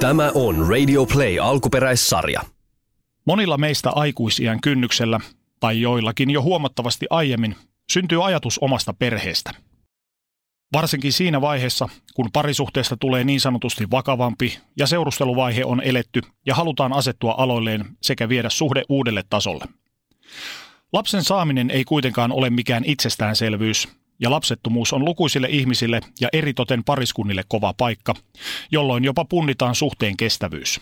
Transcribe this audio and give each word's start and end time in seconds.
Tämä 0.00 0.30
on 0.34 0.68
Radio 0.68 1.06
Play 1.06 1.38
alkuperäissarja. 1.38 2.40
Monilla 3.24 3.58
meistä 3.58 3.90
aikuisiän 3.90 4.60
kynnyksellä, 4.60 5.20
tai 5.60 5.80
joillakin 5.80 6.30
jo 6.30 6.42
huomattavasti 6.42 7.06
aiemmin, 7.10 7.56
syntyy 7.92 8.26
ajatus 8.26 8.58
omasta 8.58 8.94
perheestä. 8.98 9.50
Varsinkin 10.72 11.12
siinä 11.12 11.40
vaiheessa, 11.40 11.88
kun 12.14 12.30
parisuhteesta 12.32 12.96
tulee 12.96 13.24
niin 13.24 13.40
sanotusti 13.40 13.90
vakavampi 13.90 14.58
ja 14.78 14.86
seurusteluvaihe 14.86 15.64
on 15.64 15.82
eletty 15.82 16.20
ja 16.46 16.54
halutaan 16.54 16.92
asettua 16.92 17.34
aloilleen 17.38 17.84
sekä 18.02 18.28
viedä 18.28 18.48
suhde 18.48 18.82
uudelle 18.88 19.24
tasolle. 19.30 19.64
Lapsen 20.92 21.24
saaminen 21.24 21.70
ei 21.70 21.84
kuitenkaan 21.84 22.32
ole 22.32 22.50
mikään 22.50 22.84
itsestäänselvyys, 22.84 23.88
ja 24.20 24.30
lapsettomuus 24.30 24.92
on 24.92 25.04
lukuisille 25.04 25.48
ihmisille 25.50 26.00
ja 26.20 26.28
eritoten 26.32 26.84
pariskunnille 26.84 27.44
kova 27.48 27.74
paikka, 27.76 28.14
jolloin 28.72 29.04
jopa 29.04 29.24
punnitaan 29.24 29.74
suhteen 29.74 30.16
kestävyys. 30.16 30.80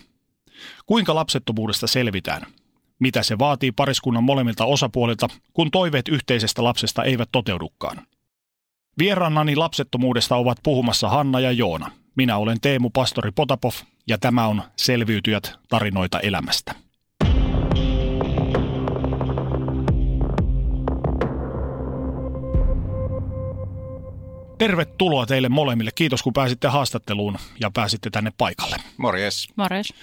Kuinka 0.86 1.14
lapsettomuudesta 1.14 1.86
selvitään? 1.86 2.46
Mitä 2.98 3.22
se 3.22 3.38
vaatii 3.38 3.72
pariskunnan 3.72 4.24
molemmilta 4.24 4.64
osapuolilta, 4.64 5.28
kun 5.52 5.70
toiveet 5.70 6.08
yhteisestä 6.08 6.64
lapsesta 6.64 7.04
eivät 7.04 7.28
toteudukaan? 7.32 8.06
Vieraannani 8.98 9.56
lapsettomuudesta 9.56 10.36
ovat 10.36 10.58
puhumassa 10.62 11.08
Hanna 11.08 11.40
ja 11.40 11.52
Joona. 11.52 11.90
Minä 12.16 12.36
olen 12.36 12.60
Teemu 12.60 12.90
Pastori 12.90 13.30
Potapov 13.30 13.72
ja 14.06 14.18
tämä 14.18 14.46
on 14.46 14.62
Selviytyjät 14.76 15.52
tarinoita 15.68 16.20
elämästä. 16.20 16.83
Tervetuloa 24.58 25.26
teille 25.26 25.48
molemmille. 25.48 25.90
Kiitos 25.94 26.22
kun 26.22 26.32
pääsitte 26.32 26.68
haastatteluun 26.68 27.38
ja 27.60 27.70
pääsitte 27.70 28.10
tänne 28.10 28.32
paikalle. 28.38 28.76
Morjes. 28.96 29.48
Morjes. 29.56 29.94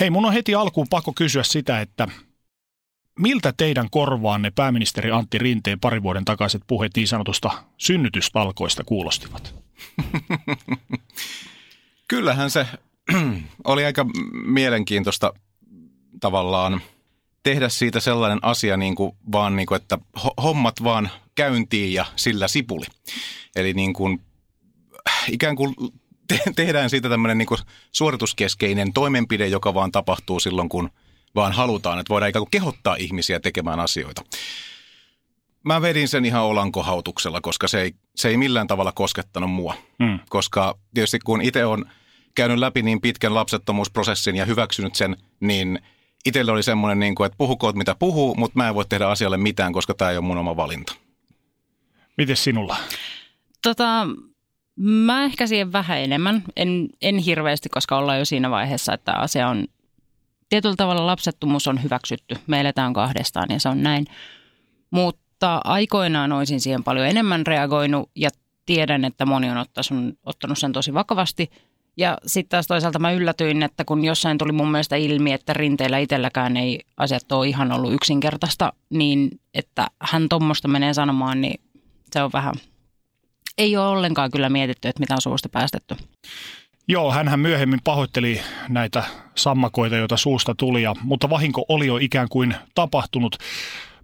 Hei, 0.00 0.10
mun 0.10 0.24
on 0.26 0.32
heti 0.32 0.54
alkuun 0.54 0.86
pakko 0.90 1.12
kysyä 1.12 1.42
sitä, 1.42 1.80
että 1.80 2.08
miltä 3.18 3.52
teidän 3.56 3.90
korvaanne 3.90 4.50
pääministeri 4.54 5.10
Antti 5.10 5.38
Rinteen 5.38 5.80
pari 5.80 6.02
vuoden 6.02 6.24
takaiset 6.24 6.62
puheet 6.66 6.92
niin 6.96 7.08
sanotusta 7.08 7.50
synnytystalkoista 7.76 8.84
kuulostivat? 8.84 9.54
Kyllähän 12.08 12.50
se 12.50 12.66
oli 13.64 13.84
aika 13.84 14.06
mielenkiintoista 14.44 15.32
tavallaan 16.20 16.80
tehdä 17.42 17.68
siitä 17.68 18.00
sellainen 18.00 18.38
asia, 18.42 18.76
niin 18.76 18.94
kuin 18.94 19.16
vaan 19.32 19.56
niin 19.56 19.66
kuin, 19.66 19.80
että 19.82 19.98
hommat 20.42 20.82
vaan 20.82 21.10
käyntiin 21.40 21.92
ja 21.92 22.06
sillä 22.16 22.48
sipuli. 22.48 22.86
Eli 23.56 23.72
niin 23.72 23.92
kuin, 23.92 24.20
ikään 25.30 25.56
kuin 25.56 25.74
te- 26.28 26.52
tehdään 26.56 26.90
siitä 26.90 27.08
tämmöinen 27.08 27.38
niin 27.38 27.46
kuin 27.46 27.60
suorituskeskeinen 27.92 28.92
toimenpide, 28.92 29.46
joka 29.46 29.74
vaan 29.74 29.92
tapahtuu 29.92 30.40
silloin, 30.40 30.68
kun 30.68 30.90
vaan 31.34 31.52
halutaan. 31.52 31.98
Että 31.98 32.08
voidaan 32.08 32.30
ikään 32.30 32.40
kuin 32.40 32.50
kehottaa 32.50 32.94
ihmisiä 32.94 33.40
tekemään 33.40 33.80
asioita. 33.80 34.22
Mä 35.64 35.82
vedin 35.82 36.08
sen 36.08 36.24
ihan 36.24 36.44
olankohautuksella, 36.44 37.40
koska 37.40 37.68
se 37.68 37.80
ei, 37.80 37.94
se 38.16 38.28
ei 38.28 38.36
millään 38.36 38.66
tavalla 38.66 38.92
koskettanut 38.92 39.50
mua. 39.50 39.74
Hmm. 40.04 40.18
Koska 40.28 40.78
tietysti 40.94 41.18
kun 41.18 41.42
itse 41.42 41.64
on 41.64 41.84
käynyt 42.34 42.58
läpi 42.58 42.82
niin 42.82 43.00
pitkän 43.00 43.34
lapsettomuusprosessin 43.34 44.36
ja 44.36 44.44
hyväksynyt 44.44 44.94
sen, 44.94 45.16
niin 45.40 45.78
itselle 46.24 46.52
oli 46.52 46.62
semmoinen, 46.62 46.98
niin 46.98 47.14
kuin, 47.14 47.26
että 47.26 47.38
puhukoot 47.38 47.76
mitä 47.76 47.94
puhuu, 47.98 48.34
mutta 48.34 48.58
mä 48.58 48.68
en 48.68 48.74
voi 48.74 48.84
tehdä 48.88 49.08
asialle 49.08 49.36
mitään, 49.36 49.72
koska 49.72 49.94
tämä 49.94 50.10
ei 50.10 50.16
ole 50.16 50.26
mun 50.26 50.38
oma 50.38 50.56
valinta. 50.56 50.94
Miten 52.16 52.36
sinulla? 52.36 52.76
Tota, 53.62 54.06
mä 54.76 55.24
ehkä 55.24 55.46
siihen 55.46 55.72
vähän 55.72 55.98
enemmän. 55.98 56.42
En, 56.56 56.88
en 57.02 57.18
hirveästi, 57.18 57.68
koska 57.68 57.98
ollaan 57.98 58.18
jo 58.18 58.24
siinä 58.24 58.50
vaiheessa, 58.50 58.94
että 58.94 59.12
asia 59.12 59.48
on 59.48 59.64
tietyllä 60.48 60.76
tavalla 60.76 61.06
lapsettomuus 61.06 61.68
on 61.68 61.82
hyväksytty. 61.82 62.36
Me 62.46 62.60
eletään 62.60 62.92
kahdestaan 62.92 63.46
ja 63.50 63.60
se 63.60 63.68
on 63.68 63.82
näin. 63.82 64.06
Mutta 64.90 65.60
aikoinaan 65.64 66.32
olisin 66.32 66.60
siihen 66.60 66.84
paljon 66.84 67.06
enemmän 67.06 67.46
reagoinut 67.46 68.10
ja 68.16 68.30
tiedän, 68.66 69.04
että 69.04 69.26
moni 69.26 69.50
on 69.50 69.56
ottanut, 69.56 70.18
ottanut 70.26 70.58
sen 70.58 70.72
tosi 70.72 70.94
vakavasti. 70.94 71.50
Ja 71.96 72.18
sitten 72.26 72.48
taas 72.48 72.66
toisaalta 72.66 72.98
mä 72.98 73.12
yllätyin, 73.12 73.62
että 73.62 73.84
kun 73.84 74.04
jossain 74.04 74.38
tuli 74.38 74.52
mun 74.52 74.70
mielestä 74.70 74.96
ilmi, 74.96 75.32
että 75.32 75.52
rinteillä 75.52 75.98
itselläkään 75.98 76.56
ei 76.56 76.80
asiat 76.96 77.32
ole 77.32 77.48
ihan 77.48 77.72
ollut 77.72 77.92
yksinkertaista, 77.92 78.72
niin 78.90 79.30
että 79.54 79.86
hän 80.00 80.28
tuommoista 80.28 80.68
menee 80.68 80.94
sanomaan, 80.94 81.40
niin 81.40 81.60
se 82.12 82.22
on 82.22 82.30
vähän, 82.32 82.54
ei 83.58 83.76
ole 83.76 83.86
ollenkaan 83.86 84.30
kyllä 84.30 84.48
mietitty, 84.48 84.88
että 84.88 85.00
mitä 85.00 85.14
on 85.14 85.20
suusta 85.20 85.48
päästetty. 85.48 85.96
Joo, 86.88 87.12
hän 87.12 87.40
myöhemmin 87.40 87.80
pahoitteli 87.84 88.40
näitä 88.68 89.04
sammakoita, 89.34 89.96
joita 89.96 90.16
suusta 90.16 90.54
tuli, 90.54 90.82
ja, 90.82 90.94
mutta 91.02 91.30
vahinko 91.30 91.64
oli 91.68 91.86
jo 91.86 91.96
ikään 91.96 92.28
kuin 92.28 92.54
tapahtunut. 92.74 93.36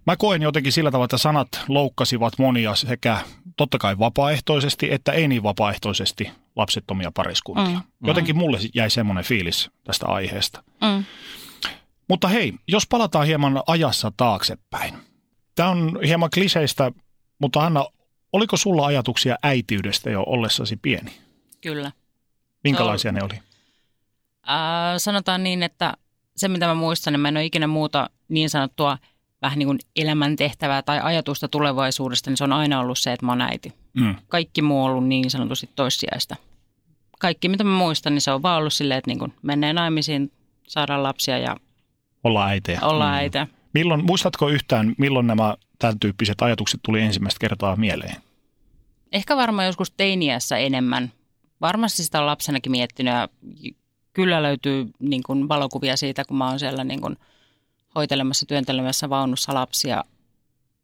Mä 0.07 0.17
koen 0.17 0.43
jotenkin 0.43 0.73
sillä 0.73 0.91
tavalla, 0.91 1.05
että 1.05 1.19
sanat 1.19 1.49
loukkasivat 1.69 2.39
monia 2.39 2.75
sekä 2.75 3.19
totta 3.57 3.79
kai 3.79 3.99
vapaaehtoisesti 3.99 4.93
että 4.93 5.13
ei 5.13 5.29
niin 5.29 5.43
vapaaehtoisesti 5.43 6.31
lapsettomia 6.57 7.13
pariskuntia. 7.15 7.79
Mm. 7.79 8.07
Jotenkin 8.07 8.37
mulle 8.37 8.59
jäi 8.75 8.91
semmoinen 8.91 9.25
fiilis 9.25 9.71
tästä 9.85 10.07
aiheesta. 10.07 10.63
Mm. 10.83 11.05
Mutta 12.09 12.29
hei, 12.29 12.53
jos 12.69 12.87
palataan 12.87 13.27
hieman 13.27 13.63
ajassa 13.67 14.13
taaksepäin. 14.17 14.95
Tämä 15.55 15.69
on 15.69 15.99
hieman 16.07 16.31
kliseistä, 16.35 16.93
mutta 17.39 17.61
Anna, 17.61 17.87
oliko 18.37 18.57
sulla 18.57 18.87
ajatuksia 18.87 19.37
äitiydestä 19.43 20.11
jo 20.11 20.23
ollessasi 20.27 20.77
pieni? 20.77 21.13
Kyllä. 21.61 21.93
Minkälaisia 22.65 23.13
ne 23.13 23.21
oli? 23.23 23.35
Äh, 24.49 24.99
sanotaan 24.99 25.43
niin, 25.43 25.63
että 25.63 25.95
se 26.37 26.49
mitä 26.49 26.67
mä 26.67 26.75
muistan, 26.75 27.13
niin 27.13 27.21
mä 27.21 27.29
en 27.29 27.37
ole 27.37 27.45
ikinä 27.45 27.67
muuta 27.67 28.11
niin 28.29 28.51
sanottua 28.51 28.99
vähän 29.43 29.59
niin 29.59 29.67
kuin 29.67 29.79
elämäntehtävää 29.97 30.83
tai 30.83 31.01
ajatusta 31.03 31.49
tulevaisuudesta, 31.49 32.31
niin 32.31 32.37
se 32.37 32.45
on 32.45 32.53
aina 32.53 32.81
ollut 32.81 32.99
se, 32.99 33.13
että 33.13 33.27
mä 33.27 33.33
oon 33.33 33.41
äiti. 33.41 33.73
Mm. 33.95 34.15
Kaikki 34.29 34.63
muu 34.63 34.85
on 34.85 34.91
ollut 34.91 35.09
niin 35.09 35.31
sanotusti 35.31 35.71
toissijaista. 35.77 36.37
Kaikki 37.19 37.49
mitä 37.49 37.65
mä 37.65 37.79
muistan, 37.79 38.15
niin 38.15 38.21
se 38.21 38.31
on 38.31 38.43
vaan 38.43 38.59
ollut 38.59 38.73
silleen, 38.73 38.99
että 38.99 39.11
niin 39.11 39.19
kuin 39.19 39.35
menee 39.43 39.73
naimisiin, 39.73 40.33
saadaan 40.69 41.03
lapsia 41.03 41.39
ja 41.39 41.57
olla 42.25 42.47
äitejä. 42.47 42.81
Olla 42.83 43.07
mm. 43.07 43.15
äitejä. 43.15 43.47
Milloin, 43.75 44.05
muistatko 44.05 44.49
yhtään, 44.49 44.95
milloin 44.99 45.27
nämä 45.27 45.57
tämän 45.79 46.01
tyyppiset 46.01 46.43
ajatukset 46.43 46.81
tuli 46.83 47.01
ensimmäistä 47.01 47.39
kertaa 47.41 47.77
mieleen? 47.77 48.17
Ehkä 49.17 49.37
varmaan 49.37 49.67
joskus 49.67 49.91
teiniässä 49.91 50.57
enemmän. 50.59 51.13
Varmasti 51.61 52.05
sitä 52.05 52.21
on 52.21 52.27
lapsenakin 52.27 52.73
miettinyt 52.73 53.15
ja 53.15 53.29
kyllä 54.13 54.43
löytyy 54.43 54.91
niin 54.99 55.23
kuin 55.23 55.49
valokuvia 55.49 55.97
siitä, 55.97 56.25
kun 56.25 56.37
mä 56.37 56.49
oon 56.49 56.59
siellä 56.59 56.85
niin 56.85 57.01
kuin 57.01 57.17
hoitelemassa, 57.95 58.47
työntelemässä 58.47 59.11
vaunussa 59.11 59.55
lapsia. 59.55 60.05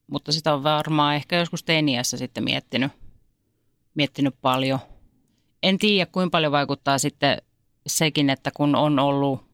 Mutta 0.06 0.32
sitä 0.32 0.54
on 0.54 0.62
varmaan 0.62 1.14
ehkä 1.14 1.38
joskus 1.38 1.62
teiniässä 1.62 2.16
sitten 2.16 2.44
miettinyt, 2.44 2.92
miettinyt 3.94 4.34
paljon. 4.42 4.78
En 5.62 5.78
tiedä, 5.78 6.10
kuinka 6.12 6.30
paljon 6.30 6.52
vaikuttaa 6.52 6.98
sitten 6.98 7.42
sekin, 7.86 8.30
että 8.30 8.50
kun 8.56 8.76
on 8.76 8.98
ollut, 8.98 9.44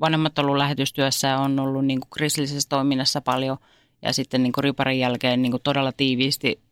vanhemmat 0.00 0.38
ollut 0.38 0.56
lähetystyössä 0.56 1.28
ja 1.28 1.38
on 1.38 1.60
ollut 1.60 1.84
niin 1.84 2.00
kuin 2.00 2.10
kristillisessä 2.10 2.68
toiminnassa 2.68 3.20
paljon 3.20 3.56
ja 4.02 4.12
sitten 4.12 4.42
niin 4.42 4.52
kuin 4.52 4.64
riparin 4.64 4.98
jälkeen 4.98 5.42
niin 5.42 5.52
kuin 5.52 5.62
todella 5.62 5.92
tiiviisti 5.92 6.69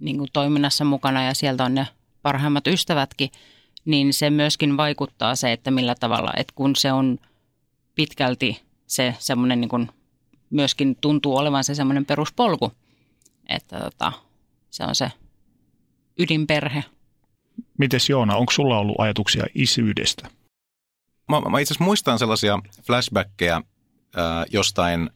niin 0.00 0.18
kuin 0.18 0.30
toiminnassa 0.32 0.84
mukana 0.84 1.24
ja 1.24 1.34
sieltä 1.34 1.64
on 1.64 1.74
ne 1.74 1.88
parhaimmat 2.22 2.66
ystävätkin, 2.66 3.30
niin 3.84 4.12
se 4.12 4.30
myöskin 4.30 4.76
vaikuttaa 4.76 5.36
se, 5.36 5.52
että 5.52 5.70
millä 5.70 5.94
tavalla, 5.94 6.32
että 6.36 6.52
kun 6.56 6.76
se 6.76 6.92
on 6.92 7.18
pitkälti 7.94 8.62
se 8.86 9.14
semmoinen 9.18 9.60
niin 9.60 9.68
kuin 9.68 9.88
myöskin 10.50 10.96
tuntuu 11.00 11.36
olevan 11.36 11.64
se 11.64 11.74
semmoinen 11.74 12.06
peruspolku, 12.06 12.72
että 13.48 13.80
tota, 13.80 14.12
se 14.70 14.84
on 14.84 14.94
se 14.94 15.12
ydinperhe. 16.18 16.84
Mites 17.78 18.08
Joona, 18.08 18.36
onko 18.36 18.52
sulla 18.52 18.78
ollut 18.78 18.96
ajatuksia 18.98 19.46
isyydestä? 19.54 20.30
Mä, 21.28 21.40
mä 21.40 21.60
itse 21.60 21.72
asiassa 21.72 21.84
muistan 21.84 22.18
sellaisia 22.18 22.58
flashbackkejä 22.86 23.62
ää, 24.16 24.44
jostain 24.50 25.10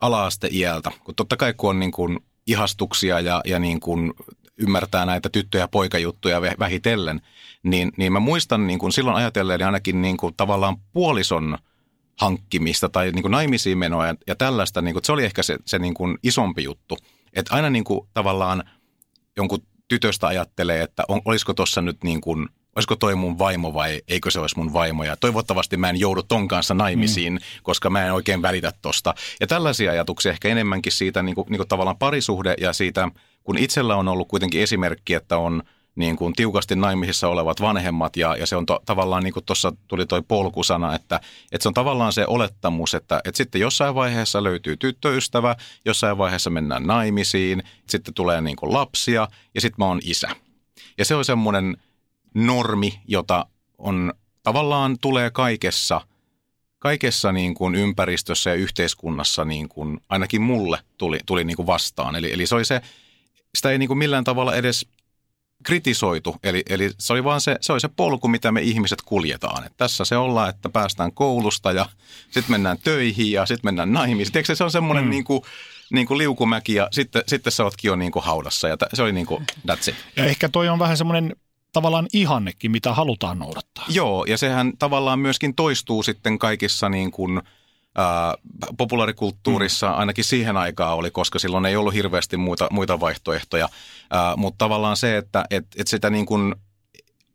ala-asteiältä, 0.00 0.90
kun 1.04 1.14
totta 1.14 1.36
kai 1.36 1.54
kun 1.54 1.70
on 1.70 1.80
niin 1.80 1.92
kuin 1.92 2.18
ihastuksia 2.46 3.20
ja, 3.20 3.40
ja 3.44 3.58
niin 3.58 3.80
kuin 3.80 4.12
ymmärtää 4.58 5.06
näitä 5.06 5.28
tyttö- 5.28 5.58
ja 5.58 5.68
poikajuttuja 5.68 6.40
vähitellen, 6.58 7.20
niin, 7.62 7.92
niin 7.96 8.12
mä 8.12 8.20
muistan 8.20 8.66
niin 8.66 8.78
kuin 8.78 8.92
silloin 8.92 9.16
ajatelleeni 9.16 9.64
ainakin 9.64 10.02
niin 10.02 10.16
kuin 10.16 10.34
tavallaan 10.36 10.76
puolison 10.92 11.58
hankkimista 12.20 12.88
tai 12.88 13.10
niin 13.12 13.22
kuin 13.22 13.32
naimisiin 13.32 13.78
menoa 13.78 14.06
ja, 14.06 14.14
ja 14.26 14.34
tällaista, 14.34 14.82
niin 14.82 14.94
kuin, 14.94 15.04
se 15.04 15.12
oli 15.12 15.24
ehkä 15.24 15.42
se, 15.42 15.58
se 15.64 15.78
niin 15.78 15.94
kuin 15.94 16.18
isompi 16.22 16.64
juttu. 16.64 16.98
Että 17.32 17.54
aina 17.54 17.70
niin 17.70 17.84
kuin 17.84 18.08
tavallaan 18.14 18.64
jonkun 19.36 19.66
tytöstä 19.88 20.26
ajattelee, 20.26 20.82
että 20.82 21.02
on, 21.08 21.20
olisiko 21.24 21.54
tuossa 21.54 21.82
nyt 21.82 22.04
niin 22.04 22.20
kuin, 22.20 22.48
olisiko 22.76 22.96
toi 22.96 23.14
mun 23.14 23.38
vaimo 23.38 23.74
vai 23.74 24.02
eikö 24.08 24.30
se 24.30 24.40
olisi 24.40 24.58
mun 24.58 24.72
vaimo. 24.72 25.04
Ja 25.04 25.16
toivottavasti 25.16 25.76
mä 25.76 25.90
en 25.90 26.00
joudu 26.00 26.22
ton 26.22 26.48
kanssa 26.48 26.74
naimisiin, 26.74 27.32
mm. 27.32 27.38
koska 27.62 27.90
mä 27.90 28.06
en 28.06 28.14
oikein 28.14 28.42
välitä 28.42 28.72
tosta. 28.82 29.14
Ja 29.40 29.46
tällaisia 29.46 29.90
ajatuksia 29.90 30.32
ehkä 30.32 30.48
enemmänkin 30.48 30.92
siitä 30.92 31.22
niin 31.22 31.34
kuin, 31.34 31.46
niin 31.50 31.58
kuin 31.58 31.68
tavallaan 31.68 31.98
parisuhde 31.98 32.54
ja 32.60 32.72
siitä, 32.72 33.08
kun 33.44 33.58
itsellä 33.58 33.96
on 33.96 34.08
ollut 34.08 34.28
kuitenkin 34.28 34.62
esimerkki, 34.62 35.14
että 35.14 35.38
on 35.38 35.62
niin 35.96 36.16
kuin 36.16 36.34
tiukasti 36.34 36.76
naimisissa 36.76 37.28
olevat 37.28 37.60
vanhemmat 37.60 38.16
ja, 38.16 38.36
ja 38.36 38.46
se 38.46 38.56
on 38.56 38.66
to, 38.66 38.82
tavallaan 38.86 39.22
niin 39.22 39.34
kuin 39.34 39.44
tuossa 39.44 39.72
tuli 39.88 40.06
toi 40.06 40.22
polkusana, 40.22 40.94
että, 40.94 41.20
että 41.52 41.62
se 41.62 41.68
on 41.68 41.74
tavallaan 41.74 42.12
se 42.12 42.26
olettamus, 42.26 42.94
että, 42.94 43.20
että 43.24 43.36
sitten 43.36 43.60
jossain 43.60 43.94
vaiheessa 43.94 44.44
löytyy 44.44 44.76
tyttöystävä, 44.76 45.56
jossain 45.84 46.18
vaiheessa 46.18 46.50
mennään 46.50 46.86
naimisiin, 46.86 47.62
sitten 47.88 48.14
tulee 48.14 48.40
niin 48.40 48.56
kuin 48.56 48.72
lapsia 48.72 49.28
ja 49.54 49.60
sitten 49.60 49.76
mä 49.78 49.86
oon 49.86 50.00
isä. 50.04 50.28
Ja 50.98 51.04
se 51.04 51.14
on 51.14 51.24
semmoinen 51.24 51.76
normi, 52.34 53.00
jota 53.08 53.46
on 53.78 54.12
tavallaan 54.42 54.96
tulee 55.00 55.30
kaikessa, 55.30 56.00
kaikessa 56.78 57.32
niin 57.32 57.54
kuin 57.54 57.74
ympäristössä 57.74 58.50
ja 58.50 58.56
yhteiskunnassa 58.56 59.44
niin 59.44 59.68
kuin, 59.68 60.00
ainakin 60.08 60.42
mulle 60.42 60.78
tuli, 60.98 61.18
tuli 61.26 61.44
niin 61.44 61.56
kuin 61.56 61.66
vastaan. 61.66 62.16
Eli, 62.16 62.32
eli 62.32 62.46
se 62.46 62.54
oli 62.54 62.64
se, 62.64 62.80
sitä 63.54 63.70
ei 63.70 63.78
niin 63.78 63.88
kuin 63.88 63.98
millään 63.98 64.24
tavalla 64.24 64.54
edes 64.54 64.86
kritisoitu. 65.64 66.36
Eli, 66.42 66.62
eli 66.68 66.90
se 66.98 67.12
oli 67.12 67.24
vaan 67.24 67.40
se, 67.40 67.56
se, 67.60 67.72
oli 67.72 67.80
se 67.80 67.88
polku, 67.88 68.28
mitä 68.28 68.52
me 68.52 68.62
ihmiset 68.62 69.02
kuljetaan. 69.02 69.66
Et 69.66 69.72
tässä 69.76 70.04
se 70.04 70.16
ollaan, 70.16 70.50
että 70.50 70.68
päästään 70.68 71.12
koulusta 71.12 71.72
ja 71.72 71.88
sitten 72.30 72.50
mennään 72.50 72.78
töihin 72.78 73.32
ja 73.32 73.46
sitten 73.46 73.66
mennään 73.68 73.92
naimisiin. 73.92 74.32
Tiedätkö, 74.32 74.54
se 74.54 74.64
on 74.64 74.70
semmoinen 74.70 75.04
mm. 75.04 75.10
niin 75.10 75.24
kuin, 75.24 75.42
niin 75.90 76.06
kuin 76.06 76.18
liukumäki 76.18 76.74
ja 76.74 76.88
sitten, 76.90 77.22
sitten 77.26 77.52
sä 77.52 77.64
ootkin 77.64 77.88
jo 77.88 77.96
niin 77.96 78.12
kuin 78.12 78.24
haudassa 78.24 78.68
ja 78.68 78.76
se 78.94 79.02
oli 79.02 79.12
niin 79.12 79.26
kuin 79.26 79.46
that's 79.70 79.88
it. 79.88 79.94
Ja 80.16 80.24
ehkä 80.24 80.48
toi 80.48 80.68
on 80.68 80.78
vähän 80.78 80.96
semmoinen 80.96 81.36
tavallaan 81.74 82.06
ihannekin, 82.12 82.70
mitä 82.70 82.92
halutaan 82.92 83.38
noudattaa. 83.38 83.84
Joo, 83.88 84.24
ja 84.24 84.38
sehän 84.38 84.72
tavallaan 84.78 85.18
myöskin 85.18 85.54
toistuu 85.54 86.02
sitten 86.02 86.38
kaikissa 86.38 86.88
niin 86.88 87.10
kuin– 87.10 87.42
ää, 87.94 88.34
populaarikulttuurissa 88.78 89.90
mm. 89.90 89.98
ainakin 89.98 90.24
siihen 90.24 90.56
aikaan 90.56 90.96
oli, 90.96 91.10
koska 91.10 91.38
silloin 91.38 91.66
ei 91.66 91.76
ollut 91.76 91.94
hirveästi 91.94 92.36
muita, 92.36 92.68
muita 92.70 93.00
vaihtoehtoja. 93.00 93.68
Ää, 94.10 94.36
mutta 94.36 94.58
tavallaan 94.58 94.96
se, 94.96 95.16
että 95.16 95.44
et, 95.50 95.66
et 95.76 95.88
sitä 95.88 96.10
niin 96.10 96.26
kuin 96.26 96.54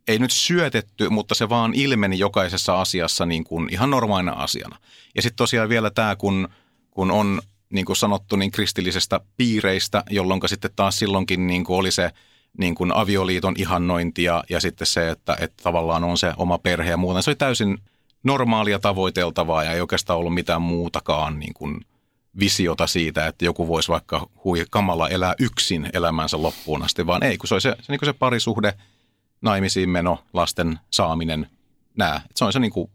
ei 0.07 0.19
nyt 0.19 0.31
syötetty, 0.31 1.09
mutta 1.09 1.35
se 1.35 1.49
vaan 1.49 1.73
ilmeni 1.73 2.19
jokaisessa 2.19 2.81
asiassa 2.81 3.25
niin 3.25 3.43
kuin 3.43 3.69
ihan 3.71 3.89
normaalina 3.89 4.31
asiana. 4.31 4.77
Ja 5.15 5.21
sitten 5.21 5.37
tosiaan 5.37 5.69
vielä 5.69 5.89
tämä, 5.89 6.15
kun, 6.15 6.49
kun 6.91 7.11
on 7.11 7.41
niin 7.69 7.85
kuin 7.85 7.95
sanottu 7.95 8.35
niin 8.35 8.51
kristillisestä 8.51 9.19
piireistä, 9.37 10.03
jolloin 10.09 10.41
sitten 10.45 10.71
taas 10.75 10.95
silloinkin 10.95 11.47
niin 11.47 11.63
kuin 11.63 11.77
oli 11.77 11.91
se 11.91 12.11
niin 12.57 12.75
kuin 12.75 12.95
avioliiton 12.95 13.55
ihannointi 13.57 14.23
ja, 14.23 14.43
ja 14.49 14.59
sitten 14.59 14.87
se, 14.87 15.09
että, 15.09 15.37
että 15.39 15.63
tavallaan 15.63 16.03
on 16.03 16.17
se 16.17 16.33
oma 16.37 16.57
perhe 16.57 16.89
ja 16.89 16.97
muuta. 16.97 17.21
Se 17.21 17.29
oli 17.29 17.35
täysin 17.35 17.77
normaalia 18.23 18.79
tavoiteltavaa 18.79 19.63
ja 19.63 19.71
ei 19.71 19.81
oikeastaan 19.81 20.19
ollut 20.19 20.33
mitään 20.33 20.61
muutakaan 20.61 21.39
niin 21.39 21.53
kuin 21.53 21.81
visiota 22.39 22.87
siitä, 22.87 23.27
että 23.27 23.45
joku 23.45 23.67
voisi 23.67 23.89
vaikka 23.89 24.29
hui 24.43 24.65
kamalla 24.69 25.09
elää 25.09 25.35
yksin 25.39 25.89
elämänsä 25.93 26.41
loppuun 26.41 26.83
asti, 26.83 27.07
vaan 27.07 27.23
ei, 27.23 27.37
kun 27.37 27.47
se 27.47 27.55
on 27.55 27.61
se, 27.61 27.75
se, 27.81 27.93
niin 27.93 27.99
se 28.05 28.13
parisuhde, 28.13 28.73
naimisiin 29.41 29.89
meno, 29.89 30.23
lasten 30.33 30.79
saaminen, 30.91 31.49
nää. 31.97 32.21
Se 32.35 32.45
on 32.45 32.53
se 32.53 32.59
niin 32.59 32.71
kuin 32.71 32.91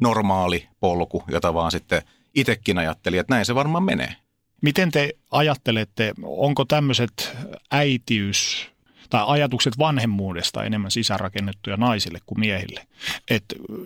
normaali 0.00 0.68
polku, 0.80 1.24
jota 1.28 1.54
vaan 1.54 1.70
sitten 1.70 2.02
itsekin 2.34 2.78
ajatteli, 2.78 3.18
että 3.18 3.34
näin 3.34 3.44
se 3.44 3.54
varmaan 3.54 3.84
menee. 3.84 4.16
Miten 4.62 4.90
te 4.90 5.12
ajattelette, 5.30 6.14
onko 6.22 6.64
tämmöiset 6.64 7.36
äitiys, 7.70 8.70
tai 9.10 9.24
ajatukset 9.26 9.78
vanhemmuudesta 9.78 10.64
enemmän 10.64 10.90
sisäänrakennettuja 10.90 11.76
naisille 11.76 12.18
kuin 12.26 12.40
miehille. 12.40 12.86
Et, 13.30 13.44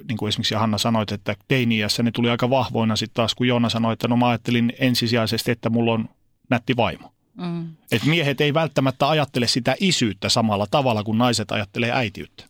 niin 0.08 0.16
kuin 0.16 0.28
esimerkiksi 0.28 0.54
Hanna 0.54 0.78
sanoit, 0.78 1.12
että 1.12 1.36
teiniässä 1.48 2.02
ne 2.02 2.10
tuli 2.10 2.30
aika 2.30 2.50
vahvoina 2.50 2.96
sitten 2.96 3.14
taas, 3.14 3.34
kun 3.34 3.48
Joona 3.48 3.68
sanoi, 3.68 3.92
että 3.92 4.08
no 4.08 4.16
mä 4.16 4.28
ajattelin 4.28 4.72
ensisijaisesti, 4.78 5.50
että 5.50 5.70
mulla 5.70 5.92
on 5.92 6.08
nätti 6.50 6.76
vaimo. 6.76 7.12
Mm. 7.34 7.68
Et 7.92 8.04
miehet 8.04 8.40
ei 8.40 8.54
välttämättä 8.54 9.08
ajattele 9.08 9.46
sitä 9.46 9.76
isyyttä 9.80 10.28
samalla 10.28 10.66
tavalla 10.70 11.04
kuin 11.04 11.18
naiset 11.18 11.52
ajattelee 11.52 11.92
äitiyttä. 11.92 12.44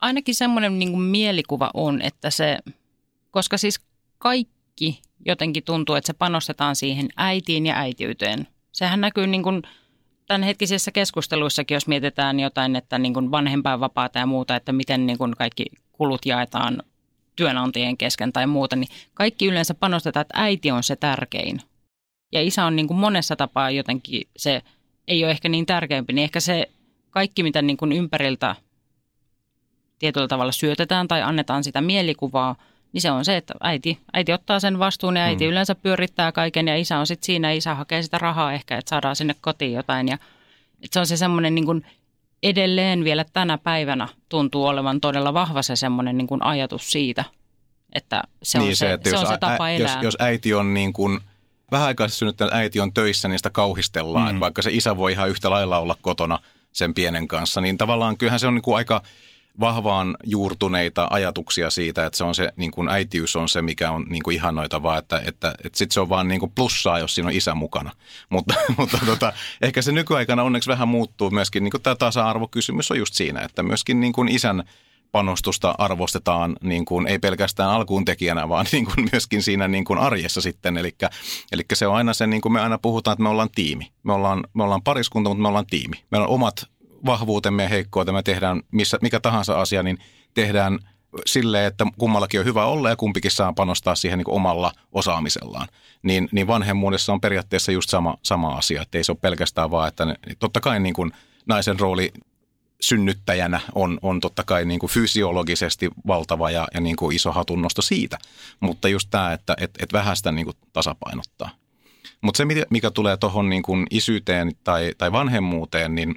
Ainakin 0.00 0.34
semmoinen 0.34 0.78
niin 0.78 1.00
mielikuva 1.00 1.70
on, 1.74 2.02
että 2.02 2.30
se, 2.30 2.58
koska 3.30 3.58
siis 3.58 3.80
kaikki 4.18 4.54
jotenkin 5.26 5.64
tuntuu, 5.64 5.94
että 5.94 6.06
se 6.06 6.12
panostetaan 6.12 6.76
siihen 6.76 7.08
äitiin 7.16 7.66
ja 7.66 7.76
äitiyteen. 7.76 8.46
Sehän 8.72 9.00
näkyy 9.00 9.26
niin 9.26 9.42
kuin– 9.42 9.62
hetkisissä 10.44 10.90
keskusteluissakin, 10.90 11.74
jos 11.74 11.86
mietitään 11.86 12.40
jotain, 12.40 12.76
että 12.76 12.98
niin 12.98 13.14
kuin 13.14 13.30
vanhempainvapaata 13.30 14.18
ja 14.18 14.26
muuta, 14.26 14.56
että 14.56 14.72
miten 14.72 15.06
niin 15.06 15.18
kuin 15.18 15.36
kaikki 15.36 15.64
kulut 15.92 16.26
jaetaan 16.26 16.82
työnantajien 17.36 17.96
kesken 17.96 18.32
tai 18.32 18.46
muuta, 18.46 18.76
niin 18.76 18.88
kaikki 19.14 19.46
yleensä 19.46 19.74
panostetaan, 19.74 20.22
että 20.22 20.40
äiti 20.42 20.70
on 20.70 20.82
se 20.82 20.96
tärkein. 20.96 21.60
Ja 22.32 22.42
isä 22.42 22.64
on 22.64 22.76
niin 22.76 22.86
kuin 22.86 22.98
monessa 22.98 23.36
tapaa 23.36 23.70
jotenkin 23.70 24.28
se, 24.36 24.62
ei 25.08 25.24
ole 25.24 25.30
ehkä 25.30 25.48
niin 25.48 25.66
tärkeämpi, 25.66 26.12
niin 26.12 26.24
ehkä 26.24 26.40
se 26.40 26.70
kaikki, 27.10 27.42
mitä 27.42 27.62
niin 27.62 27.76
kuin 27.76 27.92
ympäriltä 27.92 28.56
tietyllä 29.98 30.28
tavalla 30.28 30.52
syötetään 30.52 31.08
tai 31.08 31.22
annetaan 31.22 31.64
sitä 31.64 31.80
mielikuvaa– 31.80 32.56
niin 32.94 33.02
se 33.02 33.10
on 33.10 33.24
se, 33.24 33.36
että 33.36 33.54
äiti, 33.60 33.98
äiti 34.12 34.32
ottaa 34.32 34.60
sen 34.60 34.78
vastuun 34.78 35.16
ja 35.16 35.22
äiti 35.22 35.44
mm. 35.44 35.50
yleensä 35.50 35.74
pyörittää 35.74 36.32
kaiken 36.32 36.68
ja 36.68 36.76
isä 36.76 36.98
on 36.98 37.06
sitten 37.06 37.26
siinä, 37.26 37.52
isä 37.52 37.74
hakee 37.74 38.02
sitä 38.02 38.18
rahaa 38.18 38.52
ehkä, 38.52 38.78
että 38.78 38.90
saadaan 38.90 39.16
sinne 39.16 39.34
kotiin 39.40 39.72
jotain. 39.72 40.08
Ja, 40.08 40.18
se 40.90 41.00
on 41.00 41.06
se 41.06 41.16
semmoinen 41.16 41.54
niin 41.54 41.64
kuin 41.64 41.86
edelleen 42.42 43.04
vielä 43.04 43.24
tänä 43.32 43.58
päivänä 43.58 44.08
tuntuu 44.28 44.66
olevan 44.66 45.00
todella 45.00 45.34
vahva 45.34 45.62
se 45.62 45.76
semmoinen 45.76 46.18
niin 46.18 46.26
kuin 46.26 46.42
ajatus 46.42 46.92
siitä, 46.92 47.24
että 47.92 48.22
se 48.42 48.58
on, 48.58 48.64
niin 48.64 48.76
se, 48.76 48.86
se, 48.86 48.92
että 48.92 49.10
se, 49.10 49.16
on 49.16 49.26
se 49.26 49.38
tapa 49.38 49.64
ä, 49.64 49.70
elää. 49.70 49.94
Jos, 49.94 50.02
jos 50.02 50.16
äiti 50.18 50.54
on 50.54 50.74
niin 50.74 50.92
kuin 50.92 51.20
vähän 51.70 51.86
aikaa 51.86 52.08
synnyttänyt 52.08 52.54
äiti 52.54 52.80
on 52.80 52.92
töissä, 52.92 53.28
niin 53.28 53.38
sitä 53.38 53.50
kauhistellaan, 53.50 54.34
mm. 54.34 54.40
vaikka 54.40 54.62
se 54.62 54.70
isä 54.72 54.96
voi 54.96 55.12
ihan 55.12 55.30
yhtä 55.30 55.50
lailla 55.50 55.78
olla 55.78 55.96
kotona 56.00 56.38
sen 56.72 56.94
pienen 56.94 57.28
kanssa, 57.28 57.60
niin 57.60 57.78
tavallaan 57.78 58.16
kyllähän 58.16 58.40
se 58.40 58.46
on 58.46 58.54
niin 58.54 58.62
kuin 58.62 58.76
aika– 58.76 59.02
vahvaan 59.60 60.16
juurtuneita 60.24 61.08
ajatuksia 61.10 61.70
siitä, 61.70 62.06
että 62.06 62.16
se 62.16 62.24
on 62.24 62.34
se, 62.34 62.52
niin 62.56 62.70
kuin 62.70 62.88
äitiys 62.88 63.36
on 63.36 63.48
se, 63.48 63.62
mikä 63.62 63.90
on 63.90 64.06
niin 64.08 64.22
kuin 64.22 64.34
ihannoitavaa, 64.34 64.98
että, 64.98 65.22
että, 65.26 65.54
että 65.64 65.78
sitten 65.78 65.94
se 65.94 66.00
on 66.00 66.08
vaan 66.08 66.28
niin 66.28 66.40
kuin 66.40 66.52
plussaa, 66.54 66.98
jos 66.98 67.14
siinä 67.14 67.28
on 67.28 67.36
isä 67.36 67.54
mukana. 67.54 67.90
Mutta, 68.30 68.54
mutta 68.76 68.98
tota, 69.06 69.32
ehkä 69.62 69.82
se 69.82 69.92
nykyaikana 69.92 70.42
onneksi 70.42 70.70
vähän 70.70 70.88
muuttuu 70.88 71.30
myöskin, 71.30 71.64
niin 71.64 71.70
kuin 71.70 71.82
tämä 71.82 71.96
tasa-arvokysymys 71.96 72.90
on 72.90 72.98
just 72.98 73.14
siinä, 73.14 73.40
että 73.40 73.62
myöskin 73.62 74.00
niin 74.00 74.12
kuin 74.12 74.28
isän 74.28 74.64
panostusta 75.12 75.74
arvostetaan 75.78 76.56
niin 76.62 76.84
kuin, 76.84 77.06
ei 77.06 77.18
pelkästään 77.18 77.70
alkuun 77.70 78.04
tekijänä, 78.04 78.48
vaan 78.48 78.66
niin 78.72 78.84
kuin 78.84 79.08
myöskin 79.12 79.42
siinä 79.42 79.68
niin 79.68 79.84
kuin 79.84 79.98
arjessa 79.98 80.40
sitten. 80.40 80.76
Eli 80.76 81.64
se 81.74 81.86
on 81.86 81.96
aina 81.96 82.14
se, 82.14 82.26
niin 82.26 82.40
kuin 82.40 82.52
me 82.52 82.60
aina 82.60 82.78
puhutaan, 82.78 83.12
että 83.12 83.22
me 83.22 83.28
ollaan 83.28 83.48
tiimi. 83.54 83.90
Me 84.02 84.12
ollaan, 84.12 84.44
me 84.54 84.62
ollaan 84.62 84.82
pariskunta, 84.82 85.30
mutta 85.30 85.42
me 85.42 85.48
ollaan 85.48 85.66
tiimi. 85.66 85.96
Meillä 86.10 86.26
on 86.26 86.34
omat 86.34 86.68
vahvuutemme 87.06 87.62
ja 87.62 87.68
heikkoutemme 87.68 88.22
tehdään 88.22 88.62
missä, 88.70 88.98
mikä 89.02 89.20
tahansa 89.20 89.60
asia, 89.60 89.82
niin 89.82 89.98
tehdään 90.34 90.78
sille, 91.26 91.66
että 91.66 91.86
kummallakin 91.98 92.40
on 92.40 92.46
hyvä 92.46 92.64
olla 92.64 92.90
ja 92.90 92.96
kumpikin 92.96 93.30
saa 93.30 93.52
panostaa 93.52 93.94
siihen 93.94 94.18
niin 94.18 94.30
omalla 94.30 94.72
osaamisellaan. 94.92 95.68
Niin, 96.02 96.28
niin 96.32 96.46
vanhemmuudessa 96.46 97.12
on 97.12 97.20
periaatteessa 97.20 97.72
just 97.72 97.90
sama, 97.90 98.16
sama 98.22 98.54
asia, 98.56 98.82
että 98.82 98.98
ei 98.98 99.04
se 99.04 99.12
ole 99.12 99.18
pelkästään 99.20 99.70
vaan, 99.70 99.88
että 99.88 100.04
ne, 100.04 100.14
totta 100.38 100.60
kai 100.60 100.80
niin 100.80 100.94
kuin 100.94 101.12
naisen 101.46 101.80
rooli 101.80 102.12
synnyttäjänä 102.80 103.60
on, 103.74 103.98
on 104.02 104.20
totta 104.20 104.44
kai 104.44 104.64
niin 104.64 104.80
kuin 104.80 104.90
fysiologisesti 104.90 105.90
valtava 106.06 106.50
ja, 106.50 106.68
ja 106.74 106.80
niin 106.80 106.96
kuin 106.96 107.16
iso 107.16 107.32
hatunnosto 107.32 107.82
siitä. 107.82 108.18
Mutta 108.60 108.88
just 108.88 109.08
tämä, 109.10 109.32
että 109.32 109.56
et, 109.60 109.70
et 109.78 109.92
vähän 109.92 110.16
sitä 110.16 110.32
niin 110.32 110.44
kuin 110.44 110.56
tasapainottaa. 110.72 111.50
Mutta 112.20 112.36
se, 112.38 112.44
mikä 112.70 112.90
tulee 112.90 113.16
tuohon 113.16 113.48
niin 113.48 113.62
kuin 113.62 113.86
isyyteen 113.90 114.52
tai, 114.64 114.92
tai 114.98 115.12
vanhemmuuteen, 115.12 115.94
niin 115.94 116.14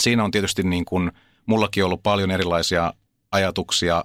siinä 0.00 0.24
on 0.24 0.30
tietysti 0.30 0.62
niin 0.62 0.84
kuin, 0.84 1.12
mullakin 1.46 1.84
ollut 1.84 2.02
paljon 2.02 2.30
erilaisia 2.30 2.92
ajatuksia. 3.32 4.04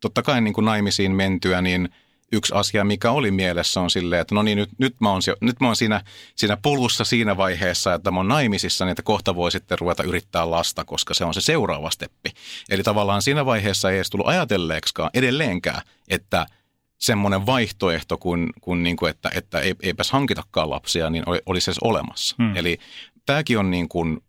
Totta 0.00 0.22
kai 0.22 0.40
niin 0.40 0.54
kuin 0.54 0.64
naimisiin 0.64 1.12
mentyä, 1.12 1.62
niin 1.62 1.88
yksi 2.32 2.54
asia, 2.54 2.84
mikä 2.84 3.10
oli 3.10 3.30
mielessä 3.30 3.80
on 3.80 3.90
silleen, 3.90 4.20
että 4.20 4.34
no 4.34 4.42
niin, 4.42 4.58
nyt, 4.58 4.70
nyt 4.78 4.96
mä 5.00 5.10
oon, 5.10 5.22
nyt 5.40 5.60
mä 5.60 5.66
oon 5.66 5.76
siinä, 5.76 6.00
siinä 6.36 6.56
polussa 6.56 7.04
siinä 7.04 7.36
vaiheessa, 7.36 7.94
että 7.94 8.10
mä 8.10 8.18
oon 8.18 8.28
naimisissa, 8.28 8.84
niin 8.84 8.90
että 8.90 9.02
kohta 9.02 9.34
voi 9.34 9.52
sitten 9.52 9.78
ruveta 9.78 10.02
yrittää 10.02 10.50
lasta, 10.50 10.84
koska 10.84 11.14
se 11.14 11.24
on 11.24 11.34
se 11.34 11.40
seuraava 11.40 11.90
steppi. 11.90 12.30
Eli 12.70 12.82
tavallaan 12.82 13.22
siinä 13.22 13.46
vaiheessa 13.46 13.90
ei 13.90 13.96
edes 13.96 14.10
tullut 14.10 14.28
ajatelleeksikaan 14.28 15.10
edelleenkään, 15.14 15.82
että 16.08 16.46
semmoinen 16.98 17.46
vaihtoehto, 17.46 18.18
kun, 18.18 18.50
kun 18.60 18.82
niin 18.82 18.96
kuin, 18.96 19.10
että, 19.10 19.30
että 19.34 19.60
eipäs 19.82 20.10
hankitakaan 20.10 20.70
lapsia, 20.70 21.10
niin 21.10 21.24
olisi 21.46 21.70
edes 21.70 21.78
olemassa. 21.78 22.36
Hmm. 22.38 22.56
Eli 22.56 22.78
tämäkin 23.26 23.58
on 23.58 23.70
niin 23.70 23.88
kuin 23.88 24.20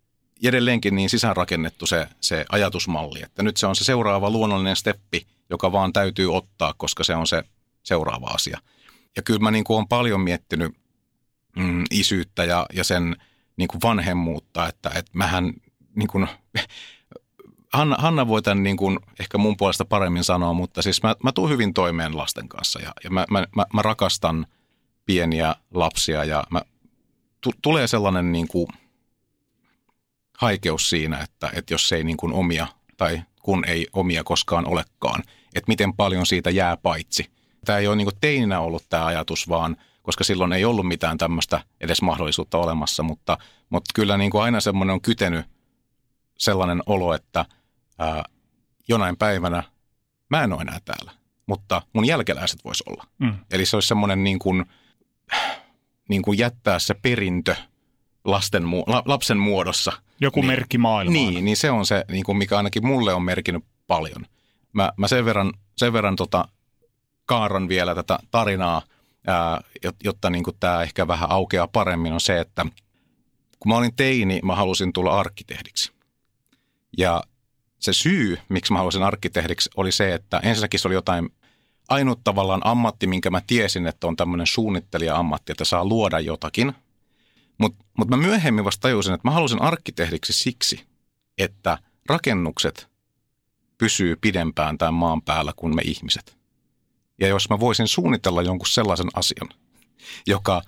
edelleenkin 0.48 0.96
niin 0.96 1.10
sisäänrakennettu 1.10 1.86
se, 1.86 2.08
se 2.22 2.46
ajatusmalli, 2.50 3.24
että 3.24 3.44
nyt 3.44 3.58
se 3.58 3.68
on 3.68 3.76
se 3.76 3.84
seuraava 3.84 4.30
luonnollinen 4.30 4.76
steppi, 4.76 5.28
joka 5.50 5.72
vaan 5.72 5.94
täytyy 5.94 6.36
ottaa, 6.36 6.74
koska 6.78 7.04
se 7.04 7.16
on 7.16 7.28
se 7.28 7.44
seuraava 7.84 8.28
asia. 8.28 8.60
Ja 9.16 9.22
kyllä 9.22 9.40
mä 9.40 9.52
niin 9.52 9.64
kuin 9.64 9.78
olen 9.78 9.88
paljon 9.88 10.22
miettinyt 10.22 10.76
mm, 11.56 11.84
isyyttä 11.92 12.44
ja, 12.44 12.66
ja 12.74 12.84
sen 12.84 13.16
niin 13.58 13.68
kuin 13.68 13.82
vanhemmuutta, 13.84 14.68
että, 14.68 14.90
että 14.90 15.12
mähän 15.14 15.54
niin 15.96 16.08
kuin, 16.08 16.28
Hanna, 17.74 17.96
Hanna 18.00 18.28
voi 18.28 18.42
tämän 18.42 18.64
niin 18.64 18.78
kuin 18.78 19.00
ehkä 19.20 19.38
mun 19.38 19.58
puolesta 19.58 19.86
paremmin 19.86 20.24
sanoa, 20.24 20.54
mutta 20.54 20.82
siis 20.82 21.04
mä, 21.04 21.16
mä 21.24 21.32
tuun 21.32 21.50
hyvin 21.50 21.74
toimeen 21.74 22.18
lasten 22.18 22.50
kanssa 22.50 22.82
ja, 22.82 22.94
ja 23.04 23.10
mä, 23.10 23.26
mä, 23.32 23.46
mä, 23.56 23.66
mä 23.74 23.82
rakastan 23.82 24.48
pieniä 25.06 25.56
lapsia 25.74 26.24
ja 26.24 26.44
mä, 26.50 26.62
t- 27.42 27.60
tulee 27.62 27.88
sellainen 27.88 28.32
niin 28.32 28.48
kuin– 28.48 28.68
haikeus 30.38 30.90
siinä, 30.90 31.22
että, 31.22 31.50
että 31.54 31.74
jos 31.74 31.92
ei 31.92 32.04
niin 32.04 32.18
kuin 32.18 32.34
omia 32.34 32.68
tai 32.98 33.22
kun 33.42 33.66
ei 33.68 33.88
omia 33.94 34.24
koskaan 34.24 34.68
olekaan, 34.68 35.24
että 35.56 35.68
miten 35.68 35.94
paljon 35.94 36.26
siitä 36.26 36.50
jää 36.50 36.78
paitsi. 36.78 37.32
Tämä 37.66 37.78
ei 37.78 37.88
ole 37.88 37.96
niin 37.96 38.06
kuin 38.06 38.18
teininä 38.22 38.60
ollut 38.60 38.86
tämä 38.90 39.06
ajatus, 39.06 39.50
vaan 39.50 39.78
koska 40.02 40.24
silloin 40.24 40.54
ei 40.54 40.66
ollut 40.66 40.88
mitään 40.88 41.18
tämmöistä 41.18 41.64
edes 41.82 42.02
mahdollisuutta 42.02 42.58
olemassa, 42.58 43.04
mutta, 43.04 43.38
mutta 43.70 43.92
kyllä 43.96 44.18
niin 44.18 44.32
kuin 44.32 44.44
aina 44.44 44.60
semmoinen 44.60 44.94
on 44.94 45.02
kytenyt 45.02 45.46
sellainen 46.38 46.82
olo, 46.86 47.14
että 47.14 47.46
ää, 48.00 48.24
jonain 48.88 49.18
päivänä 49.18 49.64
mä 50.30 50.44
en 50.44 50.54
ole 50.54 50.62
enää 50.62 50.80
täällä, 50.86 51.12
mutta 51.46 51.82
mun 51.94 52.06
jälkeläiset 52.06 52.64
vois 52.64 52.82
olla. 52.82 53.04
Mm. 53.20 53.36
Eli 53.52 53.66
se 53.66 53.76
olisi 53.76 53.88
semmoinen 53.88 54.24
niin 54.24 54.40
kuin, 54.40 54.66
niin 56.10 56.22
kuin 56.22 56.38
jättää 56.38 56.80
se 56.80 56.94
perintö 56.94 57.56
lasten, 58.26 58.64
lapsen 59.06 59.38
muodossa. 59.38 59.92
Joku 60.22 60.40
niin, 60.40 60.48
merkki 60.48 60.78
maailmaan. 60.78 61.34
Niin, 61.34 61.46
niin 61.46 61.58
se 61.58 61.72
on 61.72 61.86
se, 61.86 62.06
niin 62.12 62.24
kuin 62.24 62.38
mikä 62.38 62.58
ainakin 62.58 62.88
mulle 62.88 63.14
on 63.14 63.24
merkinnyt 63.24 63.64
paljon. 63.88 64.26
Mä, 64.74 64.92
mä 64.98 65.08
sen 65.08 65.26
verran, 65.26 65.54
sen 65.78 65.94
verran 65.94 66.16
tota, 66.16 66.48
kaaran 67.26 67.70
vielä 67.70 67.96
tätä 67.96 68.20
tarinaa, 68.32 68.82
ää, 69.28 69.62
jotta 70.04 70.30
niin 70.30 70.44
kuin 70.44 70.58
tämä 70.60 70.82
ehkä 70.82 71.08
vähän 71.08 71.32
aukeaa 71.32 71.68
paremmin, 71.68 72.14
on 72.14 72.22
se, 72.22 72.40
että 72.40 72.66
kun 73.60 73.72
mä 73.72 73.78
olin 73.78 73.96
teini, 73.96 74.40
mä 74.44 74.56
halusin 74.56 74.94
tulla 74.94 75.20
arkkitehdiksi. 75.20 75.92
Ja 76.98 77.24
se 77.80 77.94
syy, 77.94 78.38
miksi 78.50 78.74
mä 78.74 78.80
halusin 78.80 79.04
arkkitehdiksi, 79.04 79.70
oli 79.76 79.92
se, 79.92 80.14
että 80.14 80.40
ensinnäkin 80.44 80.80
se 80.80 80.88
oli 80.88 80.96
jotain 80.96 81.30
ainut 81.90 82.20
tavallaan 82.24 82.62
ammatti, 82.64 83.08
minkä 83.08 83.30
mä 83.30 83.42
tiesin, 83.48 83.88
että 83.88 84.08
on 84.08 84.16
tämmöinen 84.16 84.48
suunnittelija-ammatti, 84.48 85.52
että 85.52 85.66
saa 85.66 85.86
luoda 85.86 86.20
jotakin. 86.20 86.74
Mutta 87.58 87.86
mut 87.98 88.10
mä 88.10 88.18
myöhemmin 88.18 88.66
vasta 88.66 88.82
tajusin, 88.82 89.14
että 89.14 89.28
mä 89.28 89.32
halusin 89.32 89.62
arkkitehdiksi 89.62 90.34
siksi, 90.34 90.86
että 91.38 91.78
rakennukset 92.10 92.88
pysyy 93.78 94.16
pidempään 94.16 94.78
tämän 94.78 94.94
maan 94.94 95.22
päällä 95.22 95.54
kuin 95.56 95.76
me 95.76 95.82
ihmiset. 95.86 96.38
Ja 97.20 97.28
jos 97.28 97.50
mä 97.50 97.60
voisin 97.60 97.88
suunnitella 97.88 98.42
jonkun 98.42 98.68
sellaisen 98.68 99.10
asian, 99.14 99.50
joka 100.28 100.62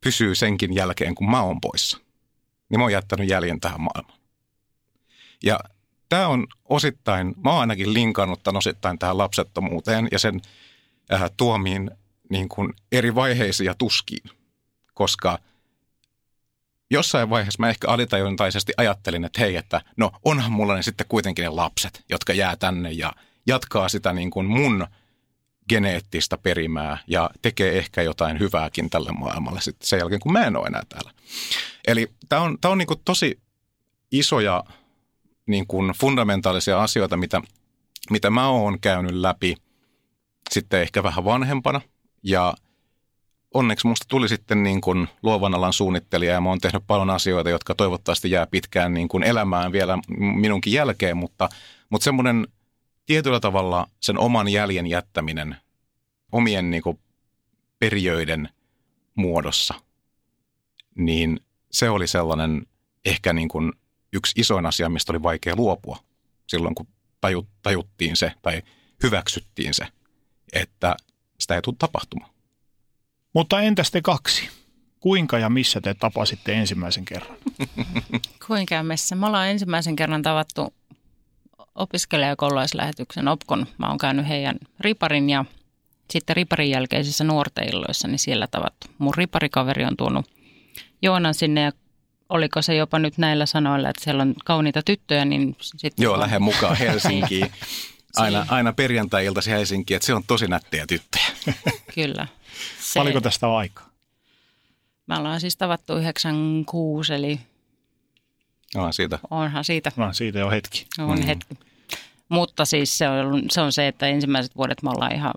pysyy 0.00 0.34
senkin 0.34 0.74
jälkeen, 0.74 1.14
kun 1.14 1.30
mä 1.30 1.42
oon 1.42 1.60
poissa, 1.60 1.98
niin 2.68 2.80
mä 2.80 2.84
oon 2.84 2.92
jättänyt 2.92 3.28
jäljen 3.28 3.60
tähän 3.60 3.80
maailmaan. 3.80 4.18
Ja 5.42 5.60
tämä 6.08 6.28
on 6.28 6.46
osittain, 6.64 7.34
mä 7.44 7.50
oon 7.50 7.60
ainakin 7.60 7.94
linkannut 7.94 8.42
tämän 8.42 8.58
osittain 8.58 8.98
tähän 8.98 9.18
lapsettomuuteen 9.18 10.08
ja 10.12 10.18
sen 10.18 10.40
äh, 11.12 11.30
tuomiin 11.36 11.90
niin 12.30 12.48
kuin 12.48 12.72
eri 12.92 13.14
vaiheisiin 13.14 13.66
ja 13.66 13.74
tuskiin, 13.74 14.30
koska 14.94 15.38
jossain 16.94 17.30
vaiheessa 17.30 17.60
mä 17.60 17.70
ehkä 17.70 17.88
alitajuntaisesti 17.88 18.72
ajattelin, 18.76 19.24
että 19.24 19.40
hei, 19.40 19.56
että 19.56 19.80
no 19.96 20.10
onhan 20.24 20.52
mulla 20.52 20.74
ne 20.74 20.82
sitten 20.82 21.06
kuitenkin 21.08 21.42
ne 21.42 21.48
lapset, 21.48 22.04
jotka 22.08 22.32
jää 22.32 22.56
tänne 22.56 22.92
ja 22.92 23.12
jatkaa 23.46 23.88
sitä 23.88 24.12
niin 24.12 24.30
kuin 24.30 24.46
mun 24.46 24.86
geneettistä 25.68 26.38
perimää 26.38 26.98
ja 27.06 27.30
tekee 27.42 27.78
ehkä 27.78 28.02
jotain 28.02 28.40
hyvääkin 28.40 28.90
tälle 28.90 29.12
maailmalle 29.12 29.60
sitten 29.60 29.88
sen 29.88 29.98
jälkeen, 29.98 30.20
kun 30.20 30.32
mä 30.32 30.44
en 30.44 30.56
ole 30.56 30.66
enää 30.66 30.82
täällä. 30.88 31.10
Eli 31.86 32.10
tämä 32.28 32.42
on, 32.42 32.58
tää 32.60 32.70
on 32.70 32.78
niin 32.78 32.86
kuin 32.86 33.00
tosi 33.04 33.40
isoja 34.12 34.64
niin 35.46 35.66
kuin 35.66 35.92
fundamentaalisia 35.92 36.82
asioita, 36.82 37.16
mitä, 37.16 37.42
mitä 38.10 38.30
mä 38.30 38.48
oon 38.48 38.80
käynyt 38.80 39.14
läpi 39.14 39.56
sitten 40.50 40.82
ehkä 40.82 41.02
vähän 41.02 41.24
vanhempana. 41.24 41.80
Ja 42.22 42.54
onneksi 43.54 43.86
musta 43.86 44.06
tuli 44.08 44.28
sitten 44.28 44.62
niin 44.62 44.80
kuin 44.80 45.08
luovan 45.22 45.54
alan 45.54 45.72
suunnittelija 45.72 46.32
ja 46.32 46.40
mä 46.40 46.48
oon 46.48 46.60
tehnyt 46.60 46.82
paljon 46.86 47.10
asioita, 47.10 47.50
jotka 47.50 47.74
toivottavasti 47.74 48.30
jää 48.30 48.46
pitkään 48.46 48.94
niin 48.94 49.08
kuin 49.08 49.22
elämään 49.22 49.72
vielä 49.72 49.98
minunkin 50.18 50.72
jälkeen, 50.72 51.16
mutta, 51.16 51.48
mutta 51.90 52.04
semmoinen 52.04 52.48
tietyllä 53.06 53.40
tavalla 53.40 53.86
sen 54.00 54.18
oman 54.18 54.48
jäljen 54.48 54.86
jättäminen 54.86 55.56
omien 56.32 56.70
niin 56.70 56.82
kuin 56.82 56.98
periöiden 57.78 58.48
muodossa, 59.14 59.74
niin 60.94 61.40
se 61.70 61.90
oli 61.90 62.06
sellainen 62.06 62.66
ehkä 63.04 63.32
niin 63.32 63.48
kuin 63.48 63.72
yksi 64.12 64.40
isoin 64.40 64.66
asia, 64.66 64.88
mistä 64.88 65.12
oli 65.12 65.22
vaikea 65.22 65.56
luopua 65.56 65.98
silloin, 66.46 66.74
kun 66.74 66.86
tajut, 67.20 67.48
tajuttiin 67.62 68.16
se 68.16 68.32
tai 68.42 68.62
hyväksyttiin 69.02 69.74
se, 69.74 69.86
että 70.52 70.96
sitä 71.38 71.54
ei 71.54 71.62
tule 71.62 71.76
tapahtumaan. 71.78 72.33
Mutta 73.34 73.60
entäs 73.60 73.90
te 73.90 74.02
kaksi? 74.02 74.48
Kuinka 75.00 75.38
ja 75.38 75.48
missä 75.50 75.80
te 75.80 75.94
tapasitte 75.94 76.52
ensimmäisen 76.52 77.04
kerran? 77.04 77.36
Kuinka 78.46 78.74
ja 78.74 78.82
missä? 78.82 79.14
Me 79.14 79.26
ollaan 79.26 79.48
ensimmäisen 79.48 79.96
kerran 79.96 80.22
tavattu 80.22 80.74
opiskelijakoululaislähetyksen 81.74 83.28
Opkon. 83.28 83.66
Mä 83.78 83.88
oon 83.88 83.98
käynyt 83.98 84.28
heidän 84.28 84.56
riparin 84.80 85.30
ja 85.30 85.44
sitten 86.10 86.36
riparin 86.36 86.70
jälkeisissä 86.70 87.24
nuorten 87.24 87.68
illoissa, 87.68 88.08
niin 88.08 88.18
siellä 88.18 88.46
tavattu. 88.46 88.86
Mun 88.98 89.14
riparikaveri 89.14 89.84
on 89.84 89.96
tuonut 89.96 90.26
Joonan 91.02 91.34
sinne 91.34 91.60
ja 91.60 91.72
oliko 92.28 92.62
se 92.62 92.74
jopa 92.74 92.98
nyt 92.98 93.18
näillä 93.18 93.46
sanoilla, 93.46 93.88
että 93.88 94.04
siellä 94.04 94.22
on 94.22 94.34
kauniita 94.44 94.82
tyttöjä, 94.82 95.24
niin 95.24 95.56
sitten... 95.60 96.02
Joo, 96.02 96.20
lähde 96.20 96.38
mukaan 96.38 96.76
Helsinkiin. 96.76 97.52
aina, 98.16 98.46
aina 98.48 98.72
perjantai-iltasi 98.72 99.50
Helsinkiin, 99.50 99.96
että 99.96 100.06
se 100.06 100.14
on 100.14 100.22
tosi 100.26 100.46
nättejä 100.46 100.86
tyttöjä. 100.86 101.26
Kyllä. 101.94 102.26
Se... 102.80 103.00
Paljonko 103.00 103.20
tästä 103.20 103.48
on 103.48 103.58
aikaa? 103.58 103.88
Me 105.06 105.16
ollaan 105.16 105.40
siis 105.40 105.56
tavattu 105.56 105.92
96, 105.96 107.14
eli... 107.14 107.40
Onhan 108.74 108.92
siitä. 108.92 109.18
Onhan 109.30 109.64
siitä. 109.64 109.92
No, 109.96 110.12
siitä 110.12 110.38
jo 110.38 110.50
hetki. 110.50 110.86
On 110.98 111.18
mm. 111.18 111.26
hetki. 111.26 111.54
Mutta 112.28 112.64
siis 112.64 112.98
se 112.98 113.08
on, 113.08 113.42
se 113.50 113.60
on 113.60 113.72
se, 113.72 113.88
että 113.88 114.06
ensimmäiset 114.06 114.56
vuodet 114.56 114.82
me 114.82 114.90
ollaan 114.90 115.14
ihan 115.14 115.32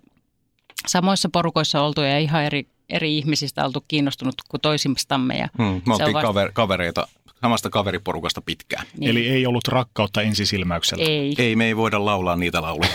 samoissa 0.87 1.29
porukoissa 1.29 1.81
oltu 1.81 2.01
ja 2.01 2.19
ihan 2.19 2.43
eri 2.43 2.67
eri 2.89 3.17
ihmisistä 3.17 3.65
oltu 3.65 3.85
kiinnostunut 3.87 4.35
kuin 4.49 4.61
toisistamme. 4.61 5.37
Ja 5.37 5.47
hmm, 5.57 5.81
me 5.85 5.93
oltiin 5.93 6.13
vasta... 6.13 6.27
kaver, 6.27 6.51
kavereita 6.53 7.07
samasta 7.41 7.69
kaveriporukasta 7.69 8.41
pitkään. 8.41 8.85
Niin. 8.97 9.11
Eli 9.11 9.29
ei 9.29 9.45
ollut 9.45 9.67
rakkautta 9.67 10.21
ensisilmäyksellä. 10.21 11.03
Ei. 11.03 11.35
Ei, 11.37 11.55
me 11.55 11.65
ei 11.65 11.77
voida 11.77 12.05
laulaa 12.05 12.35
niitä 12.35 12.61
lauluja. 12.61 12.89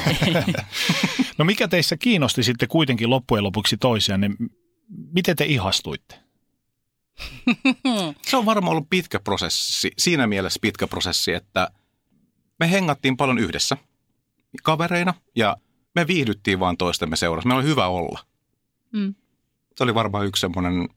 no 1.39 1.45
mikä 1.45 1.69
teissä 1.69 1.97
kiinnosti 1.97 2.43
sitten 2.43 2.69
kuitenkin 2.69 3.11
loppujen 3.11 3.45
lopuksi 3.45 3.77
toisiaan, 3.77 4.21
niin 4.21 4.37
miten 5.13 5.37
te 5.37 5.45
ihastuitte? 5.45 6.15
Se 8.23 8.37
on 8.37 8.47
varmaan 8.47 8.71
ollut 8.73 8.91
pitkä 8.91 9.21
prosessi, 9.21 9.91
siinä 9.99 10.27
mielessä 10.27 10.59
pitkä 10.63 10.87
prosessi, 10.87 11.33
että 11.33 11.71
me 12.61 12.71
hengattiin 12.71 13.17
paljon 13.17 13.39
yhdessä 13.39 13.77
kavereina 14.63 15.15
ja 15.37 15.57
me 15.95 16.07
viihdyttiin 16.07 16.61
vaan 16.61 16.77
toistemme 16.77 17.17
seurassa. 17.17 17.49
Meillä 17.49 17.61
oli 17.61 17.69
hyvä 17.69 17.87
olla. 17.87 18.21
Mm. 18.93 19.15
Se 19.77 19.85
oli 19.85 19.95
varmaan 19.95 20.27
yksi 20.27 20.41
semmoinen 20.41 20.89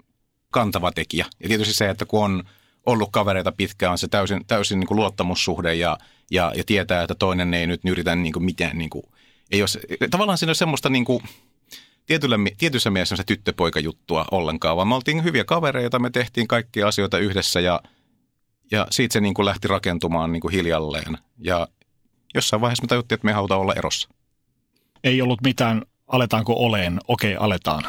kantava 0.51 0.91
tekijä. 0.91 1.25
Ja 1.39 1.47
tietysti 1.47 1.73
se, 1.73 1.89
että 1.89 2.05
kun 2.05 2.23
on 2.23 2.43
ollut 2.85 3.09
kavereita 3.11 3.51
pitkään, 3.51 3.91
on 3.91 3.97
se 3.97 4.07
täysin, 4.07 4.45
täysin 4.47 4.79
niin 4.79 4.87
kuin 4.87 4.95
luottamussuhde 4.95 5.75
ja, 5.75 5.97
ja, 6.31 6.51
ja 6.55 6.63
tietää, 6.63 7.01
että 7.01 7.15
toinen 7.15 7.53
ei 7.53 7.67
nyt 7.67 7.81
yritä 7.85 8.15
niin 8.15 8.33
kuin 8.33 8.45
mitään. 8.45 8.77
Niin 8.77 8.89
kuin, 8.89 9.03
ei 9.51 9.61
ole, 9.61 10.07
tavallaan 10.09 10.37
siinä 10.37 10.51
on 10.51 10.55
semmoista 10.55 10.89
niin 10.89 11.05
kuin, 11.05 11.23
tietyllä, 12.05 12.37
tietyssä 12.57 12.89
mielessä 12.89 13.15
se 13.15 13.23
tyttöpoika-juttua 13.23 14.25
ollenkaan, 14.31 14.77
vaan 14.77 14.87
me 14.87 14.95
oltiin 14.95 15.23
hyviä 15.23 15.43
kavereita, 15.43 15.99
me 15.99 16.09
tehtiin 16.09 16.47
kaikkia 16.47 16.87
asioita 16.87 17.17
yhdessä 17.17 17.59
ja, 17.59 17.81
ja 18.71 18.87
siitä 18.91 19.13
se 19.13 19.21
niin 19.21 19.33
kuin 19.33 19.45
lähti 19.45 19.67
rakentumaan 19.67 20.31
niin 20.31 20.41
kuin 20.41 20.51
hiljalleen. 20.51 21.17
Ja 21.37 21.67
jossain 22.35 22.61
vaiheessa 22.61 22.83
me 22.83 22.87
tajuttiin, 22.87 23.17
että 23.17 23.25
me 23.25 23.33
halutaan 23.33 23.61
olla 23.61 23.73
erossa. 23.73 24.09
Ei 25.03 25.21
ollut 25.21 25.41
mitään, 25.41 25.81
aletaanko 26.07 26.53
oleen, 26.53 26.99
okei, 27.07 27.35
aletaan. 27.35 27.83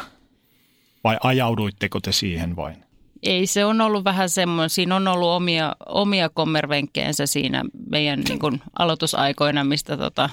Vai 1.03 1.17
ajauduitteko 1.23 1.99
te 1.99 2.11
siihen 2.11 2.55
vain? 2.55 2.86
Ei, 3.23 3.47
se 3.47 3.65
on 3.65 3.81
ollut 3.81 4.03
vähän 4.03 4.29
semmoinen, 4.29 4.69
siinä 4.69 4.95
on 4.95 5.07
ollut 5.07 5.29
omia, 5.29 5.75
omia 5.85 6.29
kommervenkkeensä 6.29 7.25
siinä 7.25 7.63
meidän 7.89 8.19
niin 8.19 8.39
kuin, 8.39 8.61
aloitusaikoina, 8.79 9.63
mistä 9.63 9.97
tota, 9.97 10.29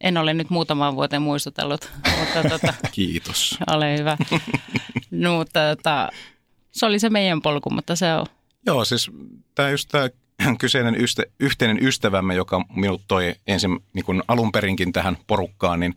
en 0.00 0.16
ole 0.16 0.34
nyt 0.34 0.50
muutamaan 0.50 0.96
vuoteen 0.96 1.22
muistutellut. 1.22 1.90
Mutta, 2.20 2.48
tota, 2.48 2.74
Kiitos. 2.92 3.58
Ole 3.70 3.98
hyvä. 3.98 4.16
no, 5.10 5.36
mutta 5.36 5.60
tota, 5.76 6.08
se 6.70 6.86
oli 6.86 6.98
se 6.98 7.10
meidän 7.10 7.42
polku, 7.42 7.70
mutta 7.70 7.96
se 7.96 8.14
on. 8.14 8.26
Joo, 8.66 8.84
siis 8.84 9.10
tämä 9.54 9.70
just 9.70 9.88
tämä 9.88 10.08
kyseinen 10.58 11.00
ystä, 11.00 11.22
yhteinen 11.40 11.84
ystävämme, 11.86 12.34
joka 12.34 12.64
minut 12.76 13.02
toi 13.08 13.34
ensin 13.46 13.80
niin 13.92 14.04
kuin 14.04 14.22
alun 14.28 14.52
perinkin 14.52 14.92
tähän 14.92 15.16
porukkaan, 15.26 15.80
niin 15.80 15.94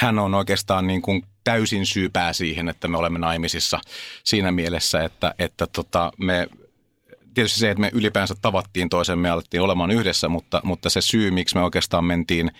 hän 0.00 0.18
on 0.18 0.34
oikeastaan 0.34 0.86
niin 0.86 1.02
kuin 1.02 1.22
täysin 1.44 1.86
syypää 1.86 2.32
siihen, 2.32 2.68
että 2.68 2.88
me 2.88 2.98
olemme 2.98 3.18
naimisissa 3.18 3.80
siinä 4.24 4.52
mielessä, 4.52 5.04
että, 5.04 5.34
että 5.38 5.66
tota, 5.66 6.12
me 6.18 6.48
tietysti 7.34 7.58
se, 7.60 7.70
että 7.70 7.80
me 7.80 7.90
ylipäänsä 7.92 8.34
tavattiin 8.42 8.88
toisen, 8.88 9.18
me 9.18 9.30
alettiin 9.30 9.60
olemaan 9.60 9.90
yhdessä, 9.90 10.28
mutta, 10.28 10.60
mutta 10.64 10.90
se 10.90 11.00
syy, 11.00 11.30
miksi 11.30 11.56
me 11.56 11.62
oikeastaan 11.62 12.04
mentiin 12.04 12.50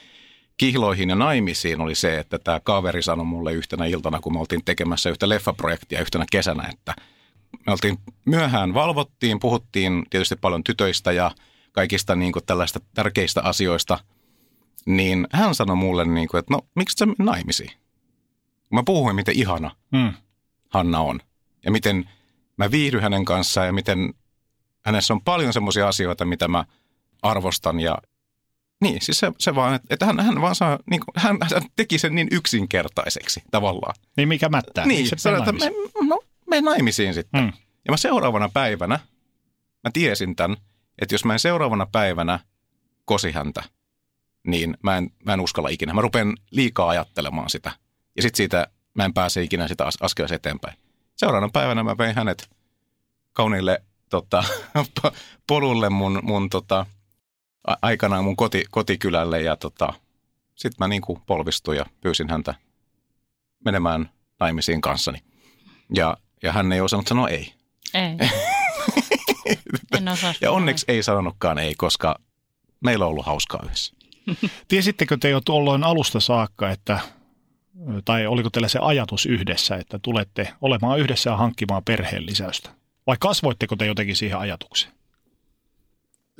kihloihin 0.56 1.08
ja 1.08 1.16
naimisiin 1.16 1.80
oli 1.80 1.94
se, 1.94 2.18
että 2.18 2.38
tämä 2.38 2.60
kaveri 2.60 3.02
sanoi 3.02 3.26
mulle 3.26 3.52
yhtenä 3.52 3.86
iltana, 3.86 4.20
kun 4.20 4.32
me 4.32 4.40
oltiin 4.40 4.64
tekemässä 4.64 5.10
yhtä 5.10 5.28
leffaprojektia 5.28 6.00
yhtenä 6.00 6.24
kesänä, 6.30 6.68
että 6.72 6.94
me 7.66 7.72
oltiin 7.72 7.98
myöhään 8.24 8.74
valvottiin, 8.74 9.40
puhuttiin 9.40 10.06
tietysti 10.10 10.36
paljon 10.36 10.64
tytöistä 10.64 11.12
ja 11.12 11.30
kaikista 11.72 12.14
niin 12.14 12.32
kuin 12.32 12.44
tällaista 12.46 12.80
tärkeistä 12.94 13.42
asioista, 13.42 13.98
niin 14.86 15.26
hän 15.32 15.54
sanoi 15.54 15.76
mulle, 15.76 16.04
niin 16.04 16.28
kuin, 16.28 16.38
että 16.38 16.54
no 16.54 16.60
miksi 16.74 16.96
sä 16.96 17.06
naimisiin? 17.18 17.70
Mä 18.74 18.82
puhuin, 18.86 19.16
miten 19.16 19.38
ihana 19.38 19.70
Mm. 19.92 20.12
Hanna 20.70 21.00
on 21.00 21.20
ja 21.64 21.70
miten 21.70 22.10
mä 22.56 22.70
viihdyn 22.70 23.02
hänen 23.02 23.24
kanssaan 23.24 23.66
ja 23.66 23.72
miten 23.72 24.14
hänessä 24.84 25.14
on 25.14 25.20
paljon 25.24 25.52
semmoisia 25.52 25.88
asioita, 25.88 26.24
mitä 26.24 26.48
mä 26.48 26.64
arvostan 27.22 27.80
ja 27.80 27.98
niin, 28.80 29.00
siis 29.02 29.18
se, 29.18 29.32
se 29.38 29.54
vaan, 29.54 29.80
että- 29.90 30.06
hän, 30.06 30.20
hän 30.20 30.40
vaan 30.40 30.54
saa, 30.54 30.78
niin 30.90 31.00
kuin, 31.00 31.22
hän, 31.22 31.36
hän 31.54 31.62
teki 31.76 31.98
sen 31.98 32.14
niin 32.14 32.28
yksinkertaiseksi 32.30 33.42
tavallaan. 33.50 33.94
Niin 34.16 34.28
mikä 34.28 34.48
mättää? 34.48 34.86
Niin, 34.86 35.08
et 35.12 35.18
sanoi, 35.18 35.38
että 35.38 35.52
me, 35.52 35.70
no, 36.08 36.20
me 36.50 36.60
naimisiin 36.60 37.14
sitten. 37.14 37.40
Mm. 37.44 37.52
Ja 37.86 37.92
mä 37.92 37.96
seuraavana 37.96 38.48
päivänä, 38.48 39.00
mä 39.84 39.90
tiesin 39.92 40.36
tämän, 40.36 40.56
että 41.02 41.14
jos 41.14 41.24
mä 41.24 41.32
en 41.32 41.38
seuraavana 41.40 41.86
päivänä 41.92 42.40
kosi 43.04 43.32
häntä, 43.32 43.62
niin 44.46 44.76
mä 44.82 44.96
en, 44.96 45.10
mä 45.24 45.32
en 45.34 45.40
uskalla 45.40 45.68
ikinä. 45.68 45.94
Mä 45.94 46.00
rupean 46.00 46.36
liikaa 46.50 46.88
ajattelemaan 46.88 47.50
sitä. 47.50 47.72
Ja 48.16 48.22
sitten 48.22 48.36
siitä 48.36 48.66
mä 48.94 49.04
en 49.04 49.14
pääse 49.14 49.42
ikinä 49.42 49.68
sitä 49.68 49.86
as- 49.86 49.98
askelessa 50.00 50.34
eteenpäin. 50.34 50.76
Seuraavana 51.16 51.50
päivänä 51.52 51.82
mä 51.82 51.98
vein 51.98 52.16
hänet 52.16 52.50
kauniille 53.32 53.82
tota, 54.10 54.44
po- 55.00 55.14
polulle 55.46 55.90
mun, 55.90 56.20
mun 56.22 56.50
tota, 56.50 56.86
aikanaan 57.82 58.24
mun 58.24 58.36
koti, 58.36 58.64
kotikylälle 58.70 59.42
ja 59.42 59.56
tota, 59.56 59.92
sitten 60.54 60.76
mä 60.78 60.88
niinku 60.88 61.22
polvistuin 61.26 61.78
ja 61.78 61.86
pyysin 62.00 62.30
häntä 62.30 62.54
menemään 63.64 64.10
naimisiin 64.40 64.80
kanssani. 64.80 65.18
Ja, 65.94 66.16
ja 66.42 66.52
hän 66.52 66.72
ei 66.72 66.80
osannut 66.80 67.06
sanoa 67.06 67.28
ei. 67.28 67.54
Ei. 67.94 68.16
en 69.98 70.08
osaa 70.08 70.34
Ja 70.40 70.50
onneksi 70.50 70.84
ei 70.88 71.02
sanonutkaan 71.02 71.58
ei, 71.58 71.74
koska 71.74 72.18
meillä 72.80 73.04
on 73.04 73.10
ollut 73.10 73.26
hauskaa 73.26 73.60
yhdessä. 73.64 73.94
Tiesittekö 74.68 75.16
te 75.20 75.30
jo 75.30 75.40
tuolloin 75.40 75.84
alusta 75.84 76.20
saakka, 76.20 76.70
että, 76.70 77.00
tai 78.04 78.26
oliko 78.26 78.50
teillä 78.50 78.68
se 78.68 78.78
ajatus 78.82 79.26
yhdessä, 79.26 79.76
että 79.76 79.98
tulette 80.02 80.52
olemaan 80.60 80.98
yhdessä 80.98 81.30
ja 81.30 81.36
hankkimaan 81.36 81.84
perheen 81.84 82.26
lisäystä? 82.26 82.70
Vai 83.06 83.16
kasvoitteko 83.20 83.76
te 83.76 83.86
jotenkin 83.86 84.16
siihen 84.16 84.38
ajatukseen? 84.38 84.92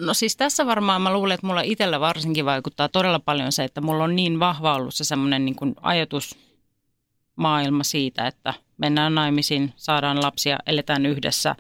No 0.01 0.15
siis 0.15 0.37
tässä 0.37 0.67
varmaan 0.67 1.03
mä 1.03 1.13
luulen, 1.13 1.35
että 1.35 1.47
mulla 1.47 1.61
itsellä 1.61 2.01
varsinkin 2.01 2.45
vaikuttaa 2.45 2.89
todella 2.89 3.19
paljon 3.19 3.53
se, 3.53 3.65
että 3.65 3.81
mulla 3.81 4.05
on 4.05 4.17
niin 4.17 4.41
vahva 4.41 4.75
ollut 4.75 4.95
se 4.95 5.05
semmoinen 5.05 5.45
niin 5.45 5.57
kuin 5.57 5.75
ajatusmaailma 5.83 7.85
siitä, 7.85 8.27
että 8.27 8.55
mennään 8.79 9.15
naimisiin, 9.15 9.73
saadaan 9.77 10.23
lapsia, 10.23 10.59
eletään 10.67 11.07
yhdessä. 11.07 11.57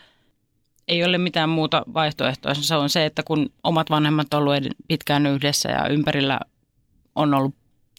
Ei 0.88 1.04
ole 1.04 1.19
mitään 1.19 1.49
muuta 1.49 1.83
vaihtoehtoa. 1.95 2.54
Se 2.54 2.76
on 2.76 2.90
se, 2.90 3.07
että 3.07 3.23
kun 3.23 3.50
omat 3.62 3.90
vanhemmat 3.90 4.35
on 4.35 4.40
ollut 4.40 4.64
pitkään 4.88 5.26
yhdessä 5.26 5.71
ja 5.71 5.88
ympärillä 5.88 6.40
on 7.14 7.35
ollut 7.35 7.54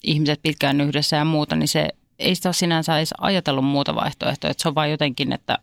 ihmiset 0.05 0.39
pitkään 0.43 0.81
yhdessä 0.81 1.17
ja 1.17 1.25
muuta, 1.25 1.55
niin 1.55 1.67
se 1.67 1.89
ei 2.19 2.35
sitä 2.35 2.49
ole 2.49 2.53
sinänsä 2.53 2.97
edes 2.97 3.13
ajatellut 3.21 3.65
muuta 3.65 3.95
vaihtoehtoa. 3.95 4.49
Että 4.49 4.61
se 4.61 4.69
on 4.69 4.75
vain 4.75 4.91
jotenkin, 4.91 5.33
että 5.33 5.59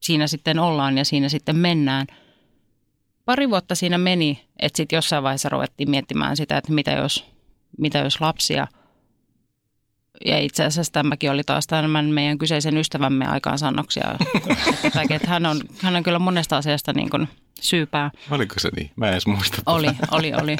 siinä 0.00 0.26
sitten 0.26 0.58
ollaan 0.58 0.98
ja 0.98 1.04
siinä 1.04 1.28
sitten 1.28 1.56
mennään– 1.56 2.06
pari 3.26 3.50
vuotta 3.50 3.74
siinä 3.74 3.98
meni, 3.98 4.48
että 4.58 4.76
sitten 4.76 4.96
jossain 4.96 5.22
vaiheessa 5.22 5.48
ruvettiin 5.48 5.90
miettimään 5.90 6.36
sitä, 6.36 6.56
että 6.56 6.72
mitä 6.72 6.90
jos, 6.90 7.24
mitä 7.78 7.98
jos 7.98 8.20
lapsia. 8.20 8.66
Ja 10.24 10.38
itse 10.38 10.64
asiassa 10.64 10.92
tämäkin 10.92 11.30
oli 11.30 11.44
taas 11.44 11.66
tämän 11.66 12.06
meidän 12.06 12.38
kyseisen 12.38 12.76
ystävämme 12.76 13.26
aikaansannoksia. 13.26 14.14
että, 15.10 15.28
hän, 15.28 15.46
on, 15.46 15.60
hän 15.82 15.96
on 15.96 16.02
kyllä 16.02 16.18
monesta 16.18 16.56
asiasta 16.56 16.92
niin 16.92 17.10
kuin 17.10 17.28
syypää. 17.60 18.10
Oliko 18.30 18.54
se 18.58 18.70
niin? 18.76 18.90
Mä 18.96 19.06
en 19.06 19.12
edes 19.12 19.26
muista. 19.26 19.62
Oli, 19.66 19.88
oli, 20.10 20.34
oli. 20.34 20.56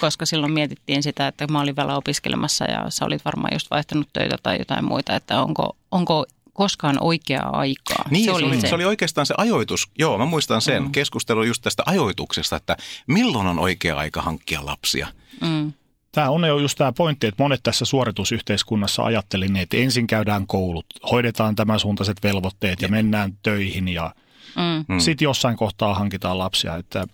Koska 0.00 0.26
silloin 0.26 0.52
mietittiin 0.52 1.02
sitä, 1.02 1.28
että 1.28 1.46
mä 1.46 1.60
olin 1.60 1.76
vielä 1.76 1.96
opiskelemassa 1.96 2.64
ja 2.64 2.84
sä 2.88 3.04
olit 3.04 3.24
varmaan 3.24 3.52
just 3.52 3.70
vaihtanut 3.70 4.08
töitä 4.12 4.36
tai 4.42 4.58
jotain 4.58 4.84
muita, 4.84 5.16
että 5.16 5.42
onko, 5.42 5.76
onko 5.90 6.26
koskaan 6.52 6.96
oikeaa 7.00 7.58
aikaa. 7.58 8.04
Niin, 8.10 8.24
se 8.24 8.30
oli, 8.30 8.60
se. 8.60 8.68
se 8.68 8.74
oli 8.74 8.84
oikeastaan 8.84 9.26
se 9.26 9.34
ajoitus. 9.38 9.90
Joo, 9.98 10.18
mä 10.18 10.24
muistan 10.24 10.60
sen. 10.60 10.82
Mm. 10.82 10.92
Keskustelu 10.92 11.42
just 11.42 11.62
tästä 11.62 11.82
ajoituksesta, 11.86 12.56
että 12.56 12.76
milloin 13.06 13.46
on 13.46 13.58
oikea 13.58 13.96
aika 13.96 14.22
hankkia 14.22 14.66
lapsia. 14.66 15.08
Mm. 15.40 15.72
Tämä 16.12 16.30
on 16.30 16.44
jo 16.44 16.58
just 16.58 16.78
tämä 16.78 16.92
pointti, 16.92 17.26
että 17.26 17.42
monet 17.42 17.60
tässä 17.62 17.84
suoritusyhteiskunnassa 17.84 19.02
ajatteli, 19.02 19.48
niin, 19.48 19.62
että 19.62 19.76
ensin 19.76 20.06
käydään 20.06 20.46
koulut, 20.46 20.86
hoidetaan 21.10 21.56
tämän 21.56 21.80
suuntaiset 21.80 22.16
velvoitteet 22.22 22.82
ja 22.82 22.88
mennään 22.88 23.38
töihin 23.42 23.88
ja 23.88 24.14
Mm. 24.56 24.94
mm. 24.94 24.98
sitten 25.00 25.24
jossain 25.24 25.56
kohtaa 25.56 25.94
hankitaan 25.94 26.38
lapsia. 26.38 26.76
Että 26.76 27.06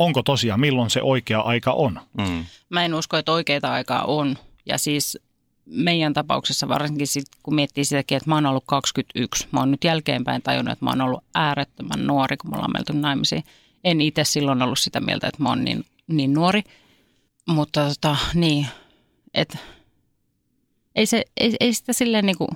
onko 0.00 0.22
tosiaan, 0.22 0.60
milloin 0.60 0.90
se 0.90 1.02
oikea 1.02 1.40
aika 1.40 1.72
on? 1.72 2.00
Mm. 2.18 2.44
Mä 2.68 2.84
en 2.84 2.94
usko, 2.94 3.16
että 3.16 3.32
oikeita 3.32 3.72
aikaa 3.72 4.04
on. 4.04 4.38
Ja 4.66 4.78
siis 4.78 5.18
meidän 5.66 6.12
tapauksessa 6.12 6.68
varsinkin 6.68 7.06
sit, 7.06 7.24
kun 7.42 7.54
miettii 7.54 7.84
sitäkin, 7.84 8.16
että 8.16 8.30
mä 8.30 8.34
oon 8.34 8.46
ollut 8.46 8.64
21. 8.66 9.48
Mä 9.52 9.60
oon 9.60 9.70
nyt 9.70 9.84
jälkeenpäin 9.84 10.42
tajunnut, 10.42 10.72
että 10.72 10.84
mä 10.84 10.90
oon 10.90 11.00
ollut 11.00 11.24
äärettömän 11.34 12.06
nuori, 12.06 12.36
kun 12.36 12.50
me 12.50 12.54
ollaan 12.54 12.72
menty 12.72 12.92
naimisiin. 12.92 13.44
En 13.84 14.00
itse 14.00 14.24
silloin 14.24 14.62
ollut 14.62 14.78
sitä 14.78 15.00
mieltä, 15.00 15.28
että 15.28 15.42
mä 15.42 15.48
oon 15.48 15.64
niin, 15.64 15.84
niin 16.06 16.34
nuori. 16.34 16.62
Mutta 17.46 17.88
tota, 17.88 18.16
niin, 18.34 18.66
että 19.34 19.58
ei, 20.94 21.06
se, 21.06 21.24
ei, 21.36 21.56
ei 21.60 21.72
sitä 21.74 21.92
silleen 21.92 22.26
niin 22.26 22.38
kuin, 22.38 22.50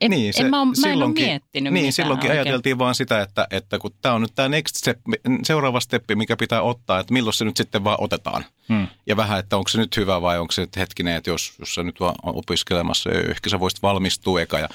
en, 0.00 0.10
Niin, 0.10 0.32
en, 0.38 0.50
mä, 0.50 0.58
oon, 0.58 0.74
mä 0.86 0.92
en 0.92 1.02
ole 1.02 1.12
miettinyt 1.12 1.72
Niin, 1.72 1.92
silloinkin 1.92 2.30
oikein. 2.30 2.46
ajateltiin 2.46 2.78
vaan 2.78 2.94
sitä, 2.94 3.20
että, 3.22 3.46
että 3.50 3.78
kun 3.78 3.90
tämä 4.02 4.14
on 4.14 4.20
nyt 4.22 4.34
tämä 4.34 4.48
next 4.48 4.76
step, 4.76 4.98
seuraava 5.42 5.80
steppi, 5.80 6.14
mikä 6.14 6.36
pitää 6.36 6.62
ottaa, 6.62 6.98
että 7.00 7.12
milloin 7.12 7.34
se 7.34 7.44
nyt 7.44 7.56
sitten 7.56 7.84
vaan 7.84 7.98
otetaan. 8.00 8.44
Hmm. 8.68 8.86
Ja 9.06 9.16
vähän, 9.16 9.38
että 9.38 9.56
onko 9.56 9.68
se 9.68 9.78
nyt 9.78 9.96
hyvä 9.96 10.22
vai 10.22 10.38
onko 10.38 10.52
se 10.52 10.60
nyt 10.60 10.76
hetkinen, 10.76 11.16
että 11.16 11.30
jos, 11.30 11.52
jos 11.58 11.74
sä 11.74 11.82
nyt 11.82 12.00
vaan 12.00 12.14
opiskelemassa, 12.22 13.10
ehkä 13.10 13.50
sä 13.50 13.60
voisit 13.60 13.82
valmistua 13.82 14.40
eka. 14.40 14.58
Ja 14.58 14.68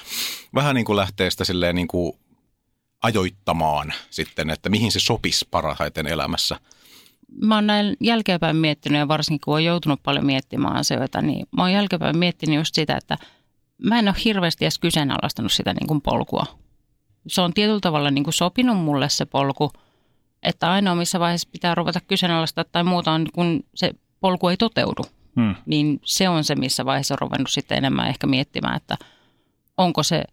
vähän 0.54 0.74
niin 0.74 0.84
kuin 0.84 0.96
lähtee 0.96 1.30
sitä 1.30 1.44
silleen 1.44 1.74
niin 1.74 1.88
kuin 1.88 2.12
ajoittamaan 3.02 3.92
sitten, 4.10 4.50
että 4.50 4.68
mihin 4.68 4.92
se 4.92 5.00
sopisi 5.00 5.48
parhaiten 5.50 6.06
elämässä. 6.06 6.56
mä 7.42 7.54
oon 7.54 7.66
näin 7.66 7.96
jälkeenpäin 8.00 8.56
miettinyt 8.56 8.98
ja 8.98 9.08
varsinkin 9.08 9.40
kun 9.44 9.54
on 9.54 9.64
joutunut 9.64 10.00
paljon 10.02 10.26
miettimään 10.26 10.76
asioita, 10.76 11.22
niin 11.22 11.46
mä 11.56 11.62
oon 11.62 11.72
jälkeenpäin 11.72 12.18
miettinyt 12.18 12.56
just 12.56 12.74
sitä, 12.74 12.96
että 12.96 13.18
mä 13.84 13.98
en 13.98 14.08
ole 14.08 14.16
hirveästi 14.24 14.64
edes 14.64 14.78
kyseenalaistanut 14.78 15.52
sitä 15.52 15.72
niin 15.72 15.86
kuin 15.86 16.00
polkua. 16.00 16.44
Se 17.26 17.40
on 17.40 17.52
tietyllä 17.52 17.80
tavalla 17.80 18.10
niin 18.10 18.24
kuin 18.24 18.34
sopinut 18.34 18.78
mulle 18.78 19.08
se 19.08 19.24
polku, 19.24 19.72
että 20.42 20.70
ainoa 20.70 20.94
missä 20.94 21.20
vaiheessa 21.20 21.48
pitää 21.52 21.74
ruveta 21.74 22.00
kyseenalaistaa 22.00 22.64
tai 22.64 22.84
muuta 22.84 23.12
on, 23.12 23.26
kun 23.32 23.64
se 23.74 23.92
polku 24.20 24.48
ei 24.48 24.56
toteudu. 24.56 25.02
Hmm. 25.36 25.54
Niin 25.66 26.00
se 26.04 26.28
on 26.28 26.44
se, 26.44 26.54
missä 26.54 26.84
vaiheessa 26.84 27.14
on 27.14 27.18
ruvennut 27.18 27.50
sitten 27.50 27.78
enemmän 27.78 28.08
ehkä 28.08 28.26
miettimään, 28.26 28.76
että 28.76 28.96
onko 29.76 30.02
se 30.02 30.24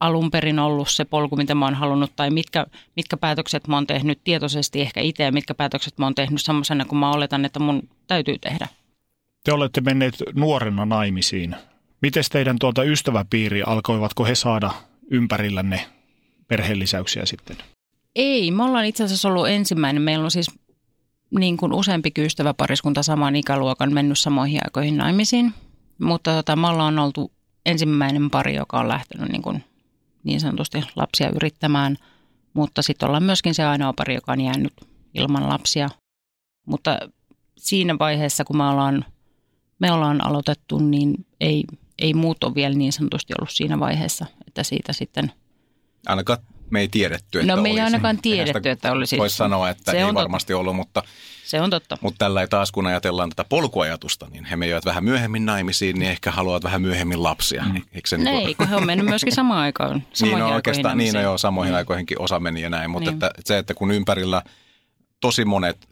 alun 0.00 0.30
perin 0.30 0.58
ollut 0.58 0.88
se 0.88 1.04
polku, 1.04 1.36
mitä 1.36 1.54
mä 1.54 1.64
oon 1.64 1.74
halunnut, 1.74 2.12
tai 2.16 2.30
mitkä, 2.30 2.66
mitkä 2.96 3.16
päätökset 3.16 3.68
mä 3.68 3.76
oon 3.76 3.86
tehnyt 3.86 4.20
tietoisesti 4.24 4.80
ehkä 4.80 5.00
itse, 5.00 5.22
ja 5.22 5.32
mitkä 5.32 5.54
päätökset 5.54 5.98
mä 5.98 6.06
oon 6.06 6.14
tehnyt 6.14 6.40
semmoisena, 6.42 6.84
kun 6.84 6.98
mä 6.98 7.12
oletan, 7.12 7.44
että 7.44 7.58
mun 7.58 7.88
täytyy 8.06 8.38
tehdä. 8.38 8.68
Te 9.44 9.52
olette 9.52 9.80
menneet 9.80 10.14
nuorena 10.34 10.86
naimisiin. 10.86 11.56
Miten 12.02 12.24
teidän 12.32 12.56
tuota 12.60 12.84
ystäväpiiri, 12.84 13.62
alkoivatko 13.62 14.24
he 14.24 14.34
saada 14.34 14.70
ympärillänne 15.10 15.86
perheellisäyksiä 16.48 17.26
sitten? 17.26 17.56
Ei, 18.16 18.50
me 18.50 18.64
ollaan 18.64 18.84
itse 18.84 19.04
asiassa 19.04 19.28
ollut 19.28 19.48
ensimmäinen. 19.48 20.02
Meillä 20.02 20.24
on 20.24 20.30
siis 20.30 20.50
niin 21.38 21.56
kuin 21.56 21.72
useampi 21.72 22.10
ystäväpariskunta 22.18 23.02
saman 23.02 23.36
ikäluokan 23.36 23.94
mennyt 23.94 24.18
samoihin 24.18 24.60
aikoihin 24.64 24.96
naimisiin. 24.96 25.54
Mutta 25.98 26.34
tota, 26.34 26.56
me 26.56 26.66
ollaan 26.66 26.98
oltu 26.98 27.32
ensimmäinen 27.66 28.30
pari, 28.30 28.54
joka 28.54 28.80
on 28.80 28.88
lähtenyt 28.88 29.28
niin, 29.28 29.42
kuin 29.42 29.64
niin 30.24 30.40
sanotusti 30.40 30.84
lapsia 30.96 31.30
yrittämään. 31.34 31.96
Mutta 32.54 32.82
sitten 32.82 33.06
ollaan 33.06 33.22
myöskin 33.22 33.54
se 33.54 33.64
ainoa 33.64 33.92
pari, 33.92 34.14
joka 34.14 34.32
on 34.32 34.40
jäänyt 34.40 34.72
ilman 35.14 35.48
lapsia. 35.48 35.88
Mutta 36.66 36.98
siinä 37.56 37.98
vaiheessa, 37.98 38.44
kun 38.44 38.56
me 38.56 38.64
ollaan, 38.64 39.04
me 39.78 39.92
ollaan 39.92 40.26
aloitettu, 40.26 40.78
niin 40.78 41.26
ei, 41.40 41.64
ei 42.00 42.14
muut 42.14 42.44
ole 42.44 42.54
vielä 42.54 42.74
niin 42.74 42.92
sanotusti 42.92 43.32
ollut 43.38 43.50
siinä 43.50 43.78
vaiheessa, 43.80 44.26
että 44.48 44.62
siitä 44.62 44.92
sitten 44.92 45.32
Ainakaan 46.06 46.38
me 46.70 46.80
ei 46.80 46.88
tiedetty, 46.88 47.40
että 47.40 47.56
No 47.56 47.62
me 47.62 47.68
ei 47.68 47.72
olisi. 47.72 47.82
ainakaan 47.84 48.18
tiedetty, 48.22 48.70
että 48.70 48.92
olisi. 48.92 49.18
Voisi 49.18 49.36
sanoa, 49.36 49.70
että 49.70 49.90
Se 49.92 49.96
ei 49.98 50.02
on 50.04 50.08
totta. 50.08 50.20
varmasti 50.20 50.54
ollut, 50.54 50.76
mutta, 50.76 51.02
se 51.44 51.60
on 51.60 51.70
totta. 51.70 51.98
mutta 52.00 52.18
tällä 52.18 52.40
ei 52.40 52.48
taas, 52.48 52.72
kun 52.72 52.86
ajatellaan 52.86 53.28
tätä 53.30 53.44
polkuajatusta, 53.48 54.26
niin 54.30 54.44
he 54.44 54.56
menivät 54.56 54.84
vähän 54.84 55.04
myöhemmin 55.04 55.46
naimisiin, 55.46 55.98
niin 55.98 56.10
ehkä 56.10 56.30
haluavat 56.30 56.64
vähän 56.64 56.82
myöhemmin 56.82 57.22
lapsia. 57.22 57.64
Mm. 57.64 57.82
Eikö 57.92 58.08
se 58.08 58.18
Ne 58.18 58.30
niin 58.30 58.46
ei, 58.48 58.54
kun 58.54 58.68
he 58.68 58.76
on 58.76 58.86
mennyt 58.86 59.06
myöskin 59.06 59.34
samaan 59.40 59.60
aikaan. 59.60 60.02
Niin 60.20 60.38
no 60.38 60.54
oikeastaan, 60.54 60.98
niin 60.98 61.14
no 61.14 61.20
joo, 61.20 61.38
samoihin 61.38 61.74
aikoihinkin 61.74 62.20
osa 62.20 62.40
meni 62.40 62.60
ja 62.62 62.70
näin, 62.70 62.90
mutta 62.90 63.10
Niin. 63.10 63.14
että 63.24 63.30
se, 63.44 63.58
että 63.58 63.74
kun 63.74 63.90
ympärillä 63.90 64.42
tosi 65.20 65.44
monet 65.44 65.88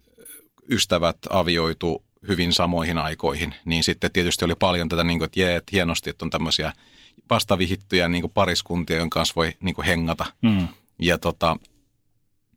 ystävät 0.70 1.16
avioitu 1.30 2.04
hyvin 2.28 2.52
samoihin 2.52 2.98
aikoihin, 2.98 3.54
niin 3.64 3.84
sitten 3.84 4.12
tietysti 4.12 4.44
oli 4.44 4.54
paljon 4.54 4.88
tätä, 4.88 5.04
niin 5.04 5.18
kuin, 5.18 5.26
että 5.26 5.40
jee, 5.40 5.56
että 5.56 5.70
hienosti, 5.72 6.10
että 6.10 6.24
on 6.24 6.30
tämmöisiä 6.30 6.72
vastavihittyjä 7.30 8.08
niin 8.08 8.22
kuin 8.22 8.32
pariskuntia, 8.32 8.96
joiden 8.96 9.10
kanssa 9.10 9.32
voi 9.36 9.52
niin 9.60 9.74
kuin 9.74 9.86
hengata. 9.86 10.24
Hmm. 10.48 10.68
Ja 10.98 11.18
tota, 11.18 11.56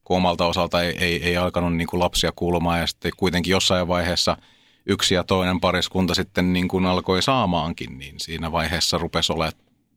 kun 0.04 0.18
omalta 0.18 0.46
osalta 0.46 0.84
ei, 0.84 0.98
ei, 0.98 1.24
ei 1.24 1.38
alkanut 1.38 1.76
niin 1.76 1.88
kuin 1.88 2.00
lapsia 2.00 2.32
kuulumaan 2.36 2.80
ja 2.80 2.88
sitten 2.88 3.12
kuitenkin 3.18 3.52
jossain 3.52 3.88
vaiheessa 3.88 4.38
yksi 4.86 5.14
ja 5.16 5.24
toinen 5.24 5.60
pariskunta 5.60 6.16
sitten 6.16 6.54
niin 6.54 6.68
kuin 6.68 6.86
alkoi 6.86 7.22
saamaankin, 7.22 7.98
niin 7.98 8.16
siinä 8.20 8.52
vaiheessa 8.52 8.98
rupesi 8.98 9.34
olemaan 9.34 9.54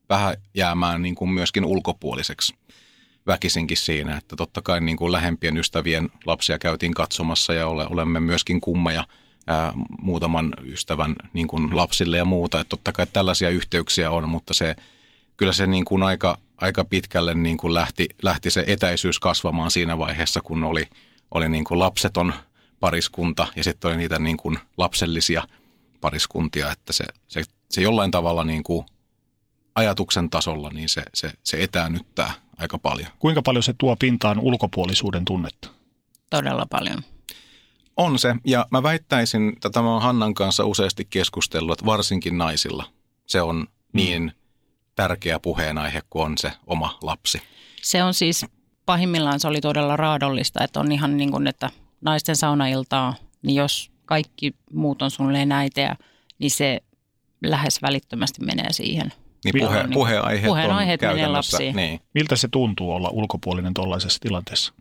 vähän 0.08 0.36
jäämään 0.54 1.02
niin 1.02 1.14
kuin 1.14 1.30
myöskin 1.30 1.64
ulkopuoliseksi 1.64 2.54
väkisinkin 3.26 3.76
siinä, 3.76 4.16
että 4.16 4.36
totta 4.36 4.62
kai 4.62 4.80
niin 4.80 4.96
kuin 4.96 5.12
lähempien 5.12 5.56
ystävien 5.56 6.10
lapsia 6.26 6.58
käytiin 6.58 6.94
katsomassa 6.94 7.54
ja 7.54 7.66
ole, 7.68 7.86
olemme 7.90 8.20
myöskin 8.20 8.60
kummeja 8.60 9.06
ää, 9.46 9.72
muutaman 10.02 10.54
ystävän 10.64 11.16
niin 11.32 11.46
kuin 11.46 11.76
lapsille 11.76 12.16
ja 12.16 12.24
muuta. 12.24 12.60
Että 12.60 12.68
totta 12.68 12.92
kai 12.92 13.06
tällaisia 13.06 13.50
yhteyksiä 13.50 14.10
on, 14.10 14.28
mutta 14.28 14.54
se, 14.54 14.76
kyllä 15.36 15.52
se 15.52 15.66
niin 15.66 15.84
kuin 15.84 16.02
aika, 16.02 16.38
aika 16.56 16.84
pitkälle 16.84 17.34
niin 17.34 17.56
kuin 17.56 17.74
lähti, 17.74 18.08
lähti 18.22 18.50
se 18.50 18.64
etäisyys 18.66 19.18
kasvamaan 19.18 19.70
siinä 19.70 19.98
vaiheessa, 19.98 20.40
kun 20.40 20.64
oli, 20.64 20.88
oli 21.30 21.48
niin 21.48 21.64
kuin 21.64 21.78
lapseton 21.78 22.32
pariskunta 22.80 23.46
ja 23.56 23.64
sitten 23.64 23.88
oli 23.88 23.96
niitä 23.96 24.18
niin 24.18 24.36
kuin 24.36 24.58
lapsellisia 24.76 25.42
pariskuntia, 26.00 26.72
että 26.72 26.92
se, 26.92 27.04
se, 27.28 27.42
se 27.70 27.82
jollain 27.82 28.10
tavalla 28.10 28.44
niin 28.44 28.62
kuin 28.62 28.86
ajatuksen 29.74 30.30
tasolla 30.30 30.70
niin 30.70 30.88
se, 30.88 31.02
se, 31.14 31.32
se 31.42 31.62
etäännyttää 31.62 32.32
aika 32.58 32.78
paljon. 32.78 33.08
Kuinka 33.18 33.42
paljon 33.42 33.62
se 33.62 33.74
tuo 33.78 33.96
pintaan 33.96 34.38
ulkopuolisuuden 34.38 35.24
tunnetta? 35.24 35.68
Todella 36.30 36.66
paljon. 36.70 37.02
On 37.96 38.18
se, 38.18 38.34
ja 38.46 38.66
mä 38.70 38.82
väittäisin, 38.82 39.48
että 39.48 39.70
tämä 39.70 39.94
on 39.94 40.02
Hannan 40.02 40.34
kanssa 40.34 40.64
useasti 40.64 41.06
keskustellut, 41.10 41.72
että 41.72 41.86
varsinkin 41.86 42.38
naisilla 42.38 42.84
se 43.26 43.42
on 43.42 43.56
mm. 43.56 43.66
niin 43.92 44.32
tärkeä 44.94 45.38
puheenaihe 45.38 46.02
kuin 46.10 46.24
on 46.24 46.38
se 46.38 46.52
oma 46.66 46.98
lapsi. 47.02 47.42
Se 47.82 48.02
on 48.02 48.14
siis, 48.14 48.46
pahimmillaan 48.86 49.40
se 49.40 49.48
oli 49.48 49.60
todella 49.60 49.96
raadollista, 49.96 50.64
että 50.64 50.80
on 50.80 50.92
ihan 50.92 51.16
niin 51.16 51.30
kuin, 51.30 51.46
että 51.46 51.70
naisten 52.00 52.36
saunailtaa, 52.36 53.14
niin 53.42 53.54
jos 53.54 53.90
kaikki 54.04 54.54
muut 54.72 55.02
on 55.02 55.10
suunnilleen 55.10 55.48
näitä, 55.48 55.96
niin 56.38 56.50
se 56.50 56.80
lähes 57.42 57.82
välittömästi 57.82 58.44
menee 58.44 58.72
siihen– 58.72 59.12
niin 59.44 59.54
puhe, 59.58 59.88
puheenaiheet, 59.94 60.48
puheenaiheet 60.48 61.02
on 61.02 61.08
menee 61.08 61.28
lapsiin. 61.28 61.76
Niin. 61.76 62.00
Miltä 62.14 62.36
se 62.36 62.48
tuntuu 62.48 62.92
olla 62.92 63.08
ulkopuolinen 63.08 63.74
tuollaisessa 63.74 64.20
tilanteessa? 64.20 64.72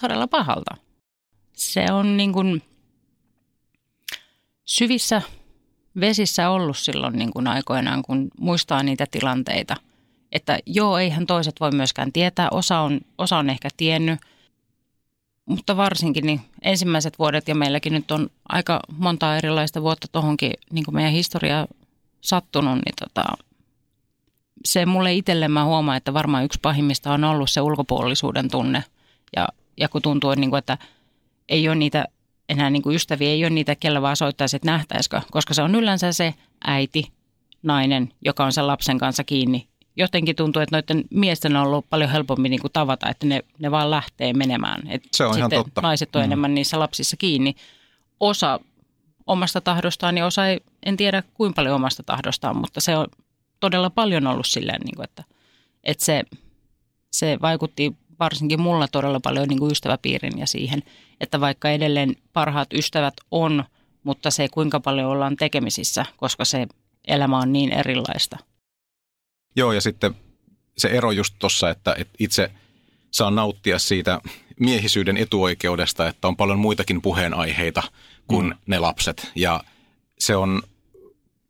Todella 0.00 0.26
pahalta. 0.26 0.76
Se 1.52 1.86
on 1.92 2.16
niin 2.16 2.32
kuin 2.32 2.62
syvissä 4.64 5.22
vesissä 6.00 6.50
ollut 6.50 6.78
silloin 6.78 7.18
niin 7.18 7.32
kuin 7.32 7.46
aikoinaan, 7.46 8.02
kun 8.02 8.28
muistaa 8.38 8.82
niitä 8.82 9.06
tilanteita. 9.10 9.76
Että 10.32 10.58
joo, 10.66 10.98
eihän 10.98 11.26
toiset 11.26 11.60
voi 11.60 11.70
myöskään 11.70 12.12
tietää. 12.12 12.48
Osa 12.50 12.80
on, 12.80 13.00
osa 13.18 13.38
on 13.38 13.50
ehkä 13.50 13.68
tiennyt, 13.76 14.20
mutta 15.46 15.76
varsinkin 15.76 16.26
niin 16.26 16.40
ensimmäiset 16.62 17.18
vuodet, 17.18 17.48
ja 17.48 17.54
meilläkin 17.54 17.92
nyt 17.92 18.10
on 18.10 18.30
aika 18.48 18.80
monta 18.96 19.36
erilaista 19.36 19.82
vuotta 19.82 20.08
tuohonkin 20.12 20.52
niin 20.72 20.84
meidän 20.92 21.12
historiaa 21.12 21.66
sattunut, 22.20 22.74
niin 22.74 22.94
tota, 23.00 23.24
se 24.64 24.86
mulle 24.86 25.14
itselle 25.14 25.48
mä 25.48 25.64
huomaan, 25.64 25.96
että 25.96 26.14
varmaan 26.14 26.44
yksi 26.44 26.58
pahimmista 26.62 27.12
on 27.12 27.24
ollut 27.24 27.50
se 27.50 27.60
ulkopuolisuuden 27.60 28.50
tunne. 28.50 28.84
Ja, 29.36 29.48
ja 29.76 29.88
kun 29.88 30.02
tuntuu, 30.02 30.34
niin 30.34 30.50
kuin, 30.50 30.58
että 30.58 30.78
ei 31.48 31.68
ole 31.68 31.76
niitä 31.76 32.04
enää 32.48 32.70
niin 32.70 32.82
kuin 32.82 32.96
ystäviä, 32.96 33.28
ei 33.28 33.44
ole 33.44 33.50
niitä, 33.50 33.74
kellä 33.74 34.02
vaan 34.02 34.16
soittaisi, 34.16 34.56
että 34.56 34.70
nähtäisikö. 34.70 35.20
Koska 35.30 35.54
se 35.54 35.62
on 35.62 35.74
yleensä 35.74 36.12
se 36.12 36.34
äiti, 36.64 37.12
nainen, 37.62 38.12
joka 38.24 38.44
on 38.44 38.52
sen 38.52 38.66
lapsen 38.66 38.98
kanssa 38.98 39.24
kiinni. 39.24 39.68
Jotenkin 39.96 40.36
tuntuu, 40.36 40.62
että 40.62 40.76
noiden 40.76 41.04
miesten 41.10 41.56
on 41.56 41.66
ollut 41.66 41.86
paljon 41.90 42.10
helpompi 42.10 42.48
niin 42.48 42.60
kuin 42.60 42.72
tavata, 42.72 43.08
että 43.08 43.26
ne, 43.26 43.44
ne 43.58 43.70
vaan 43.70 43.90
lähtee 43.90 44.32
menemään. 44.32 44.82
Et 44.88 45.02
se 45.12 45.24
on 45.24 45.38
ihan 45.38 45.50
totta. 45.50 45.80
Naiset 45.80 46.16
on 46.16 46.22
mm. 46.22 46.24
enemmän 46.24 46.54
niissä 46.54 46.78
lapsissa 46.78 47.16
kiinni. 47.16 47.54
Osa 48.20 48.60
omasta 49.26 49.60
tahdostaan, 49.60 50.14
niin 50.14 50.24
osa 50.24 50.46
ei, 50.46 50.60
en 50.86 50.96
tiedä 50.96 51.22
kuinka 51.34 51.56
paljon 51.56 51.74
omasta 51.74 52.02
tahdostaan, 52.02 52.56
mutta 52.56 52.80
se 52.80 52.96
on 52.96 53.06
todella 53.60 53.90
paljon 53.90 54.26
ollut 54.26 54.46
silleen, 54.46 54.80
niin 54.80 54.96
kuin, 54.96 55.04
että, 55.04 55.24
että 55.84 56.04
se, 56.04 56.22
se 57.10 57.38
vaikutti 57.42 57.96
varsinkin 58.20 58.60
mulla 58.60 58.88
todella 58.88 59.20
paljon 59.20 59.48
niin 59.48 59.58
kuin 59.58 59.72
ystäväpiirin 59.72 60.38
ja 60.38 60.46
siihen, 60.46 60.82
että 61.20 61.40
vaikka 61.40 61.70
edelleen 61.70 62.16
parhaat 62.32 62.72
ystävät 62.72 63.14
on, 63.30 63.64
mutta 64.04 64.30
se 64.30 64.48
kuinka 64.48 64.80
paljon 64.80 65.10
ollaan 65.10 65.36
tekemisissä, 65.36 66.06
koska 66.16 66.44
se 66.44 66.66
elämä 67.08 67.38
on 67.38 67.52
niin 67.52 67.72
erilaista. 67.72 68.38
Joo, 69.56 69.72
ja 69.72 69.80
sitten 69.80 70.14
se 70.78 70.88
ero 70.88 71.10
just 71.10 71.34
tuossa, 71.38 71.70
että, 71.70 71.94
että 71.98 72.14
itse 72.18 72.50
saa 73.10 73.30
nauttia 73.30 73.78
siitä 73.78 74.20
miehisyyden 74.60 75.16
etuoikeudesta, 75.16 76.08
että 76.08 76.28
on 76.28 76.36
paljon 76.36 76.58
muitakin 76.58 77.02
puheenaiheita 77.02 77.82
kuin 78.26 78.46
mm. 78.46 78.54
ne 78.66 78.78
lapset. 78.78 79.30
Ja 79.34 79.64
se 80.18 80.36
on 80.36 80.62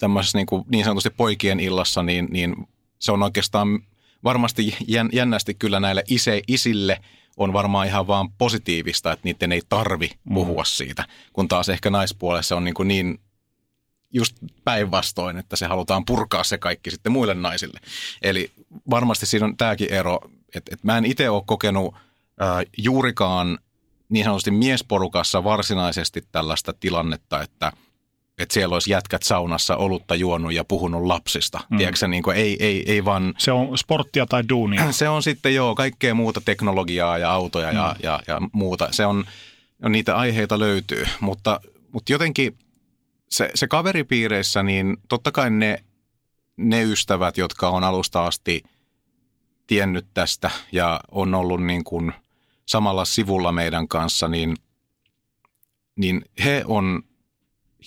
tämmöisessä 0.00 0.38
niin, 0.38 0.46
kuin 0.46 0.64
niin 0.68 0.85
sanotusti 0.85 1.11
poikien 1.11 1.61
illassa, 1.61 2.02
niin, 2.02 2.28
niin 2.30 2.68
se 2.98 3.12
on 3.12 3.22
oikeastaan 3.22 3.83
varmasti 4.24 4.76
jännästi 5.12 5.54
kyllä 5.54 5.80
näille 5.80 6.04
ise, 6.09 6.42
isille 6.48 7.00
on 7.37 7.52
varmaan 7.52 7.87
ihan 7.87 8.06
vaan 8.06 8.33
positiivista, 8.33 9.12
että 9.12 9.20
niiden 9.24 9.52
ei 9.52 9.62
tarvi 9.68 10.11
mm. 10.24 10.35
puhua 10.35 10.64
siitä. 10.64 11.06
Kun 11.33 11.48
taas 11.48 11.68
ehkä 11.68 11.90
naispuolessa 11.90 12.56
on 12.56 12.64
niin, 12.64 12.74
kuin 12.74 12.88
niin 12.88 13.20
just 14.12 14.37
päinvastoin, 14.64 15.38
että 15.38 15.56
se 15.56 15.66
halutaan 15.66 16.04
purkaa 16.04 16.44
se 16.44 16.59
kaikki 16.59 16.90
sitten 16.90 17.12
muille 17.12 17.35
naisille. 17.35 17.80
Eli 18.22 18.52
varmasti 18.90 19.26
siinä 19.26 19.46
on 19.46 19.56
tämäkin 19.56 19.92
ero, 19.92 20.18
että, 20.54 20.70
että 20.74 20.87
mä 20.87 20.98
en 20.98 21.04
itse 21.04 21.30
ole 21.30 21.42
kokenut 21.46 21.94
äh, 21.94 22.64
juurikaan 22.78 23.59
niin 24.09 24.24
sanotusti 24.24 24.50
miesporukassa 24.50 25.44
varsinaisesti 25.44 26.24
tällaista 26.33 26.72
tilannetta, 26.72 27.42
että, 27.42 27.72
että 28.40 28.53
siellä 28.55 28.74
olisi 28.74 28.90
jätkät 28.90 29.22
saunassa 29.22 29.76
olutta 29.76 30.14
juonut 30.14 30.53
ja 30.53 30.64
puhunut 30.64 31.03
lapsista. 31.03 31.61
Mm. 31.70 31.79
Tiedätkö, 31.79 32.09
niin 32.09 32.22
kuin, 32.22 32.37
ei, 32.37 32.57
ei, 32.61 32.92
ei 32.92 33.05
vaan... 33.05 33.35
Se 33.38 33.53
on 33.53 33.79
sporttia 33.79 34.26
tai 34.26 34.42
duunia. 34.48 34.92
Se 35.00 35.09
on 35.09 35.22
sitten 35.22 35.55
joo, 35.55 35.74
kaikkea 35.74 36.14
muuta 36.14 36.40
teknologiaa 36.40 37.18
ja 37.18 37.33
autoja 37.33 37.70
mm. 37.70 37.76
ja, 37.76 37.96
ja, 38.03 38.20
ja 38.26 38.40
muuta. 38.53 38.88
Se 38.90 39.07
on, 39.07 39.24
niitä 39.88 40.16
aiheita 40.16 40.59
löytyy, 40.59 41.07
mutta, 41.20 41.61
mutta 41.92 42.12
jotenkin 42.12 42.59
se, 43.31 43.50
se 43.55 43.68
kaveripiireissä, 43.68 44.62
niin 44.62 44.96
totta 45.09 45.33
kai 45.33 45.50
ne, 45.50 45.85
ne 46.57 46.83
ystävät, 46.83 47.38
jotka 47.38 47.68
on 47.68 47.85
alusta 47.85 48.26
asti 48.26 48.62
tiennyt 49.66 50.07
tästä 50.14 50.50
ja 50.72 51.00
on 51.11 51.35
ollut 51.35 51.64
niin 51.64 51.85
kuin– 51.85 52.12
samalla 52.70 53.05
sivulla 53.05 53.53
meidän 53.53 53.88
kanssa, 53.88 54.29
niin, 54.29 54.57
niin 55.96 56.24
he 56.44 56.64
on 56.66 57.03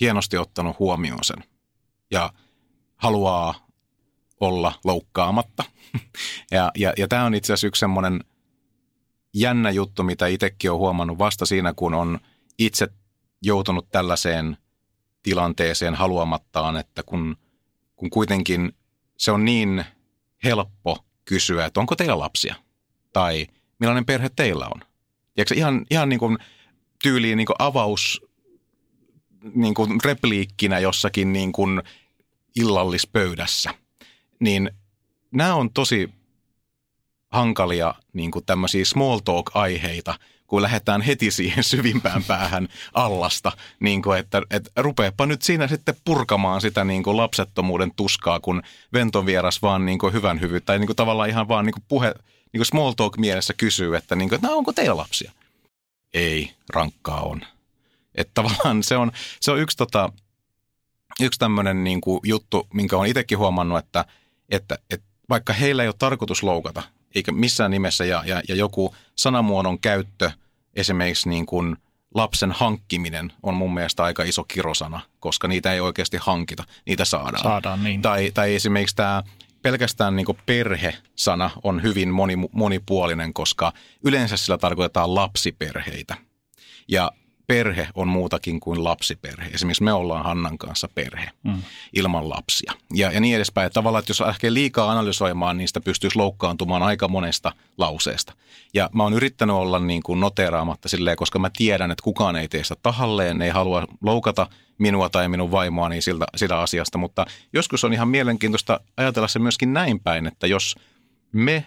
hienosti 0.00 0.38
ottanut 0.38 0.78
huomioon 0.78 1.24
sen 1.24 1.44
ja 2.10 2.32
haluaa 2.96 3.66
olla 4.40 4.72
loukkaamatta. 4.84 5.64
ja, 6.50 6.70
ja, 6.76 6.92
ja 6.96 7.08
tämä 7.08 7.24
on 7.24 7.34
itse 7.34 7.52
asiassa 7.52 7.66
yksi 7.66 7.80
semmoinen 7.80 8.24
jännä 9.34 9.70
juttu, 9.70 10.02
mitä 10.02 10.26
itsekin 10.26 10.70
on 10.70 10.78
huomannut 10.78 11.18
vasta 11.18 11.46
siinä, 11.46 11.72
kun 11.72 11.94
on 11.94 12.20
itse 12.58 12.88
joutunut 13.42 13.88
tällaiseen 13.90 14.56
tilanteeseen 15.22 15.94
haluamattaan, 15.94 16.76
että 16.76 17.02
kun, 17.02 17.36
kun 17.96 18.10
kuitenkin 18.10 18.72
se 19.18 19.32
on 19.32 19.44
niin 19.44 19.84
helppo 20.44 21.04
kysyä, 21.24 21.66
että 21.66 21.80
onko 21.80 21.96
teillä 21.96 22.18
lapsia? 22.18 22.54
Tai 23.12 23.46
millainen 23.78 24.06
perhe 24.06 24.30
teillä 24.36 24.66
on. 24.66 24.80
Tiedätkö, 25.34 25.54
ihan, 25.54 25.86
ihan 25.90 26.08
niin 26.08 26.18
kuin 26.18 26.38
tyyliin 27.02 27.36
niin 27.36 27.46
kuin 27.46 27.56
avaus 27.58 28.22
niin 29.54 29.74
kuin 29.74 30.00
repliikkinä 30.04 30.78
jossakin 30.78 31.32
niin 31.32 31.52
kuin 31.52 31.82
illallispöydässä. 32.56 33.74
Niin 34.40 34.70
nämä 35.30 35.54
on 35.54 35.70
tosi 35.72 36.10
hankalia 37.30 37.94
niin 38.12 38.30
kuin 38.30 38.44
tämmöisiä 38.44 38.84
small 38.84 39.18
talk-aiheita, 39.18 40.14
kun 40.46 40.62
lähdetään 40.62 41.02
heti 41.02 41.30
siihen 41.30 41.64
syvimpään 41.74 42.24
päähän 42.24 42.68
allasta, 42.94 43.52
niin 43.80 44.02
kuin 44.02 44.18
että, 44.18 44.42
että 44.50 44.70
rupeepa 44.76 45.26
nyt 45.26 45.42
siinä 45.42 45.68
sitten 45.68 45.94
purkamaan 46.04 46.60
sitä 46.60 46.84
niin 46.84 47.02
kuin 47.02 47.16
lapsettomuuden 47.16 47.92
tuskaa, 47.96 48.40
kun 48.40 48.62
ventovieras 48.92 49.62
vaan 49.62 49.86
niin 49.86 49.98
kuin 49.98 50.12
hyvän 50.12 50.40
hyvyyttä, 50.40 50.66
tai 50.66 50.78
niin 50.78 50.86
kuin 50.86 50.96
tavallaan 50.96 51.28
ihan 51.28 51.48
vaan 51.48 51.66
niin 51.66 51.74
kuin 51.74 51.84
puhe, 51.88 52.14
niin 52.52 52.58
kuin 52.58 52.66
small 52.66 52.92
talk 52.92 53.16
mielessä 53.16 53.54
kysyy, 53.54 53.96
että, 53.96 54.16
niin 54.16 54.28
kuin, 54.28 54.36
että 54.36 54.48
no, 54.48 54.56
onko 54.56 54.72
teillä 54.72 54.96
lapsia? 54.96 55.32
Ei, 56.14 56.54
rankkaa 56.74 57.20
on. 57.20 57.40
Että 58.14 58.30
tavallaan 58.34 58.82
se 58.82 58.96
on, 58.96 59.12
se 59.40 59.50
on 59.50 59.60
yksi, 59.60 59.76
tota, 59.76 60.12
yksi 61.20 61.38
tämmöinen 61.38 61.84
niin 61.84 62.00
kuin 62.00 62.20
juttu, 62.24 62.66
minkä 62.74 62.96
olen 62.96 63.10
itsekin 63.10 63.38
huomannut, 63.38 63.78
että, 63.78 64.04
että, 64.48 64.78
että 64.90 65.06
vaikka 65.28 65.52
heillä 65.52 65.82
ei 65.82 65.88
ole 65.88 65.94
tarkoitus 65.98 66.42
loukata, 66.42 66.82
eikä 67.14 67.32
missään 67.32 67.70
nimessä, 67.70 68.04
ja, 68.04 68.22
ja, 68.26 68.42
ja 68.48 68.54
joku 68.54 68.94
sanamuodon 69.16 69.80
käyttö, 69.80 70.30
esimerkiksi 70.76 71.28
niin 71.28 71.46
kuin 71.46 71.76
lapsen 72.14 72.52
hankkiminen 72.52 73.32
on 73.42 73.54
mun 73.54 73.74
mielestä 73.74 74.04
aika 74.04 74.22
iso 74.22 74.44
kirosana, 74.44 75.00
koska 75.20 75.48
niitä 75.48 75.72
ei 75.72 75.80
oikeasti 75.80 76.16
hankita, 76.20 76.64
niitä 76.86 77.04
saadaan. 77.04 77.42
Saadaan, 77.42 77.84
niin. 77.84 78.02
Tai, 78.02 78.30
tai 78.34 78.54
esimerkiksi 78.54 78.96
tämä 78.96 79.22
pelkästään 79.62 80.16
niin 80.16 80.26
perhe-sana 80.46 81.50
on 81.62 81.82
hyvin 81.82 82.08
moni, 82.08 82.34
monipuolinen, 82.52 83.34
koska 83.34 83.72
yleensä 84.04 84.36
sillä 84.36 84.58
tarkoitetaan 84.58 85.14
lapsiperheitä. 85.14 86.16
Ja 86.88 87.10
perhe 87.46 87.88
on 87.94 88.08
muutakin 88.08 88.60
kuin 88.60 88.84
lapsiperhe. 88.84 89.50
Esimerkiksi 89.54 89.82
me 89.82 89.92
ollaan 89.92 90.24
Hannan 90.24 90.58
kanssa 90.58 90.88
perhe 90.94 91.30
mm. 91.42 91.62
ilman 91.92 92.28
lapsia. 92.28 92.72
Ja, 92.94 93.12
ja 93.12 93.20
niin 93.20 93.36
edespäin. 93.36 93.66
Että 93.66 93.74
tavallaan, 93.74 94.00
että 94.00 94.10
jos 94.10 94.20
lähtee 94.20 94.54
liikaa 94.54 94.90
analysoimaan, 94.90 95.56
niin 95.56 95.68
sitä 95.68 95.80
pystyisi 95.80 96.16
loukkaantumaan 96.16 96.82
aika 96.82 97.08
monesta 97.08 97.52
lauseesta. 97.78 98.32
Ja 98.74 98.90
mä 98.92 99.02
oon 99.02 99.14
yrittänyt 99.14 99.56
olla 99.56 99.78
niin 99.78 100.02
kuin 100.02 100.20
noteraamatta 100.20 100.88
silleen, 100.88 101.16
koska 101.16 101.38
mä 101.38 101.50
tiedän, 101.56 101.90
että 101.90 102.02
kukaan 102.02 102.36
ei 102.36 102.48
tee 102.48 102.62
sitä 102.62 102.76
tahalleen, 102.82 103.42
ei 103.42 103.50
halua 103.50 103.86
loukata 104.02 104.46
minua 104.78 105.08
tai 105.08 105.28
minun 105.28 105.50
vaimoani 105.50 106.00
siltä, 106.00 106.26
sitä 106.36 106.60
asiasta. 106.60 106.98
Mutta 106.98 107.26
joskus 107.52 107.84
on 107.84 107.92
ihan 107.92 108.08
mielenkiintoista 108.08 108.80
ajatella 108.96 109.28
se 109.28 109.38
myöskin 109.38 109.72
näin 109.72 110.00
päin, 110.00 110.26
että 110.26 110.46
jos 110.46 110.74
me 111.32 111.64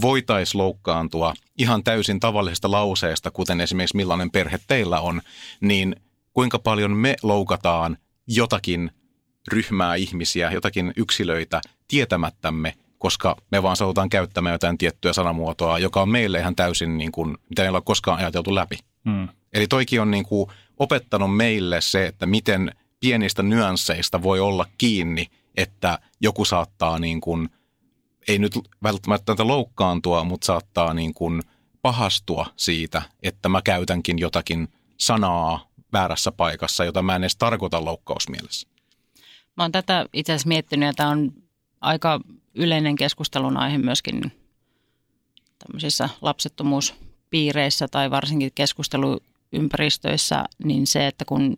voitaisiin 0.00 0.58
loukkaantua 0.58 1.34
ihan 1.58 1.84
täysin 1.84 2.20
tavallisesta 2.20 2.70
lauseesta, 2.70 3.30
kuten 3.30 3.60
esimerkiksi 3.60 3.96
millainen 3.96 4.30
perhe 4.30 4.60
teillä 4.66 5.00
on, 5.00 5.20
niin 5.60 5.96
kuinka 6.32 6.58
paljon 6.58 6.96
me 6.96 7.16
loukataan 7.22 7.96
jotakin 8.26 8.90
ryhmää 9.48 9.94
ihmisiä, 9.94 10.50
jotakin 10.50 10.92
yksilöitä 10.96 11.60
tietämättämme, 11.88 12.74
koska 12.98 13.36
me 13.50 13.62
vaan 13.62 13.76
saavutaan 13.76 14.10
käyttämään 14.10 14.52
jotain 14.52 14.78
tiettyä 14.78 15.12
sanamuotoa, 15.12 15.78
joka 15.78 16.02
on 16.02 16.08
meille 16.08 16.38
ihan 16.38 16.56
täysin, 16.56 16.98
niin 16.98 17.12
kuin, 17.12 17.38
mitä 17.48 17.62
ei 17.62 17.68
ole 17.68 17.82
koskaan 17.84 18.18
ajateltu 18.18 18.54
läpi. 18.54 18.78
Hmm. 19.10 19.28
Eli 19.52 19.66
toikin 19.66 20.00
on 20.00 20.10
niin 20.10 20.24
kuin 20.24 20.50
opettanut 20.78 21.36
meille 21.36 21.80
se, 21.80 22.06
että 22.06 22.26
miten 22.26 22.72
pienistä 23.00 23.42
nyansseista 23.42 24.22
voi 24.22 24.40
olla 24.40 24.66
kiinni, 24.78 25.26
että 25.56 25.98
joku 26.20 26.44
saattaa 26.44 26.98
niin 26.98 27.20
kuin– 27.20 27.48
ei 28.28 28.38
nyt 28.38 28.52
välttämättä 28.82 29.46
loukkaantua, 29.46 30.24
mutta 30.24 30.46
saattaa 30.46 30.94
niin 30.94 31.14
kuin 31.14 31.42
pahastua 31.82 32.46
siitä, 32.56 33.02
että 33.22 33.48
mä 33.48 33.62
käytänkin 33.62 34.18
jotakin 34.18 34.68
sanaa 34.96 35.68
väärässä 35.92 36.32
paikassa, 36.32 36.84
jota 36.84 37.02
mä 37.02 37.16
en 37.16 37.22
edes 37.22 37.36
tarkoita 37.36 37.84
loukkausmielessä. 37.84 38.68
Mä 39.56 39.64
oon 39.64 39.72
tätä 39.72 40.06
itse 40.12 40.32
asiassa 40.32 40.48
miettinyt 40.48 40.86
ja 40.86 40.92
tämä 40.92 41.08
on 41.08 41.32
aika 41.80 42.20
yleinen 42.54 42.96
keskustelun 42.96 43.56
aihe 43.56 43.78
myöskin 43.78 44.32
tämmöisissä 45.58 46.08
lapsettomuuspiireissä 46.22 47.88
tai 47.88 48.10
varsinkin 48.10 48.52
keskusteluympäristöissä, 48.54 50.44
niin 50.64 50.86
se, 50.86 51.06
että 51.06 51.24
kun 51.24 51.56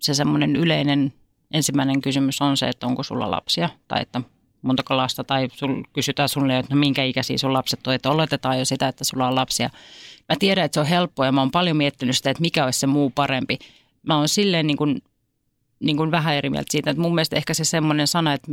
se 0.00 0.14
semmoinen 0.14 0.56
yleinen 0.56 1.12
ensimmäinen 1.50 2.00
kysymys 2.00 2.42
on 2.42 2.56
se, 2.56 2.68
että 2.68 2.86
onko 2.86 3.02
sulla 3.02 3.30
lapsia 3.30 3.68
tai 3.88 4.02
että 4.02 4.20
montako 4.62 4.96
lasta 4.96 5.24
tai 5.24 5.48
sul, 5.52 5.82
kysytään 5.92 6.28
sulle, 6.28 6.58
että 6.58 6.74
no 6.74 6.80
minkä 6.80 7.04
ikäisiä 7.04 7.38
sun 7.38 7.52
lapset 7.52 7.86
on, 7.86 7.94
että 7.94 8.10
oletetaan 8.10 8.58
jo 8.58 8.64
sitä, 8.64 8.88
että 8.88 9.04
sulla 9.04 9.28
on 9.28 9.34
lapsia. 9.34 9.70
Mä 10.28 10.36
tiedän, 10.38 10.64
että 10.64 10.74
se 10.74 10.80
on 10.80 10.86
helppoa 10.86 11.26
ja 11.26 11.32
mä 11.32 11.40
oon 11.40 11.50
paljon 11.50 11.76
miettinyt 11.76 12.16
sitä, 12.16 12.30
että 12.30 12.40
mikä 12.40 12.64
olisi 12.64 12.80
se 12.80 12.86
muu 12.86 13.10
parempi. 13.10 13.58
Mä 14.02 14.16
oon 14.16 14.28
silleen 14.28 14.66
niin 14.66 14.76
kuin, 14.76 15.02
niin 15.80 15.96
kuin 15.96 16.10
vähän 16.10 16.34
eri 16.34 16.50
mieltä 16.50 16.70
siitä, 16.70 16.90
että 16.90 17.02
mun 17.02 17.14
mielestä 17.14 17.36
ehkä 17.36 17.54
se 17.54 17.64
semmoinen 17.64 18.06
sana, 18.06 18.32
että, 18.32 18.52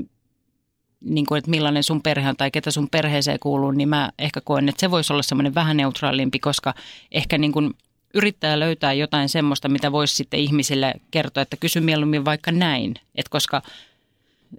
niin 1.02 1.26
kuin, 1.26 1.38
että 1.38 1.52
millainen 1.52 1.84
sun 1.84 2.02
perhe 2.02 2.30
on 2.30 2.38
tai 2.38 2.52
ketä 2.52 2.72
sun 2.72 2.90
perheeseen 2.90 3.40
kuuluu, 3.40 3.72
niin 3.72 3.90
mä 3.90 4.12
ehkä 4.20 4.42
koen, 4.42 4.70
että 4.70 4.80
se 4.80 4.92
voisi 4.92 5.14
olla 5.14 5.24
semmoinen 5.24 5.56
vähän 5.56 5.78
neutraalimpi, 5.78 6.40
koska 6.40 6.74
ehkä 7.12 7.38
niin 7.38 7.52
kuin 7.52 7.74
yrittää 8.14 8.60
löytää 8.60 8.94
jotain 8.94 9.30
semmoista, 9.30 9.70
mitä 9.70 9.92
voisi 9.92 10.16
sitten 10.16 10.40
ihmisille 10.40 10.94
kertoa, 11.12 11.44
että 11.44 11.58
kysy 11.58 11.80
mieluummin 11.80 12.26
vaikka 12.26 12.52
näin, 12.52 12.94
että 13.16 13.30
koska– 13.30 13.62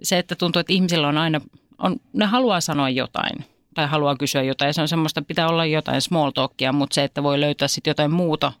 se, 0.03 0.17
että 0.17 0.35
tuntuu, 0.35 0.59
että 0.59 0.73
ihmisillä 0.73 1.07
on 1.07 1.17
aina, 1.17 1.41
on, 1.77 1.95
ne 2.13 2.25
haluaa 2.25 2.61
sanoa 2.61 2.89
jotain 2.89 3.45
tai 3.73 3.87
haluaa 3.87 4.15
kysyä 4.15 4.43
jotain. 4.43 4.73
Se 4.73 4.81
on 4.81 4.87
semmoista, 4.87 5.21
pitää 5.21 5.49
olla 5.49 5.65
jotain 5.65 6.01
small 6.01 6.31
talkia, 6.31 6.71
mutta 6.71 6.93
se, 6.93 7.03
että 7.03 7.23
voi 7.23 7.39
löytää 7.39 7.67
sitten 7.67 7.91
jotain 7.91 8.11
muuta, 8.11 8.51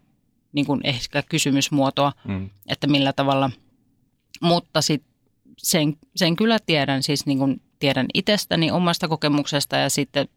niin 0.53 0.65
kuin 0.65 0.81
ehkä 0.83 1.21
kysymysmuotoa, 1.21 2.11
mm. 2.27 2.49
että 2.67 2.87
millä 2.87 3.13
tavalla. 3.13 3.51
Mutta 4.41 4.81
sitten 4.81 5.09
sen, 5.57 5.97
sen 6.15 6.35
kyllä 6.35 6.57
tiedän, 6.65 7.03
siis 7.03 7.25
niin 7.25 7.37
kuin 7.37 7.61
tiedän 7.79 8.05
itsestäni 8.13 8.71
omasta 8.71 9.07
kokemuksesta 9.07 9.77
ja 9.77 9.89
sitten 9.89 10.27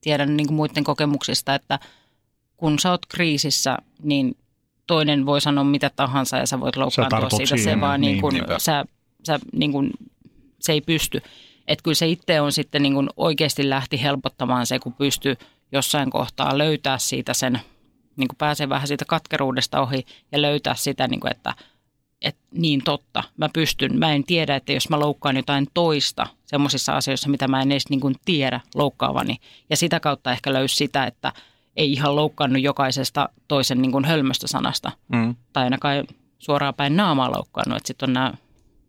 tiedän 0.00 0.36
niin 0.36 0.46
kuin 0.46 0.56
muiden 0.56 0.84
kokemuksista, 0.84 1.54
että 1.54 1.78
kun 2.56 2.78
sä 2.78 2.90
oot 2.90 3.06
kriisissä, 3.06 3.78
niin 4.02 4.36
toinen 4.86 5.26
voi 5.26 5.40
sanoa 5.40 5.64
mitä 5.64 5.90
tahansa 5.96 6.36
ja 6.36 6.46
sä 6.46 6.60
voit 6.60 6.76
loukkaantua 6.76 7.30
siitä. 7.30 7.56
Siihen, 7.56 7.74
se 7.74 7.80
vaan 7.80 8.00
niin, 8.00 8.12
niin 8.12 8.20
kuin, 8.20 8.34
niin, 8.34 8.44
sä, 8.58 8.84
sä 9.26 9.38
niin 9.52 9.72
kuin 9.72 9.90
se 10.60 10.72
ei 10.72 10.80
pysty. 10.80 11.22
Että 11.68 11.82
kyllä 11.82 11.94
se 11.94 12.08
itse 12.08 12.40
on 12.40 12.52
sitten 12.52 12.82
niin 12.82 12.94
kuin 12.94 13.08
oikeasti 13.16 13.70
lähti 13.70 14.02
helpottamaan 14.02 14.66
se, 14.66 14.78
kun 14.78 14.92
pystyy 14.92 15.36
jossain 15.72 16.10
kohtaa 16.10 16.58
löytää 16.58 16.98
siitä 16.98 17.34
sen, 17.34 17.60
niin 18.16 18.28
kuin 18.28 18.36
pääsee 18.38 18.68
vähän 18.68 18.88
siitä 18.88 19.04
katkeruudesta 19.08 19.80
ohi 19.80 20.06
ja 20.32 20.42
löytää 20.42 20.74
sitä, 20.74 21.08
niin 21.08 21.20
kuin, 21.20 21.30
että, 21.30 21.54
että 22.22 22.40
niin 22.50 22.84
totta, 22.84 23.22
mä 23.36 23.48
pystyn, 23.52 23.98
mä 23.98 24.12
en 24.12 24.24
tiedä, 24.24 24.56
että 24.56 24.72
jos 24.72 24.88
mä 24.88 25.00
loukkaan 25.00 25.36
jotain 25.36 25.66
toista 25.74 26.26
semmoisissa 26.44 26.96
asioissa, 26.96 27.28
mitä 27.28 27.48
mä 27.48 27.62
en 27.62 27.72
edes 27.72 27.88
niin 27.90 28.00
kuin 28.00 28.14
tiedä 28.24 28.60
loukkaavani. 28.74 29.36
Ja 29.70 29.76
sitä 29.76 30.00
kautta 30.00 30.32
ehkä 30.32 30.52
löysi 30.52 30.76
sitä, 30.76 31.04
että 31.04 31.32
ei 31.76 31.92
ihan 31.92 32.16
loukkaannut 32.16 32.62
jokaisesta 32.62 33.28
toisen 33.48 33.82
niin 33.82 33.92
kuin 33.92 34.04
hölmöstä 34.04 34.46
sanasta. 34.46 34.92
Mm. 35.08 35.36
Tai 35.52 35.64
ainakaan 35.64 36.04
suoraan 36.38 36.74
päin 36.74 36.96
naamaa 36.96 37.32
loukkaannut. 37.32 37.76
Että 37.76 37.86
sitten 37.86 38.10
on 38.10 38.12
nämä, 38.12 38.32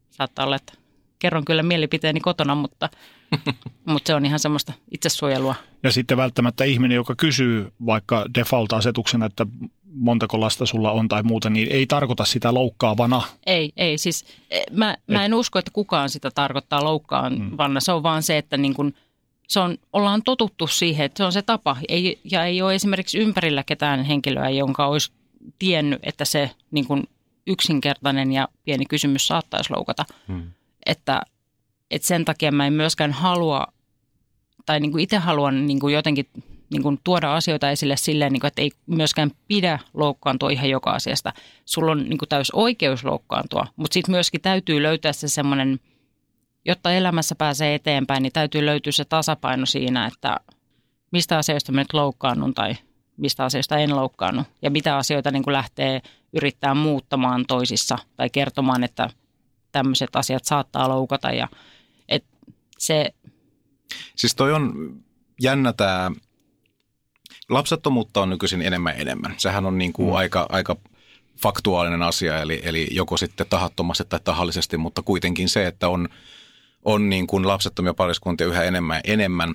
saattaa 0.10 0.46
olla, 0.46 0.56
että 0.56 0.74
kerron 1.20 1.46
kyllä 1.46 1.64
mielipiteeni 1.64 2.20
kotona, 2.20 2.56
mutta, 2.56 2.90
mutta 3.86 4.08
se 4.08 4.16
on 4.16 4.26
ihan 4.26 4.40
semmoista 4.40 4.74
itsesuojelua. 4.92 5.56
Ja 5.84 5.92
sitten 5.92 6.18
välttämättä 6.18 6.64
ihminen, 6.64 6.96
joka 6.96 7.16
kysyy 7.16 7.72
vaikka 7.86 8.26
default-asetuksena, 8.38 9.26
että 9.26 9.46
montako 9.94 10.40
lasta 10.40 10.66
sulla 10.66 10.92
on 10.92 11.08
tai 11.08 11.24
muuta, 11.24 11.50
niin 11.50 11.72
ei 11.72 11.86
tarkoita 11.86 12.26
sitä 12.26 12.54
loukkaavana. 12.54 13.22
Ei, 13.46 13.72
ei. 13.78 13.98
Siis 13.98 14.26
eh, 14.52 14.64
mä, 14.72 14.98
mä 15.08 15.26
en 15.26 15.34
usko, 15.34 15.60
että 15.60 15.72
kukaan 15.74 16.10
sitä 16.10 16.32
tarkoittaa 16.32 16.84
loukkaavana. 16.84 17.80
Mm. 17.80 17.80
Se 17.80 17.92
on 17.92 18.04
vaan 18.04 18.24
se, 18.24 18.38
että 18.38 18.58
niin 18.58 18.74
kun, 18.74 18.94
se 19.48 19.60
on, 19.60 19.78
ollaan 19.94 20.24
totuttu 20.24 20.68
siihen, 20.68 21.06
että 21.06 21.18
se 21.18 21.24
on 21.24 21.32
se 21.32 21.42
tapa. 21.42 21.78
Ei, 21.88 22.20
ja 22.32 22.46
ei 22.46 22.62
ole 22.62 22.76
esimerkiksi 22.76 23.20
ympärillä 23.20 23.64
ketään 23.64 24.04
henkilöä, 24.04 24.50
jonka 24.50 24.88
olisi 24.88 25.12
tiennyt, 25.60 26.00
että 26.04 26.26
se 26.26 26.52
niin 26.72 26.88
kun 26.88 27.04
yksinkertainen 27.48 28.32
ja 28.32 28.48
pieni 28.66 28.86
kysymys 28.86 29.28
saattaisi 29.28 29.74
loukata. 29.74 30.06
Mm 30.28 30.52
että, 30.88 31.22
että 31.92 32.08
sen 32.08 32.26
takia 32.26 32.52
mä 32.52 32.68
en 32.68 32.74
myöskään 32.74 33.12
halua, 33.12 33.68
tai 34.66 34.80
niin 34.80 34.92
kuin 34.92 35.04
itse 35.04 35.18
haluan 35.18 35.68
niin 35.68 35.80
kuin 35.80 35.94
jotenkin 35.94 36.28
niin 36.70 36.84
kuin 36.84 37.00
tuoda 37.04 37.36
asioita 37.36 37.72
esille 37.72 37.98
silleen, 37.98 38.34
niin 38.34 38.42
kuin, 38.42 38.48
että 38.48 38.62
ei 38.62 38.72
myöskään 38.86 39.32
pidä 39.48 39.80
loukkaantua 39.94 40.50
ihan 40.50 40.70
joka 40.70 40.92
asiasta. 40.92 41.34
Sulla 41.66 41.92
on 41.92 42.10
niin 42.10 42.18
kuin 42.18 42.30
täys 42.30 42.52
oikeus 42.52 43.04
loukkaantua, 43.04 43.68
mutta 43.76 43.94
sitten 43.94 44.12
myöskin 44.12 44.42
täytyy 44.42 44.84
löytää 44.84 45.14
se 45.14 45.28
semmoinen, 45.28 45.80
jotta 46.66 46.92
elämässä 46.92 47.36
pääsee 47.36 47.76
eteenpäin, 47.76 48.24
niin 48.24 48.34
täytyy 48.34 48.66
löytyä 48.66 48.92
se 48.92 49.06
tasapaino 49.06 49.66
siinä, 49.66 50.06
että 50.06 50.40
mistä 51.12 51.38
asioista 51.38 51.72
mä 51.72 51.82
nyt 51.82 51.94
loukkaannun 51.94 52.54
tai 52.54 52.76
mistä 53.18 53.46
asioista 53.46 53.78
en 53.78 53.96
loukkaannut 53.96 54.48
ja 54.62 54.72
mitä 54.72 54.98
asioita 54.98 55.32
niin 55.32 55.44
kuin 55.44 55.54
lähtee 55.54 56.02
yrittää 56.34 56.74
muuttamaan 56.74 57.46
toisissa 57.48 57.98
tai 58.18 58.30
kertomaan, 58.30 58.84
että 58.84 59.10
tämmöiset 59.72 60.16
asiat 60.16 60.46
saattaa 60.46 60.90
loukata 60.90 61.32
ja 61.32 61.48
et 62.10 62.26
se... 62.78 63.14
Siis 64.16 64.36
toi 64.36 64.54
on 64.54 64.96
jännä 65.42 65.74
tämä, 65.74 66.12
lapsettomuutta 67.50 68.22
on 68.22 68.30
nykyisin 68.30 68.62
enemmän 68.62 68.94
enemmän. 68.98 69.36
Sehän 69.38 69.66
on 69.66 69.78
niin 69.78 69.94
kuin 69.94 70.10
mm. 70.10 70.16
aika, 70.16 70.46
aika 70.50 70.76
faktuaalinen 71.42 72.02
asia, 72.02 72.42
eli, 72.42 72.62
eli 72.64 72.88
joko 72.92 73.18
sitten 73.18 73.48
tahattomasti 73.50 74.04
tai 74.10 74.20
tahallisesti, 74.24 74.78
mutta 74.78 75.02
kuitenkin 75.02 75.50
se, 75.50 75.68
että 75.68 75.90
on, 75.90 76.10
on 76.84 77.10
niin 77.10 77.28
kuin 77.28 77.48
lapsettomia 77.48 77.94
pariskuntia 77.94 78.48
yhä 78.48 78.64
enemmän 78.64 79.02
enemmän. 79.04 79.54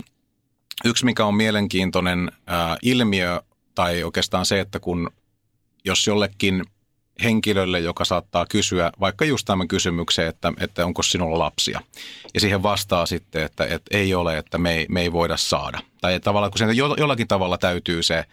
Yksi, 0.85 1.05
mikä 1.05 1.25
on 1.25 1.35
mielenkiintoinen 1.35 2.33
ää, 2.47 2.77
ilmiö, 2.83 3.43
tai 3.75 4.05
oikeastaan 4.05 4.47
se, 4.47 4.61
että 4.61 4.81
kun 4.81 5.11
jos 5.85 6.07
jollekin 6.07 6.65
henkilölle, 7.25 7.81
joka 7.81 8.05
saattaa 8.05 8.47
kysyä 8.47 8.93
vaikka 9.01 9.25
just 9.25 9.45
tämän 9.47 9.69
kysymyksen, 9.69 10.27
että, 10.27 10.53
että 10.61 10.87
onko 10.87 11.03
sinulla 11.03 11.39
lapsia. 11.39 11.81
Ja 12.35 12.41
siihen 12.41 12.63
vastaa 12.63 13.07
sitten, 13.07 13.43
että, 13.43 13.65
että 13.65 13.99
ei 13.99 14.15
ole, 14.15 14.39
että 14.39 14.59
me 14.59 14.75
ei, 14.75 14.87
me 14.89 15.01
ei 15.01 15.13
voida 15.13 15.37
saada. 15.37 15.81
Tai 16.01 16.21
tavallaan, 16.21 16.51
kun 16.51 16.59
sen 16.59 16.77
jollakin 16.77 17.29
tavalla 17.29 17.59
täytyy 17.59 18.03
se 18.03 18.25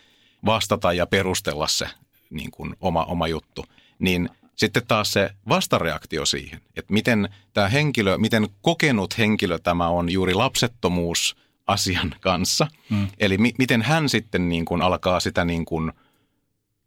vastata 0.45 0.93
ja 0.93 1.05
perustella 1.05 1.67
se 1.67 1.87
niin 2.29 2.51
kuin 2.51 2.75
oma, 2.81 3.03
oma 3.03 3.27
juttu, 3.27 3.65
niin 3.99 4.29
sitten 4.55 4.83
taas 4.87 5.13
se 5.13 5.29
vastareaktio 5.49 6.25
siihen, 6.25 6.61
että 6.75 6.93
miten 6.93 7.29
tämä 7.53 7.67
henkilö, 7.67 8.17
miten 8.17 8.47
kokenut 8.61 9.17
henkilö 9.17 9.59
tämä 9.59 9.87
on 9.87 10.09
juuri 10.09 10.33
lapsettomuus 10.33 11.35
asian 11.67 12.15
kanssa. 12.21 12.67
Hmm. 12.89 13.07
Eli 13.19 13.37
mi, 13.37 13.53
miten 13.57 13.81
hän 13.81 14.09
sitten 14.09 14.49
niin 14.49 14.65
kuin 14.65 14.81
alkaa 14.81 15.19
sitä 15.19 15.45
niin 15.45 15.65
kuin– 15.65 15.91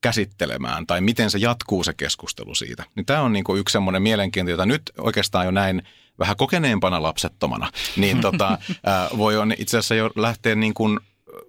käsittelemään 0.03 0.87
tai 0.87 1.01
miten 1.01 1.31
se 1.31 1.39
jatkuu 1.39 1.85
se 1.85 1.95
keskustelu 1.95 2.55
siitä. 2.55 2.85
Niin 2.95 3.07
tämä 3.07 3.23
on 3.23 3.33
niin 3.33 3.45
kuin 3.45 3.61
yksi 3.61 3.73
semmoinen 3.73 4.03
mielenkiinto, 4.03 4.51
jota 4.51 4.67
nyt 4.67 4.83
oikeastaan 4.99 5.45
jo 5.45 5.51
näin 5.51 5.83
vähän 6.19 6.37
kokeneempana 6.37 7.03
lapsettomana, 7.03 7.71
niin 7.97 8.21
tota, 8.27 8.59
ää, 8.87 9.09
voi 9.17 9.37
on 9.37 9.55
itse 9.59 9.79
asiassa 9.79 9.95
jo 9.95 10.11
lähteä 10.17 10.55
niin 10.55 10.75
kuin 10.75 11.01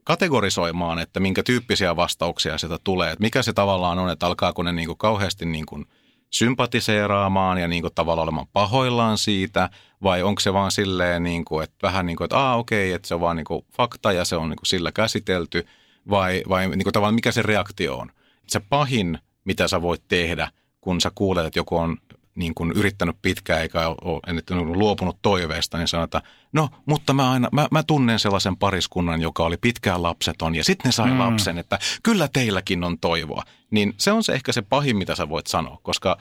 kategorisoimaan, 0.03 0.99
että 0.99 1.19
minkä 1.19 1.43
tyyppisiä 1.43 1.95
vastauksia 1.95 2.57
sieltä 2.57 2.77
tulee. 2.83 3.11
Että 3.11 3.23
mikä 3.23 3.41
se 3.41 3.53
tavallaan 3.53 3.99
on, 3.99 4.09
että 4.09 4.25
alkaako 4.25 4.63
ne 4.63 4.71
niin 4.71 4.87
kuin 4.87 4.97
kauheasti 4.97 5.45
niin 5.45 5.65
kuin 5.65 5.85
sympatiseeraamaan 6.29 7.57
ja 7.57 7.67
niin 7.67 7.81
kuin 7.81 7.93
tavallaan 7.95 8.23
olemaan 8.23 8.47
pahoillaan 8.53 9.17
siitä, 9.17 9.69
vai 10.03 10.23
onko 10.23 10.39
se 10.39 10.53
vaan 10.53 10.71
silleen, 10.71 11.23
niin 11.23 11.45
kuin, 11.45 11.63
että 11.63 11.75
vähän 11.81 12.05
niin 12.05 12.17
kuin, 12.17 12.25
että 12.25 12.37
aa 12.37 12.57
okei, 12.57 12.89
okay, 12.89 12.95
että 12.95 13.07
se 13.07 13.15
on 13.15 13.21
vaan 13.21 13.35
niin 13.35 13.45
kuin 13.45 13.65
fakta 13.77 14.11
ja 14.11 14.25
se 14.25 14.35
on 14.35 14.49
niin 14.49 14.57
kuin 14.57 14.67
sillä 14.67 14.91
käsitelty, 14.91 15.67
vai, 16.09 16.43
vai 16.49 16.69
niin 16.69 16.83
kuin 16.83 16.93
tavallaan 16.93 17.15
mikä 17.15 17.31
se 17.31 17.41
reaktio 17.41 17.97
on. 17.97 18.11
Se 18.47 18.59
pahin, 18.59 19.19
mitä 19.45 19.67
sä 19.67 19.81
voit 19.81 20.03
tehdä, 20.07 20.51
kun 20.81 21.01
sä 21.01 21.11
kuulet, 21.15 21.45
että 21.45 21.59
joku 21.59 21.77
on 21.77 21.97
niin 22.35 22.53
kuin 22.55 22.71
yrittänyt 22.71 23.15
pitkään 23.21 23.61
eikä 23.61 23.87
ole 23.87 24.77
luopunut 24.77 25.17
toiveesta, 25.21 25.77
niin 25.77 25.87
sanoo, 25.87 26.03
että 26.03 26.21
no, 26.53 26.69
mutta 26.85 27.13
mä, 27.13 27.31
aina, 27.31 27.49
mä, 27.51 27.67
mä 27.71 27.83
tunnen 27.83 28.19
sellaisen 28.19 28.57
pariskunnan, 28.57 29.21
joka 29.21 29.43
oli 29.43 29.57
pitkään 29.57 30.03
lapseton 30.03 30.55
ja 30.55 30.63
sitten 30.63 30.89
ne 30.89 30.91
sai 30.91 31.11
mm. 31.11 31.19
lapsen, 31.19 31.57
että 31.57 31.79
kyllä 32.03 32.27
teilläkin 32.27 32.83
on 32.83 32.99
toivoa. 32.99 33.43
Niin 33.71 33.93
se 33.97 34.11
on 34.11 34.23
se 34.23 34.33
ehkä 34.33 34.51
se 34.51 34.61
pahin, 34.61 34.97
mitä 34.97 35.15
sä 35.15 35.29
voit 35.29 35.47
sanoa, 35.47 35.79
koska 35.83 36.17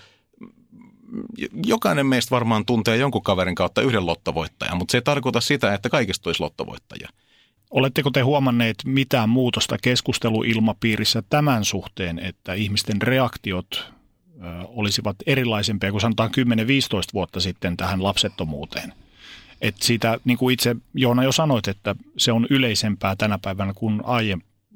jokainen 1.67 2.07
meistä 2.07 2.31
varmaan 2.31 2.65
tuntee 2.65 2.97
jonkun 2.97 3.23
kaverin 3.23 3.55
kautta 3.55 3.83
yhden 3.83 4.07
lottovoittajan, 4.07 4.77
mutta 4.77 4.93
se 4.93 4.99
ei 4.99 5.03
tarkoita 5.03 5.41
sitä, 5.41 5.75
että 5.75 5.89
kaikista 5.89 6.29
olisi 6.29 6.43
lottovoittajia. 6.43 7.09
Oletteko 7.73 8.11
te 8.11 8.21
huomanneet 8.21 8.77
mitään 8.87 9.29
muutosta 9.29 9.77
keskusteluilmapiirissä 9.83 11.23
tämän 11.31 11.65
suhteen, 11.65 12.19
että 12.19 12.55
ihmisten 12.55 13.03
reaktiot 13.03 13.93
olisivat 14.67 15.17
erilaisempia 15.27 15.91
kuin 15.91 16.01
sanotaan 16.01 16.31
10-15 16.31 16.33
vuotta 17.15 17.41
sitten 17.41 17.77
tähän 17.77 18.03
lapsettomuuteen. 18.03 18.93
Et 19.61 19.77
siitä, 19.81 20.19
niin 20.25 20.39
kuin 20.39 20.53
itse 20.53 20.77
Joona 20.95 21.25
jo 21.25 21.33
sanoit, 21.33 21.69
että 21.69 21.97
se 22.19 22.33
on 22.33 22.47
yleisempää 22.51 23.17
tänä 23.17 23.39
päivänä 23.43 23.73
kuin 23.75 24.03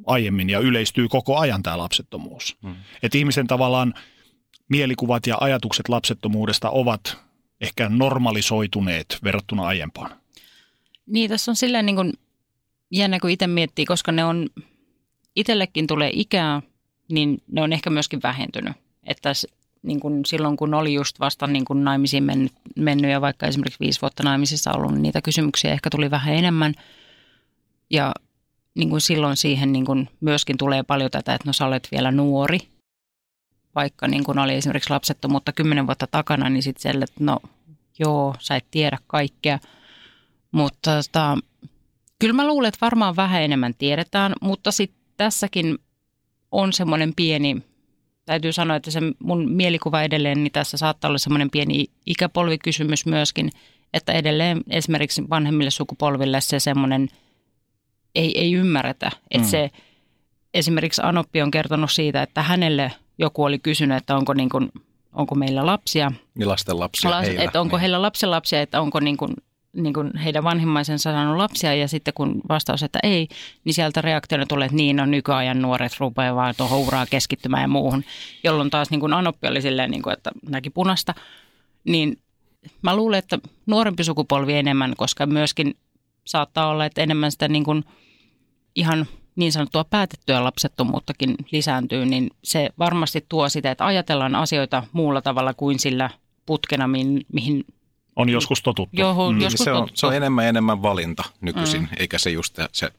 aiemmin 0.07 0.51
ja 0.51 0.59
yleistyy 0.59 1.09
koko 1.09 1.39
ajan 1.39 1.63
tämä 1.63 1.79
lapsettomuus. 1.79 2.57
Hmm. 2.63 2.75
Et 3.03 3.15
ihmisen 3.15 3.47
tavallaan 3.47 3.95
mielikuvat 4.69 5.27
ja 5.27 5.37
ajatukset 5.41 5.89
lapsettomuudesta 5.89 6.71
ovat 6.71 7.19
ehkä 7.61 7.89
normalisoituneet 7.89 9.19
verrattuna 9.25 9.63
aiempaan. 9.63 10.17
Niin, 11.07 11.31
tässä 11.31 11.51
on 11.53 11.57
silleen 11.57 11.87
niin 11.87 11.97
kuin 11.97 12.13
jännä, 12.91 13.21
kun 13.21 13.31
itse 13.31 13.47
miettii, 13.47 13.85
koska 13.85 14.13
ne 14.13 14.25
on, 14.25 14.47
itsellekin 15.37 15.87
tulee 15.87 16.11
ikää, 16.13 16.63
niin 17.13 17.43
ne 17.53 17.63
on 17.63 17.73
ehkä 17.73 17.91
myöskin 17.91 18.21
vähentynyt. 18.23 18.73
Että 19.05 19.33
niin 19.83 20.01
kuin 20.01 20.25
silloin, 20.25 20.57
kun 20.57 20.75
oli 20.75 20.95
just 20.95 21.21
vasta 21.21 21.47
niin 21.47 21.65
kuin 21.65 21.85
naimisiin 21.85 22.25
mennyt, 22.25 22.53
mennyt 22.77 23.11
ja 23.11 23.21
vaikka 23.21 23.47
esimerkiksi 23.47 23.81
viisi 23.81 24.01
vuotta 24.01 24.23
naimisissa 24.23 24.73
ollut, 24.73 24.93
niin 24.93 25.03
niitä 25.03 25.23
kysymyksiä 25.23 25.73
ehkä 25.73 25.91
tuli 25.91 26.11
vähän 26.11 26.35
enemmän. 26.35 26.75
Ja 27.91 28.15
niin 28.75 28.91
kuin 28.91 29.01
silloin 29.01 29.37
siihen 29.37 29.73
niin 29.73 29.85
kuin 29.85 30.09
myöskin 30.21 30.59
tulee 30.59 30.83
paljon 30.83 31.11
tätä, 31.11 31.35
että 31.35 31.49
no 31.49 31.53
sä 31.53 31.67
olet 31.67 31.89
vielä 31.93 32.13
nuori. 32.13 32.59
Vaikka 33.75 34.09
niin 34.09 34.25
kuin 34.25 34.39
oli 34.39 34.55
esimerkiksi 34.55 34.91
lapsettomuutta 34.91 35.53
kymmenen 35.53 35.87
vuotta 35.87 36.07
takana, 36.07 36.51
niin 36.51 36.63
sitten 36.63 37.03
että 37.03 37.25
no 37.25 37.39
joo, 37.99 38.35
sä 38.39 38.57
et 38.57 38.67
tiedä 38.71 38.99
kaikkea. 39.07 39.59
Mutta 40.51 40.91
tota, 41.03 41.39
kyllä 42.19 42.35
mä 42.35 42.47
luulen, 42.47 42.69
että 42.69 42.79
varmaan 42.81 43.17
vähän 43.17 43.43
enemmän 43.43 43.75
tiedetään, 43.79 44.33
mutta 44.43 44.71
sitten 44.71 45.01
tässäkin 45.17 45.79
on 46.53 46.73
semmoinen 46.73 47.13
pieni 47.17 47.63
täytyy 48.27 48.53
sanoa, 48.53 48.77
että 48.77 48.91
se 48.91 49.01
mun 49.19 49.53
mielikuva 49.53 50.03
edelleen, 50.03 50.45
niin 50.45 50.53
tässä 50.53 50.77
saattaa 50.77 51.09
olla 51.09 51.19
semmoinen 51.19 51.51
pieni 51.51 51.87
ikäpolvikysymys 52.07 53.07
myöskin, 53.07 53.51
että 53.95 54.13
edelleen 54.13 54.61
esimerkiksi 54.71 55.31
vanhemmille 55.31 55.71
sukupolville 55.71 56.41
se 56.41 56.61
semmoinen 56.61 57.09
ei, 58.15 58.39
ei 58.39 58.53
ymmärretä. 58.53 59.11
Että 59.31 59.47
mm. 59.47 59.51
se, 59.51 59.71
esimerkiksi 60.55 61.03
Anoppi 61.05 61.43
on 61.43 61.51
kertonut 61.51 61.91
siitä, 61.91 62.23
että 62.23 62.43
hänelle 62.43 62.93
joku 63.19 63.45
oli 63.45 63.59
kysynyt, 63.59 63.97
että 63.97 64.17
onko, 64.17 64.35
niin 64.35 64.49
kuin, 64.49 64.73
onko 65.13 65.35
meillä 65.35 65.67
lapsia. 65.67 66.13
Niin 66.35 66.49
lasten 66.49 66.81
lapsia 66.81 67.11
Las, 67.11 67.27
heillä. 67.27 67.43
Että 67.43 67.61
onko 67.61 67.77
niin. 67.77 67.81
heillä 67.81 68.03
lapsenlapsia, 68.03 68.63
että 68.63 68.81
onko 68.81 69.01
niin 69.01 69.17
kuin 69.17 69.35
niin 69.77 69.95
kuin 69.95 70.17
heidän 70.17 70.45
vanhimmaisensa 70.45 71.13
saanut 71.13 71.37
lapsia 71.37 71.75
ja 71.75 71.89
sitten 71.89 72.15
kun 72.15 72.41
vastaus, 72.49 72.83
että 72.83 72.99
ei, 73.03 73.29
niin 73.65 73.75
sieltä 73.75 74.01
reaktiona 74.01 74.47
tulee, 74.47 74.67
että 74.67 74.77
niin 74.77 75.01
on 75.01 75.11
nykyajan 75.11 75.63
nuoret 75.63 75.93
rupeaa 76.01 76.35
vaan 76.35 76.55
tuohon 76.57 76.79
uraa 76.79 77.07
keskittymään 77.07 77.63
ja 77.63 77.69
muuhun, 77.69 78.05
jolloin 78.45 78.71
taas 78.71 78.91
niin 78.91 79.01
kuin 79.01 79.13
Anoppi 79.13 79.49
oli 79.49 79.63
silleen, 79.63 79.91
niin 79.91 80.03
kuin, 80.03 80.13
että 80.13 80.31
näki 80.49 80.71
punasta. 80.71 81.15
Niin 81.85 82.19
mä 82.83 82.97
luulen, 82.97 83.19
että 83.19 83.39
nuorempi 83.67 84.05
sukupolvi 84.05 84.55
enemmän, 84.55 84.95
koska 84.97 85.27
myöskin 85.27 85.75
saattaa 86.25 86.69
olla, 86.69 86.85
että 86.85 87.03
enemmän 87.03 87.33
sitä 87.33 87.49
niin 87.49 87.65
kuin 87.65 87.85
ihan 88.75 89.07
niin 89.37 89.53
sanottua 89.53 89.85
päätettyä 89.85 90.45
lapsettomuuttakin 90.45 91.35
lisääntyy, 91.53 92.07
niin 92.07 92.31
se 92.45 92.71
varmasti 92.79 93.27
tuo 93.29 93.49
sitä, 93.49 93.71
että 93.71 93.87
ajatellaan 93.87 94.35
asioita 94.35 94.83
muulla 94.93 95.23
tavalla 95.23 95.55
kuin 95.55 95.79
sillä 95.79 96.11
putkena, 96.47 96.89
mihin, 96.89 97.27
mihin 97.33 97.65
on 98.17 98.29
joskus 98.29 98.63
totuttu. 98.63 98.97
Joo, 98.97 99.33
mm. 99.33 99.41
joskus 99.41 99.65
se, 99.65 99.73
on, 99.73 99.77
totuttu. 99.77 100.01
se 100.01 100.07
on 100.07 100.15
enemmän 100.15 100.45
enemmän 100.45 100.83
valinta 100.83 101.25
nykyisin, 101.41 101.81
mm. 101.81 101.89
eikä 101.97 102.19
se 102.19 102.31
just 102.31 102.59
se 102.73 102.91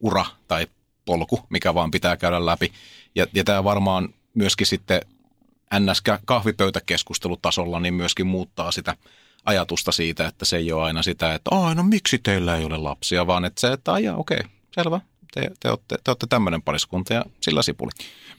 ura 0.00 0.26
tai 0.48 0.66
polku, 1.04 1.40
mikä 1.50 1.74
vaan 1.74 1.90
pitää 1.90 2.16
käydä 2.16 2.46
läpi. 2.46 2.72
Ja, 3.14 3.26
ja 3.34 3.44
tämä 3.44 3.64
varmaan 3.64 4.08
myöskin 4.34 4.66
sitten 4.66 5.00
ns. 5.80 6.02
kahvipöytäkeskustelutasolla 6.24 7.80
niin 7.80 7.94
myöskin 7.94 8.26
muuttaa 8.26 8.70
sitä 8.70 8.96
ajatusta 9.44 9.92
siitä, 9.92 10.26
että 10.26 10.44
se 10.44 10.56
ei 10.56 10.72
ole 10.72 10.82
aina 10.82 11.02
sitä, 11.02 11.34
että 11.34 11.50
Ai, 11.54 11.74
no 11.74 11.82
miksi 11.82 12.18
teillä 12.18 12.56
ei 12.56 12.64
ole 12.64 12.76
lapsia, 12.76 13.26
vaan 13.26 13.44
että 13.44 13.60
se, 13.60 13.72
että 13.72 13.92
ajaa, 13.92 14.16
okei, 14.16 14.38
okay, 14.38 14.50
selvä, 14.74 15.00
te, 15.34 15.50
te, 15.60 15.70
olette, 15.70 15.98
te 16.04 16.10
olette 16.10 16.26
tämmöinen 16.26 16.62
pariskunta 16.62 17.14
ja 17.14 17.24
sillä 17.40 17.62
sipuli. 17.62 17.90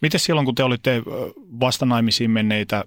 Miten 0.01 0.19
silloin, 0.19 0.45
kun 0.45 0.55
te 0.55 0.63
olitte 0.63 1.01
vastanaimisiin 1.59 2.31
menneitä 2.31 2.83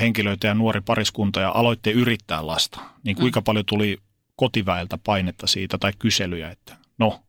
henkilöitä 0.00 0.46
ja 0.46 0.54
nuori 0.54 0.80
pariskunta 0.80 1.40
ja 1.40 1.50
aloitte 1.54 1.90
yrittää 1.90 2.46
lasta, 2.46 2.80
niin 3.04 3.16
kuinka 3.16 3.40
mm. 3.40 3.44
paljon 3.44 3.64
tuli 3.66 3.98
kotiväeltä 4.36 4.98
painetta 5.04 5.46
siitä 5.46 5.78
tai 5.78 5.92
kyselyjä, 5.98 6.50
että 6.50 6.76
no, 6.98 7.22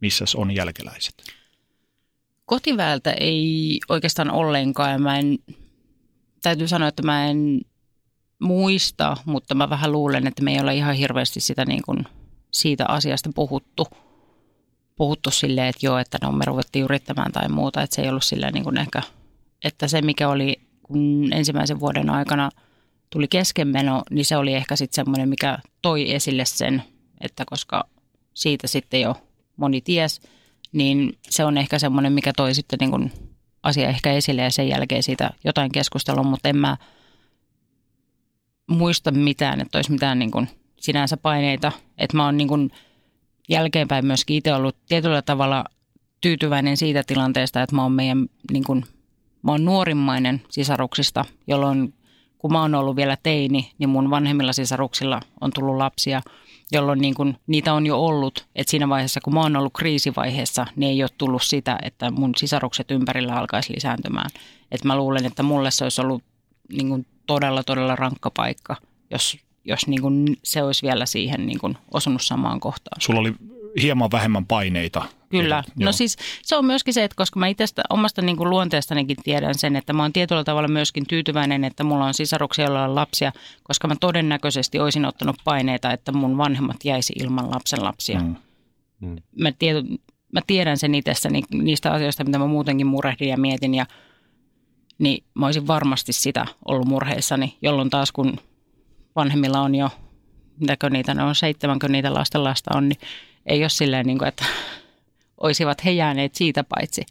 missäs 0.00 0.34
on 0.34 0.50
jälkeläiset? 0.50 1.14
Kotiväeltä 2.44 3.12
ei 3.12 3.80
oikeastaan 3.88 4.30
ollenkaan. 4.30 5.02
Mä 5.02 5.18
en, 5.18 5.38
täytyy 6.42 6.68
sanoa, 6.68 6.88
että 6.88 7.02
mä 7.02 7.26
en 7.26 7.60
muista, 8.38 9.16
mutta 9.24 9.54
mä 9.54 9.70
vähän 9.70 9.92
luulen, 9.92 10.26
että 10.26 10.42
me 10.42 10.52
ei 10.52 10.60
ole 10.60 10.74
ihan 10.74 10.94
hirveästi 10.94 11.40
sitä 11.40 11.64
niin 11.64 11.82
kuin 11.82 12.04
siitä 12.52 12.84
asiasta 12.88 13.30
puhuttu. 13.34 13.86
Puhuttu 14.96 15.30
silleen, 15.30 15.66
että 15.66 15.86
joo, 15.86 15.98
että 15.98 16.18
no 16.22 16.32
me 16.32 16.44
ruvettiin 16.44 16.84
yrittämään 16.84 17.32
tai 17.32 17.48
muuta, 17.48 17.82
että 17.82 17.96
se 17.96 18.02
ei 18.02 18.08
ollut 18.08 18.24
silleen 18.24 18.54
niin 18.54 18.64
kuin 18.64 18.78
ehkä, 18.78 19.02
että 19.64 19.88
se 19.88 20.02
mikä 20.02 20.28
oli 20.28 20.65
kun 20.86 21.32
ensimmäisen 21.32 21.80
vuoden 21.80 22.10
aikana 22.10 22.50
tuli 23.10 23.28
keskenmeno, 23.28 24.02
niin 24.10 24.24
se 24.24 24.36
oli 24.36 24.54
ehkä 24.54 24.76
sitten 24.76 24.94
semmoinen, 24.94 25.28
mikä 25.28 25.58
toi 25.82 26.14
esille 26.14 26.44
sen, 26.44 26.82
että 27.20 27.44
koska 27.44 27.84
siitä 28.34 28.66
sitten 28.66 29.00
jo 29.00 29.16
moni 29.56 29.80
ties, 29.80 30.20
niin 30.72 31.18
se 31.30 31.44
on 31.44 31.58
ehkä 31.58 31.78
semmoinen, 31.78 32.12
mikä 32.12 32.32
toi 32.36 32.54
sitten 32.54 32.78
niin 32.80 32.90
kuin 32.90 33.12
asia 33.62 33.88
ehkä 33.88 34.12
esille 34.12 34.42
ja 34.42 34.50
sen 34.50 34.68
jälkeen 34.68 35.02
siitä 35.02 35.30
jotain 35.44 35.72
keskustelua, 35.72 36.22
mutta 36.22 36.48
en 36.48 36.56
mä 36.56 36.76
muista 38.66 39.10
mitään, 39.10 39.60
että 39.60 39.78
olisi 39.78 39.92
mitään 39.92 40.18
niin 40.18 40.30
kuin 40.30 40.48
sinänsä 40.80 41.16
paineita. 41.16 41.72
Että 41.98 42.16
mä 42.16 42.24
oon 42.24 42.36
niin 42.36 42.48
kuin 42.48 42.70
jälkeenpäin 43.48 44.06
myöskin 44.06 44.36
itse 44.36 44.54
ollut 44.54 44.76
tietyllä 44.88 45.22
tavalla 45.22 45.64
tyytyväinen 46.20 46.76
siitä 46.76 47.02
tilanteesta, 47.06 47.62
että 47.62 47.76
mä 47.76 47.82
oon 47.82 47.92
meidän 47.92 48.26
niin 48.52 48.64
kuin 48.64 48.84
Mä 49.42 49.52
oon 49.52 49.64
nuorimmainen 49.64 50.42
sisaruksista, 50.48 51.24
jolloin 51.46 51.94
kun 52.38 52.52
mä 52.52 52.60
oon 52.60 52.74
ollut 52.74 52.96
vielä 52.96 53.16
teini, 53.22 53.70
niin 53.78 53.88
mun 53.88 54.10
vanhemmilla 54.10 54.52
sisaruksilla 54.52 55.20
on 55.40 55.50
tullut 55.54 55.76
lapsia, 55.76 56.22
jolloin 56.72 56.98
niin 56.98 57.14
kun, 57.14 57.36
niitä 57.46 57.72
on 57.72 57.86
jo 57.86 58.04
ollut. 58.04 58.46
Että 58.54 58.70
siinä 58.70 58.88
vaiheessa, 58.88 59.20
kun 59.20 59.34
mä 59.34 59.40
oon 59.40 59.56
ollut 59.56 59.72
kriisivaiheessa, 59.72 60.66
niin 60.76 60.90
ei 60.90 61.02
ole 61.02 61.10
tullut 61.18 61.42
sitä, 61.42 61.78
että 61.82 62.10
mun 62.10 62.32
sisarukset 62.36 62.90
ympärillä 62.90 63.34
alkaisi 63.34 63.74
lisääntymään. 63.74 64.30
Että 64.72 64.86
mä 64.86 64.96
luulen, 64.96 65.24
että 65.24 65.42
mulle 65.42 65.70
se 65.70 65.84
olisi 65.84 66.00
ollut 66.00 66.22
niin 66.72 66.88
kun 66.88 67.06
todella, 67.26 67.62
todella 67.62 67.96
rankka 67.96 68.30
paikka, 68.30 68.76
jos, 69.10 69.38
jos 69.64 69.86
niin 69.86 70.02
kun 70.02 70.36
se 70.42 70.62
olisi 70.62 70.86
vielä 70.86 71.06
siihen 71.06 71.46
niin 71.46 71.58
kun 71.58 71.76
osunut 71.94 72.22
samaan 72.22 72.60
kohtaan. 72.60 73.00
Sulla 73.00 73.20
oli 73.20 73.34
hieman 73.82 74.10
vähemmän 74.10 74.46
paineita. 74.46 75.04
Kyllä. 75.28 75.64
Ja, 75.78 75.86
no 75.86 75.92
siis 75.92 76.16
se 76.42 76.56
on 76.56 76.64
myöskin 76.64 76.94
se, 76.94 77.04
että 77.04 77.16
koska 77.16 77.40
mä 77.40 77.46
itsestä 77.46 77.82
omasta 77.90 78.22
niin 78.22 78.36
kuin 78.36 78.50
luonteestanikin 78.50 79.16
tiedän 79.24 79.54
sen, 79.54 79.76
että 79.76 79.92
mä 79.92 80.02
oon 80.02 80.12
tietyllä 80.12 80.44
tavalla 80.44 80.68
myöskin 80.68 81.06
tyytyväinen, 81.06 81.64
että 81.64 81.84
mulla 81.84 82.04
on 82.04 82.14
sisaruksia, 82.14 82.64
joilla 82.64 82.84
on 82.84 82.94
lapsia, 82.94 83.32
koska 83.62 83.88
mä 83.88 83.94
todennäköisesti 84.00 84.78
olisin 84.80 85.04
ottanut 85.04 85.36
paineita, 85.44 85.92
että 85.92 86.12
mun 86.12 86.38
vanhemmat 86.38 86.84
jäisi 86.84 87.12
ilman 87.16 87.50
lapsen 87.50 87.84
lapsia. 87.84 88.20
Mm. 88.20 88.34
Mm. 89.00 89.16
Mä 89.40 89.52
tiety, 89.58 89.82
mä 90.32 90.40
tiedän 90.46 90.78
sen 90.78 90.94
itsestäni 90.94 91.42
niistä 91.52 91.92
asioista, 91.92 92.24
mitä 92.24 92.38
mä 92.38 92.46
muutenkin 92.46 92.86
murehdin 92.86 93.28
ja 93.28 93.36
mietin 93.36 93.74
ja 93.74 93.86
niin 94.98 95.24
mä 95.34 95.46
olisin 95.46 95.66
varmasti 95.66 96.12
sitä 96.12 96.46
ollut 96.64 96.88
murheissani, 96.88 97.56
jolloin 97.62 97.90
taas 97.90 98.12
kun 98.12 98.36
vanhemmilla 99.16 99.60
on 99.60 99.74
jo, 99.74 99.90
mitäkö 100.60 100.90
niitä 100.90 101.14
ne 101.14 101.22
on, 101.22 101.34
seitsemänkö 101.34 101.88
niitä 101.88 102.14
lasten 102.14 102.44
lasta 102.44 102.70
on, 102.74 102.88
niin 102.88 102.98
ei 103.46 103.62
ole 103.62 103.68
silleen, 103.68 104.06
niin 104.06 104.18
kuin, 104.18 104.28
että 104.28 104.44
olisivat 105.38 105.84
he 105.84 105.90
jääneet 105.90 106.34
siitä 106.34 106.64
paitsi. 106.64 107.06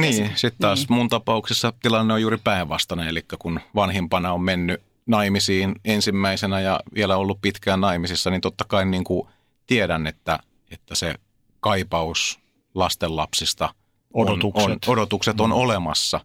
Niin, 0.00 0.32
sitten 0.34 0.60
taas 0.60 0.78
niin. 0.78 0.98
mun 0.98 1.08
tapauksessa 1.08 1.72
tilanne 1.82 2.14
on 2.14 2.20
juuri 2.20 2.38
päinvastainen, 2.44 3.08
eli 3.08 3.24
kun 3.38 3.60
vanhimpana 3.74 4.32
on 4.32 4.40
mennyt 4.40 4.82
naimisiin 5.06 5.74
ensimmäisenä 5.84 6.60
ja 6.60 6.80
vielä 6.94 7.16
ollut 7.16 7.38
pitkään 7.42 7.80
naimisissa, 7.80 8.30
niin 8.30 8.40
totta 8.40 8.64
kai 8.64 8.84
niin 8.84 9.04
kuin 9.04 9.28
tiedän, 9.66 10.06
että, 10.06 10.38
että 10.70 10.94
se 10.94 11.14
kaipaus 11.60 12.40
lastenlapsista 12.74 13.74
on, 14.14 14.28
odotukset 14.28 14.84
on, 14.86 14.92
odotukset 14.92 15.40
on 15.40 15.50
mm. 15.50 15.56
olemassa. 15.56 16.20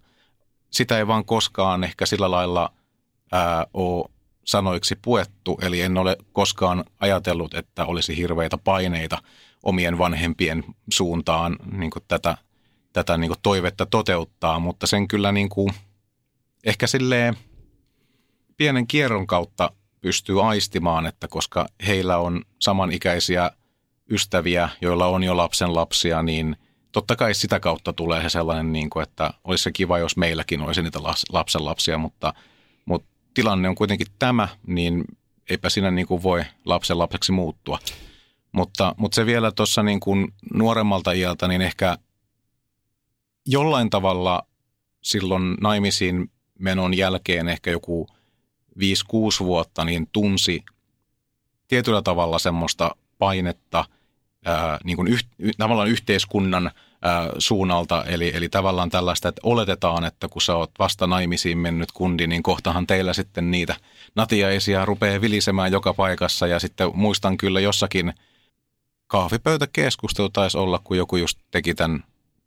Sitä 0.69 0.97
ei 0.97 1.07
vaan 1.07 1.25
koskaan 1.25 1.83
ehkä 1.83 2.05
sillä 2.05 2.31
lailla 2.31 2.73
ää, 3.31 3.67
ole 3.73 4.09
sanoiksi 4.47 4.95
puettu, 5.01 5.59
eli 5.61 5.81
en 5.81 5.97
ole 5.97 6.17
koskaan 6.33 6.83
ajatellut, 6.99 7.53
että 7.53 7.85
olisi 7.85 8.17
hirveitä 8.17 8.57
paineita 8.57 9.17
omien 9.63 9.97
vanhempien 9.97 10.63
suuntaan 10.93 11.55
niin 11.71 11.91
kuin 11.91 12.03
tätä, 12.07 12.37
tätä 12.93 13.17
niin 13.17 13.29
kuin 13.29 13.39
toivetta 13.43 13.85
toteuttaa, 13.85 14.59
mutta 14.59 14.87
sen 14.87 15.07
kyllä 15.07 15.31
niin 15.31 15.49
kuin, 15.49 15.73
ehkä 16.63 16.87
silleen 16.87 17.37
pienen 18.57 18.87
kierron 18.87 19.27
kautta 19.27 19.71
pystyy 20.01 20.49
aistimaan, 20.49 21.05
että 21.05 21.27
koska 21.27 21.67
heillä 21.87 22.17
on 22.17 22.41
samanikäisiä 22.59 23.51
ystäviä, 24.11 24.69
joilla 24.81 25.05
on 25.05 25.23
jo 25.23 25.37
lapsen 25.37 25.75
lapsia, 25.75 26.23
niin 26.23 26.55
totta 26.91 27.15
kai 27.15 27.33
sitä 27.33 27.59
kautta 27.59 27.93
tulee 27.93 28.21
se 28.21 28.29
sellainen, 28.29 28.73
niin 28.73 28.89
kuin, 28.89 29.03
että 29.03 29.33
olisi 29.43 29.63
se 29.63 29.71
kiva, 29.71 29.99
jos 29.99 30.17
meilläkin 30.17 30.61
olisi 30.61 30.81
niitä 30.81 30.99
lapsen 31.31 31.65
lapsia, 31.65 31.97
mutta 31.97 32.33
tilanne 33.37 33.69
on 33.69 33.75
kuitenkin 33.75 34.07
tämä, 34.19 34.47
niin 34.67 35.05
eipä 35.49 35.69
siinä 35.69 35.91
niin 35.91 36.07
kuin 36.07 36.23
voi 36.23 36.43
lapsen 36.65 36.99
lapseksi 36.99 37.31
muuttua. 37.31 37.79
Mutta, 38.51 38.95
mutta 38.97 39.15
se 39.15 39.25
vielä 39.25 39.51
tuossa 39.51 39.83
niin 39.83 39.99
kuin 39.99 40.33
nuoremmalta 40.53 41.11
iältä, 41.11 41.47
niin 41.47 41.61
ehkä 41.61 41.97
jollain 43.45 43.89
tavalla 43.89 44.47
silloin 45.03 45.57
naimisiin 45.61 46.31
menon 46.59 46.97
jälkeen 46.97 47.47
ehkä 47.47 47.71
joku 47.71 48.07
5-6 48.79 48.81
vuotta, 49.39 49.85
niin 49.85 50.07
tunsi 50.11 50.65
tietyllä 51.67 52.01
tavalla 52.01 52.39
semmoista 52.39 52.95
painetta 53.17 53.85
ää, 54.45 54.77
niin 54.83 54.97
kuin 54.97 55.07
yh, 55.07 55.27
tavallaan 55.57 55.89
yhteiskunnan 55.89 56.71
suunnalta. 57.37 58.03
Eli, 58.03 58.31
eli 58.35 58.49
tavallaan 58.49 58.89
tällaista, 58.89 59.29
että 59.29 59.41
oletetaan, 59.43 60.05
että 60.05 60.27
kun 60.27 60.41
sä 60.41 60.55
oot 60.55 60.71
vasta 60.79 61.07
naimisiin 61.07 61.57
mennyt 61.57 61.91
kundi, 61.91 62.27
niin 62.27 62.43
kohtahan 62.43 62.87
teillä 62.87 63.13
sitten 63.13 63.51
niitä 63.51 63.75
natiaisia 64.15 64.85
rupeaa 64.85 65.21
vilisemään 65.21 65.71
joka 65.71 65.93
paikassa. 65.93 66.47
Ja 66.47 66.59
sitten 66.59 66.91
muistan 66.93 67.37
kyllä 67.37 67.59
jossakin 67.59 68.13
kahvipöytäkeskustelu 69.07 70.29
taisi 70.29 70.57
olla, 70.57 70.79
kun 70.83 70.97
joku 70.97 71.17
just 71.17 71.39
teki 71.51 71.73
tämän 71.73 72.03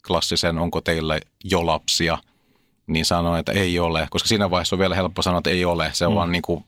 klassisen, 0.06 0.58
onko 0.58 0.80
teillä 0.80 1.20
jo 1.44 1.66
lapsia– 1.66 2.18
niin 2.90 3.04
sanoin, 3.04 3.40
että 3.40 3.52
ei 3.52 3.78
ole, 3.78 4.06
koska 4.10 4.28
siinä 4.28 4.50
vaiheessa 4.50 4.76
on 4.76 4.80
vielä 4.80 4.94
helppo 4.94 5.22
sanoa, 5.22 5.38
että 5.38 5.50
ei 5.50 5.64
ole. 5.64 5.90
Se 5.92 6.06
on 6.06 6.12
mm. 6.12 6.16
vaan 6.16 6.32
niin 6.32 6.42
kuin, 6.42 6.64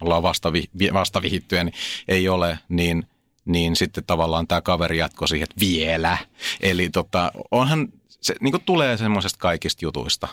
ollaan 0.00 0.22
vasta, 0.22 0.52
vi, 0.52 0.64
vasta 0.92 1.22
vihittyä, 1.22 1.64
niin 1.64 1.74
ei 2.08 2.28
ole, 2.28 2.58
niin, 2.68 3.06
niin 3.48 3.76
sitten 3.76 4.04
tavallaan 4.06 4.46
tämä 4.46 4.60
kaveri 4.60 4.98
jatkoi 4.98 5.28
siihen, 5.28 5.48
että 5.50 5.60
vielä. 5.60 6.18
Eli 6.60 6.88
tota, 6.88 7.32
onhan, 7.50 7.88
se 8.08 8.34
niin 8.40 8.52
kuin 8.52 8.62
tulee 8.66 8.96
semmoisesta 8.96 9.38
kaikista 9.38 9.84
jutuista. 9.84 10.28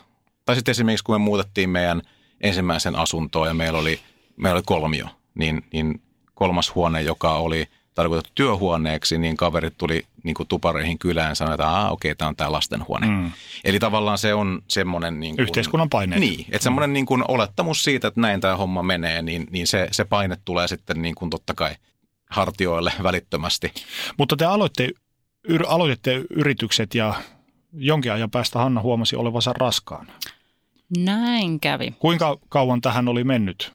Tai 0.46 0.56
sitten 0.56 0.72
esimerkiksi, 0.72 1.04
kun 1.04 1.16
me 1.16 1.20
muutettiin 1.20 1.70
meidän 1.70 2.02
ensimmäisen 2.42 2.96
asuntoon 2.96 3.48
ja 3.48 3.54
meillä 3.54 3.80
oli, 3.80 4.00
meillä 4.38 4.58
oli 4.58 4.64
kolmio, 4.66 5.08
niin, 5.36 5.66
niin 5.74 6.02
kolmas 6.34 6.76
huone, 6.76 7.02
joka 7.02 7.34
oli– 7.34 7.66
tarkoitettu 7.96 8.32
työhuoneeksi, 8.36 9.18
niin 9.18 9.38
kaverit 9.38 9.78
tuli 9.78 10.06
niin 10.24 10.34
kuin 10.34 10.48
tupareihin 10.48 11.00
kylään 11.00 11.30
ja 11.30 11.36
sanoi, 11.36 11.54
että 11.54 11.90
okei, 11.90 12.12
okay, 12.12 12.16
tämä 12.16 12.30
on 12.30 12.36
tämä 12.36 12.52
lastenhuone. 12.52 13.08
Mm. 13.08 13.32
Eli 13.64 13.80
tavallaan 13.80 14.18
se 14.18 14.34
on 14.34 14.62
semmoinen... 14.68 15.20
Niin 15.20 15.36
kuin, 15.36 15.44
Yhteiskunnan 15.44 15.90
paine. 15.90 16.20
Niin, 16.20 16.46
että 16.52 16.64
semmoinen 16.64 16.94
niin 16.94 17.06
kuin 17.06 17.24
olettamus 17.28 17.84
siitä, 17.84 18.08
että 18.08 18.22
näin 18.22 18.42
tämä 18.42 18.58
homma 18.58 18.84
menee, 18.84 19.22
niin, 19.22 19.48
niin 19.52 19.68
se, 19.68 19.88
se 19.92 20.06
paine 20.06 20.38
tulee 20.46 20.68
sitten 20.68 21.02
niin 21.02 21.16
kuin 21.16 21.30
totta 21.30 21.54
kai 21.54 21.76
hartioille 22.30 22.94
välittömästi. 23.04 23.74
Mutta 24.18 24.36
te 24.36 24.46
aloitte, 24.46 24.90
yr, 25.50 25.64
aloititte 25.68 26.24
yritykset 26.30 26.96
ja 26.96 27.14
jonkin 27.74 28.12
ajan 28.12 28.32
päästä 28.32 28.60
Hanna 28.60 28.82
huomasi 28.82 29.16
olevansa 29.16 29.54
raskaan. 29.54 30.08
Näin 30.98 31.60
kävi. 31.60 31.94
Kuinka 32.00 32.38
kauan 32.50 32.82
tähän 32.82 33.08
oli 33.08 33.24
mennyt? 33.24 33.72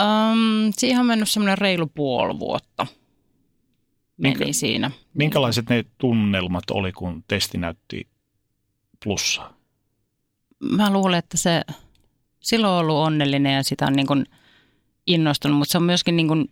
Um, 0.00 0.72
siihen 0.76 1.00
on 1.00 1.06
mennyt 1.06 1.30
semmoinen 1.30 1.58
reilu 1.58 1.86
puoli 1.86 2.38
vuotta 2.38 2.86
meni 4.16 4.38
Minkä, 4.38 4.52
siinä. 4.52 4.90
Minkälaiset 5.14 5.68
ne 5.68 5.84
tunnelmat 5.98 6.70
oli, 6.70 6.92
kun 6.92 7.24
testi 7.28 7.58
näytti 7.58 8.06
plussaa? 9.04 9.56
Mä 10.60 10.92
luulen, 10.92 11.18
että 11.18 11.36
se 11.36 11.62
silloin 12.40 12.72
on 12.72 12.78
ollut 12.78 12.96
onnellinen 12.96 13.54
ja 13.54 13.62
sitä 13.62 13.86
on 13.86 13.92
niin 13.92 14.06
kuin 14.06 14.26
innostunut, 15.06 15.58
mutta 15.58 15.72
se 15.72 15.78
on 15.78 15.84
myöskin 15.84 16.16
niin 16.16 16.28
kuin, 16.28 16.50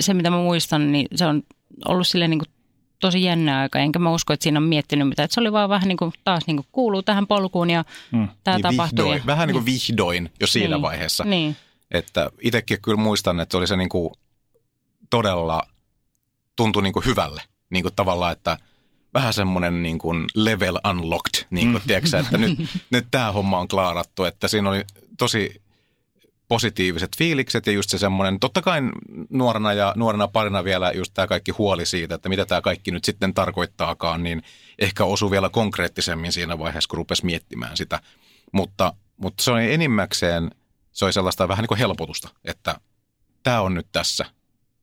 se, 0.00 0.14
mitä 0.14 0.30
mä 0.30 0.36
muistan, 0.36 0.92
niin 0.92 1.08
se 1.14 1.26
on 1.26 1.42
ollut 1.84 2.06
silleen 2.06 2.30
niin 2.30 2.38
kuin 2.38 2.48
tosi 3.00 3.22
jännä 3.22 3.60
aika, 3.60 3.78
enkä 3.78 3.98
mä 3.98 4.10
usko, 4.10 4.32
että 4.32 4.44
siinä 4.44 4.58
on 4.58 4.62
miettinyt 4.62 5.08
mitään. 5.08 5.24
Että 5.24 5.34
se 5.34 5.40
oli 5.40 5.52
vaan 5.52 5.68
vähän 5.68 5.88
niin 5.88 5.96
kuin 5.96 6.12
taas 6.24 6.46
niin 6.46 6.56
kuin 6.56 6.66
kuuluu 6.72 7.02
tähän 7.02 7.26
polkuun 7.26 7.70
ja 7.70 7.84
mm. 8.12 8.28
tämä 8.44 8.56
niin 8.56 8.62
tapahtui. 8.62 9.04
Vihdoin, 9.04 9.18
ja, 9.18 9.26
vähän 9.26 9.48
niin 9.48 9.54
kuin 9.54 9.64
niin. 9.64 9.80
vihdoin 9.88 10.32
jo 10.40 10.46
siinä 10.46 10.76
niin, 10.76 10.82
vaiheessa. 10.82 11.24
Niin. 11.24 11.56
Että 11.90 12.30
itsekin 12.40 12.82
kyllä 12.82 12.98
muistan, 12.98 13.40
että 13.40 13.52
se 13.52 13.56
oli 13.56 13.66
se 13.66 13.76
niin 13.76 13.88
kuin 13.88 14.14
todella 15.10 15.62
tuntui 16.56 16.82
niin 16.82 16.92
kuin 16.92 17.06
hyvälle. 17.06 17.42
Niin 17.70 17.82
kuin 17.82 17.94
tavallaan, 17.94 18.32
että 18.32 18.58
vähän 19.14 19.34
semmoinen 19.34 19.82
niin 19.82 19.98
kuin 19.98 20.24
level 20.34 20.78
unlocked, 20.90 21.46
niin 21.50 21.72
kuin, 21.72 21.82
mm. 21.82 21.86
tiedätkö, 21.86 22.18
että 22.18 22.38
nyt, 22.38 22.58
nyt 22.90 23.06
tämä 23.10 23.32
homma 23.32 23.58
on 23.58 23.68
klaarattu. 23.68 24.24
Että 24.24 24.48
siinä 24.48 24.70
oli 24.70 24.84
tosi 25.18 25.62
positiiviset 26.48 27.16
fiilikset 27.18 27.66
ja 27.66 27.72
just 27.72 27.90
se 27.90 27.98
semmoinen, 27.98 28.40
totta 28.40 28.62
kai 28.62 28.80
nuorena 29.30 29.72
ja 29.72 29.92
nuorena 29.96 30.28
parina 30.28 30.64
vielä 30.64 30.92
just 30.92 31.14
tämä 31.14 31.26
kaikki 31.26 31.50
huoli 31.50 31.86
siitä, 31.86 32.14
että 32.14 32.28
mitä 32.28 32.46
tämä 32.46 32.60
kaikki 32.60 32.90
nyt 32.90 33.04
sitten 33.04 33.34
tarkoittaakaan, 33.34 34.22
niin 34.22 34.42
ehkä 34.78 35.04
osui 35.04 35.30
vielä 35.30 35.48
konkreettisemmin 35.48 36.32
siinä 36.32 36.58
vaiheessa, 36.58 36.88
kun 36.88 36.96
rupesi 36.96 37.24
miettimään 37.24 37.76
sitä. 37.76 38.00
Mutta, 38.52 38.92
mutta 39.16 39.42
se 39.42 39.50
oli 39.50 39.72
enimmäkseen, 39.72 40.50
se 40.92 41.04
oli 41.04 41.12
sellaista 41.12 41.48
vähän 41.48 41.62
niin 41.62 41.68
kuin 41.68 41.78
helpotusta, 41.78 42.28
että 42.44 42.80
tämä 43.42 43.60
on 43.60 43.74
nyt 43.74 43.86
tässä 43.92 44.24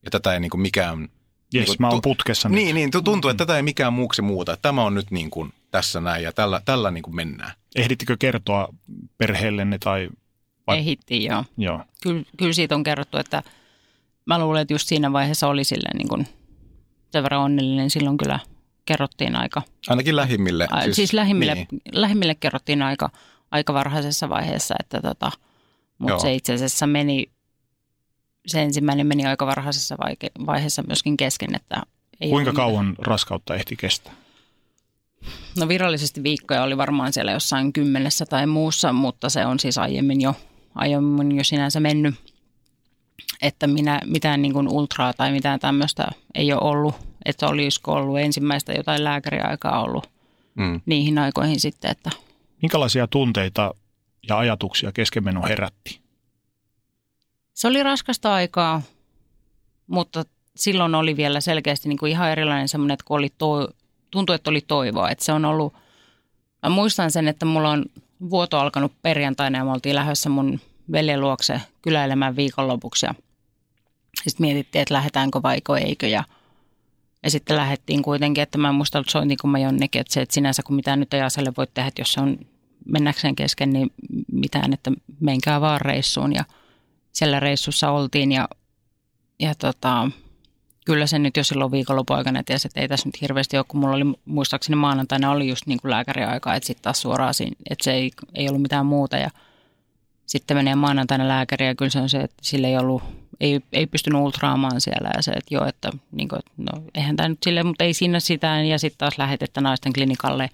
ja 0.06 0.12
tätä 0.12 0.34
ei 0.34 0.40
niin 0.40 0.52
kuin 0.52 0.62
mikään 0.62 1.10
Jes, 1.54 1.68
niin, 1.68 1.76
mä 1.80 1.90
oon 1.90 2.02
putkessa 2.02 2.50
Niin, 2.50 2.66
nyt. 2.76 2.76
niin 2.76 3.04
tuntuu, 3.04 3.32
että 3.32 3.46
tätä 3.46 3.58
ei 3.58 3.64
mikään 3.64 3.94
muuksi 3.94 4.22
muuta. 4.22 4.58
Tämä 4.58 4.84
on 4.84 4.94
nyt 4.94 5.12
niin 5.12 5.30
kuin 5.30 5.54
tässä 5.72 6.02
näin 6.02 6.24
ja 6.24 6.32
tällä, 6.32 6.62
tällä 6.66 6.92
niin 6.92 7.02
kuin 7.02 7.16
mennään. 7.16 7.52
Ehdittikö 7.76 8.18
kertoa 8.20 8.68
perheellenne 9.18 9.78
tai... 9.80 10.10
Vai... 10.68 10.78
Ehittiin, 10.78 11.24
joo. 11.24 11.46
joo. 11.58 11.84
Kyllä, 12.04 12.24
kyllä 12.38 12.54
siitä 12.54 12.76
on 12.76 12.84
kerrottu, 12.84 13.18
että 13.18 13.44
mä 14.26 14.40
luulen, 14.40 14.62
että 14.62 14.74
just 14.74 14.88
siinä 14.88 15.14
vaiheessa 15.14 15.48
oli 15.48 15.64
silleen 15.64 15.98
niin 15.98 16.08
kuin 16.08 16.28
sen 17.12 17.24
verran 17.24 17.42
onnellinen. 17.42 17.90
Silloin 17.90 18.18
kyllä 18.18 18.40
kerrottiin 18.86 19.36
aika... 19.36 19.62
Ainakin 19.88 20.16
lähimmille. 20.16 20.68
A, 20.72 20.84
siis, 20.84 20.96
siis 20.96 21.14
lähimmille, 21.14 21.54
niin. 21.54 21.68
lähimmille 21.92 22.36
kerrottiin 22.36 22.82
aika, 22.82 23.10
aika 23.52 23.74
varhaisessa 23.74 24.30
vaiheessa, 24.30 24.76
että 24.80 25.02
tota, 25.02 25.32
mutta 25.98 26.20
se 26.20 26.34
itse 26.34 26.54
asiassa 26.54 26.88
meni 26.88 27.34
se 28.48 28.62
ensimmäinen 28.62 29.08
meni 29.08 29.26
aika 29.26 29.46
varhaisessa 29.46 29.96
vaiheessa 30.46 30.84
myöskin 30.88 31.18
kesken. 31.18 31.56
Että 31.56 31.82
ei 32.22 32.30
Kuinka 32.30 32.54
kauan 32.54 32.86
mitään. 32.86 33.06
raskautta 33.06 33.56
ehti 33.56 33.76
kestää? 33.76 34.14
No 35.60 35.68
virallisesti 35.68 36.24
viikkoja 36.24 36.64
oli 36.64 36.78
varmaan 36.78 37.14
siellä 37.14 37.32
jossain 37.32 37.74
kymmenessä 37.74 38.26
tai 38.26 38.48
muussa, 38.48 38.94
mutta 38.94 39.30
se 39.30 39.46
on 39.46 39.60
siis 39.60 39.78
aiemmin 39.78 40.22
jo, 40.22 40.36
aiemmin 40.76 41.38
jo 41.38 41.44
sinänsä 41.44 41.80
mennyt. 41.80 42.16
Että 43.42 43.68
minä, 43.68 44.02
mitään 44.06 44.42
niin 44.42 44.54
kuin 44.54 44.68
ultraa 44.68 45.14
tai 45.14 45.32
mitään 45.32 45.60
tämmöistä 45.60 46.08
ei 46.36 46.54
ole 46.54 46.62
ollut. 46.62 46.96
Että 47.26 47.48
olisiko 47.48 47.94
ollut 47.94 48.20
ensimmäistä 48.20 48.74
jotain 48.74 49.04
lääkäriaikaa 49.04 49.84
ollut 49.84 50.10
mm. 50.56 50.82
niihin 50.86 51.18
aikoihin 51.18 51.60
sitten. 51.60 51.92
Että. 51.92 52.10
Minkälaisia 52.62 53.08
tunteita 53.08 53.74
ja 54.30 54.38
ajatuksia 54.38 54.92
keskenmeno 54.92 55.44
herätti? 55.48 56.00
Se 57.54 57.68
oli 57.68 57.84
raskasta 57.84 58.34
aikaa, 58.34 58.82
mutta 59.88 60.24
silloin 60.56 60.96
oli 60.96 61.18
vielä 61.18 61.42
selkeästi 61.42 61.90
niin 61.90 61.98
kuin 61.98 62.12
ihan 62.12 62.32
erilainen 62.32 62.70
semmoinen, 62.70 62.94
että 62.94 63.06
kun 63.08 63.18
oli 63.18 63.30
to, 63.38 63.70
tuntui, 64.12 64.36
että 64.36 64.50
oli 64.50 64.62
toivoa. 64.62 65.10
Että 65.10 65.26
se 65.26 65.34
on 65.34 65.46
ollut, 65.46 65.74
mä 66.64 66.70
muistan 66.70 67.12
sen, 67.12 67.28
että 67.28 67.46
mulla 67.46 67.70
on 67.70 67.86
vuoto 68.30 68.60
alkanut 68.60 68.92
perjantaina 69.02 69.58
ja 69.58 69.66
me 69.66 69.72
oltiin 69.72 69.96
lähdössä 69.96 70.30
mun 70.30 70.60
veljen 70.92 71.22
luokse 71.22 71.62
kyläilemään 71.82 72.36
viikonlopuksi. 72.36 73.06
Ja 73.06 73.16
sitten 74.24 74.46
mietittiin, 74.46 74.82
että 74.82 74.94
lähdetäänkö 74.94 75.42
vaiko 75.44 75.76
eikö. 75.76 76.08
Ja 76.08 76.24
Ja 77.24 77.30
sitten 77.30 77.58
lähdettiin 77.58 78.04
kuitenkin, 78.04 78.42
että 78.42 78.58
mä 78.58 78.70
en 78.70 78.76
muista, 78.76 79.00
että 79.00 79.12
soitin 79.12 79.38
mä 79.44 79.60
jonnekin, 79.60 80.02
että 80.02 80.14
se, 80.14 80.22
että 80.22 80.34
sinänsä 80.34 80.64
kun 80.64 80.76
mitään 80.76 81.00
nyt 81.00 81.14
ei 81.14 81.22
aselle 81.22 81.54
voi 81.58 81.68
tehdä, 81.68 81.88
että 81.88 82.02
jos 82.02 82.14
se 82.14 82.22
on 82.22 82.38
mennäkseen 82.86 83.36
kesken, 83.36 83.74
niin 83.74 83.92
mitään, 84.32 84.74
että 84.74 84.92
menkää 85.20 85.62
vaan 85.62 85.82
reissuun. 85.82 86.34
Ja 86.34 86.46
siellä 87.12 87.40
reissussa 87.40 87.92
oltiin 87.92 88.32
ja, 88.32 88.50
ja 89.40 89.56
tota, 89.56 90.12
kyllä 90.86 91.08
se 91.08 91.20
nyt 91.20 91.38
jo 91.38 91.44
silloin 91.44 91.72
viikonloppuaikana 91.72 92.44
tiesi, 92.44 92.68
että 92.68 92.82
ei 92.82 92.88
tässä 92.88 93.08
nyt 93.08 93.22
hirveästi 93.22 93.58
ole, 93.58 93.66
kun 93.68 93.80
mulla 93.80 93.96
oli 93.96 94.14
muistaakseni 94.26 94.76
maanantaina 94.76 95.32
oli 95.32 95.50
just 95.50 95.68
niin 95.68 95.80
kuin 95.82 95.92
lääkäriaika, 95.92 96.56
että 96.56 96.68
sitten 96.68 96.84
taas 96.84 97.02
suoraan 97.02 97.34
siinä, 97.34 97.56
että 97.70 97.84
se 97.84 97.92
ei, 97.92 98.12
ei 98.36 98.50
ollut 98.50 98.62
mitään 98.62 98.86
muuta. 98.86 99.18
Ja 99.18 99.30
sitten 100.26 100.58
menee 100.58 100.76
maanantaina 100.76 101.28
lääkäri 101.28 101.68
ja 101.68 101.76
kyllä 101.76 101.92
se 101.92 102.00
on 102.00 102.10
se, 102.10 102.18
että 102.18 102.36
sille 102.42 102.68
ei 102.68 102.78
ollut, 102.78 103.04
ei, 103.40 103.62
ei 103.74 103.88
pystynyt 103.88 104.22
ultraamaan 104.22 104.82
siellä 104.82 105.10
ja 105.16 105.22
se, 105.22 105.32
että 105.32 105.56
joo, 105.56 105.66
että 105.66 105.92
niin 106.12 106.30
kuin, 106.30 106.42
no 106.58 106.84
eihän 106.96 107.16
tämä 107.16 107.30
nyt 107.30 107.44
sille, 107.44 107.64
mutta 107.64 107.84
ei 107.84 107.94
siinä 107.94 108.20
sitä 108.20 108.62
ja 108.62 108.80
sitten 108.80 108.98
taas 108.98 109.18
lähetettä 109.18 109.62
naisten 109.62 109.94
klinikalle 109.94 110.50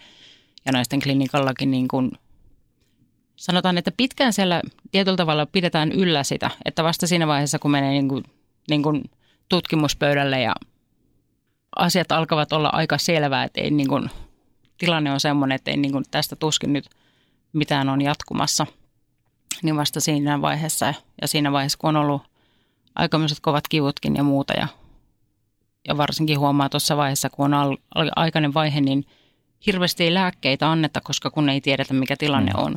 ja 0.66 0.72
naisten 0.72 1.02
klinikallakin 1.02 1.72
niin 1.72 1.88
kuin, 1.88 2.12
sanotaan, 3.36 3.78
että 3.78 3.92
pitkään 3.98 4.34
siellä 4.34 4.62
tietyllä 4.92 5.18
tavalla 5.18 5.46
pidetään 5.46 5.92
yllä 5.92 6.24
sitä, 6.24 6.50
että 6.66 6.84
vasta 6.84 7.08
siinä 7.08 7.28
vaiheessa, 7.28 7.60
kun 7.60 7.72
menee 7.72 7.92
niin 7.92 8.10
kuin, 8.10 8.24
niin 8.70 8.84
kuin 8.84 9.04
tutkimuspöydälle 9.50 10.42
ja 10.42 10.56
asiat 11.76 12.12
alkavat 12.12 12.54
olla 12.54 12.70
aika 12.74 12.98
selvää, 12.98 13.44
että 13.44 13.62
ei 13.62 13.72
niin 13.72 13.90
kuin, 13.90 14.10
tilanne 14.78 15.12
on 15.12 15.20
semmoinen, 15.20 15.56
että 15.56 15.72
ei 15.72 15.78
niin 15.78 15.92
kuin, 15.92 16.06
tästä 16.12 16.36
tuskin 16.36 16.74
nyt 16.74 16.90
mitään 17.54 17.90
on 17.90 18.02
jatkumassa. 18.02 18.68
Niin 19.64 19.76
vasta 19.76 20.00
siinä 20.00 20.42
vaiheessa 20.42 20.94
ja 21.22 21.28
siinä 21.28 21.52
vaiheessa, 21.52 21.78
kun 21.78 21.90
on 21.90 21.96
ollut 21.96 22.22
aikaisemmat 22.96 23.40
kovat 23.42 23.68
kivutkin 23.68 24.16
ja 24.16 24.24
muuta 24.24 24.54
ja, 24.54 24.68
ja 25.88 25.98
varsinkin 25.98 26.40
huomaa 26.40 26.70
tuossa 26.70 26.98
vaiheessa, 26.98 27.30
kun 27.30 27.46
on 27.46 27.54
al, 27.54 27.78
al, 27.96 28.12
aikainen 28.16 28.54
vaihe, 28.54 28.82
niin 28.82 29.06
hirveästi 29.66 30.04
ei 30.04 30.14
lääkkeitä 30.14 30.72
anneta, 30.72 31.02
koska 31.02 31.30
kun 31.30 31.50
ei 31.50 31.62
tiedetä, 31.62 31.94
mikä 31.94 32.16
tilanne 32.18 32.52
mm. 32.52 32.64
on. 32.64 32.72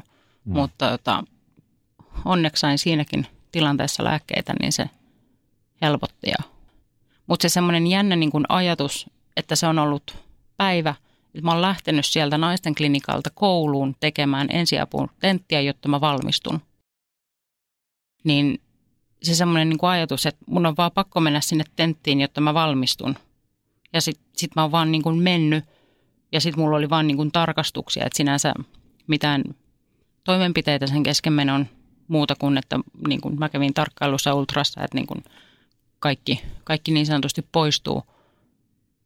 Mm. 0.44 0.52
Mutta 0.52 0.90
tota, 0.90 1.24
onneksi 2.24 2.60
sain 2.60 2.78
siinäkin 2.78 3.26
tilanteessa 3.52 4.04
lääkkeitä, 4.04 4.54
niin 4.60 4.72
se 4.72 4.90
helpotti 5.82 6.30
ja 6.30 6.51
mutta 7.32 7.42
se 7.42 7.48
semmoinen 7.48 7.86
jännä 7.86 8.16
niin 8.16 8.30
kuin 8.30 8.44
ajatus, 8.48 9.10
että 9.36 9.56
se 9.56 9.66
on 9.66 9.78
ollut 9.78 10.16
päivä, 10.56 10.94
että 11.26 11.42
mä 11.42 11.50
oon 11.50 11.62
lähtenyt 11.62 12.06
sieltä 12.06 12.38
naisten 12.38 12.74
klinikalta 12.74 13.30
kouluun 13.34 13.96
tekemään 14.00 14.48
ensiapun 14.50 15.10
tenttiä, 15.20 15.60
jotta 15.60 15.88
mä 15.88 16.00
valmistun. 16.00 16.60
Niin 18.24 18.60
se 19.22 19.34
semmoinen 19.34 19.68
niin 19.68 19.78
ajatus, 19.82 20.26
että 20.26 20.44
mun 20.46 20.66
on 20.66 20.74
vaan 20.76 20.92
pakko 20.92 21.20
mennä 21.20 21.40
sinne 21.40 21.64
tenttiin, 21.76 22.20
jotta 22.20 22.40
mä 22.40 22.54
valmistun. 22.54 23.16
Ja 23.92 24.00
sitten 24.00 24.24
sit 24.36 24.50
mä 24.56 24.62
oon 24.62 24.72
vaan 24.72 24.92
niin 24.92 25.02
kuin 25.02 25.18
mennyt 25.18 25.64
ja 26.32 26.40
sitten 26.40 26.60
mulla 26.60 26.76
oli 26.76 26.90
vaan 26.90 27.06
niin 27.06 27.16
kuin 27.16 27.32
tarkastuksia, 27.32 28.06
että 28.06 28.16
sinänsä 28.16 28.54
mitään 29.06 29.42
toimenpiteitä 30.24 30.86
sen 30.86 31.02
keskenmenon 31.02 31.66
muuta 32.08 32.34
kuin, 32.34 32.58
että 32.58 32.78
niin 33.08 33.20
kuin 33.20 33.38
mä 33.38 33.48
kävin 33.48 33.74
tarkkailussa 33.74 34.34
ultrassa, 34.34 34.84
että 34.84 34.96
niin 34.96 35.06
kuin 35.06 35.24
kaikki, 36.02 36.40
kaikki 36.64 36.92
niin 36.92 37.06
sanotusti 37.06 37.46
poistuu. 37.52 38.02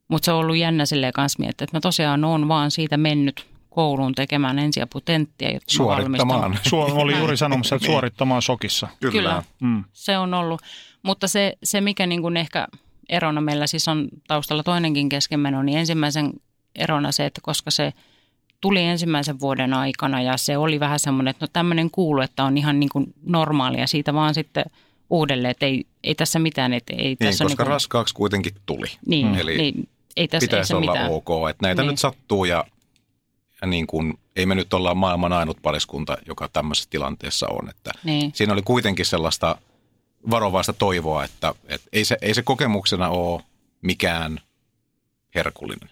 Mutta 0.07 0.25
se 0.25 0.31
on 0.31 0.39
ollut 0.39 0.57
jännä 0.57 0.85
silleen 0.85 1.13
kanssa 1.13 1.39
miettiä, 1.39 1.63
että 1.63 1.77
mä 1.77 1.81
tosiaan 1.81 2.25
oon 2.25 2.47
vaan 2.47 2.71
siitä 2.71 2.97
mennyt 2.97 3.45
kouluun 3.69 4.15
tekemään 4.15 4.59
ensiaputenttiä, 4.59 5.49
jotta 5.49 5.73
Suorittamaan. 5.73 6.59
Suor, 6.63 6.91
oli 6.93 7.17
juuri 7.17 7.37
sanomassa, 7.43 7.75
että 7.75 7.85
suorittamaan 7.85 8.41
sokissa. 8.41 8.87
Kyllä. 8.99 9.11
Kyllä. 9.11 9.43
Mm. 9.59 9.83
Se 9.93 10.17
on 10.17 10.33
ollut. 10.33 10.61
Mutta 11.03 11.27
se, 11.27 11.57
se 11.63 11.81
mikä 11.81 12.05
niin 12.05 12.21
kuin 12.21 12.37
ehkä 12.37 12.67
erona 13.09 13.41
meillä 13.41 13.67
siis 13.67 13.87
on 13.87 14.07
taustalla 14.27 14.63
toinenkin 14.63 15.09
keskenmeno, 15.09 15.63
niin 15.63 15.77
ensimmäisen 15.77 16.33
erona 16.75 17.11
se, 17.11 17.25
että 17.25 17.41
koska 17.43 17.71
se 17.71 17.93
tuli 18.61 18.81
ensimmäisen 18.81 19.39
vuoden 19.39 19.73
aikana 19.73 20.21
ja 20.21 20.37
se 20.37 20.57
oli 20.57 20.79
vähän 20.79 20.99
semmoinen, 20.99 21.31
että 21.31 21.43
no 21.43 21.49
tämmöinen 21.53 21.91
kuulu, 21.91 22.21
että 22.21 22.43
on 22.43 22.57
ihan 22.57 22.79
niin 22.79 22.89
kuin 22.89 23.13
normaalia. 23.25 23.87
Siitä 23.87 24.13
vaan 24.13 24.33
sitten– 24.33 24.65
uudelleen, 25.09 25.51
että 25.51 25.65
ei, 25.65 25.85
ei 26.03 26.15
tässä 26.15 26.39
mitään. 26.39 26.73
Että 26.73 26.93
ei 26.93 27.03
niin, 27.03 27.17
tässä 27.17 27.43
koska 27.43 27.47
niin 27.47 27.57
kuin, 27.57 27.67
raskaaksi 27.67 28.13
kuitenkin 28.13 28.55
tuli. 28.65 28.87
Niin, 29.05 29.35
Eli 29.35 29.57
niin, 29.57 29.89
ei 30.17 30.27
tässä 30.27 30.47
pitäisi 30.47 30.73
ei 30.73 30.77
olla 30.77 30.91
mitään. 30.91 31.11
ok, 31.11 31.49
että 31.49 31.65
näitä 31.65 31.81
niin. 31.81 31.89
nyt 31.89 31.99
sattuu 31.99 32.45
ja, 32.45 32.65
ja 33.61 33.67
niin 33.67 33.87
kuin, 33.87 34.19
ei 34.35 34.45
me 34.45 34.55
nyt 34.55 34.73
olla 34.73 34.95
maailman 34.95 35.33
ainut 35.33 35.57
pariskunta, 35.61 36.17
joka 36.25 36.47
tämmöisessä 36.47 36.89
tilanteessa 36.89 37.47
on. 37.47 37.69
Että 37.69 37.91
niin. 38.03 38.31
Siinä 38.35 38.53
oli 38.53 38.61
kuitenkin 38.61 39.05
sellaista 39.05 39.57
varovaista 40.29 40.73
toivoa, 40.73 41.23
että, 41.23 41.53
että 41.67 41.89
ei, 41.93 42.05
se, 42.05 42.17
ei 42.21 42.33
se 42.33 42.41
kokemuksena 42.41 43.09
ole 43.09 43.41
mikään 43.81 44.39
herkullinen. 45.35 45.89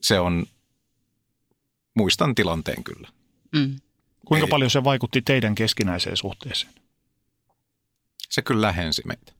Se 0.00 0.20
on, 0.20 0.46
muistan 1.94 2.34
tilanteen 2.34 2.84
kyllä. 2.84 3.08
Mm. 3.52 3.76
Kuinka 4.26 4.46
ei. 4.46 4.50
paljon 4.50 4.70
se 4.70 4.84
vaikutti 4.84 5.22
teidän 5.22 5.54
keskinäiseen 5.54 6.16
suhteeseen? 6.16 6.72
Se 8.32 8.42
kyllä 8.42 8.66
lähensi 8.66 9.02
meitä. 9.06 9.32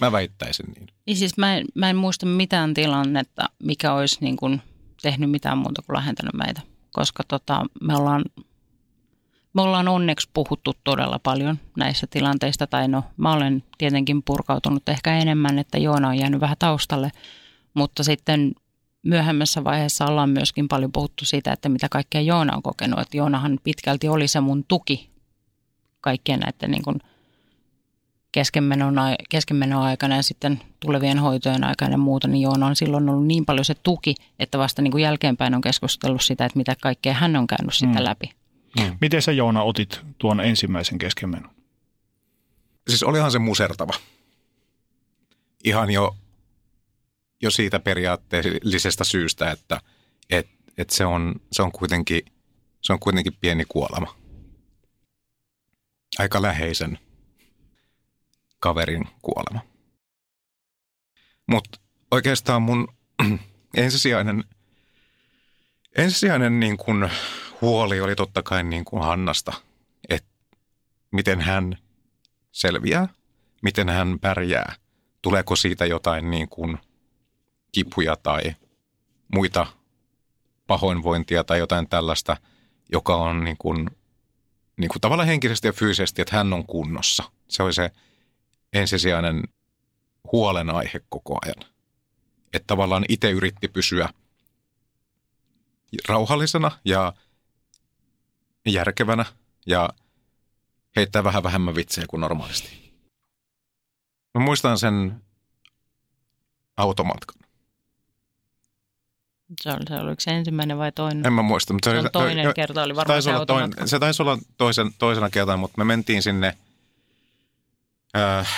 Mä 0.00 0.12
väittäisin 0.12 0.66
niin. 0.76 0.86
Ja 1.06 1.16
siis 1.16 1.36
mä 1.36 1.56
en, 1.56 1.64
mä 1.74 1.90
en 1.90 1.96
muista 1.96 2.26
mitään 2.26 2.74
tilannetta, 2.74 3.48
mikä 3.62 3.92
olisi 3.92 4.18
niin 4.20 4.36
kuin 4.36 4.62
tehnyt 5.02 5.30
mitään 5.30 5.58
muuta 5.58 5.82
kuin 5.82 5.96
lähentänyt 5.96 6.34
meitä. 6.34 6.60
Koska 6.92 7.22
tota, 7.28 7.64
me, 7.80 7.96
ollaan, 7.96 8.24
me 9.54 9.62
ollaan 9.62 9.88
onneksi 9.88 10.28
puhuttu 10.32 10.72
todella 10.84 11.18
paljon 11.18 11.58
näissä 11.76 12.06
tilanteista. 12.06 12.66
Tai 12.66 12.88
no, 12.88 13.04
mä 13.16 13.32
olen 13.32 13.64
tietenkin 13.78 14.22
purkautunut 14.22 14.88
ehkä 14.88 15.18
enemmän, 15.18 15.58
että 15.58 15.78
Joona 15.78 16.08
on 16.08 16.18
jäänyt 16.18 16.40
vähän 16.40 16.56
taustalle. 16.58 17.10
Mutta 17.74 18.04
sitten 18.04 18.52
myöhemmässä 19.02 19.64
vaiheessa 19.64 20.06
ollaan 20.06 20.30
myöskin 20.30 20.68
paljon 20.68 20.92
puhuttu 20.92 21.24
siitä, 21.24 21.52
että 21.52 21.68
mitä 21.68 21.88
kaikkea 21.88 22.20
Joona 22.20 22.56
on 22.56 22.62
kokenut. 22.62 23.00
Että 23.00 23.16
Joonahan 23.16 23.58
pitkälti 23.64 24.08
oli 24.08 24.28
se 24.28 24.40
mun 24.40 24.64
tuki 24.68 25.10
kaikkien 26.00 26.40
näiden 26.40 26.70
niin 26.70 26.82
kuin– 26.82 26.98
keskenmenon, 28.32 28.94
keskenmenon 29.28 29.82
aikana 29.82 30.16
ja 30.16 30.22
sitten 30.22 30.60
tulevien 30.80 31.18
hoitojen 31.18 31.64
aikana 31.64 31.90
ja 31.90 31.98
muuta, 31.98 32.28
niin 32.28 32.42
Joona 32.42 32.66
on 32.66 32.76
silloin 32.76 33.08
ollut 33.08 33.26
niin 33.26 33.44
paljon 33.44 33.64
se 33.64 33.74
tuki, 33.74 34.14
että 34.38 34.58
vasta 34.58 34.82
niin 34.82 34.90
kuin 34.90 35.02
jälkeenpäin 35.02 35.54
on 35.54 35.60
keskustellut 35.60 36.22
sitä, 36.22 36.44
että 36.44 36.58
mitä 36.58 36.76
kaikkea 36.82 37.14
hän 37.14 37.36
on 37.36 37.46
käynyt 37.46 37.66
mm. 37.82 37.88
sitä 37.88 38.04
läpi. 38.04 38.30
Mm. 38.80 38.96
Miten 39.00 39.22
sä 39.22 39.32
Joona 39.32 39.62
otit 39.62 40.00
tuon 40.18 40.40
ensimmäisen 40.40 40.98
keskenmenon? 40.98 41.50
Siis 42.88 43.02
olihan 43.02 43.30
se 43.30 43.38
musertava. 43.38 43.92
Ihan 45.64 45.90
jo, 45.90 46.16
jo 47.42 47.50
siitä 47.50 47.80
periaatteellisesta 47.80 49.04
syystä, 49.04 49.50
että 49.50 49.80
et, 50.30 50.48
et 50.78 50.90
se, 50.90 51.06
on, 51.06 51.34
se, 51.52 51.62
on 51.62 51.72
kuitenkin, 51.72 52.22
se 52.80 52.92
on 52.92 53.00
kuitenkin 53.00 53.36
pieni 53.40 53.64
kuolema. 53.68 54.16
Aika 56.18 56.42
läheisen 56.42 56.98
kaverin 58.60 59.08
kuolema. 59.22 59.60
Mutta 61.46 61.80
oikeastaan 62.10 62.62
mun 62.62 62.88
ensisijainen, 63.74 64.44
ensisijainen 65.96 66.60
niin 66.60 66.76
kun 66.76 67.10
huoli 67.60 68.00
oli 68.00 68.16
totta 68.16 68.42
kai 68.42 68.64
niin 68.64 68.84
kuin 68.84 69.02
Hannasta, 69.02 69.52
että 70.08 70.30
miten 71.12 71.40
hän 71.40 71.76
selviää, 72.52 73.08
miten 73.62 73.88
hän 73.88 74.18
pärjää, 74.18 74.74
tuleeko 75.22 75.56
siitä 75.56 75.86
jotain 75.86 76.30
niin 76.30 76.48
kuin 76.48 76.78
kipuja 77.72 78.16
tai 78.16 78.42
muita 79.34 79.66
pahoinvointia 80.66 81.44
tai 81.44 81.58
jotain 81.58 81.88
tällaista, 81.88 82.36
joka 82.92 83.16
on 83.16 83.44
niin 83.44 83.56
kuin, 83.56 83.90
niin 84.76 84.88
kuin 84.88 85.00
tavallaan 85.00 85.28
henkisesti 85.28 85.68
ja 85.68 85.72
fyysisesti, 85.72 86.22
että 86.22 86.36
hän 86.36 86.52
on 86.52 86.66
kunnossa. 86.66 87.24
Se 87.48 87.62
oli 87.62 87.72
se 87.72 87.90
ensisijainen 88.72 89.42
huolenaihe 90.32 91.00
koko 91.08 91.38
ajan. 91.44 91.70
Että 92.52 92.66
tavallaan 92.66 93.04
itse 93.08 93.30
yritti 93.30 93.68
pysyä 93.68 94.08
rauhallisena 96.08 96.70
ja 96.84 97.12
järkevänä 98.66 99.24
ja 99.66 99.88
heittää 100.96 101.24
vähän 101.24 101.42
vähemmän 101.42 101.74
vitsejä 101.74 102.06
kuin 102.10 102.20
normaalisti. 102.20 102.92
Mä 104.34 104.44
muistan 104.44 104.78
sen 104.78 105.22
automatkan. 106.76 107.36
Se 109.62 109.70
oli, 109.70 109.80
se 109.88 109.94
oliko 109.94 110.20
se 110.20 110.30
ensimmäinen 110.30 110.78
vai 110.78 110.92
toinen? 110.92 111.26
En 111.26 111.32
mä 111.32 111.42
muista. 111.42 111.72
Mutta 111.72 111.90
se, 111.90 111.94
se 111.94 112.00
oli, 112.00 112.08
toinen 112.12 112.44
toi, 112.44 112.54
kerta 112.54 112.82
oli 112.82 112.96
varmaan 112.96 113.22
se 113.22 113.30
toinen, 113.46 113.88
Se 113.88 113.98
taisi 113.98 114.22
olla 114.22 114.38
toisen, 114.56 114.94
toisena 114.98 115.30
kertana, 115.30 115.56
mutta 115.56 115.78
me 115.78 115.84
mentiin 115.84 116.22
sinne– 116.22 116.56
äh, 118.16 118.48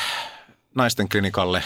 naisten 0.75 1.09
klinikalle, 1.09 1.63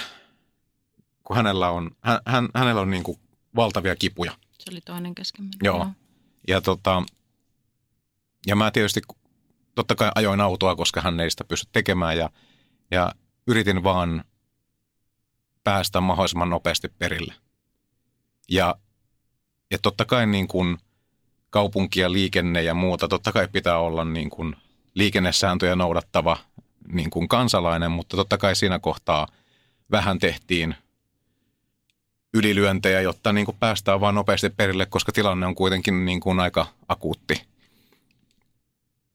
kun 1.24 1.36
hänellä 1.36 1.70
on, 1.70 1.90
hän, 2.00 2.20
hän, 2.26 2.48
hänellä 2.54 2.80
on 2.80 2.90
niin 2.90 3.02
kuin 3.02 3.18
valtavia 3.56 3.96
kipuja. 3.96 4.32
Se 4.58 4.70
oli 4.70 4.80
toinen 4.80 5.14
kesken. 5.14 5.48
Joo. 5.62 5.86
Ja, 6.48 6.60
tota, 6.60 7.02
ja 8.46 8.56
mä 8.56 8.70
tietysti 8.70 9.00
totta 9.74 9.94
kai 9.94 10.10
ajoin 10.14 10.40
autoa, 10.40 10.76
koska 10.76 11.00
hän 11.00 11.20
ei 11.20 11.30
sitä 11.30 11.44
pysty 11.44 11.68
tekemään 11.72 12.18
ja, 12.18 12.30
ja 12.90 13.12
yritin 13.46 13.82
vaan 13.82 14.24
päästä 15.64 16.00
mahdollisimman 16.00 16.50
nopeasti 16.50 16.88
perille. 16.88 17.34
Ja, 18.50 18.74
ja 19.70 19.78
totta 19.78 20.04
kai 20.04 20.26
niin 20.26 20.48
kuin 20.48 20.78
kaupunki 21.50 22.00
ja 22.00 22.12
liikenne 22.12 22.62
ja 22.62 22.74
muuta, 22.74 23.08
totta 23.08 23.32
kai 23.32 23.48
pitää 23.48 23.78
olla 23.78 24.04
niin 24.04 24.30
kuin 24.30 24.56
liikennesääntöjä 24.94 25.76
noudattava 25.76 26.36
niin 26.92 27.10
kuin 27.10 27.28
kansalainen, 27.28 27.90
mutta 27.90 28.16
totta 28.16 28.38
kai 28.38 28.56
siinä 28.56 28.78
kohtaa 28.78 29.28
vähän 29.90 30.18
tehtiin 30.18 30.74
ylilyöntejä, 32.34 33.00
jotta 33.00 33.32
niin 33.32 33.46
kuin 33.46 33.56
päästään 33.60 34.00
vaan 34.00 34.14
nopeasti 34.14 34.50
perille, 34.50 34.86
koska 34.86 35.12
tilanne 35.12 35.46
on 35.46 35.54
kuitenkin 35.54 36.04
niin 36.04 36.20
kuin 36.20 36.40
aika 36.40 36.66
akuutti. 36.88 37.42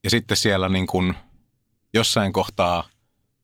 Ja 0.03 0.09
sitten 0.09 0.37
siellä 0.37 0.69
niin 0.69 0.87
kuin 0.87 1.15
jossain 1.93 2.33
kohtaa 2.33 2.83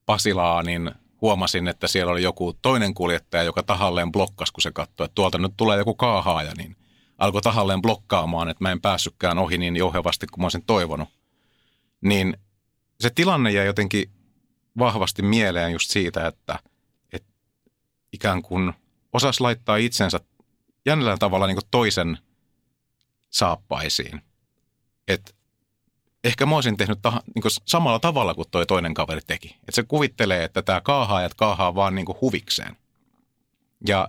Pasilaa, 0.05 0.63
niin 0.63 0.91
huomasin, 1.21 1.67
että 1.67 1.87
siellä 1.87 2.11
oli 2.11 2.23
joku 2.23 2.53
toinen 2.61 2.93
kuljettaja, 2.93 3.43
joka 3.43 3.63
tahalleen 3.63 4.11
blokkasi, 4.11 4.53
kun 4.53 4.61
se 4.61 4.71
katsoi, 4.71 5.05
että 5.05 5.15
tuolta 5.15 5.37
nyt 5.37 5.53
tulee 5.57 5.77
joku 5.77 5.95
kaahaaja, 5.95 6.51
niin 6.57 6.75
alkoi 7.17 7.41
tahalleen 7.41 7.81
blokkaamaan, 7.81 8.49
että 8.49 8.63
mä 8.63 8.71
en 8.71 8.81
päässytkään 8.81 9.37
ohi 9.37 9.57
niin 9.57 9.75
jouhevasti 9.75 10.27
kuin 10.27 10.41
mä 10.41 10.45
olisin 10.45 10.65
toivonut. 10.65 11.09
Niin 12.01 12.37
se 12.99 13.09
tilanne 13.09 13.51
jäi 13.51 13.65
jotenkin 13.65 14.09
vahvasti 14.79 15.21
mieleen 15.21 15.71
just 15.71 15.89
siitä, 15.89 16.27
että, 16.27 16.59
että 17.13 17.33
ikään 18.13 18.41
kuin 18.41 18.73
osas 19.13 19.39
laittaa 19.39 19.77
itsensä 19.77 20.19
jännällä 20.85 21.17
tavalla 21.17 21.47
niin 21.47 21.57
toisen 21.71 22.17
saappaisiin. 23.29 24.21
Että 25.07 25.31
ehkä 26.23 26.45
mä 26.45 26.55
olisin 26.55 26.77
tehnyt 26.77 26.99
taha, 27.01 27.21
niin 27.35 27.43
samalla 27.65 27.99
tavalla 27.99 28.33
kuin 28.33 28.47
toi 28.51 28.65
toinen 28.65 28.93
kaveri 28.93 29.21
teki. 29.27 29.55
Että 29.59 29.71
se 29.71 29.83
kuvittelee, 29.83 30.43
että 30.43 30.61
tämä 30.61 30.81
kaahaajat 30.81 31.33
kaahaa 31.33 31.75
vaan 31.75 31.95
niin 31.95 32.05
huvikseen. 32.21 32.77
Ja 33.87 34.07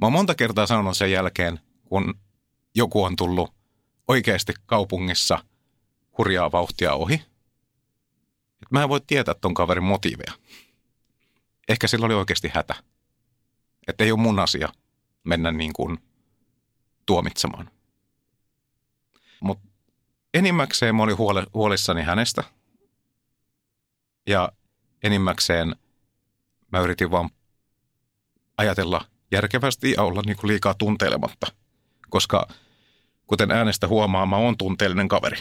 mä 0.00 0.06
oon 0.06 0.12
monta 0.12 0.34
kertaa 0.34 0.66
sanonut 0.66 0.96
sen 0.96 1.12
jälkeen, 1.12 1.60
kun 1.84 2.14
joku 2.74 3.02
on 3.02 3.16
tullut 3.16 3.54
oikeasti 4.08 4.52
kaupungissa 4.66 5.38
hurjaa 6.18 6.52
vauhtia 6.52 6.94
ohi. 6.94 7.22
Että 8.62 8.68
mä 8.70 8.82
en 8.82 8.88
voi 8.88 9.00
tietää 9.06 9.34
ton 9.34 9.54
kaverin 9.54 9.84
motiiveja. 9.84 10.32
Ehkä 11.68 11.88
sillä 11.88 12.06
oli 12.06 12.14
oikeasti 12.14 12.50
hätä. 12.54 12.74
Että 13.86 14.04
ei 14.04 14.12
ole 14.12 14.20
mun 14.20 14.38
asia 14.38 14.68
mennä 15.24 15.52
niin 15.52 15.72
kuin 15.72 15.98
tuomitsemaan. 17.06 17.70
Mutta 19.40 19.68
enimmäkseen 20.34 20.94
mä 20.94 21.02
olin 21.02 21.18
huole, 21.18 21.46
huolissani 21.54 22.02
hänestä. 22.02 22.44
Ja 24.26 24.52
enimmäkseen 25.02 25.76
mä 26.72 26.80
yritin 26.80 27.10
vaan 27.10 27.30
ajatella 28.56 29.04
järkevästi 29.30 29.90
ja 29.90 30.02
olla 30.02 30.22
niin 30.26 30.36
kuin 30.36 30.48
liikaa 30.48 30.74
tunteilematta. 30.74 31.46
Koska 32.08 32.48
kuten 33.26 33.50
äänestä 33.50 33.88
huomaa, 33.88 34.26
mä 34.26 34.36
oon 34.36 34.58
tunteellinen 34.58 35.08
kaveri. 35.08 35.38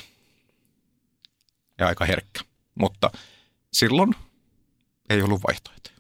Ja 1.78 1.88
aika 1.88 2.06
herkkä. 2.06 2.42
Mutta 2.80 3.12
silloin 3.74 4.16
ei 5.10 5.22
ollut 5.22 5.42
vaihtoehtoja. 5.48 5.98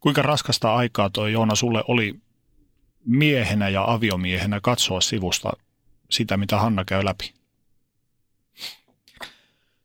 Kuinka 0.00 0.22
raskasta 0.22 0.74
aikaa 0.74 1.10
toi 1.10 1.32
Joona 1.32 1.54
sulle 1.54 1.84
oli 1.88 2.20
miehenä 3.04 3.68
ja 3.68 3.92
aviomiehenä 3.92 4.60
katsoa 4.60 5.00
sivusta 5.00 5.52
sitä, 6.10 6.36
mitä 6.36 6.58
Hanna 6.58 6.84
käy 6.84 7.04
läpi? 7.04 7.34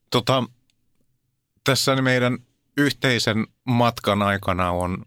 Tota, 0.09 0.43
tässä 1.63 1.95
meidän 1.95 2.37
yhteisen 2.77 3.47
matkan 3.63 4.21
aikana 4.21 4.71
on, 4.71 5.05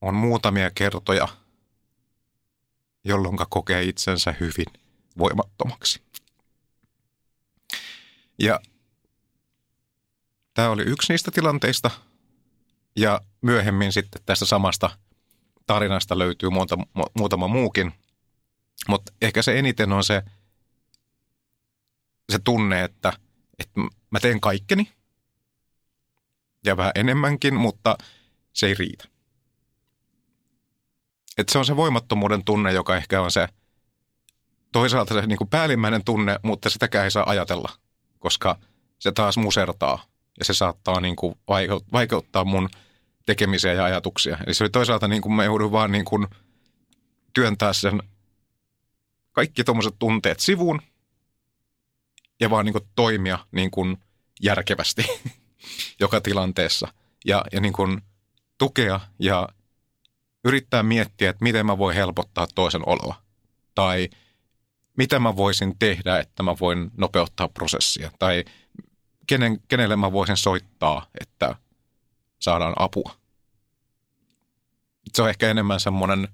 on 0.00 0.14
muutamia 0.14 0.70
kertoja, 0.70 1.28
jolloin 3.04 3.36
kokee 3.50 3.82
itsensä 3.82 4.34
hyvin 4.40 4.66
voimattomaksi. 5.18 6.02
Ja 8.38 8.60
tämä 10.56 10.70
oli 10.70 10.82
yksi 10.82 11.12
niistä 11.12 11.30
tilanteista, 11.30 11.90
ja 12.96 13.20
myöhemmin 13.40 13.92
sitten 13.92 14.22
tästä 14.26 14.44
samasta 14.44 14.90
tarinasta 15.66 16.18
löytyy 16.18 16.50
muutama, 16.50 16.84
muutama 17.14 17.48
muukin– 17.48 17.92
mutta 18.88 19.12
ehkä 19.22 19.42
se 19.42 19.58
eniten 19.58 19.92
on 19.92 20.04
se, 20.04 20.22
se 22.32 22.38
tunne, 22.38 22.84
että, 22.84 23.12
että 23.58 23.80
mä 24.10 24.20
teen 24.20 24.40
kaikkeni. 24.40 24.92
Ja 26.64 26.76
vähän 26.76 26.92
enemmänkin, 26.94 27.54
mutta 27.54 27.98
se 28.52 28.66
ei 28.66 28.74
riitä. 28.74 29.04
Et 31.38 31.48
se 31.48 31.58
on 31.58 31.66
se 31.66 31.76
voimattomuuden 31.76 32.44
tunne, 32.44 32.72
joka 32.72 32.96
ehkä 32.96 33.20
on 33.22 33.30
se 33.30 33.48
toisaalta 34.72 35.14
se 35.14 35.26
niin 35.26 35.38
kuin 35.38 35.50
päällimmäinen 35.50 36.04
tunne, 36.04 36.38
mutta 36.42 36.70
sitäkään 36.70 37.04
ei 37.04 37.10
saa 37.10 37.30
ajatella, 37.30 37.72
koska 38.18 38.58
se 38.98 39.12
taas 39.12 39.36
musertaa 39.36 40.04
ja 40.38 40.44
se 40.44 40.54
saattaa 40.54 41.00
niin 41.00 41.16
kuin 41.16 41.34
vaikeuttaa 41.92 42.44
mun 42.44 42.68
tekemisiä 43.26 43.72
ja 43.72 43.84
ajatuksia. 43.84 44.38
Eli 44.46 44.54
se 44.54 44.64
oli 44.64 44.70
toisaalta 44.70 45.08
niin 45.08 45.22
kuin 45.22 45.32
mä 45.32 45.44
joudun 45.44 45.72
vaan 45.72 45.92
niin 45.92 46.04
kuin 46.04 46.26
työntää 47.32 47.72
sen 47.72 48.02
kaikki 49.32 49.64
tuommoiset 49.64 49.94
tunteet 49.98 50.40
sivuun 50.40 50.82
ja 52.40 52.50
vaan 52.50 52.64
niin 52.64 52.72
kuin 52.72 52.88
toimia 52.94 53.38
niin 53.52 53.70
kuin 53.70 53.96
järkevästi 54.42 55.06
joka 56.00 56.20
tilanteessa. 56.20 56.88
Ja, 57.24 57.44
ja 57.52 57.60
niin 57.60 57.72
kuin 57.72 58.02
tukea 58.58 59.00
ja 59.18 59.48
yrittää 60.44 60.82
miettiä, 60.82 61.30
että 61.30 61.42
miten 61.42 61.66
mä 61.66 61.78
voin 61.78 61.96
helpottaa 61.96 62.46
toisen 62.54 62.88
oloa. 62.88 63.14
Tai 63.74 64.08
mitä 64.96 65.18
mä 65.18 65.36
voisin 65.36 65.78
tehdä, 65.78 66.18
että 66.18 66.42
mä 66.42 66.54
voin 66.60 66.90
nopeuttaa 66.96 67.48
prosessia. 67.48 68.10
Tai 68.18 68.44
kenen, 69.26 69.60
kenelle 69.68 69.96
mä 69.96 70.12
voisin 70.12 70.36
soittaa, 70.36 71.06
että 71.20 71.54
saadaan 72.38 72.74
apua. 72.78 73.16
Se 75.14 75.22
on 75.22 75.28
ehkä 75.28 75.50
enemmän 75.50 75.80
semmoinen 75.80 76.28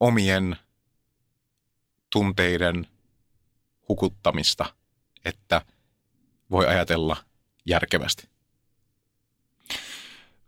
omien 0.00 0.56
tunteiden 2.10 2.86
hukuttamista, 3.88 4.74
että 5.24 5.62
voi 6.50 6.66
ajatella 6.66 7.16
järkevästi. 7.66 8.28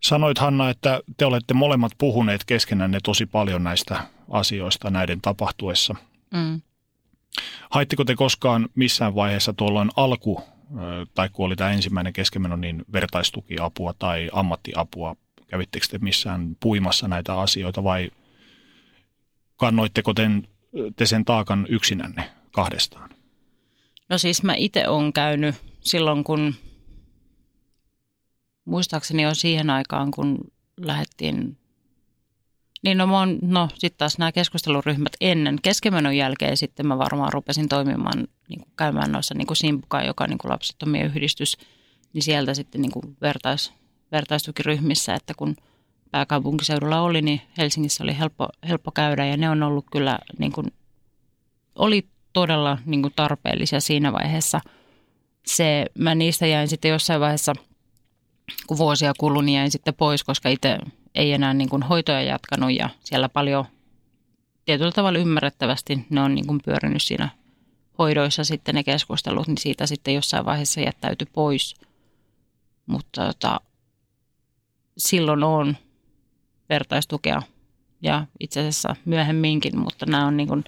Sanoit 0.03 0.38
Hanna, 0.38 0.70
että 0.70 1.01
te 1.16 1.26
olette 1.26 1.55
molemmat 1.55 1.93
puhuneet 1.99 2.45
keskenänne 2.45 2.99
tosi 3.03 3.26
paljon 3.26 3.64
näistä 3.64 4.07
asioista 4.30 4.91
näiden 4.91 5.20
tapahtuessa. 5.20 5.95
Mm. 6.30 6.61
Haitteko 7.70 8.05
te 8.05 8.14
koskaan 8.14 8.68
missään 8.74 9.14
vaiheessa 9.14 9.53
tuolloin 9.53 9.91
alku, 9.97 10.43
tai 11.14 11.29
kun 11.29 11.47
oli 11.47 11.57
tämä 11.57 11.71
ensimmäinen 11.71 12.12
keskemeno, 12.12 12.57
niin 12.57 12.85
vertaistukiapua 12.93 13.95
tai 13.99 14.31
ammattiapua? 14.33 15.16
Kävittekö 15.47 15.87
te 15.91 15.99
missään 15.99 16.57
puimassa 16.61 17.09
näitä 17.09 17.41
asioita 17.41 17.85
vai 17.85 18.11
kannoitteko 19.57 20.14
te 20.14 20.31
te 20.97 21.07
sen 21.07 21.25
taakan 21.25 21.66
yksinänne 21.68 22.31
kahdestaan? 22.53 23.11
No 24.09 24.18
siis 24.18 24.43
mä 24.43 24.55
itse 24.55 24.89
olen 24.89 25.12
käynyt 25.12 25.55
silloin, 25.81 26.25
kun 26.25 26.55
muistaakseni 28.64 29.23
jo 29.23 29.35
siihen 29.35 29.71
aikaan, 29.71 30.11
kun 30.11 30.39
lähdettiin 30.77 31.59
niin 32.83 32.99
no, 32.99 33.14
oon, 33.14 33.39
no 33.43 33.68
sitten 33.74 33.99
taas 33.99 34.18
nämä 34.18 34.33
keskusteluryhmät 34.33 35.12
ennen 35.20 35.59
keskemenon 35.62 36.16
jälkeen 36.16 36.57
sitten 36.57 36.87
mä 36.87 36.99
varmaan 36.99 37.33
rupesin 37.33 37.68
toimimaan, 37.68 38.28
niin 38.49 38.61
kuin 38.61 38.72
käymään 38.76 39.12
noissa 39.12 39.35
niin 39.35 39.47
kuin 39.47 39.57
Simpuka, 39.57 40.03
joka 40.03 40.24
on 40.24 40.31
niin 40.31 40.39
kuin 40.39 40.53
lapsettomien 40.53 41.07
yhdistys, 41.07 41.57
niin 42.12 42.22
sieltä 42.22 42.55
sitten 42.55 42.83
niin 42.83 42.93
kuin 42.93 43.16
vertais, 43.20 43.72
vertaistukiryhmissä, 44.12 45.14
että 45.14 45.35
kun– 45.37 45.57
pääkaupunkiseudulla 46.11 47.01
oli, 47.01 47.22
niin 47.22 47.41
Helsingissä 47.59 48.05
oli 48.05 48.18
helppo, 48.18 48.49
helppo 48.68 48.91
käydä 48.91 49.26
ja 49.26 49.37
ne 49.37 49.51
on 49.51 49.62
ollut 49.62 49.87
kyllä, 49.93 50.18
niin 50.39 50.53
kuin, 50.53 50.72
oli 51.74 52.07
todella 52.33 52.78
niin 52.87 53.03
kuin 53.03 53.12
tarpeellisia 53.16 53.81
siinä 53.81 54.12
vaiheessa. 54.12 54.61
Se, 55.47 55.87
mä 55.99 56.14
niistä 56.14 56.47
jäin 56.47 56.68
sitten 56.68 56.91
jossain 56.91 57.20
vaiheessa, 57.20 57.53
kun 58.66 58.78
vuosia 58.78 59.12
kului, 59.18 59.45
niin 59.45 59.57
jäin 59.57 59.70
sitten 59.70 59.95
pois, 59.95 60.24
koska 60.24 60.49
itse 60.49 60.78
ei 61.15 61.33
enää 61.33 61.55
niin 61.55 61.69
kuin 61.69 61.83
hoitoja 61.83 62.23
jatkanut 62.23 62.73
ja 62.73 62.91
siellä 63.05 63.29
paljon 63.29 63.65
tietyllä 64.65 64.93
tavalla 64.93 65.19
ymmärrettävästi 65.19 66.07
ne 66.11 66.21
on 66.21 66.35
niin 66.35 66.47
kuin 66.47 66.61
pyörinyt 66.65 67.03
siinä 67.03 67.29
hoidoissa 67.99 68.45
sitten 68.45 68.75
ne 68.75 68.85
keskustelut, 68.85 69.47
niin 69.47 69.59
siitä 69.59 69.87
sitten 69.87 70.15
jossain 70.15 70.45
vaiheessa 70.45 70.81
jättäytyi 70.81 71.27
pois. 71.33 71.75
Mutta 72.87 73.27
tota, 73.27 73.61
silloin 74.99 75.43
on 75.43 75.77
vertaistukea 76.69 77.43
ja 78.03 78.27
itse 78.41 78.61
asiassa 78.61 78.97
myöhemminkin, 79.05 79.79
mutta 79.79 80.07
nämä 80.07 80.27
on 80.27 80.37
niin 80.37 80.49
kuin, 80.49 80.65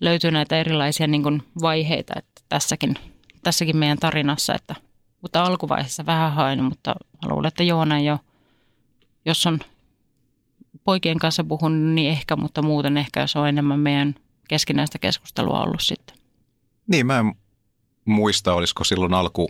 löytyy 0.00 0.30
näitä 0.30 0.60
erilaisia 0.60 1.06
niin 1.06 1.22
kuin 1.22 1.42
vaiheita 1.60 2.14
että 2.16 2.42
tässäkin, 2.48 2.94
tässäkin 3.42 3.76
meidän 3.76 3.98
tarinassa, 3.98 4.54
että, 4.54 4.74
mutta 5.22 5.42
alkuvaiheessa 5.42 6.06
vähän 6.06 6.32
hain, 6.32 6.64
mutta 6.64 6.94
luulen, 7.24 7.48
että 7.48 7.62
Joona 7.62 8.00
jo, 8.00 8.18
jos 9.26 9.46
on 9.46 9.58
poikien 10.84 11.18
kanssa 11.18 11.44
puhunut, 11.44 11.94
niin 11.94 12.10
ehkä, 12.10 12.36
mutta 12.36 12.62
muuten 12.62 12.96
ehkä 12.96 13.20
jos 13.20 13.36
on 13.36 13.48
enemmän 13.48 13.80
meidän 13.80 14.14
keskinäistä 14.48 14.98
keskustelua 14.98 15.62
ollut 15.62 15.80
sitten. 15.80 16.16
Niin, 16.86 17.06
mä 17.06 17.18
en 17.18 17.34
muista, 18.04 18.54
olisiko 18.54 18.84
silloin 18.84 19.14
alku, 19.14 19.48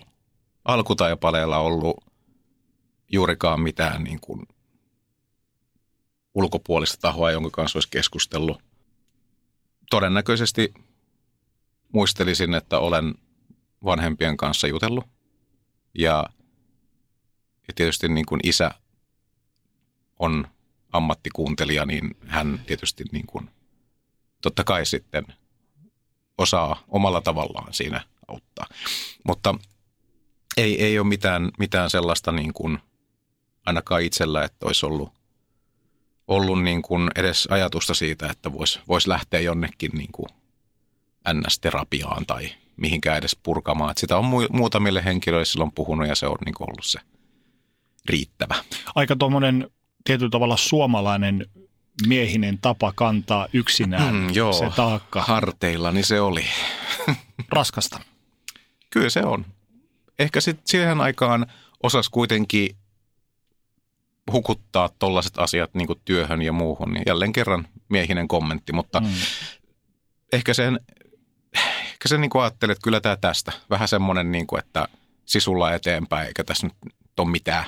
alkutaipaleella 0.65 1.59
ollut 1.59 2.05
juurikaan 3.13 3.61
mitään 3.61 4.05
niin 4.05 4.21
kuin 4.21 4.43
ulkopuolista 6.35 7.01
tahoa, 7.01 7.31
jonka 7.31 7.51
kanssa 7.51 7.77
olisi 7.77 7.89
keskustellut. 7.91 8.63
Todennäköisesti 9.91 10.75
muistelisin, 11.93 12.55
että 12.55 12.79
olen 12.79 13.15
vanhempien 13.85 14.37
kanssa 14.37 14.67
jutellut. 14.67 15.05
Ja, 15.99 16.25
ja 17.69 17.75
tietysti 17.75 18.09
niin 18.09 18.27
kuin 18.27 18.41
isä 18.45 18.71
on 20.19 20.49
ammattikuuntelija, 20.93 21.87
niin 21.87 22.17
hän 22.27 22.61
tietysti 22.67 23.05
niin 23.13 23.27
kuin, 23.27 23.51
totta 24.43 24.65
kai 24.65 24.87
sitten 24.87 25.25
osaa 26.39 26.83
omalla 26.89 27.21
tavallaan 27.21 27.75
siinä 27.75 28.01
auttaa. 28.29 28.67
Mutta 29.25 29.55
ei, 30.57 30.85
ei 30.85 30.99
ole 30.99 31.07
mitään, 31.09 31.51
mitään 31.59 31.91
sellaista 31.91 32.33
niin 32.33 32.53
kuin, 32.53 32.79
ainakaan 33.67 34.03
itsellä, 34.03 34.45
että 34.45 34.67
olisi 34.67 34.87
ollut, 34.87 35.13
ollut 36.29 36.63
niin 36.63 36.83
kuin 36.83 37.11
edes 37.17 37.49
ajatusta 37.51 37.95
siitä, 37.95 38.31
että 38.31 38.53
voisi 38.53 38.81
vois 38.89 39.07
lähteä 39.07 39.41
jonnekin 39.41 39.91
niin 39.95 40.13
kuin 40.13 40.29
NS-terapiaan 41.33 42.27
tai 42.27 42.51
mihinkään 42.77 43.19
edes 43.19 43.37
purkamaan. 43.43 43.91
Että 43.91 44.01
sitä 44.01 44.17
on 44.17 44.25
muutamille 44.51 45.05
henkilöille 45.05 45.45
silloin 45.45 45.73
puhunut 45.73 46.09
ja 46.09 46.15
se 46.15 46.27
on 46.27 46.37
niin 46.45 46.55
kuin 46.55 46.71
ollut 46.71 46.87
se 46.87 47.01
riittävä. 48.09 48.55
Aika 48.95 49.17
tuommoinen 49.17 49.71
tietyllä 50.07 50.31
tavalla 50.31 50.57
suomalainen 50.57 51.47
miehinen 52.07 52.59
tapa 52.59 52.93
kantaa 52.93 53.49
yksinään 53.53 54.15
mm, 54.15 54.35
joo, 54.35 54.53
se 54.53 54.71
taakka. 54.77 55.23
harteilla, 55.23 55.93
niin 55.93 56.05
se 56.05 56.21
oli. 56.21 56.45
Raskasta. 57.49 58.01
Kyllä 58.91 59.11
se 59.11 59.21
on. 59.21 59.47
Ehkä 60.19 60.41
sitten 60.41 60.67
siihen 60.67 61.01
aikaan 61.01 61.47
osas 61.83 62.09
kuitenkin 62.09 62.77
hukuttaa 64.33 64.91
tollaiset 64.99 65.39
asiat 65.39 65.75
niin 65.75 65.89
työhön 66.05 66.43
ja 66.43 66.53
muuhun. 66.53 66.93
Niin 66.93 67.03
jälleen 67.07 67.33
kerran 67.33 67.69
miehinen 67.89 68.29
kommentti, 68.29 68.73
mutta 68.73 69.01
mm. 69.01 69.07
ehkä 70.33 70.55
sen, 70.55 70.81
ehkä 71.83 72.09
sen 72.09 72.21
niin 72.21 72.31
kuin 72.31 72.43
ajattelin, 72.43 72.73
että 72.73 72.85
kyllä 72.85 73.01
tämä 73.01 73.17
tästä. 73.17 73.53
Vähän 73.71 73.89
semmoinen, 73.89 74.33
niin 74.33 74.47
kuin, 74.47 74.59
että 74.59 74.89
sisulla 75.25 75.73
eteenpäin, 75.73 76.27
eikä 76.27 76.45
tässä 76.45 76.67
nyt 76.67 76.93
ole 77.19 77.31
mitään 77.31 77.65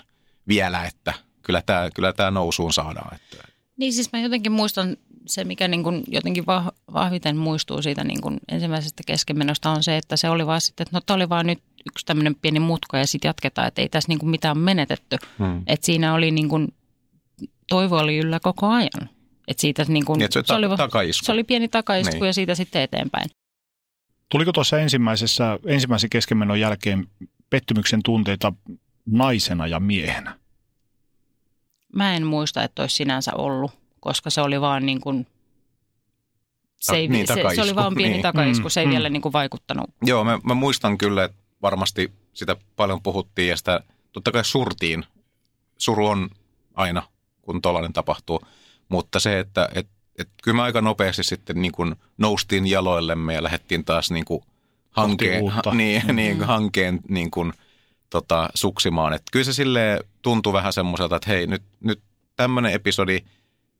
vielä, 0.48 0.84
että 0.84 1.14
kyllä 1.48 1.62
tämä, 1.66 1.90
kyllä 1.94 2.12
tämä 2.12 2.30
nousuun 2.30 2.72
saadaan. 2.72 3.14
Että. 3.14 3.48
Niin 3.76 3.92
siis 3.92 4.12
mä 4.12 4.20
jotenkin 4.20 4.52
muistan 4.52 4.96
se, 5.26 5.44
mikä 5.44 5.68
niin 5.68 5.82
kuin 5.82 6.04
jotenkin 6.08 6.44
vahviten 6.92 7.36
muistuu 7.36 7.82
siitä 7.82 8.04
niin 8.04 8.20
kuin 8.20 8.40
ensimmäisestä 8.48 9.02
keskenmenosta 9.06 9.70
on 9.70 9.82
se, 9.82 9.96
että 9.96 10.16
se 10.16 10.28
oli 10.30 10.46
vaan 10.46 10.60
sitten, 10.60 10.84
että 10.84 10.96
no 10.96 11.00
tämä 11.06 11.14
oli 11.14 11.28
vaan 11.28 11.46
nyt 11.46 11.58
yksi 11.86 12.06
tämmöinen 12.06 12.34
pieni 12.34 12.60
mutka 12.60 12.98
ja 12.98 13.06
sitten 13.06 13.28
jatketaan, 13.28 13.68
että 13.68 13.82
ei 13.82 13.88
tässä 13.88 14.08
niin 14.08 14.18
kuin 14.18 14.30
mitään 14.30 14.58
menetetty. 14.58 15.16
Hmm. 15.38 15.62
Että 15.66 15.86
siinä 15.86 16.14
oli 16.14 16.30
niin 16.30 16.48
kuin, 16.48 16.68
toivo 17.68 17.96
oli 17.96 18.18
yllä 18.18 18.40
koko 18.40 18.66
ajan. 18.66 19.08
Että 19.48 19.60
siitä 19.60 19.84
niin 19.88 20.04
kuin, 20.04 20.18
niin, 20.18 20.32
se, 20.32 20.42
se, 20.46 20.54
oli, 20.54 20.76
takaisku. 20.76 21.24
se 21.24 21.32
oli 21.32 21.44
pieni 21.44 21.68
takaisku 21.68 22.14
niin. 22.14 22.26
ja 22.26 22.32
siitä 22.32 22.54
sitten 22.54 22.82
eteenpäin. 22.82 23.30
Tuliko 24.28 24.52
tuossa 24.52 24.78
ensimmäisessä, 24.78 25.58
ensimmäisen 25.66 26.10
keskenmenon 26.10 26.60
jälkeen 26.60 27.06
pettymyksen 27.50 28.00
tunteita 28.02 28.52
naisena 29.06 29.66
ja 29.66 29.80
miehenä? 29.80 30.37
Mä 31.94 32.14
en 32.14 32.26
muista, 32.26 32.62
että 32.62 32.82
olisi 32.82 32.96
sinänsä 32.96 33.34
ollut, 33.34 33.70
koska 34.00 34.30
se 34.30 34.40
oli 34.40 34.60
vaan 34.60 34.86
niin 34.86 35.00
kuin, 35.00 35.26
se, 36.76 36.96
ei, 36.96 37.08
niin, 37.08 37.26
se, 37.26 37.34
se 37.54 37.62
oli 37.62 37.74
vaan 37.74 37.94
pieni 37.94 38.12
niin. 38.12 38.22
takaisku, 38.22 38.68
se 38.68 38.80
ei 38.80 38.86
mm, 38.86 38.90
vielä 38.92 39.08
niin 39.08 39.22
kuin 39.22 39.32
vaikuttanut. 39.32 39.90
Joo, 40.02 40.24
mä, 40.24 40.38
mä 40.44 40.54
muistan 40.54 40.98
kyllä, 40.98 41.24
että 41.24 41.42
varmasti 41.62 42.12
sitä 42.32 42.56
paljon 42.76 43.02
puhuttiin 43.02 43.48
ja 43.48 43.56
sitä 43.56 43.80
totta 44.12 44.32
kai 44.32 44.44
surtiin. 44.44 45.04
Suru 45.78 46.06
on 46.06 46.30
aina, 46.74 47.02
kun 47.42 47.62
tollainen 47.62 47.92
tapahtuu. 47.92 48.40
Mutta 48.88 49.20
se, 49.20 49.38
että 49.38 49.68
et, 49.74 49.88
et, 50.18 50.28
kyllä 50.42 50.56
me 50.56 50.62
aika 50.62 50.80
nopeasti 50.80 51.22
sitten 51.22 51.62
niin 51.62 51.72
kuin 51.72 51.96
noustiin 52.18 52.66
jaloillemme 52.66 53.34
ja 53.34 53.42
lähdettiin 53.42 53.84
taas 53.84 54.10
niin 54.10 54.24
kuin 54.24 54.42
hankeen, 54.90 55.48
ha, 55.48 55.62
niin, 55.74 56.02
mm-hmm. 56.02 56.16
niin, 56.16 56.44
hankeen 56.44 57.00
niin 57.08 57.30
kuin– 57.30 57.52
tota, 58.10 58.48
suksimaan. 58.54 59.12
Et 59.12 59.22
kyllä 59.32 59.44
se 59.44 59.52
sille 59.52 60.00
tuntui 60.22 60.52
vähän 60.52 60.72
semmoiselta, 60.72 61.16
että 61.16 61.30
hei, 61.30 61.46
nyt, 61.46 61.62
nyt 61.80 62.00
tämmöinen 62.36 62.72
episodi, 62.72 63.18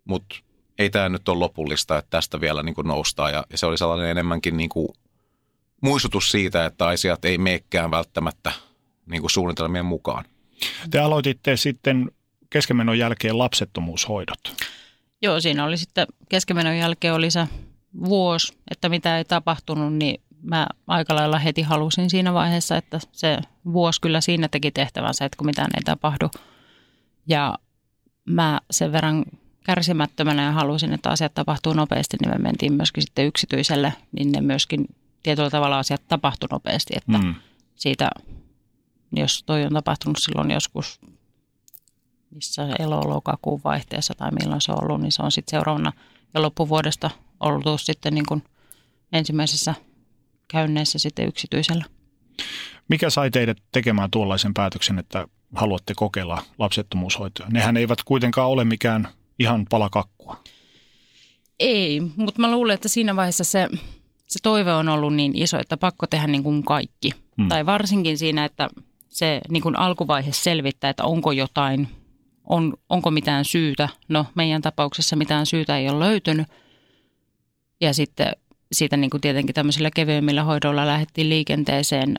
mutta 0.04 0.36
ei 0.78 0.90
tämä 0.90 1.08
nyt 1.08 1.28
ole 1.28 1.38
lopullista, 1.38 1.98
että 1.98 2.10
tästä 2.10 2.40
vielä 2.40 2.62
niin 2.62 2.74
noustaan. 2.84 3.32
Ja, 3.32 3.44
ja 3.50 3.58
se 3.58 3.66
oli 3.66 3.78
sellainen 3.78 4.10
enemmänkin 4.10 4.56
niin 4.56 4.68
kuin 4.68 4.88
muistutus 5.80 6.30
siitä, 6.30 6.66
että 6.66 6.86
asiat 6.86 7.24
ei 7.24 7.38
meekään 7.38 7.90
välttämättä 7.90 8.52
niin 9.06 9.20
kuin 9.20 9.30
suunnitelmien 9.30 9.84
mukaan. 9.84 10.24
Te 10.90 10.98
aloititte 10.98 11.56
sitten 11.56 12.10
keskenmenon 12.50 12.98
jälkeen 12.98 13.38
lapsettomuushoidot. 13.38 14.38
Joo, 15.22 15.40
siinä 15.40 15.64
oli 15.64 15.76
sitten 15.76 16.06
keskenmenon 16.28 16.76
jälkeen 16.76 17.14
oli 17.14 17.30
se 17.30 17.48
vuosi, 18.04 18.56
että 18.70 18.88
mitä 18.88 19.18
ei 19.18 19.24
tapahtunut, 19.24 19.94
niin 19.94 20.20
mä 20.42 20.66
aika 20.86 21.14
lailla 21.14 21.38
heti 21.38 21.62
halusin 21.62 22.10
siinä 22.10 22.34
vaiheessa, 22.34 22.76
että 22.76 23.00
se 23.12 23.38
vuosi 23.72 24.00
kyllä 24.00 24.20
siinä 24.20 24.48
teki 24.48 24.70
tehtävänsä, 24.70 25.24
että 25.24 25.36
kun 25.36 25.46
mitään 25.46 25.70
ei 25.76 25.82
tapahdu. 25.84 26.30
Ja 27.26 27.58
mä 28.24 28.60
sen 28.70 28.92
verran 28.92 29.24
kärsimättömänä 29.64 30.42
ja 30.42 30.52
halusin, 30.52 30.92
että 30.92 31.10
asiat 31.10 31.34
tapahtuu 31.34 31.72
nopeasti, 31.72 32.16
niin 32.20 32.30
me 32.30 32.38
mentiin 32.38 32.72
myöskin 32.72 33.02
sitten 33.02 33.26
yksityiselle, 33.26 33.94
niin 34.12 34.32
ne 34.32 34.40
myöskin 34.40 34.86
tietyllä 35.22 35.50
tavalla 35.50 35.78
asiat 35.78 36.02
tapahtui 36.08 36.48
nopeasti, 36.52 36.94
että 36.96 37.18
mm. 37.18 37.34
siitä, 37.74 38.10
jos 39.12 39.42
toi 39.42 39.64
on 39.64 39.72
tapahtunut 39.72 40.18
silloin 40.18 40.50
joskus 40.50 41.00
missä 42.30 42.68
elo-lokakuun 42.78 43.60
vaihteessa 43.64 44.14
tai 44.14 44.30
milloin 44.30 44.60
se 44.60 44.72
on 44.72 44.84
ollut, 44.84 45.00
niin 45.00 45.12
se 45.12 45.22
on 45.22 45.32
sitten 45.32 45.50
seuraavana 45.50 45.92
ja 46.34 46.42
loppuvuodesta 46.42 47.10
ollut 47.40 47.80
sitten 47.80 48.14
niin 48.14 48.26
kuin 48.26 48.44
ensimmäisessä 49.12 49.74
käynneissä 50.48 50.98
sitten 50.98 51.28
yksityisellä. 51.28 51.84
Mikä 52.88 53.10
sai 53.10 53.30
teidät 53.30 53.58
tekemään 53.72 54.10
tuollaisen 54.10 54.54
päätöksen, 54.54 54.98
että 54.98 55.28
haluatte 55.54 55.94
kokeilla 55.96 56.42
lapsettomuushoitoa? 56.58 57.46
Nehän 57.50 57.76
eivät 57.76 57.98
kuitenkaan 58.04 58.48
ole 58.48 58.64
mikään 58.64 59.08
ihan 59.38 59.66
palakakkua. 59.70 60.42
Ei, 61.60 62.00
mutta 62.16 62.40
mä 62.40 62.50
luulen, 62.50 62.74
että 62.74 62.88
siinä 62.88 63.16
vaiheessa 63.16 63.44
se, 63.44 63.68
se 64.26 64.38
toive 64.42 64.72
on 64.72 64.88
ollut 64.88 65.14
niin 65.14 65.36
iso, 65.36 65.58
että 65.58 65.76
pakko 65.76 66.06
tehdä 66.06 66.26
niin 66.26 66.42
kuin 66.42 66.62
kaikki. 66.62 67.10
Hmm. 67.36 67.48
Tai 67.48 67.66
varsinkin 67.66 68.18
siinä, 68.18 68.44
että 68.44 68.68
se 69.08 69.40
niin 69.48 69.62
kuin 69.62 69.78
alkuvaihe 69.78 70.32
selvittää, 70.32 70.90
että 70.90 71.04
onko 71.04 71.32
jotain, 71.32 71.88
on, 72.44 72.74
onko 72.88 73.10
mitään 73.10 73.44
syytä. 73.44 73.88
No 74.08 74.26
meidän 74.34 74.62
tapauksessa 74.62 75.16
mitään 75.16 75.46
syytä 75.46 75.78
ei 75.78 75.88
ole 75.88 76.04
löytynyt. 76.04 76.46
Ja 77.80 77.94
sitten 77.94 78.32
siitä 78.72 78.96
niin 78.96 79.10
kuin 79.10 79.20
tietenkin 79.20 79.54
tämmöisillä 79.54 79.90
kevyemmillä 79.94 80.42
hoidoilla 80.42 80.86
lähdettiin 80.86 81.28
liikenteeseen, 81.28 82.14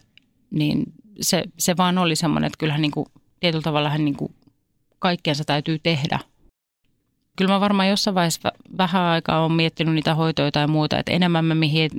niin 0.52 0.84
se, 1.22 1.44
se 1.58 1.78
vaan 1.78 1.98
oli 1.98 2.16
semmoinen, 2.16 2.48
että 2.48 2.58
kyllähän 2.58 2.82
niin 2.82 2.92
kuin, 2.92 3.06
tietyllä 3.40 3.62
tavalla 3.62 3.98
niin 3.98 4.16
kuin 4.16 4.36
kaikkeensa 5.00 5.44
täytyy 5.44 5.80
tehdä. 5.80 6.20
Kyllä 7.36 7.54
mä 7.54 7.60
varmaan 7.60 7.90
jossain 7.90 8.16
vaiheessa 8.16 8.52
vähän 8.78 9.02
aikaa 9.02 9.42
olen 9.42 9.52
miettinyt 9.52 9.96
niitä 9.96 10.16
hoitoja 10.16 10.52
tai 10.52 10.68
muuta, 10.68 11.00
että 11.00 11.12
enemmän 11.12 11.46
mä 11.46 11.56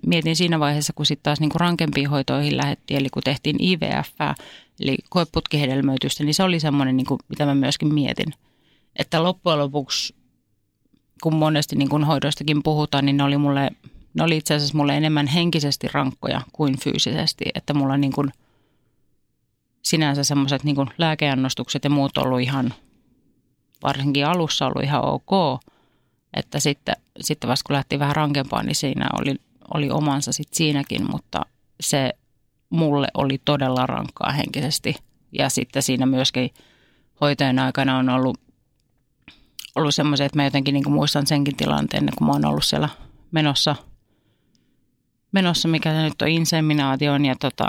mietin 0.07 0.37
siinä 0.37 0.61
vaiheessa, 0.61 0.93
kun 0.93 1.07
sitten 1.07 1.23
taas 1.23 1.41
niin 1.41 1.51
kuin 1.51 1.61
rankempiin 1.61 2.11
hoitoihin 2.11 2.57
lähdettiin, 2.57 3.01
eli 3.01 3.09
kun 3.09 3.23
tehtiin 3.23 3.65
IVF, 3.65 4.37
eli 4.81 4.97
koeputkihedelmöitystä, 5.09 6.25
niin 6.25 6.35
se 6.35 6.43
oli 6.43 6.61
semmoinen, 6.61 6.97
niin 6.97 7.07
kuin, 7.07 7.21
mitä 7.29 7.47
mä 7.47 7.55
myöskin 7.55 7.95
mietin. 7.95 8.35
Että 8.97 9.23
loppujen 9.23 9.59
lopuksi, 9.59 10.15
kun 11.23 11.35
monesti 11.35 11.77
niin 11.77 11.89
kuin 11.89 12.05
hoidoistakin 12.05 12.63
puhutaan, 12.63 13.07
niin 13.07 13.17
ne 13.17 13.25
oli 13.25 13.37
mulle 13.37 13.71
ne 14.15 14.25
oli 14.25 14.37
itse 14.37 14.55
asiassa 14.55 14.77
mulle 14.77 14.97
enemmän 14.97 15.27
henkisesti 15.27 15.89
rankkoja 15.93 16.41
kuin 16.53 16.79
fyysisesti, 16.79 17.45
että 17.55 17.75
mulla 17.75 17.97
niin 17.97 18.13
kuin 18.13 18.33
sinänsä 19.83 20.25
semmoiset 20.25 20.65
niin 20.65 20.77
lääkeannostukset 20.99 21.85
ja 21.85 21.91
muut 21.91 22.19
ollut 22.19 22.41
ihan, 22.41 22.75
varsinkin 23.83 24.27
alussa 24.27 24.67
ollut 24.67 24.83
ihan 24.83 25.05
ok, 25.05 25.61
että 26.35 26.61
sitten, 26.61 26.97
sitten 27.21 27.51
vasta 27.51 27.67
kun 27.67 27.77
lähti 27.77 27.99
vähän 27.99 28.17
rankempaan, 28.17 28.67
niin 28.67 28.77
siinä 28.77 29.07
oli, 29.21 29.35
oli 29.75 29.91
omansa 29.91 30.33
sitten 30.33 30.57
siinäkin, 30.57 31.11
mutta 31.11 31.41
se 31.81 32.13
mulle 32.71 33.09
oli 33.15 33.41
todella 33.45 33.87
rankkaa 33.87 34.33
henkisesti. 34.33 34.95
Ja 35.39 35.49
sitten 35.49 35.83
siinä 35.83 36.07
myöskin 36.07 36.51
hoitojen 37.21 37.59
aikana 37.59 37.99
on 37.99 38.09
ollut, 38.09 38.41
ollut 39.75 39.95
semmoisia, 39.95 40.27
että 40.27 40.39
mä 40.39 40.45
jotenkin 40.45 40.73
niin 40.73 40.93
muistan 40.93 41.27
senkin 41.27 41.57
tilanteen, 41.57 42.09
kun 42.19 42.27
mä 42.27 42.33
oon 42.33 42.45
ollut 42.45 42.65
siellä 42.65 42.89
menossa– 43.33 43.77
menossa, 45.33 45.69
mikä 45.69 46.03
nyt 46.03 46.23
on 46.23 46.29
inseminaation 46.29 47.25
ja 47.25 47.35
tota, 47.41 47.69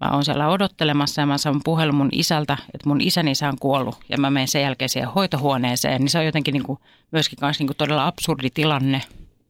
mä 0.00 0.10
oon 0.10 0.24
siellä 0.24 0.48
odottelemassa 0.48 1.22
ja 1.22 1.26
mä 1.26 1.38
saan 1.38 1.60
puhelun 1.64 1.94
mun 1.94 2.08
isältä, 2.12 2.56
että 2.74 2.88
mun 2.88 3.00
isäni 3.00 3.30
isä 3.30 3.48
on 3.48 3.58
kuollut 3.60 3.96
ja 4.08 4.18
mä 4.18 4.30
menen 4.30 4.48
sen 4.48 4.62
jälkeen 4.62 4.88
siihen 4.88 5.08
hoitohuoneeseen, 5.08 6.00
niin 6.00 6.10
se 6.10 6.18
on 6.18 6.26
jotenkin 6.26 6.52
niin 6.52 6.62
kuin, 6.62 6.78
myöskin 7.12 7.38
kanssa 7.38 7.60
niin 7.60 7.68
kuin 7.68 7.76
todella 7.76 8.06
absurdi 8.06 8.50
tilanne 8.50 9.02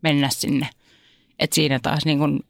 mennä 0.03 0.29
sinne. 0.31 0.69
Että 1.39 1.55
siinä 1.55 1.79
taas 1.83 2.05
niin 2.05 2.19
kuin, 2.19 2.41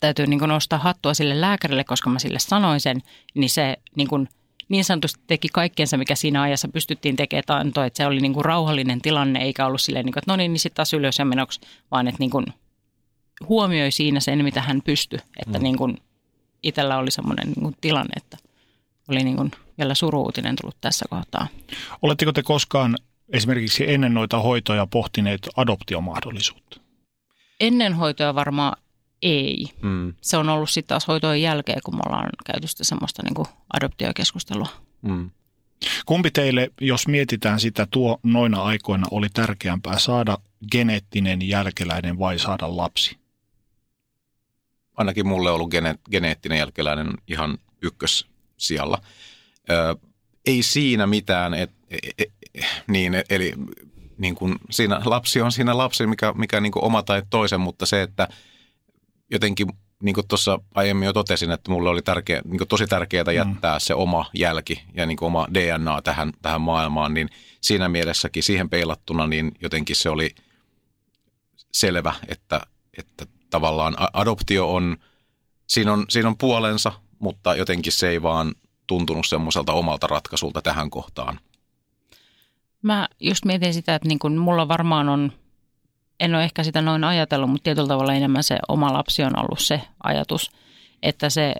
täytyy 0.00 0.26
niin 0.26 0.38
kuin 0.38 0.48
nostaa 0.48 0.78
hattua 0.78 1.14
sille 1.14 1.40
lääkärille, 1.40 1.84
koska 1.84 2.10
mä 2.10 2.18
sille 2.18 2.38
sanoin 2.38 2.80
sen, 2.80 3.02
niin 3.34 3.50
se 3.50 3.76
niin 3.96 4.08
kuin, 4.08 4.28
niin 4.68 4.84
sanotusti 4.84 5.20
teki 5.26 5.48
kaikkensa, 5.52 5.96
mikä 5.96 6.14
siinä 6.14 6.42
ajassa 6.42 6.68
pystyttiin 6.68 7.16
tekemään, 7.16 7.40
että 7.40 7.86
että 7.86 7.96
se 7.96 8.06
oli 8.06 8.20
niin 8.20 8.34
kuin 8.34 8.44
rauhallinen 8.44 9.00
tilanne, 9.00 9.40
eikä 9.40 9.66
ollut 9.66 9.80
silleen, 9.80 10.04
niin 10.04 10.12
kuin, 10.12 10.20
että 10.20 10.32
no 10.32 10.36
niin, 10.36 10.52
niin 10.52 10.60
sitten 10.60 10.76
taas 10.76 10.92
ylös 10.92 11.18
ja 11.18 11.24
menoksi, 11.24 11.60
vaan 11.90 12.08
että 12.08 12.18
niin 12.18 12.30
kuin 12.30 12.46
huomioi 13.48 13.92
siinä 13.92 14.20
sen, 14.20 14.44
mitä 14.44 14.62
hän 14.62 14.82
pystyi. 14.82 15.18
Että 15.46 15.58
mm. 15.58 15.62
niin 15.62 15.76
kuin 15.76 15.98
itsellä 16.62 16.98
oli 16.98 17.10
semmoinen 17.10 17.46
niin 17.46 17.62
kuin 17.62 17.76
tilanne, 17.80 18.12
että 18.16 18.36
oli 19.08 19.24
niin 19.24 19.36
kuin 19.36 19.50
vielä 19.78 19.94
suruutinen 19.94 20.56
tullut 20.56 20.76
tässä 20.80 21.04
kohtaa. 21.10 21.46
Oletteko 22.02 22.32
te 22.32 22.42
koskaan 22.42 22.96
esimerkiksi 23.32 23.90
ennen 23.90 24.14
noita 24.14 24.40
hoitoja 24.40 24.86
pohtineet 24.86 25.48
adoptiomahdollisuutta? 25.56 26.80
Ennen 27.60 27.94
hoitoja 27.94 28.34
varmaan 28.34 28.76
ei. 29.22 29.66
Mm. 29.82 30.14
Se 30.20 30.36
on 30.36 30.48
ollut 30.48 30.70
sitten 30.70 30.88
taas 30.88 31.08
hoitojen 31.08 31.42
jälkeen, 31.42 31.80
kun 31.84 31.94
me 31.94 32.00
ollaan 32.06 32.28
käyty 32.46 32.66
sitä 32.66 32.84
semmoista 32.84 33.22
niin 33.22 33.34
kuin 33.34 33.48
adoptiokeskustelua. 33.72 34.68
Mm. 35.02 35.30
Kumpi 36.06 36.30
teille, 36.30 36.70
jos 36.80 37.08
mietitään 37.08 37.60
sitä, 37.60 37.86
tuo 37.90 38.20
noina 38.22 38.62
aikoina 38.62 39.06
oli 39.10 39.28
tärkeämpää 39.28 39.98
saada 39.98 40.38
geneettinen 40.72 41.48
jälkeläinen 41.48 42.18
vai 42.18 42.38
saada 42.38 42.76
lapsi? 42.76 43.19
Ainakin 45.00 45.26
mulle 45.26 45.50
ollut 45.50 45.74
gene- 45.74 45.98
geneettinen 46.10 46.58
jälkeläinen 46.58 47.08
ihan 47.28 47.58
ykkössijalla. 47.82 48.98
Ö, 49.70 49.96
ei 50.46 50.62
siinä 50.62 51.06
mitään, 51.06 51.54
et, 51.54 51.70
e, 51.90 51.96
e, 52.18 52.24
e, 52.54 52.66
niin, 52.86 53.14
eli 53.30 53.52
niin 54.18 54.34
kuin 54.34 54.54
siinä 54.70 55.00
lapsi 55.04 55.40
on 55.40 55.52
siinä 55.52 55.78
lapsi, 55.78 56.06
mikä, 56.06 56.32
mikä 56.32 56.60
niin 56.60 56.72
kuin 56.72 56.84
oma 56.84 57.02
tai 57.02 57.22
toisen, 57.30 57.60
mutta 57.60 57.86
se, 57.86 58.02
että 58.02 58.28
jotenkin 59.30 59.66
niin 60.02 60.14
kuin 60.14 60.28
tuossa 60.28 60.60
aiemmin 60.74 61.06
jo 61.06 61.12
totesin, 61.12 61.50
että 61.50 61.70
mulle 61.70 61.90
oli 61.90 62.02
tärkeä, 62.02 62.42
niin 62.44 62.58
kuin 62.58 62.68
tosi 62.68 62.86
tärkeää 62.86 63.24
mm. 63.24 63.32
jättää 63.32 63.76
mm. 63.76 63.80
se 63.80 63.94
oma 63.94 64.30
jälki 64.34 64.82
ja 64.94 65.06
niin 65.06 65.16
kuin 65.16 65.26
oma 65.26 65.48
DNA 65.54 66.02
tähän, 66.02 66.32
tähän 66.42 66.60
maailmaan, 66.60 67.14
niin 67.14 67.28
siinä 67.60 67.88
mielessäkin 67.88 68.42
siihen 68.42 68.70
peilattuna, 68.70 69.26
niin 69.26 69.52
jotenkin 69.60 69.96
se 69.96 70.10
oli 70.10 70.34
selvä, 71.72 72.14
että, 72.28 72.60
että 72.98 73.26
tavallaan 73.50 73.96
adoptio 74.12 74.74
on, 74.74 74.96
siinä 75.66 75.92
on, 75.92 76.04
siinä 76.08 76.28
on 76.28 76.38
puolensa, 76.38 76.92
mutta 77.18 77.54
jotenkin 77.54 77.92
se 77.92 78.08
ei 78.08 78.22
vaan 78.22 78.54
tuntunut 78.86 79.26
semmoiselta 79.26 79.72
omalta 79.72 80.06
ratkaisulta 80.06 80.62
tähän 80.62 80.90
kohtaan. 80.90 81.40
Mä 82.82 83.08
just 83.20 83.44
mietin 83.44 83.74
sitä, 83.74 83.94
että 83.94 84.08
niin 84.08 84.18
kun 84.18 84.36
mulla 84.36 84.68
varmaan 84.68 85.08
on, 85.08 85.32
en 86.20 86.34
ole 86.34 86.44
ehkä 86.44 86.64
sitä 86.64 86.82
noin 86.82 87.04
ajatellut, 87.04 87.50
mutta 87.50 87.64
tietyllä 87.64 87.88
tavalla 87.88 88.14
enemmän 88.14 88.44
se 88.44 88.58
oma 88.68 88.92
lapsi 88.92 89.22
on 89.22 89.38
ollut 89.38 89.60
se 89.60 89.80
ajatus, 90.02 90.50
että 91.02 91.30
se 91.30 91.54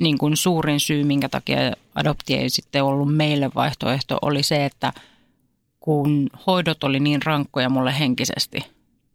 niin 0.00 0.18
kuin 0.18 0.36
suurin 0.36 0.80
syy, 0.80 1.04
minkä 1.04 1.28
takia 1.28 1.58
adoptio 1.94 2.36
ei 2.36 2.50
sitten 2.50 2.84
ollut 2.84 3.16
meille 3.16 3.50
vaihtoehto, 3.54 4.18
oli 4.22 4.42
se, 4.42 4.64
että 4.64 4.92
kun 5.80 6.30
hoidot 6.46 6.84
oli 6.84 7.00
niin 7.00 7.22
rankkoja 7.22 7.68
mulle 7.68 7.98
henkisesti, 7.98 8.58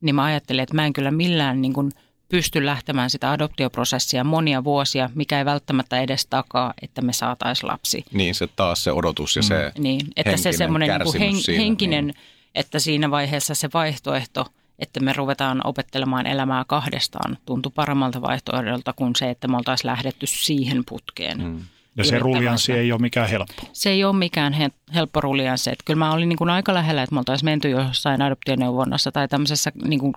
niin 0.05 0.15
mä 0.15 0.23
ajattelin, 0.23 0.63
että 0.63 0.75
mä 0.75 0.85
en 0.85 0.93
kyllä 0.93 1.11
millään 1.11 1.61
niin 1.61 1.73
kuin– 1.73 1.91
pysty 2.29 2.65
lähtemään 2.65 3.09
sitä 3.09 3.31
adoptioprosessia 3.31 4.23
monia 4.23 4.63
vuosia, 4.63 5.09
mikä 5.15 5.39
ei 5.39 5.45
välttämättä 5.45 5.99
edes 5.99 6.25
takaa, 6.25 6.73
että 6.81 7.01
me 7.01 7.13
saataisiin 7.13 7.67
lapsi. 7.67 8.05
Niin, 8.11 8.35
se 8.35 8.47
taas 8.55 8.83
se 8.83 8.91
odotus 8.91 9.35
ja 9.35 9.43
se 9.43 9.71
mm. 9.75 9.83
Niin, 9.83 10.01
että 10.15 10.37
se 10.37 10.51
semmoinen 10.51 10.89
niin 10.99 11.19
hen, 11.19 11.41
siinä, 11.41 11.63
henkinen, 11.63 12.07
niin. 12.07 12.15
että 12.55 12.79
siinä 12.79 13.11
vaiheessa 13.11 13.55
se 13.55 13.69
vaihtoehto, 13.73 14.45
että 14.79 14.99
me 14.99 15.13
ruvetaan 15.13 15.61
opettelemaan 15.63 16.27
elämää 16.27 16.63
kahdestaan, 16.67 17.37
tuntui 17.45 17.71
paremmalta 17.75 18.21
vaihtoehdolta 18.21 18.93
kuin 18.93 19.15
se, 19.15 19.29
että 19.29 19.47
me 19.47 19.57
oltaisiin 19.57 19.91
lähdetty 19.91 20.27
siihen 20.27 20.83
putkeen. 20.89 21.43
Mm. 21.43 21.59
Ja 21.97 22.03
se 22.03 22.19
ruljanssi 22.19 22.71
ei 22.71 22.91
ole 22.91 23.01
mikään 23.01 23.29
helppo. 23.29 23.61
Se 23.73 23.89
ei 23.89 24.03
ole 24.03 24.15
mikään 24.15 24.53
he, 24.53 24.69
helppo 24.93 25.21
ruljanssi. 25.21 25.69
Että 25.69 25.83
kyllä 25.85 25.97
mä 25.97 26.13
olin 26.13 26.29
niin 26.29 26.37
kuin 26.37 26.49
aika 26.49 26.73
lähellä, 26.73 27.03
että 27.03 27.13
me 27.13 27.19
oltaisiin 27.19 27.45
menty 27.45 27.69
jossain 27.69 28.21
adoptioneuvonnassa 28.21 29.11
tai 29.11 29.27
tämmöisessä 29.27 29.71
niin 29.85 29.99
kuin 29.99 30.13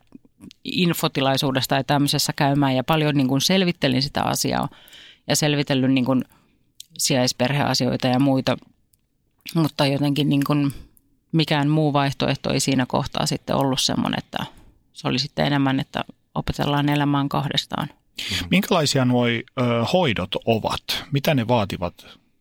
infotilaisuudesta 0.64 1.74
tai 1.74 1.84
tämmöisessä 1.84 2.32
käymään 2.36 2.76
ja 2.76 2.84
paljon 2.84 3.14
niin 3.14 3.28
kuin 3.28 3.40
selvittelin 3.40 4.02
sitä 4.02 4.22
asiaa 4.22 4.68
ja 5.26 5.36
selvitellyt 5.36 5.92
niin 5.92 6.04
kuin 6.04 6.24
sijaisperheasioita 6.98 8.06
ja 8.06 8.18
muita, 8.18 8.56
mutta 9.54 9.86
jotenkin 9.86 10.28
niin 10.28 10.44
kuin 10.46 10.72
mikään 11.32 11.68
muu 11.68 11.92
vaihtoehto 11.92 12.52
ei 12.52 12.60
siinä 12.60 12.86
kohtaa 12.86 13.26
sitten 13.26 13.56
ollut 13.56 13.80
semmoinen, 13.80 14.18
että 14.18 14.38
se 14.92 15.08
oli 15.08 15.18
sitten 15.18 15.46
enemmän, 15.46 15.80
että 15.80 16.04
opetellaan 16.34 16.88
elämään 16.88 17.28
kahdestaan. 17.28 17.88
Minkälaisia 18.50 19.04
nuo 19.04 19.26
ö, 19.26 19.40
hoidot 19.92 20.34
ovat? 20.44 21.04
Mitä 21.12 21.34
ne 21.34 21.48
vaativat 21.48 21.94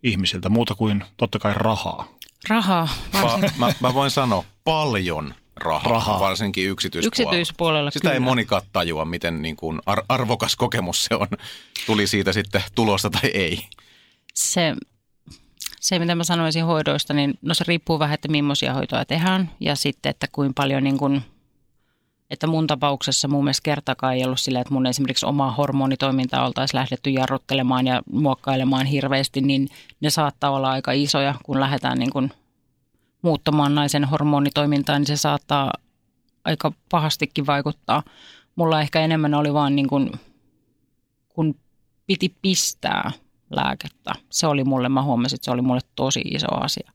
ihmisiltä 0.04 0.50
muuta 0.50 0.76
kuin 0.76 1.04
totta 1.18 1.40
kai 1.40 1.54
rahaa? 1.56 2.08
Rahaa. 2.50 2.88
Va- 3.14 3.40
mä, 3.58 3.72
mä 3.80 3.94
voin 3.94 4.12
sanoa 4.12 4.44
paljon 4.64 5.34
rahaa, 5.56 5.92
rahaa. 5.92 6.20
varsinkin 6.20 6.70
yksityispuolella. 6.70 7.32
Yksityispuolella 7.32 7.92
Sitä 7.92 8.02
kyllä. 8.02 8.14
ei 8.14 8.20
monikaan 8.20 8.62
tajua, 8.74 9.06
miten 9.06 9.42
niin 9.42 9.56
kuin 9.56 9.80
ar- 9.86 10.04
arvokas 10.10 10.56
kokemus 10.56 11.04
se 11.06 11.16
on. 11.16 11.28
Tuli 11.86 12.08
siitä 12.08 12.34
sitten 12.34 12.64
tulosta 12.76 13.10
tai 13.10 13.30
ei. 13.34 13.68
Se, 14.34 14.76
se, 15.80 16.00
mitä 16.00 16.16
mä 16.16 16.24
sanoisin 16.24 16.66
hoidoista, 16.66 17.14
niin 17.14 17.34
no 17.42 17.54
se 17.54 17.64
riippuu 17.68 18.00
vähän, 18.00 18.14
että 18.14 18.28
millaisia 18.28 18.74
hoitoja 18.74 19.06
tehdään 19.06 19.52
ja 19.60 19.76
sitten, 19.76 20.10
että 20.10 20.28
kuinka 20.32 20.54
paljon 20.62 20.84
niin 20.84 20.98
kuin, 20.98 21.22
että 22.30 22.48
mun 22.48 22.68
tapauksessa 22.68 23.28
mun 23.28 23.44
mielestä 23.44 23.64
kertakaan 23.66 24.14
ei 24.14 24.26
ollut 24.26 24.40
sillä, 24.40 24.60
että 24.60 24.74
mun 24.74 24.86
esimerkiksi 24.86 25.26
omaa 25.26 25.52
hormonitoimintaa 25.52 26.46
oltaisiin 26.46 26.80
lähdetty 26.80 27.10
jarruttelemaan 27.10 27.88
ja 27.88 28.02
muokkailemaan 28.12 28.86
hirveästi, 28.86 29.42
niin 29.42 29.68
ne 30.02 30.10
saattaa 30.10 30.52
olla 30.52 30.72
aika 30.72 30.92
isoja, 30.92 31.36
kun 31.44 31.60
lähdetään 31.60 31.98
niin 31.98 32.12
kuin 32.12 32.32
muuttamaan 33.22 33.76
naisen 33.76 34.06
hormonitoimintaa, 34.06 35.00
niin 35.00 35.08
se 35.08 35.16
saattaa 35.16 35.74
aika 36.46 36.72
pahastikin 36.90 37.46
vaikuttaa. 37.46 38.04
Mulla 38.56 38.82
ehkä 38.82 39.02
enemmän 39.02 39.34
oli 39.34 39.54
vaan 39.54 39.76
niin 39.76 39.88
kuin, 39.88 40.12
kun 41.30 41.56
piti 42.08 42.36
pistää 42.42 43.12
lääkettä. 43.50 44.14
Se 44.30 44.48
oli 44.48 44.64
mulle, 44.64 44.90
mä 44.90 45.04
huomasin, 45.04 45.36
että 45.36 45.46
se 45.46 45.52
oli 45.52 45.62
mulle 45.62 45.82
tosi 45.96 46.22
iso 46.22 46.48
asia. 46.64 46.92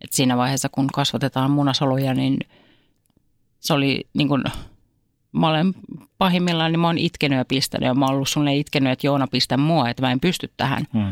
Et 0.00 0.12
siinä 0.12 0.36
vaiheessa, 0.36 0.68
kun 0.68 0.86
kasvatetaan 0.86 1.50
munasoluja, 1.50 2.14
niin 2.14 2.38
se 3.66 3.72
oli 3.72 4.08
niin 4.14 4.28
kuin, 4.28 4.44
mä 5.32 5.48
olen 5.48 5.74
pahimmillaan, 6.18 6.72
niin 6.72 6.80
mä 6.80 6.86
oon 6.86 6.98
itkenyt 6.98 7.38
ja 7.38 7.44
pistänyt 7.44 7.86
ja 7.86 7.94
mä 7.94 8.04
oon 8.04 8.14
ollut 8.14 8.28
sulle 8.28 8.56
itkenyt, 8.56 8.92
että 8.92 9.06
Joona 9.06 9.26
pistä 9.26 9.56
mua, 9.56 9.88
että 9.88 10.02
mä 10.02 10.12
en 10.12 10.20
pysty 10.20 10.52
tähän. 10.56 10.86
Hmm. 10.92 11.08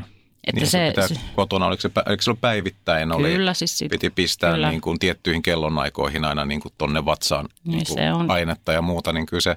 Että 0.46 0.60
niin, 0.60 0.70
se, 0.70 0.92
se, 1.08 1.14
kotona, 1.36 1.66
oliko 1.66 1.80
se, 1.80 1.90
oliko 2.06 2.22
se 2.22 2.34
päivittäin? 2.40 3.12
Oli, 3.12 3.32
kyllä, 3.32 3.54
siis 3.54 3.78
sit, 3.78 3.90
piti 3.90 4.10
pistää 4.10 4.52
kyllä. 4.52 4.70
Niin 4.70 4.80
kuin 4.80 4.98
tiettyihin 4.98 5.42
kellonaikoihin 5.42 6.24
aina 6.24 6.44
niin 6.44 6.60
kuin 6.60 6.74
tonne 6.78 7.04
vatsaan 7.04 7.44
niin 7.64 7.76
niin 7.76 7.86
kuin 7.86 7.98
se 7.98 8.12
on. 8.12 8.30
ainetta 8.30 8.72
ja 8.72 8.82
muuta, 8.82 9.12
niin 9.12 9.26
kyllä 9.26 9.40
se, 9.40 9.56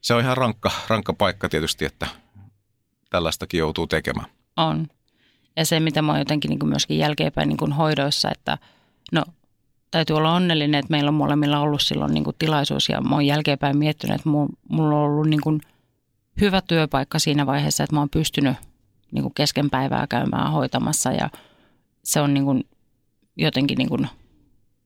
se 0.00 0.14
on 0.14 0.20
ihan 0.20 0.36
rankka, 0.36 0.70
rankka 0.88 1.12
paikka 1.12 1.48
tietysti, 1.48 1.84
että 1.84 2.06
tällaistakin 3.10 3.58
joutuu 3.58 3.86
tekemään. 3.86 4.26
On. 4.56 4.86
Ja 5.56 5.66
se, 5.66 5.80
mitä 5.80 6.02
mä 6.02 6.12
oon 6.12 6.18
jotenkin 6.18 6.48
niin 6.48 6.58
kuin 6.58 6.70
myöskin 6.70 6.98
jälkeenpäin 6.98 7.48
niin 7.48 7.56
kuin 7.56 7.72
hoidoissa, 7.72 8.30
että 8.30 8.58
no 9.12 9.24
täytyy 9.90 10.16
olla 10.16 10.34
onnellinen, 10.34 10.78
että 10.78 10.90
meillä 10.90 11.08
on 11.08 11.14
molemmilla 11.14 11.60
ollut 11.60 11.82
silloin 11.82 12.14
niin 12.14 12.24
kuin 12.24 12.36
tilaisuus 12.38 12.88
ja 12.88 13.00
mä 13.00 13.14
oon 13.14 13.26
jälkeenpäin 13.26 13.78
miettinyt, 13.78 14.16
että 14.16 14.28
mulla 14.68 14.96
on 14.96 15.04
ollut 15.04 15.28
niin 15.28 15.40
kuin 15.40 15.60
hyvä 16.40 16.60
työpaikka 16.60 17.18
siinä 17.18 17.46
vaiheessa, 17.46 17.84
että 17.84 17.96
mä 17.96 18.00
oon 18.00 18.10
pystynyt 18.10 18.56
niin 19.12 19.22
kuin 19.22 19.34
kesken 19.34 19.70
päivää 19.70 20.06
käymään 20.06 20.52
hoitamassa 20.52 21.12
ja 21.12 21.30
se 22.02 22.20
on 22.20 22.34
niin 22.34 22.44
kuin 22.44 22.64
jotenkin 23.36 23.78
niin 23.78 23.88
kuin, 23.88 24.08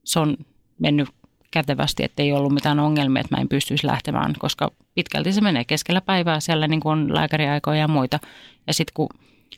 se 0.05 0.20
on 0.20 0.36
mennyt 0.78 1.09
kätevästi, 1.50 2.05
että 2.05 2.22
ei 2.22 2.32
ollut 2.32 2.53
mitään 2.53 2.80
ongelmia, 2.80 3.20
että 3.20 3.36
mä 3.36 3.40
en 3.40 3.48
pystyisi 3.48 3.86
lähtemään, 3.86 4.34
koska 4.38 4.70
pitkälti 4.94 5.32
se 5.32 5.40
menee 5.40 5.64
keskellä 5.64 6.00
päivää, 6.00 6.40
siellä 6.40 6.68
niin 6.68 6.80
kuin 6.80 6.92
on 6.92 7.14
lääkäriaikoja 7.14 7.78
ja 7.78 7.88
muita. 7.88 8.18
Ja 8.66 8.74
sitten 8.74 8.92
kun, 8.94 9.09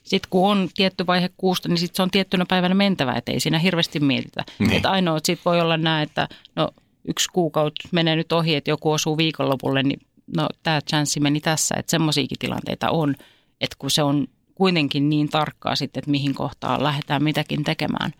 sit 0.02 0.26
kun 0.26 0.50
on 0.50 0.68
tietty 0.74 1.06
vaihe 1.06 1.30
kuusta, 1.36 1.68
niin 1.68 1.78
sitten 1.78 1.96
se 1.96 2.02
on 2.02 2.10
tiettynä 2.10 2.44
päivänä 2.48 2.74
mentävä, 2.74 3.12
että 3.12 3.32
ei 3.32 3.40
siinä 3.40 3.58
hirveästi 3.58 4.00
mietitä. 4.00 4.44
Niin. 4.58 4.72
Että 4.72 4.90
ainoa, 4.90 5.16
että 5.16 5.26
sitten 5.26 5.44
voi 5.44 5.60
olla 5.60 5.76
näin, 5.76 6.02
että 6.02 6.28
no 6.56 6.70
yksi 7.08 7.28
kuukausi 7.32 7.74
menee 7.92 8.16
nyt 8.16 8.32
ohi, 8.32 8.54
että 8.54 8.70
joku 8.70 8.90
osuu 8.90 9.16
viikonlopulle, 9.16 9.82
niin 9.82 10.00
no 10.36 10.46
tämä 10.62 10.80
chanssi 10.80 11.20
meni 11.20 11.40
tässä, 11.40 11.74
että 11.78 11.90
semmoisiakin 11.90 12.38
tilanteita 12.38 12.90
on, 12.90 13.14
että 13.60 13.76
kun 13.78 13.90
se 13.90 14.02
on 14.02 14.26
kuitenkin 14.54 15.08
niin 15.08 15.28
tarkkaa 15.28 15.76
sitten, 15.76 15.98
että 15.98 16.10
mihin 16.10 16.34
kohtaan 16.34 16.82
lähdetään 16.82 17.22
mitäkin 17.22 17.64
tekemään. 17.64 18.12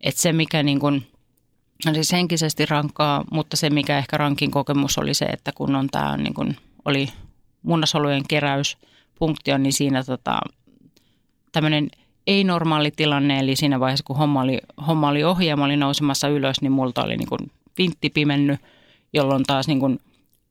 Että 0.00 0.20
se, 0.20 0.32
mikä 0.32 0.62
niin 0.62 0.80
kuin, 0.80 1.06
on 1.86 1.94
siis 1.94 2.12
henkisesti 2.12 2.66
rankkaa, 2.66 3.24
mutta 3.32 3.56
se, 3.56 3.70
mikä 3.70 3.98
ehkä 3.98 4.16
rankin 4.16 4.50
kokemus 4.50 4.98
oli 4.98 5.14
se, 5.14 5.24
että 5.24 5.52
kun 5.52 5.76
on 5.76 5.88
tämä 5.88 6.16
niin 6.16 6.34
kuin, 6.34 6.56
oli 6.84 7.08
munnasolujen 7.62 8.22
keräys 8.28 8.78
punktio, 9.18 9.58
niin 9.58 9.72
siinä 9.72 10.04
tota, 10.04 10.40
tämmöinen 11.58 11.88
ei-normaali 12.26 12.90
tilanne, 12.90 13.38
eli 13.38 13.56
siinä 13.56 13.80
vaiheessa 13.80 14.04
kun 14.04 14.16
homma 14.16 14.40
oli, 14.40 14.60
homma 14.86 15.08
oli 15.08 15.24
ohi 15.24 15.46
ja 15.46 15.56
mä 15.56 15.64
olin 15.64 15.80
nousemassa 15.80 16.28
ylös, 16.28 16.60
niin 16.60 16.72
multa 16.72 17.04
oli 17.04 17.16
niin 17.16 17.28
kuin 17.28 17.50
vintti 17.78 18.10
pimennyt, 18.10 18.60
jolloin 19.12 19.44
taas 19.44 19.68
niin 19.68 19.80
kuin, 19.80 20.00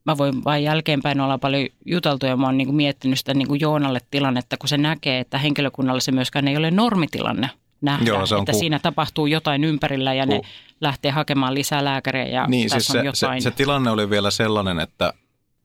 mä 0.05 0.17
voin 0.17 0.43
vain 0.43 0.63
jälkeenpäin 0.63 1.21
olla 1.21 1.37
paljon 1.37 1.67
juteltu 1.85 2.25
ja 2.25 2.37
mä 2.37 2.45
oon 2.45 2.57
niin 2.57 2.67
kuin 2.67 2.75
miettinyt 2.75 3.19
sitä 3.19 3.33
niin 3.33 3.47
kuin 3.47 3.61
Joonalle 3.61 3.99
tilannetta, 4.11 4.57
kun 4.57 4.69
se 4.69 4.77
näkee, 4.77 5.19
että 5.19 5.37
henkilökunnalla 5.37 5.99
se 5.99 6.11
myöskään 6.11 6.47
ei 6.47 6.57
ole 6.57 6.71
normitilanne 6.71 7.49
nähdä, 7.81 8.05
Joo, 8.05 8.25
se 8.25 8.35
on 8.35 8.41
että 8.41 8.51
ku... 8.51 8.59
siinä 8.59 8.79
tapahtuu 8.79 9.27
jotain 9.27 9.63
ympärillä 9.63 10.13
ja 10.13 10.25
ku... 10.25 10.31
ne 10.31 10.41
lähtee 10.81 11.11
hakemaan 11.11 11.53
lisää 11.53 11.85
lääkäriä 11.85 12.27
ja 12.27 12.47
niin, 12.47 12.69
tässä 12.69 12.93
siis 12.93 12.95
on 13.07 13.15
se, 13.15 13.25
jotain. 13.25 13.41
Se, 13.41 13.49
se 13.49 13.55
tilanne 13.55 13.91
oli 13.91 14.09
vielä 14.09 14.31
sellainen, 14.31 14.79
että 14.79 15.13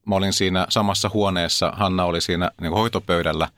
mä 0.06 0.14
olin 0.14 0.32
siinä 0.32 0.66
samassa 0.68 1.10
huoneessa, 1.14 1.72
Hanna 1.76 2.04
oli 2.04 2.20
siinä 2.20 2.50
niin 2.60 2.72
hoitopöydällä 2.72 3.48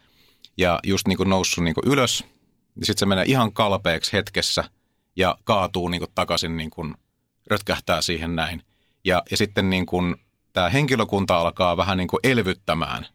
ja 0.59 0.81
just 0.85 1.09
niin 1.09 1.17
kuin 1.17 1.31
noussut 1.31 1.65
niin 1.65 1.75
kuin 1.75 1.89
ylös. 1.89 2.25
Ja 2.81 2.87
sitten 2.87 2.99
se 2.99 3.07
menee 3.07 3.25
ihan 3.27 3.53
kalpeeksi 3.53 4.13
hetkessä 4.13 4.65
ja 5.17 5.39
kaatuu 5.45 5.89
niin 5.89 6.01
kuin 6.01 6.11
takaisin, 6.15 6.57
niin 6.57 6.71
kuin 6.71 6.95
rötkähtää 7.47 8.03
siihen 8.03 8.37
näin. 8.37 8.63
Ja, 9.05 9.23
ja 9.31 9.37
sitten 9.37 9.71
niin 9.71 9.87
kuin 9.87 10.17
tämä 10.53 10.69
henkilökunta 10.69 11.37
alkaa 11.37 11.77
vähän 11.77 11.99
niin 11.99 12.09
kuin 12.09 12.21
elvyttämään 12.23 13.07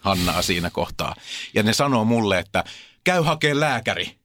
Hannaa 0.00 0.42
siinä 0.42 0.70
kohtaa. 0.70 1.14
Ja 1.54 1.62
ne 1.62 1.72
sanoo 1.72 2.04
mulle, 2.04 2.38
että 2.38 2.64
käy 3.04 3.22
hakee 3.22 3.60
lääkäri. 3.60 4.18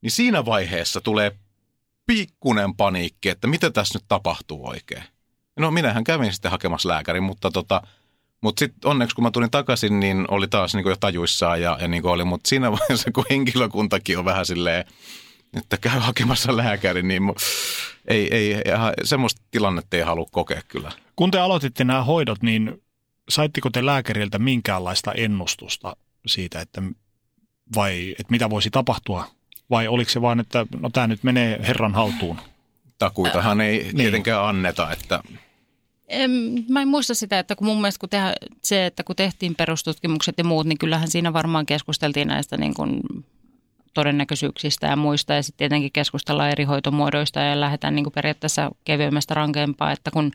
Niin 0.00 0.10
siinä 0.10 0.44
vaiheessa 0.44 1.00
tulee 1.00 1.38
pikkunen 2.06 2.74
paniikki, 2.74 3.28
että 3.28 3.46
mitä 3.46 3.70
tässä 3.70 3.98
nyt 3.98 4.04
tapahtuu 4.08 4.68
oikein. 4.68 5.04
No 5.56 5.70
minähän 5.70 6.04
kävin 6.04 6.32
sitten 6.32 6.50
hakemassa 6.50 6.88
lääkärin, 6.88 7.22
mutta 7.22 7.50
tota, 7.50 7.82
mutta 8.44 8.60
sitten 8.60 8.90
onneksi 8.90 9.14
kun 9.14 9.24
mä 9.24 9.30
tulin 9.30 9.50
takaisin, 9.50 10.00
niin 10.00 10.24
oli 10.28 10.48
taas 10.48 10.74
niin 10.74 10.88
jo 10.88 10.96
tajuissaan 10.96 11.62
ja, 11.62 11.78
ja 11.80 11.88
niin 11.88 12.06
oli, 12.06 12.24
mutta 12.24 12.48
siinä 12.48 12.72
vaiheessa 12.72 13.12
kun 13.12 13.24
henkilökuntakin 13.30 14.18
on 14.18 14.24
vähän 14.24 14.46
silleen, 14.46 14.84
että 15.56 15.76
käy 15.76 15.98
hakemassa 15.98 16.56
lääkärin, 16.56 17.08
niin 17.08 17.22
ei, 18.08 18.34
ei, 18.34 18.54
semmoista 19.04 19.42
tilannetta 19.50 19.96
ei 19.96 20.02
halua 20.02 20.28
kokea 20.30 20.60
kyllä. 20.68 20.92
Kun 21.16 21.30
te 21.30 21.38
aloititte 21.38 21.84
nämä 21.84 22.02
hoidot, 22.02 22.42
niin 22.42 22.82
saitteko 23.28 23.70
te 23.70 23.86
lääkäriltä 23.86 24.38
minkäänlaista 24.38 25.12
ennustusta 25.12 25.96
siitä, 26.26 26.60
että 26.60 26.82
vai 27.76 28.10
että 28.10 28.30
mitä 28.30 28.50
voisi 28.50 28.70
tapahtua? 28.70 29.26
Vai 29.70 29.88
oliko 29.88 30.10
se 30.10 30.22
vain, 30.22 30.40
että 30.40 30.66
no 30.80 30.90
tämä 30.90 31.06
nyt 31.06 31.22
menee 31.22 31.60
herran 31.66 31.94
haltuun? 31.94 32.40
Takuitahan 32.98 33.60
ei 33.60 33.78
niin. 33.78 33.96
tietenkään 33.96 34.44
anneta, 34.44 34.92
että 34.92 35.22
en, 36.14 36.30
mä 36.68 36.82
en 36.82 36.88
muista 36.88 37.14
sitä, 37.14 37.38
että 37.38 37.56
kun 37.56 37.66
mun 37.66 37.80
mielestä 37.80 38.00
kun 38.00 38.08
tehdä, 38.08 38.34
se, 38.62 38.86
että 38.86 39.04
kun 39.04 39.16
tehtiin 39.16 39.54
perustutkimukset 39.54 40.38
ja 40.38 40.44
muut, 40.44 40.66
niin 40.66 40.78
kyllähän 40.78 41.10
siinä 41.10 41.32
varmaan 41.32 41.66
keskusteltiin 41.66 42.28
näistä 42.28 42.56
niin 42.56 42.74
kuin 42.74 43.00
todennäköisyyksistä 43.94 44.86
ja 44.86 44.96
muista. 44.96 45.34
Ja 45.34 45.42
sitten 45.42 45.58
tietenkin 45.58 45.92
keskustellaan 45.92 46.50
eri 46.50 46.64
hoitomuodoista 46.64 47.40
ja 47.40 47.60
lähdetään 47.60 47.94
niin 47.94 48.04
kuin 48.04 48.12
periaatteessa 48.12 48.70
kevyemmästä 48.84 49.34
rankempaa, 49.34 49.92
että 49.92 50.10
kun 50.10 50.30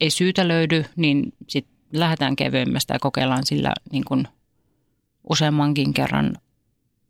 ei 0.00 0.10
syytä 0.10 0.48
löydy, 0.48 0.84
niin 0.96 1.32
sitten 1.48 1.74
lähdetään 1.92 2.36
kevyemmästä 2.36 2.94
ja 2.94 2.98
kokeillaan 2.98 3.46
sillä 3.46 3.72
niin 3.92 4.04
kuin 4.04 4.28
useammankin 5.30 5.94
kerran. 5.94 6.36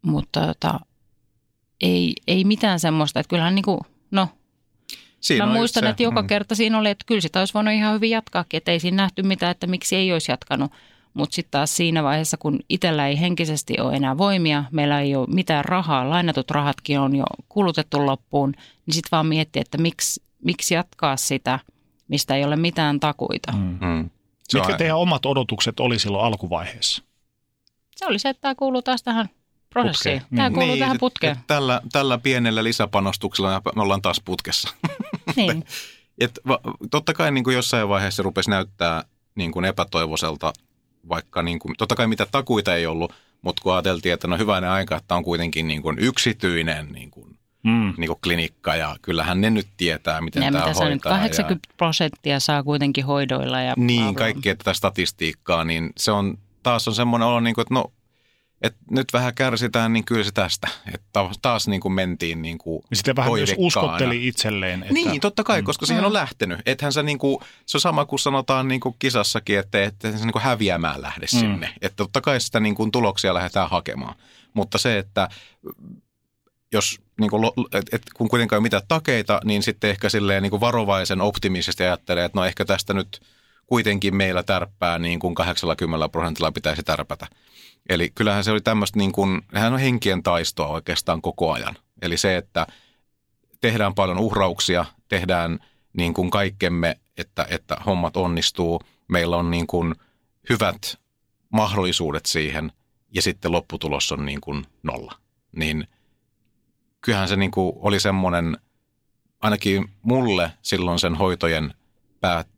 Mutta 0.03 0.47
tota, 0.47 0.81
ei, 1.81 2.15
ei 2.27 2.45
mitään 2.45 2.81
semmoista, 2.81 3.21
että 3.21 3.31
kyllähän 3.31 3.55
niin 3.55 3.65
kuin, 3.65 3.81
no 4.11 4.29
Siinä 5.23 5.47
Mä 5.47 5.53
muistan, 5.53 5.87
että 5.87 6.03
joka 6.03 6.23
mm. 6.23 6.29
kerta 6.29 6.55
siinä 6.55 6.79
oli, 6.79 6.91
että 6.91 7.05
kyllä 7.07 7.20
sitä 7.20 7.39
olisi 7.39 7.55
voinut 7.55 7.75
ihan 7.75 7.95
hyvin 7.95 8.11
jatkaakin, 8.11 8.59
että 8.59 8.70
ei 8.70 8.81
siinä 8.81 8.97
nähty 8.97 9.23
mitään, 9.23 9.51
että 9.51 9.66
miksi 9.66 9.97
ei 9.97 10.12
olisi 10.12 10.33
jatkanut. 10.33 10.73
Mutta 11.14 11.35
sitten 11.35 11.51
taas 11.51 11.77
siinä 11.77 12.03
vaiheessa, 12.03 12.37
kun 12.37 12.61
itsellä 12.68 13.09
ei 13.09 13.20
henkisesti 13.20 13.81
ole 13.81 13.97
enää 13.97 14.18
voimia, 14.18 14.64
meillä 14.70 15.01
ei 15.01 15.16
ole 15.16 15.27
mitään 15.31 15.64
rahaa, 15.64 16.11
lainatut 16.11 16.51
rahatkin 16.51 17.01
on 17.01 17.16
jo 17.16 17.25
kulutettu 17.49 18.07
loppuun, 18.07 18.53
niin 18.87 18.95
sitten 18.95 19.09
vaan 19.12 19.27
miettiä, 19.27 19.62
että 19.62 19.79
miksi, 19.79 20.23
miksi 20.45 20.75
jatkaa 20.75 21.16
sitä, 21.16 21.59
mistä 22.09 22.37
ei 22.37 22.45
ole 22.45 22.57
mitään 22.57 23.01
takuita. 23.01 23.53
Mm. 23.53 23.79
Mm. 23.81 24.11
Mitkä 24.55 24.77
teidän 24.77 24.97
omat 24.97 25.27
odotukset 25.27 25.81
oli 25.81 25.99
silloin 25.99 26.25
alkuvaiheessa? 26.25 27.03
Se 27.97 28.07
oli 28.07 28.18
se, 28.18 28.29
että 28.29 28.41
tämä 28.41 28.55
kuuluu 28.55 28.83
taas 28.83 29.03
tähän 29.03 29.29
prosessiin. 29.73 30.20
Putkeen. 30.20 30.37
Tämä 30.37 30.51
kuuluu 30.51 30.68
niin, 30.68 30.79
tähän 30.79 30.99
putkeen. 30.99 31.33
Et, 31.33 31.39
et 31.39 31.47
tällä, 31.47 31.81
tällä 31.93 32.18
pienellä 32.18 32.64
lisäpanostuksella 32.64 33.62
me 33.77 33.83
ollaan 33.83 34.03
taas 34.03 34.20
putkessa. 34.25 34.75
Niin. 35.37 35.64
et, 36.20 36.41
va, 36.49 36.61
totta 36.91 37.14
kai 37.14 37.33
niin 37.33 37.45
kuin 37.45 37.57
jossain 37.57 37.89
vaiheessa 37.89 38.23
rupesi 38.23 38.51
näyttää 38.51 39.05
niin 39.35 39.53
kuin 39.53 39.64
epätoivoiselta, 39.64 40.53
vaikka 41.09 41.43
niin 41.43 41.59
kuin, 41.59 41.75
totta 41.79 41.95
kai 41.95 42.07
mitä 42.07 42.27
takuita 42.27 42.75
ei 42.75 42.87
ollut, 42.87 43.12
mutta 43.43 43.62
kun 43.62 43.73
ajateltiin, 43.73 44.14
että 44.14 44.29
no 44.29 44.39
hyvänen 44.39 44.70
aika, 44.70 44.97
että 44.97 45.14
on 45.14 45.25
kuitenkin 45.25 45.68
niin 45.68 45.83
kuin 45.83 45.99
yksityinen 45.99 46.89
niin 46.93 47.11
kuin, 47.11 47.39
mm. 47.62 47.95
niin 47.97 48.09
kuin 48.09 48.18
klinikka 48.23 48.77
ja 48.77 48.97
kyllähän 49.03 49.41
ne 49.41 49.51
nyt 49.51 49.68
tietää, 49.77 50.20
miten 50.20 50.43
ja 50.43 50.53
tämä 50.53 50.66
mitä 50.66 50.81
hoitaa. 50.81 51.12
80 51.12 51.68
ja, 51.68 51.75
prosenttia 51.77 52.41
saa 52.41 52.62
kuitenkin 52.62 53.05
hoidoilla. 53.05 53.61
Ja 53.61 53.75
niin, 53.77 54.14
kaikkea 54.14 54.57
tätä 54.57 54.75
statistiikkaa, 54.75 55.64
niin 55.64 55.91
se 55.97 56.12
on 56.12 56.39
taas 56.62 56.89
on 56.89 56.95
semmoinen 56.95 57.29
olo, 57.29 57.41
niin 57.41 57.55
kuin, 57.55 57.62
että 57.62 57.75
no 57.75 57.93
että 58.63 58.81
nyt 58.91 59.13
vähän 59.13 59.35
kärsitään, 59.35 59.93
niin 59.93 60.05
kyllä 60.05 60.25
se 60.25 60.31
tästä. 60.31 60.69
Että 60.95 61.21
taas 61.43 61.69
niin 61.69 61.81
kuin 61.81 61.93
mentiin 61.93 62.43
niin 62.43 62.59
kuin 62.59 62.83
Sitten 62.93 63.17
vähän 63.17 63.33
myös 63.33 63.55
uskotteli 63.57 64.29
itselleen. 64.29 64.83
Että... 64.83 64.95
Niin, 64.95 65.21
totta 65.21 65.45
kai, 65.45 65.63
mm. 65.63 65.65
koska 65.65 65.87
siihen 65.87 66.05
on 66.05 66.13
lähtenyt. 66.13 66.61
Ethän 66.67 66.93
se, 66.93 67.03
niin 67.03 67.19
kuin, 67.19 67.39
se 67.67 67.77
on 67.77 67.81
sama 67.81 68.05
kuin 68.05 68.21
sanotaan 68.21 68.69
niin 68.69 68.81
kuin 68.81 68.97
kisassakin, 68.99 69.59
että, 69.59 69.85
että 69.85 70.13
se 70.13 70.25
niin 70.25 70.33
kuin 70.33 70.43
häviämään 70.43 71.03
lähde 71.03 71.27
mm. 71.33 71.39
sinne. 71.39 71.75
Että 71.83 71.97
totta 71.97 72.21
kai 72.21 72.41
sitä 72.41 72.61
niin 72.61 72.75
kuin 72.75 72.91
tuloksia 72.91 73.35
lähdetään 73.35 73.71
hakemaan. 73.71 74.15
Mutta 74.55 74.79
se, 74.79 74.99
että 74.99 75.29
jos 76.73 77.01
niin 77.21 77.31
kuin, 77.31 77.45
et, 77.73 77.87
et, 77.93 78.03
kun 78.15 78.29
kuitenkaan 78.29 78.57
ei 78.57 78.59
ole 78.59 78.63
mitään 78.63 78.83
takeita, 78.89 79.41
niin 79.45 79.63
sitten 79.63 79.91
ehkä 79.91 80.09
silleen 80.09 80.43
niin 80.43 80.51
kuin 80.51 80.61
varovaisen 80.61 81.21
optimisesti 81.21 81.83
ajattelee, 81.83 82.25
että 82.25 82.39
no 82.39 82.45
ehkä 82.45 82.65
tästä 82.65 82.95
nyt 82.95 83.21
kuitenkin 83.73 84.16
meillä 84.16 84.43
tärppää 84.43 84.99
niin 84.99 85.18
kuin 85.18 85.35
80 85.35 86.09
prosentilla 86.09 86.53
pitäisi 86.53 86.83
tärpätä. 86.83 87.27
Eli 87.89 88.11
kyllähän 88.14 88.45
se 88.45 88.51
oli 88.51 88.61
tämmöistä 88.61 88.99
niin 88.99 89.12
kuin, 89.12 89.43
hän 89.55 89.73
on 89.73 89.79
henkien 89.79 90.23
taistoa 90.23 90.66
oikeastaan 90.66 91.23
koko 91.23 91.53
ajan. 91.53 91.77
Eli 92.03 92.16
se, 92.16 92.37
että 92.37 92.66
tehdään 93.61 93.95
paljon 93.95 94.18
uhrauksia, 94.18 94.85
tehdään 95.09 95.59
niin 95.93 96.14
kuin 96.14 96.31
kaikkemme, 96.31 96.99
että, 97.16 97.47
että 97.51 97.77
hommat 97.87 98.16
onnistuu. 98.16 98.83
Meillä 99.09 99.37
on 99.37 99.51
niin 99.51 99.66
kuin 99.66 99.95
hyvät 100.49 100.99
mahdollisuudet 101.53 102.27
siihen 102.27 102.73
ja 103.14 103.23
sitten 103.23 103.53
lopputulos 103.53 104.12
on 104.12 104.27
niin 104.27 104.41
kuin 104.41 104.66
nolla. 104.83 105.12
Niin 105.57 105.89
kyllähän 107.01 107.29
se 107.29 107.37
niin 107.37 107.51
kuin 107.51 107.73
oli 107.77 108.01
semmoinen, 108.01 108.59
ainakin 109.41 109.91
mulle 110.03 110.53
silloin 110.62 110.99
sen 110.99 111.14
hoitojen 111.14 111.75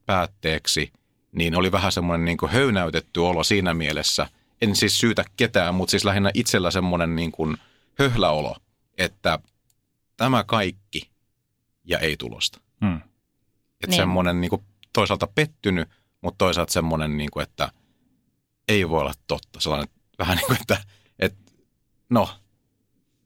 päätteeksi, 0.07 0.93
niin 1.35 1.57
oli 1.57 1.72
vähän 1.72 1.93
semmoinen 1.93 2.24
niin 2.24 2.37
kuin 2.37 2.53
höynäytetty 2.53 3.20
olo 3.20 3.45
siinä 3.45 3.74
mielessä– 3.74 4.28
en 4.62 4.76
siis 4.76 4.99
syytä 4.99 5.24
ketään, 5.37 5.74
mutta 5.74 5.91
siis 5.91 6.05
lähinnä 6.05 6.30
itsellä 6.35 6.70
semmoinen 6.70 7.16
niin 7.16 7.32
kuin 7.32 7.57
höhläolo, 7.99 8.57
että 8.99 9.39
tämä 10.16 10.45
kaikki 10.45 11.11
ja 11.85 11.99
ei 11.99 12.16
tulosta. 12.16 12.61
Hmm. 12.80 12.97
Että 12.97 13.87
niin. 13.87 13.97
semmoinen 13.97 14.41
niin 14.41 14.51
kuin 14.51 14.62
toisaalta 14.93 15.26
pettynyt, 15.35 15.89
mutta 16.20 16.39
toisaalta 16.39 16.72
semmoinen, 16.72 17.16
niin 17.16 17.30
kuin, 17.30 17.43
että 17.43 17.72
ei 18.68 18.89
voi 18.89 19.01
olla 19.01 19.14
totta. 19.26 19.61
Sellainen 19.61 19.89
vähän 20.18 20.37
niin 20.37 20.47
kuin, 20.47 20.59
että, 20.61 20.76
että 21.18 21.53
no, 22.11 22.28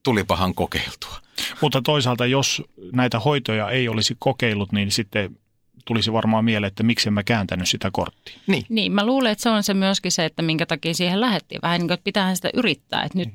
tulipahan 0.03 0.55
kokeiltua. 0.55 1.17
Mutta 1.61 1.83
toisaalta, 1.83 2.27
jos 2.27 2.63
näitä 2.93 3.19
hoitoja 3.19 3.71
ei 3.71 3.89
olisi 3.89 4.17
kokeillut, 4.19 4.73
niin 4.73 4.91
sitten 4.91 5.39
tulisi 5.85 6.13
varmaan 6.13 6.45
mieleen, 6.45 6.69
että 6.69 6.83
miksi 6.83 7.11
mä 7.11 7.23
kääntänyt 7.23 7.69
sitä 7.69 7.91
korttia. 7.93 8.39
Niin. 8.47 8.67
niin, 8.69 8.93
mä 8.93 9.07
luulen, 9.07 9.33
että 9.33 9.43
se 9.43 9.51
on 9.51 9.63
se 9.63 9.75
myöskin 9.75 10.13
se, 10.13 10.25
että 10.25 10.43
minkä 10.43 10.67
takia 10.67 10.95
siihen 10.95 11.21
lähettiin. 11.21 11.63
Vähän 11.63 11.79
niin 11.79 11.89
kuin, 11.89 11.95
että 11.95 12.05
pitäähän 12.05 12.37
sitä 12.37 12.51
yrittää, 12.55 13.03
että 13.03 13.19
nyt, 13.19 13.29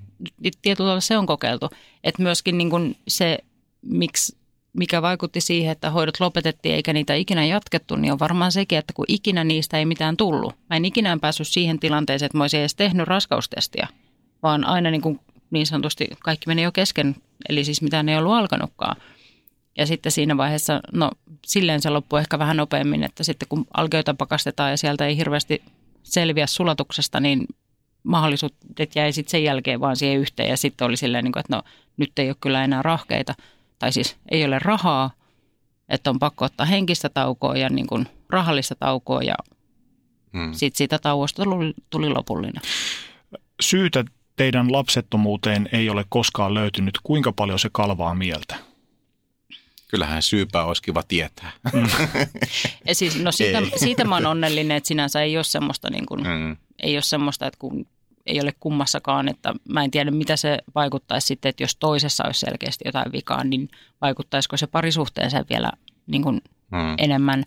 nyt 0.43 0.53
tietyllä 0.61 0.87
tavalla 0.87 1.01
se 1.01 1.17
on 1.17 1.25
kokeiltu. 1.25 1.69
Että 2.03 2.23
myöskin 2.23 2.57
niin 2.57 2.69
kuin 2.69 2.95
se, 3.07 3.37
miksi 3.81 4.37
mikä 4.73 5.01
vaikutti 5.01 5.41
siihen, 5.41 5.71
että 5.71 5.89
hoidot 5.89 6.19
lopetettiin 6.19 6.75
eikä 6.75 6.93
niitä 6.93 7.13
ikinä 7.13 7.45
jatkettu, 7.45 7.95
niin 7.95 8.13
on 8.13 8.19
varmaan 8.19 8.51
sekin, 8.51 8.77
että 8.77 8.93
kun 8.93 9.05
ikinä 9.07 9.43
niistä 9.43 9.77
ei 9.77 9.85
mitään 9.85 10.17
tullut. 10.17 10.55
Mä 10.69 10.75
en 10.75 10.85
ikinä 10.85 11.17
päässyt 11.21 11.47
siihen 11.47 11.79
tilanteeseen, 11.79 12.25
että 12.25 12.37
mä 12.37 12.43
olisin 12.43 12.59
edes 12.59 12.75
tehnyt 12.75 13.07
raskaustestiä, 13.07 13.87
vaan 14.43 14.65
aina 14.65 14.91
niin, 14.91 15.01
kuin 15.01 15.19
niin 15.51 15.65
sanotusti 15.65 16.07
kaikki 16.19 16.47
meni 16.47 16.61
jo 16.61 16.71
kesken, 16.71 17.15
eli 17.49 17.63
siis 17.63 17.81
mitään 17.81 18.09
ei 18.09 18.17
ollut 18.17 18.33
alkanutkaan. 18.33 18.95
Ja 19.77 19.85
sitten 19.85 20.11
siinä 20.11 20.37
vaiheessa, 20.37 20.81
no 20.91 21.11
silleen 21.45 21.81
se 21.81 21.89
loppui 21.89 22.19
ehkä 22.19 22.39
vähän 22.39 22.57
nopeammin, 22.57 23.03
että 23.03 23.23
sitten 23.23 23.47
kun 23.47 23.65
alkeita 23.77 24.13
pakastetaan 24.13 24.71
ja 24.71 24.77
sieltä 24.77 25.07
ei 25.07 25.17
hirveästi 25.17 25.61
selviä 26.03 26.47
sulatuksesta, 26.47 27.19
niin 27.19 27.47
mahdollisuudet 28.03 28.95
jäi 28.95 29.13
sitten 29.13 29.31
sen 29.31 29.43
jälkeen 29.43 29.79
vaan 29.79 29.95
siihen 29.95 30.19
yhteen. 30.19 30.49
Ja 30.49 30.57
sitten 30.57 30.87
oli 30.87 30.97
silleen, 30.97 31.23
niin 31.23 31.39
että 31.39 31.55
no 31.55 31.63
nyt 31.97 32.19
ei 32.19 32.29
ole 32.29 32.35
kyllä 32.41 32.63
enää 32.63 32.81
rahkeita, 32.81 33.33
tai 33.79 33.91
siis 33.91 34.17
ei 34.31 34.45
ole 34.45 34.59
rahaa, 34.59 35.11
että 35.89 36.09
on 36.09 36.19
pakko 36.19 36.45
ottaa 36.45 36.65
henkistä 36.65 37.09
taukoa 37.09 37.57
ja 37.57 37.69
niin 37.69 37.87
kuin 37.87 38.07
rahallista 38.29 38.75
taukoa 38.75 39.21
ja 39.21 39.35
hmm. 40.33 40.53
sitten 40.53 40.77
siitä 40.77 40.99
tauosta 40.99 41.43
tuli, 41.43 41.73
tuli 41.89 42.09
lopullinen. 42.09 42.61
syytä 43.61 44.05
teidän 44.35 44.71
lapsettomuuteen 44.71 45.69
ei 45.71 45.89
ole 45.89 46.05
koskaan 46.09 46.53
löytynyt. 46.53 46.99
Kuinka 47.03 47.31
paljon 47.31 47.59
se 47.59 47.69
kalvaa 47.71 48.15
mieltä? 48.15 48.72
Kyllähän 49.93 50.21
syypää 50.21 50.65
olisi 50.65 50.81
kiva 50.81 51.03
tietää. 51.03 51.51
Ja 52.87 52.95
siis, 52.95 53.19
no 53.19 53.31
siitä, 53.31 53.61
siitä 53.75 54.03
mä 54.03 54.15
oon 54.15 54.25
onnellinen, 54.25 54.77
että 54.77 54.87
sinänsä 54.87 55.21
ei 55.21 55.37
ole 55.37 55.43
semmoista, 55.43 55.89
niin 55.89 56.05
kuin, 56.05 56.21
Mm. 56.23 56.57
ei 56.83 56.95
ole 56.95 57.01
semmoista 57.01 57.47
että 57.47 57.57
kun 57.59 57.85
ei 58.25 58.41
ole 58.41 58.53
kummassakaan, 58.59 59.27
että 59.27 59.53
mä 59.69 59.83
en 59.83 59.91
tiedä 59.91 60.11
mitä 60.11 60.35
se 60.37 60.57
vaikuttaisi 60.75 61.27
sitten, 61.27 61.49
että 61.49 61.63
jos 61.63 61.75
toisessa 61.75 62.23
olisi 62.25 62.39
selkeästi 62.39 62.83
jotain 62.85 63.11
vikaa, 63.11 63.43
niin 63.43 63.69
vaikuttaisiko 64.01 64.57
se 64.57 64.67
parisuhteeseen 64.67 65.45
vielä 65.49 65.71
niin 66.07 66.23
kuin 66.23 66.41
Mm. 66.71 66.95
enemmän. 66.97 67.43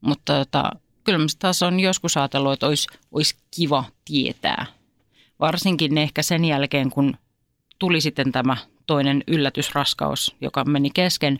Mutta 0.00 0.38
tota, 0.38 0.70
kyllä 1.04 1.18
mä 1.18 1.26
taas 1.38 1.62
on 1.62 1.80
joskus 1.80 2.16
ajatellut, 2.16 2.52
että 2.52 2.66
olisi, 2.66 2.88
olisi 3.12 3.34
kiva 3.56 3.84
tietää. 4.04 4.66
Varsinkin 5.40 5.98
ehkä 5.98 6.22
sen 6.22 6.44
jälkeen, 6.44 6.90
kun 6.90 7.16
tuli 7.78 8.00
sitten 8.00 8.32
tämä 8.32 8.56
toinen 8.86 9.24
yllätysraskaus, 9.26 10.36
joka 10.40 10.64
meni 10.64 10.90
kesken, 10.94 11.38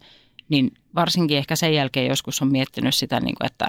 niin 0.48 0.74
varsinkin 0.94 1.38
ehkä 1.38 1.56
sen 1.56 1.74
jälkeen 1.74 2.06
joskus 2.06 2.42
on 2.42 2.52
miettinyt 2.52 2.94
sitä, 2.94 3.20
niin 3.20 3.34
kuin, 3.34 3.46
että, 3.46 3.68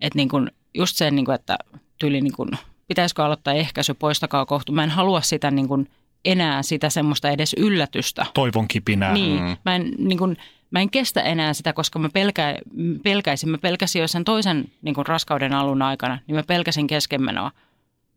että 0.00 0.16
niin 0.16 0.28
kuin, 0.28 0.50
just 0.74 0.96
sen, 0.96 1.16
niin 1.16 1.24
kuin, 1.24 1.34
että 1.34 1.58
tyyli 1.98 2.20
niin 2.20 2.32
kuin, 2.36 2.50
pitäisikö 2.88 3.24
aloittaa 3.24 3.54
ehkäisy, 3.54 3.94
poistakaa 3.94 4.46
kohtu. 4.46 4.72
Mä 4.72 4.84
en 4.84 4.90
halua 4.90 5.20
sitä 5.20 5.50
niin 5.50 5.68
kuin, 5.68 5.90
enää 6.24 6.62
sitä 6.62 6.90
semmoista 6.90 7.30
edes 7.30 7.54
yllätystä. 7.58 8.26
Toivon 8.34 8.68
kipinää. 8.68 9.12
Niin, 9.12 9.42
Mm. 9.42 9.56
mä 9.64 9.76
en, 9.76 9.92
niin 9.98 10.18
kun, 10.18 10.36
mä 10.70 10.80
en 10.80 10.90
kestä 10.90 11.20
enää 11.22 11.52
sitä, 11.52 11.72
koska 11.72 11.98
mä 11.98 12.08
pelkä, 12.08 12.58
pelkäisin, 13.02 13.48
mä 13.48 13.58
pelkäsin 13.58 14.00
jo 14.02 14.08
sen 14.08 14.24
toisen 14.24 14.64
niin 14.82 14.94
kun 14.94 15.06
raskauden 15.06 15.52
alun 15.52 15.82
aikana, 15.82 16.18
niin 16.26 16.36
mä 16.36 16.42
pelkäsin 16.42 16.86
keskenmenoa. 16.86 17.50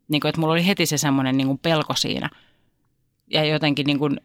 Niin 0.08 0.20
kun, 0.20 0.28
että 0.28 0.40
mulla 0.40 0.52
oli 0.52 0.66
heti 0.66 0.86
se 0.86 0.98
semmoinen 0.98 1.36
niin 1.36 1.46
kun 1.46 1.58
pelko 1.58 1.94
siinä. 1.94 2.30
Ja 3.30 3.44
jotenkin 3.44 3.86
niin 3.86 3.98
kun, 3.98 4.20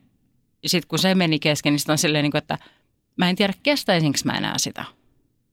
sit 0.66 0.86
kun 0.86 1.00
se 1.00 1.16
meni 1.16 1.39
kesken, 1.39 1.74
niin 1.74 1.80
sit 1.80 1.89
on 1.89 1.98
silleen, 1.98 2.24
niin 2.24 2.32
kun, 2.32 2.38
että 2.38 2.58
mä 3.18 3.30
en 3.30 3.36
tiedä 3.36 3.53
kestäisinkö 3.64 4.20
mä 4.26 4.38
enää 4.38 4.57
sitä. 4.57 4.86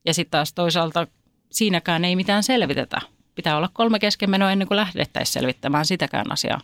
Ja 0.07 0.15
sitten 0.15 0.31
taas 0.31 0.53
toisaalta 0.53 1.07
siinäkään 1.51 2.05
ei 2.05 2.17
mitään 2.17 2.43
selvitetä. 2.43 3.01
Pitää 3.35 3.57
olla 3.57 3.71
kolme 3.73 3.99
keskenmenoa 3.99 4.53
ennen 4.53 4.69
kuin 4.69 4.77
lähdettäisiin 4.77 5.33
selvittämään 5.33 5.87
sitäkään 5.87 6.33
asiaa. 6.33 6.61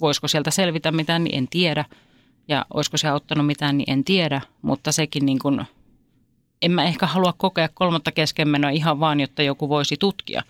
Voisiko 0.00 0.28
sieltä 0.28 0.50
selvitä 0.50 0.92
mitään, 0.92 1.24
niin 1.24 1.38
en 1.38 1.48
tiedä. 1.48 1.84
Ja 2.48 2.66
olisiko 2.74 2.96
se 2.96 3.08
auttanut 3.08 3.46
mitään, 3.46 3.78
niin 3.78 3.90
en 3.90 4.04
tiedä. 4.04 4.40
Mutta 4.62 4.92
sekin 4.92 5.26
niin 5.26 5.38
kuin, 5.38 5.64
en 6.62 6.70
mä 6.70 6.84
ehkä 6.84 7.06
halua 7.06 7.34
kokea 7.36 7.68
kolmatta 7.74 8.12
keskenmenoa 8.12 8.70
ihan 8.70 9.00
vaan, 9.00 9.20
jotta 9.20 9.42
joku 9.42 9.68
voisi 9.68 9.96
tutkia. 9.96 10.42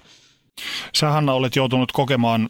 Sä 0.96 1.10
Hanna 1.10 1.32
olet 1.32 1.56
joutunut 1.56 1.92
kokemaan 1.92 2.48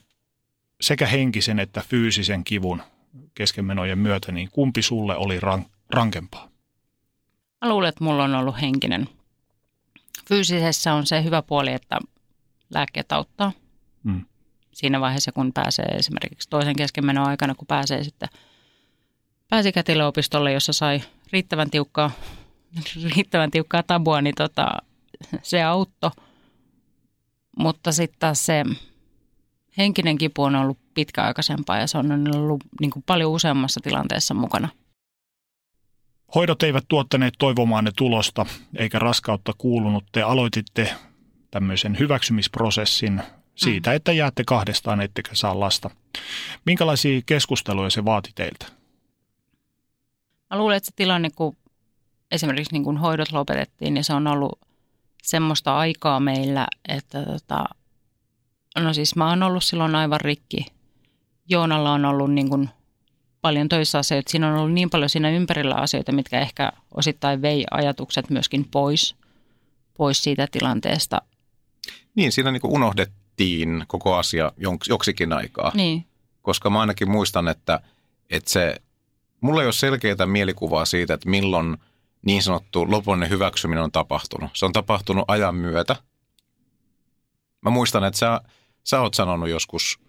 sekä 0.81 1.07
henkisen 1.07 1.59
että 1.59 1.83
fyysisen 1.89 2.45
kivun 2.45 2.83
keskenmenojen 3.35 3.99
myötä, 3.99 4.33
niin 4.33 4.49
kumpi 4.53 4.83
sulle 4.83 5.17
oli 5.17 5.41
rank- 5.41 5.71
rankempaa? 5.91 6.48
Mä 7.61 7.69
luulen, 7.69 7.89
että 7.89 8.05
mulla 8.05 8.25
on 8.25 8.35
ollut 8.35 8.61
henkinen. 8.61 9.09
Fyysisessä 10.29 10.95
on 10.95 11.07
se 11.07 11.25
hyvä 11.25 11.43
puoli, 11.43 11.73
että 11.73 11.99
lääkkeet 12.75 13.13
auttaa. 13.13 13.53
Mm. 14.03 14.25
Siinä 14.73 15.01
vaiheessa, 15.01 15.33
kun 15.33 15.53
pääsee 15.53 15.85
esimerkiksi 15.85 16.51
toisen 16.51 16.77
keskenmenon 16.77 17.29
aikana, 17.29 17.55
kun 17.55 17.67
pääsee 17.67 18.05
sitten 18.05 18.29
pääsi 19.49 19.73
kätilöopistolle, 19.73 20.53
jossa 20.53 20.73
sai 20.73 21.03
riittävän 21.33 21.71
tiukkaa, 21.71 22.11
riittävän 23.17 23.51
tiukkaa 23.51 23.83
tabua, 23.83 24.23
niin 24.23 24.35
tota, 24.35 24.69
se 25.43 25.63
auttoi. 25.63 26.11
Mutta 27.59 27.93
sitten 27.93 28.19
taas 28.19 28.47
se 28.47 28.65
henkinen 29.79 30.19
kipu 30.19 30.43
on 30.43 30.57
ollut 30.57 30.79
pitkäaikaisempaa 30.95 31.79
ja 31.79 31.87
se 31.87 31.99
on 31.99 32.37
ollut 32.37 32.65
niin 32.81 32.91
kuin 32.91 33.03
paljon 33.07 33.33
useammassa 33.33 33.81
tilanteessa 33.83 34.35
mukana. 34.35 34.69
Hoidot 36.35 36.63
eivät 36.63 36.85
tuottaneet 36.89 37.35
toivomaanne 37.39 37.91
tulosta, 37.97 38.47
eikä 38.77 38.99
raskautta 38.99 39.53
kuulunut. 39.59 40.05
Te 40.13 40.23
aloititte 40.23 40.95
tämmöisen 41.51 41.99
hyväksymisprosessin 41.99 43.23
siitä, 43.55 43.93
että 43.93 44.13
jäätte 44.13 44.45
kahdestaan 44.47 45.01
ettekä 45.01 45.35
saa 45.35 45.61
lasta. 45.61 45.91
Minkälaisia 46.65 47.21
keskusteluja 47.27 47.91
se 47.91 48.05
vaati 48.05 48.31
teiltä? 48.35 48.67
Mä 50.51 50.59
luulen, 50.59 50.77
että 50.77 50.87
se 50.87 50.93
tilanne, 50.97 51.31
kun 51.31 51.57
esimerkiksi 52.31 52.73
niin 52.73 52.85
kun 52.85 52.97
hoidot 52.97 53.33
lopetettiin, 53.33 53.95
niin 53.95 54.05
se 54.05 54.15
on 54.15 54.27
ollut 54.27 54.59
semmoista 55.23 55.79
aikaa 55.79 56.21
meillä, 56.21 56.67
että 56.89 57.25
tota, 57.25 57.65
no 58.79 58.93
siis 58.93 59.17
mä 59.17 59.29
oon 59.29 59.43
ollut 59.43 59.65
silloin 59.65 59.95
aivan 59.95 60.21
rikki. 60.21 60.67
Joonalla 61.49 61.93
on 61.93 62.05
ollut 62.05 62.33
niin 62.33 62.51
kun 62.51 62.69
paljon 63.43 63.69
töissä 63.69 63.99
asioita. 63.99 64.31
Siinä 64.31 64.49
on 64.49 64.59
ollut 64.59 64.73
niin 64.73 64.91
paljon 64.91 65.09
siinä 65.09 65.31
ympärillä 65.31 65.75
asioita, 65.75 66.13
mitkä 66.13 66.41
ehkä 66.41 66.73
osittain 66.95 67.43
vei 67.43 67.65
ajatukset 67.71 68.31
myöskin 68.31 68.65
pois, 68.71 69.17
pois 69.95 70.23
siitä 70.23 70.47
tilanteesta. 70.53 71.23
Niin, 72.15 72.33
siinä 72.33 72.53
niin 72.53 72.61
kuin 72.61 72.73
unohdettiin 72.73 73.85
koko 73.89 74.15
asia 74.15 74.53
joksikin 74.89 75.33
aikaa. 75.33 75.73
Niin, 75.75 76.07
Koska 76.43 76.71
mä 76.71 76.81
ainakin 76.81 77.11
muistan, 77.11 77.49
että, 77.49 77.81
että 78.31 78.51
se, 78.51 78.77
mulla 79.41 79.61
ei 79.61 79.67
ole 79.67 79.73
selkeää 79.73 80.27
mielikuvaa 80.27 80.85
siitä, 80.85 81.15
että 81.15 81.29
milloin 81.29 81.77
niin 82.27 82.43
sanottu 82.43 82.91
lopullinen 82.91 83.31
hyväksyminen 83.31 83.85
on 83.85 83.93
tapahtunut. 83.93 84.51
Se 84.55 84.65
on 84.65 84.73
tapahtunut 84.73 85.25
ajan 85.29 85.55
myötä. 85.55 85.97
Mä 87.61 87.71
muistan, 87.71 88.05
että 88.05 88.19
sä, 88.19 88.41
sä 88.85 89.01
oot 89.01 89.15
sanonut 89.15 89.49
joskus 89.49 90.01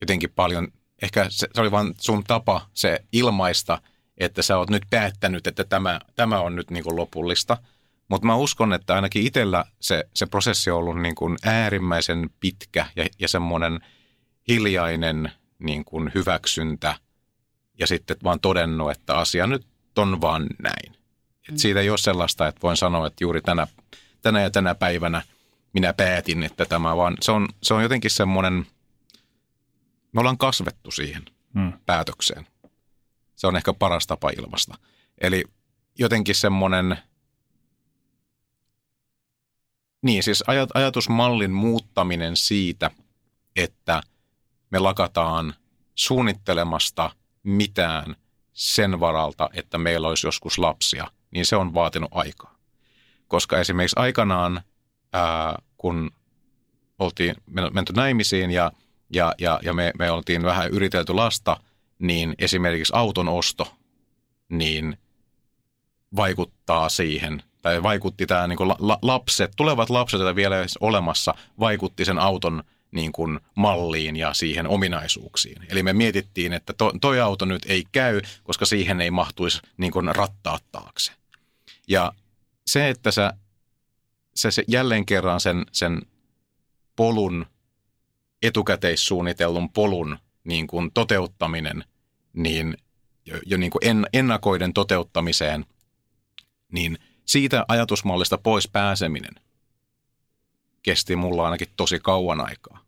jotenkin 0.00 0.30
paljon, 0.30 0.68
ehkä 1.02 1.26
se, 1.28 1.48
se 1.54 1.60
oli 1.60 1.70
vaan 1.70 1.94
sun 2.00 2.24
tapa 2.24 2.66
se 2.74 3.04
ilmaista, 3.12 3.82
että 4.18 4.42
sä 4.42 4.58
oot 4.58 4.70
nyt 4.70 4.82
päättänyt, 4.90 5.46
että 5.46 5.64
tämä, 5.64 6.00
tämä 6.16 6.40
on 6.40 6.56
nyt 6.56 6.70
niin 6.70 6.84
kuin 6.84 6.96
lopullista. 6.96 7.56
Mutta 8.08 8.26
mä 8.26 8.34
uskon, 8.34 8.72
että 8.72 8.94
ainakin 8.94 9.26
itsellä 9.26 9.64
se, 9.80 10.04
se 10.14 10.26
prosessi 10.26 10.70
on 10.70 10.78
ollut 10.78 11.00
niin 11.00 11.14
kuin 11.14 11.36
äärimmäisen 11.44 12.30
pitkä 12.40 12.86
ja, 12.96 13.06
ja 13.18 13.28
semmoinen 13.28 13.80
hiljainen 14.48 15.32
niin 15.58 15.84
kuin 15.84 16.10
hyväksyntä 16.14 16.94
ja 17.78 17.86
sitten 17.86 18.16
vaan 18.24 18.40
todennut, 18.40 18.90
että 18.90 19.18
asia 19.18 19.46
nyt 19.46 19.66
on 19.96 20.20
vaan 20.20 20.46
näin. 20.62 20.96
Et 21.48 21.58
siitä 21.58 21.80
ei 21.80 21.90
ole 21.90 21.98
sellaista, 21.98 22.48
että 22.48 22.62
voin 22.62 22.76
sanoa, 22.76 23.06
että 23.06 23.24
juuri 23.24 23.40
tänä, 23.40 23.66
tänä 24.22 24.40
ja 24.40 24.50
tänä 24.50 24.74
päivänä 24.74 25.22
minä 25.72 25.92
päätin, 25.92 26.42
että 26.42 26.64
tämä 26.64 26.96
vaan, 26.96 27.16
se 27.20 27.32
on, 27.32 27.48
se 27.62 27.74
on 27.74 27.82
jotenkin 27.82 28.10
semmoinen, 28.10 28.66
me 30.12 30.20
ollaan 30.20 30.38
kasvettu 30.38 30.90
siihen 30.90 31.22
Hmm. 31.54 31.72
päätökseen. 31.86 32.46
Se 33.36 33.46
on 33.46 33.56
ehkä 33.56 33.72
paras 33.72 34.06
tapa 34.06 34.30
ilmasta. 34.30 34.78
Eli 35.20 35.44
jotenkin 35.98 36.34
semmoinen, 36.34 36.96
niin 40.02 40.22
siis 40.22 40.44
ajat, 40.46 40.70
ajatusmallin 40.74 41.50
muuttaminen 41.50 42.36
siitä, 42.36 42.90
että 43.56 44.02
me 44.70 44.78
lakataan 44.78 45.54
suunnittelemasta 45.94 47.10
mitään 47.42 48.16
sen 48.52 49.00
varalta, 49.00 49.50
että 49.52 49.78
meillä 49.78 50.08
olisi 50.08 50.26
joskus 50.26 50.58
lapsia, 50.58 51.06
niin 51.30 51.46
se 51.46 51.56
on 51.56 51.74
vaatinut 51.74 52.10
aikaa. 52.14 52.58
Koska 53.28 53.58
esimerkiksi 53.60 53.96
aikanaan, 53.98 54.62
ää, 55.12 55.58
kun 55.76 56.10
oltiin 56.98 57.34
menty 57.72 57.92
naimisiin 57.92 58.50
ja, 58.50 58.72
ja, 59.10 59.34
ja, 59.38 59.60
ja 59.62 59.72
me, 59.72 59.92
me 59.98 60.10
oltiin 60.10 60.42
vähän 60.42 60.70
yritelty 60.70 61.14
lasta, 61.14 61.56
niin 61.98 62.34
esimerkiksi 62.38 62.92
auton 62.96 63.28
osto, 63.28 63.74
niin 64.48 64.98
vaikuttaa 66.16 66.88
siihen, 66.88 67.42
tai 67.62 67.82
vaikutti 67.82 68.26
tämä 68.26 68.46
niin 68.46 68.68
la, 68.78 68.98
lapset, 69.02 69.52
tulevat 69.56 69.90
lapset, 69.90 70.20
joita 70.20 70.36
vielä 70.36 70.56
olemassa, 70.80 71.34
vaikutti 71.60 72.04
sen 72.04 72.18
auton 72.18 72.62
niin 72.90 73.12
kuin 73.12 73.40
malliin 73.54 74.16
ja 74.16 74.34
siihen 74.34 74.66
ominaisuuksiin. 74.66 75.62
Eli 75.68 75.82
me 75.82 75.92
mietittiin, 75.92 76.52
että 76.52 76.72
to, 76.72 76.92
toi 77.00 77.20
auto 77.20 77.44
nyt 77.44 77.62
ei 77.68 77.84
käy, 77.92 78.20
koska 78.42 78.64
siihen 78.64 79.00
ei 79.00 79.10
mahtuisi 79.10 79.60
niin 79.76 79.92
kuin 79.92 80.16
rattaat 80.16 80.64
taakse. 80.72 81.12
Ja 81.88 82.12
se, 82.66 82.88
että 82.88 83.10
sä, 83.10 83.32
se, 84.34 84.50
se 84.50 84.64
jälleen 84.68 85.06
kerran 85.06 85.40
sen, 85.40 85.66
sen 85.72 86.02
polun, 86.96 87.46
etukäteissuunnitellun 88.42 89.70
polun 89.70 90.18
niin 90.44 90.66
kuin 90.66 90.92
toteuttaminen, 90.92 91.84
niin 92.32 92.76
jo, 93.26 93.38
jo 93.46 93.56
niin 93.56 93.70
kuin 93.70 93.86
en, 93.86 94.06
ennakoiden 94.12 94.72
toteuttamiseen, 94.72 95.66
niin 96.72 96.98
siitä 97.26 97.64
ajatusmallista 97.68 98.38
pois 98.38 98.68
pääseminen 98.68 99.34
kesti 100.82 101.16
mulla 101.16 101.44
ainakin 101.44 101.68
tosi 101.76 101.98
kauan 101.98 102.40
aikaa. 102.40 102.78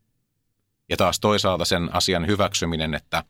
Ja 0.88 0.96
taas 0.96 1.20
toisaalta 1.20 1.64
sen 1.64 1.94
asian 1.94 2.26
hyväksyminen, 2.26 2.94
että 2.94 3.24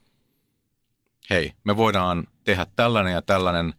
hei, 1.30 1.52
me 1.64 1.76
voidaan 1.76 2.28
tehdä 2.44 2.66
tällainen 2.76 3.12
ja 3.12 3.22
tällainen 3.22 3.74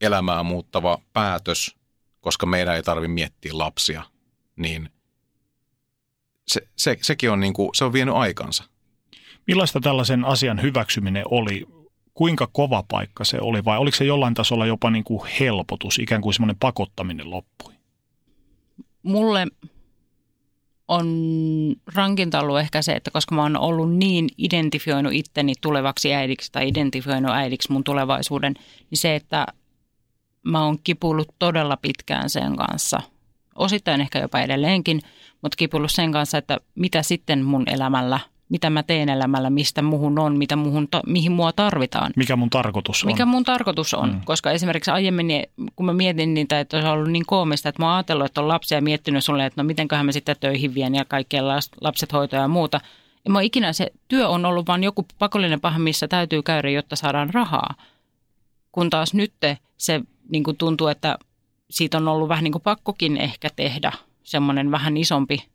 elämää 0.00 0.42
muuttava 0.42 0.98
päätös, 1.12 1.76
koska 2.20 2.46
meidän 2.46 2.76
ei 2.76 2.82
tarvitse 2.82 3.12
miettiä 3.12 3.58
lapsia, 3.58 4.02
niin 4.56 4.90
se, 6.48 6.60
se, 6.76 6.98
sekin 7.02 7.30
on, 7.30 7.40
niin 7.40 7.52
kuin, 7.52 7.70
se 7.74 7.84
on 7.84 7.92
vienyt 7.92 8.14
aikansa. 8.14 8.64
Millaista 9.46 9.80
tällaisen 9.80 10.24
asian 10.24 10.62
hyväksyminen 10.62 11.24
oli? 11.30 11.66
Kuinka 12.14 12.48
kova 12.52 12.84
paikka 12.88 13.24
se 13.24 13.38
oli 13.40 13.64
vai 13.64 13.78
oliko 13.78 13.96
se 13.96 14.04
jollain 14.04 14.34
tasolla 14.34 14.66
jopa 14.66 14.90
niin 14.90 15.04
kuin 15.04 15.20
helpotus, 15.40 15.98
ikään 15.98 16.20
kuin 16.20 16.34
semmoinen 16.34 16.56
pakottaminen 16.60 17.30
loppui? 17.30 17.74
Mulle 19.02 19.46
on 20.88 21.06
rankinta 21.94 22.40
ollut 22.40 22.58
ehkä 22.58 22.82
se, 22.82 22.92
että 22.92 23.10
koska 23.10 23.34
mä 23.34 23.42
oon 23.42 23.56
ollut 23.56 23.96
niin 23.96 24.28
identifioinut 24.38 25.12
itteni 25.12 25.52
tulevaksi 25.60 26.14
äidiksi 26.14 26.52
tai 26.52 26.68
identifioinut 26.68 27.32
äidiksi 27.32 27.72
mun 27.72 27.84
tulevaisuuden, 27.84 28.54
niin 28.90 28.98
se, 28.98 29.14
että 29.14 29.46
mä 30.42 30.64
oon 30.64 30.78
kipullut 30.84 31.28
todella 31.38 31.76
pitkään 31.76 32.30
sen 32.30 32.56
kanssa. 32.56 33.00
Osittain 33.58 34.00
ehkä 34.00 34.18
jopa 34.18 34.40
edelleenkin, 34.40 35.00
mutta 35.42 35.56
kipullut 35.56 35.92
sen 35.92 36.12
kanssa, 36.12 36.38
että 36.38 36.58
mitä 36.74 37.02
sitten 37.02 37.44
mun 37.44 37.62
elämällä, 37.66 38.20
mitä 38.48 38.70
mä 38.70 38.82
teen 38.82 39.08
elämällä, 39.08 39.50
mistä 39.50 39.82
muhun 39.82 40.18
on, 40.18 40.36
mitä 40.36 40.56
muhun, 40.56 40.88
mihin 41.06 41.32
mua 41.32 41.52
tarvitaan. 41.52 42.12
Mikä 42.16 42.36
mun 42.36 42.50
tarkoitus 42.50 43.04
on? 43.04 43.06
Mikä 43.12 43.26
mun 43.26 43.44
tarkoitus 43.44 43.94
on, 43.94 44.12
mm. 44.12 44.20
koska 44.24 44.50
esimerkiksi 44.50 44.90
aiemmin, 44.90 45.26
kun 45.76 45.86
mä 45.86 45.92
mietin 45.92 46.34
niitä, 46.34 46.60
että 46.60 46.76
olisi 46.76 46.88
ollut 46.88 47.10
niin 47.10 47.26
koomista, 47.26 47.68
että 47.68 47.82
mä 47.82 47.86
oon 47.86 47.94
ajatellut, 47.94 48.26
että 48.26 48.40
on 48.40 48.48
lapsia 48.48 48.78
ja 48.78 48.82
miettinyt 48.82 49.24
sulle, 49.24 49.46
että 49.46 49.62
no 49.62 49.66
mitenköhän 49.66 50.06
mä 50.06 50.12
sitten 50.12 50.36
töihin 50.40 50.74
vien 50.74 50.94
ja 50.94 51.04
kaikkien 51.04 51.44
lapset 51.80 52.12
hoitoja 52.12 52.42
ja 52.42 52.48
muuta. 52.48 52.80
Ja 53.24 53.30
mä 53.30 53.40
ikinä 53.40 53.72
se 53.72 53.92
työ 54.08 54.28
on 54.28 54.44
ollut 54.44 54.66
vain 54.66 54.84
joku 54.84 55.06
pakollinen 55.18 55.60
paha, 55.60 55.78
missä 55.78 56.08
täytyy 56.08 56.42
käydä, 56.42 56.70
jotta 56.70 56.96
saadaan 56.96 57.34
rahaa. 57.34 57.74
Kun 58.72 58.90
taas 58.90 59.14
nyt 59.14 59.32
se 59.76 60.00
niin 60.28 60.44
kuin 60.44 60.56
tuntuu, 60.56 60.86
että 60.86 61.18
siitä 61.70 61.96
on 61.96 62.08
ollut 62.08 62.28
vähän 62.28 62.44
niin 62.44 62.52
kuin 62.52 62.62
pakkokin 62.62 63.16
ehkä 63.16 63.48
tehdä 63.56 63.92
semmoinen 64.22 64.70
vähän 64.70 64.96
isompi 64.96 65.48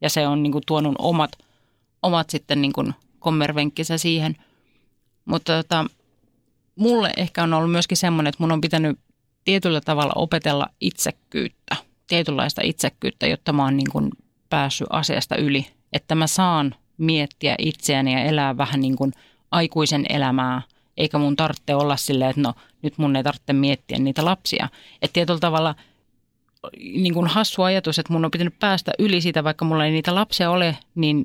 ja 0.00 0.10
se 0.10 0.26
on 0.26 0.42
niin 0.42 0.52
kuin 0.52 0.64
tuonut 0.66 0.94
omat, 0.98 1.30
omat 2.02 2.30
sitten 2.30 2.62
niin 2.62 2.72
kuin 2.72 2.94
kommervenkkisä 3.18 3.98
siihen. 3.98 4.36
Mutta 5.24 5.62
tota, 5.62 5.86
mulle 6.76 7.12
ehkä 7.16 7.42
on 7.42 7.54
ollut 7.54 7.70
myöskin 7.70 7.96
semmoinen, 7.96 8.28
että 8.28 8.42
mun 8.42 8.52
on 8.52 8.60
pitänyt 8.60 8.98
tietyllä 9.44 9.80
tavalla 9.80 10.12
opetella 10.16 10.66
itsekkyyttä, 10.80 11.76
tietynlaista 12.06 12.62
itsekkyyttä, 12.64 13.26
jotta 13.26 13.52
mä 13.52 13.64
oon 13.64 13.76
niin 13.76 13.90
kuin 13.92 14.10
päässyt 14.50 14.88
asiasta 14.90 15.36
yli. 15.36 15.66
Että 15.92 16.14
mä 16.14 16.26
saan 16.26 16.74
miettiä 16.98 17.54
itseäni 17.58 18.12
ja 18.12 18.24
elää 18.24 18.56
vähän 18.56 18.80
niin 18.80 18.96
kuin 18.96 19.12
aikuisen 19.50 20.04
elämää– 20.08 20.62
eikä 20.98 21.18
mun 21.18 21.36
tarvitse 21.36 21.74
olla 21.74 21.96
silleen, 21.96 22.30
että 22.30 22.42
no 22.42 22.54
nyt 22.82 22.98
mun 22.98 23.16
ei 23.16 23.22
tarvitse 23.22 23.52
miettiä 23.52 23.98
niitä 23.98 24.24
lapsia. 24.24 24.68
Että 25.02 25.12
tietyllä 25.12 25.40
tavalla 25.40 25.74
niin 26.80 27.14
kuin 27.14 27.26
hassu 27.26 27.62
ajatus, 27.62 27.98
että 27.98 28.12
mun 28.12 28.24
on 28.24 28.30
pitänyt 28.30 28.58
päästä 28.58 28.92
yli 28.98 29.20
siitä, 29.20 29.44
vaikka 29.44 29.64
mulla 29.64 29.84
ei 29.84 29.90
niitä 29.90 30.14
lapsia 30.14 30.50
ole, 30.50 30.76
niin 30.94 31.24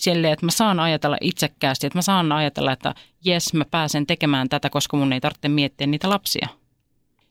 silleen, 0.00 0.32
että 0.32 0.46
mä 0.46 0.52
saan 0.52 0.80
ajatella 0.80 1.16
itsekkäästi, 1.20 1.86
että 1.86 1.98
mä 1.98 2.02
saan 2.02 2.32
ajatella, 2.32 2.72
että 2.72 2.94
jes, 3.24 3.54
mä 3.54 3.64
pääsen 3.64 4.06
tekemään 4.06 4.48
tätä, 4.48 4.70
koska 4.70 4.96
mun 4.96 5.12
ei 5.12 5.20
tarvitse 5.20 5.48
miettiä 5.48 5.86
niitä 5.86 6.08
lapsia. 6.08 6.48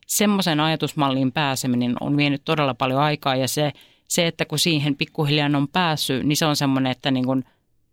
Semmoisen 0.06 0.60
ajatusmalliin 0.60 1.32
pääseminen 1.32 1.96
on 2.00 2.16
vienyt 2.16 2.42
todella 2.44 2.74
paljon 2.74 3.00
aikaa 3.00 3.36
ja 3.36 3.48
se, 3.48 3.72
se 4.08 4.26
että 4.26 4.44
kun 4.44 4.58
siihen 4.58 4.96
pikkuhiljaa 4.96 5.50
on 5.56 5.68
päässyt, 5.68 6.26
niin 6.26 6.36
se 6.36 6.46
on 6.46 6.56
semmoinen, 6.56 6.92
että 6.92 7.10
niin 7.10 7.24
kuin 7.24 7.44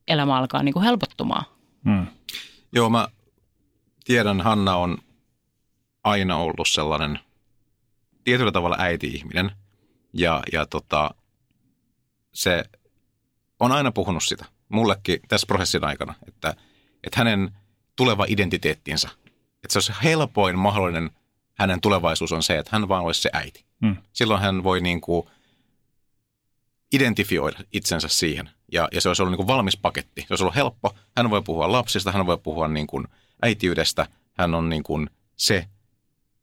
elämä 0.08 0.38
alkaa 0.38 0.64
niin 0.64 0.74
kuin 0.74 0.84
helpottumaan. 0.84 1.46
Hmm. 1.86 2.08
Joo, 2.72 2.90
mä 2.90 3.08
tiedän, 4.10 4.42
Hanna 4.42 4.76
on 4.76 4.98
aina 6.04 6.38
ollut 6.38 6.68
sellainen 6.68 7.20
tietyllä 8.24 8.52
tavalla 8.52 8.76
äiti-ihminen. 8.80 9.52
Ja, 10.14 10.44
ja 10.52 10.66
tota, 10.66 11.12
se 12.34 12.64
on 13.60 13.72
aina 13.72 13.92
puhunut 13.92 14.24
sitä, 14.24 14.46
mullekin 14.70 15.20
tässä 15.28 15.48
prosessin 15.48 15.84
aikana, 15.84 16.14
että, 16.28 16.56
että 17.04 17.18
hänen 17.18 17.52
tuleva 17.96 18.26
identiteettinsä, 18.28 19.10
että 19.64 19.68
se 19.70 19.78
olisi 19.78 19.94
helpoin 20.04 20.60
mahdollinen 20.60 21.12
hänen 21.54 21.82
tulevaisuus 21.82 22.32
on 22.32 22.44
se, 22.44 22.58
että 22.58 22.70
hän 22.74 22.90
vaan 22.90 23.04
olisi 23.04 23.22
se 23.22 23.30
äiti. 23.34 23.66
Hmm. 23.86 23.98
Silloin 24.14 24.42
hän 24.42 24.64
voi 24.64 24.82
niin 24.82 25.02
kuin 25.02 25.28
identifioida 26.94 27.60
itsensä 27.72 28.08
siihen 28.08 28.50
ja, 28.72 28.88
ja 28.92 29.02
se 29.02 29.10
olisi 29.10 29.22
ollut 29.22 29.32
niin 29.32 29.46
kuin 29.46 29.56
valmis 29.56 29.78
paketti. 29.78 30.22
Se 30.22 30.28
olisi 30.30 30.44
ollut 30.44 30.56
helppo. 30.56 30.96
Hän 31.18 31.30
voi 31.30 31.42
puhua 31.42 31.72
lapsista, 31.72 32.12
hän 32.12 32.26
voi 32.26 32.38
puhua 32.38 32.68
niin 32.68 32.88
kuin– 32.88 33.08
äitiydestä 33.42 34.08
hän 34.34 34.56
on 34.56 34.70
niin 34.70 34.84
kuin 34.84 35.10
se 35.36 35.68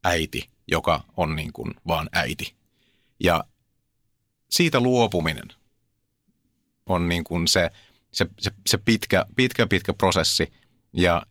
äiti, 0.05 0.51
joka 0.69 1.05
on 1.17 1.37
niin 1.37 1.53
kuin 1.53 1.75
vaan 1.87 2.09
äiti. 2.13 2.55
Ja 3.21 3.45
siitä 4.51 4.81
luopuminen 4.81 5.49
on 6.87 7.09
niin 7.09 7.25
kuin 7.25 7.49
se, 7.49 7.71
se, 8.13 8.27
se, 8.39 8.51
se 8.67 8.79
pitkä, 8.79 9.27
pitkä, 9.37 9.67
pitkä 9.67 9.93
prosessi. 9.93 10.53
Ja 10.93 11.23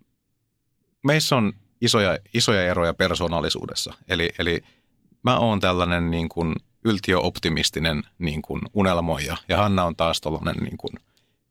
meissä 1.03 1.35
on 1.35 1.53
isoja, 1.81 2.17
isoja 2.33 2.61
eroja 2.71 2.93
persoonallisuudessa. 2.93 3.93
Eli, 4.07 4.29
eli 4.39 4.61
mä 5.23 5.37
oon 5.37 5.59
tällainen 5.59 6.11
niin 6.11 6.29
kuin 6.29 6.55
yltiöoptimistinen 6.85 8.03
niin 8.19 8.41
kuin 8.41 8.61
unelmoija 8.73 9.37
ja 9.49 9.57
Hanna 9.57 9.83
on 9.83 9.95
taas 9.95 10.21
tällainen, 10.21 10.55
niin 10.55 10.77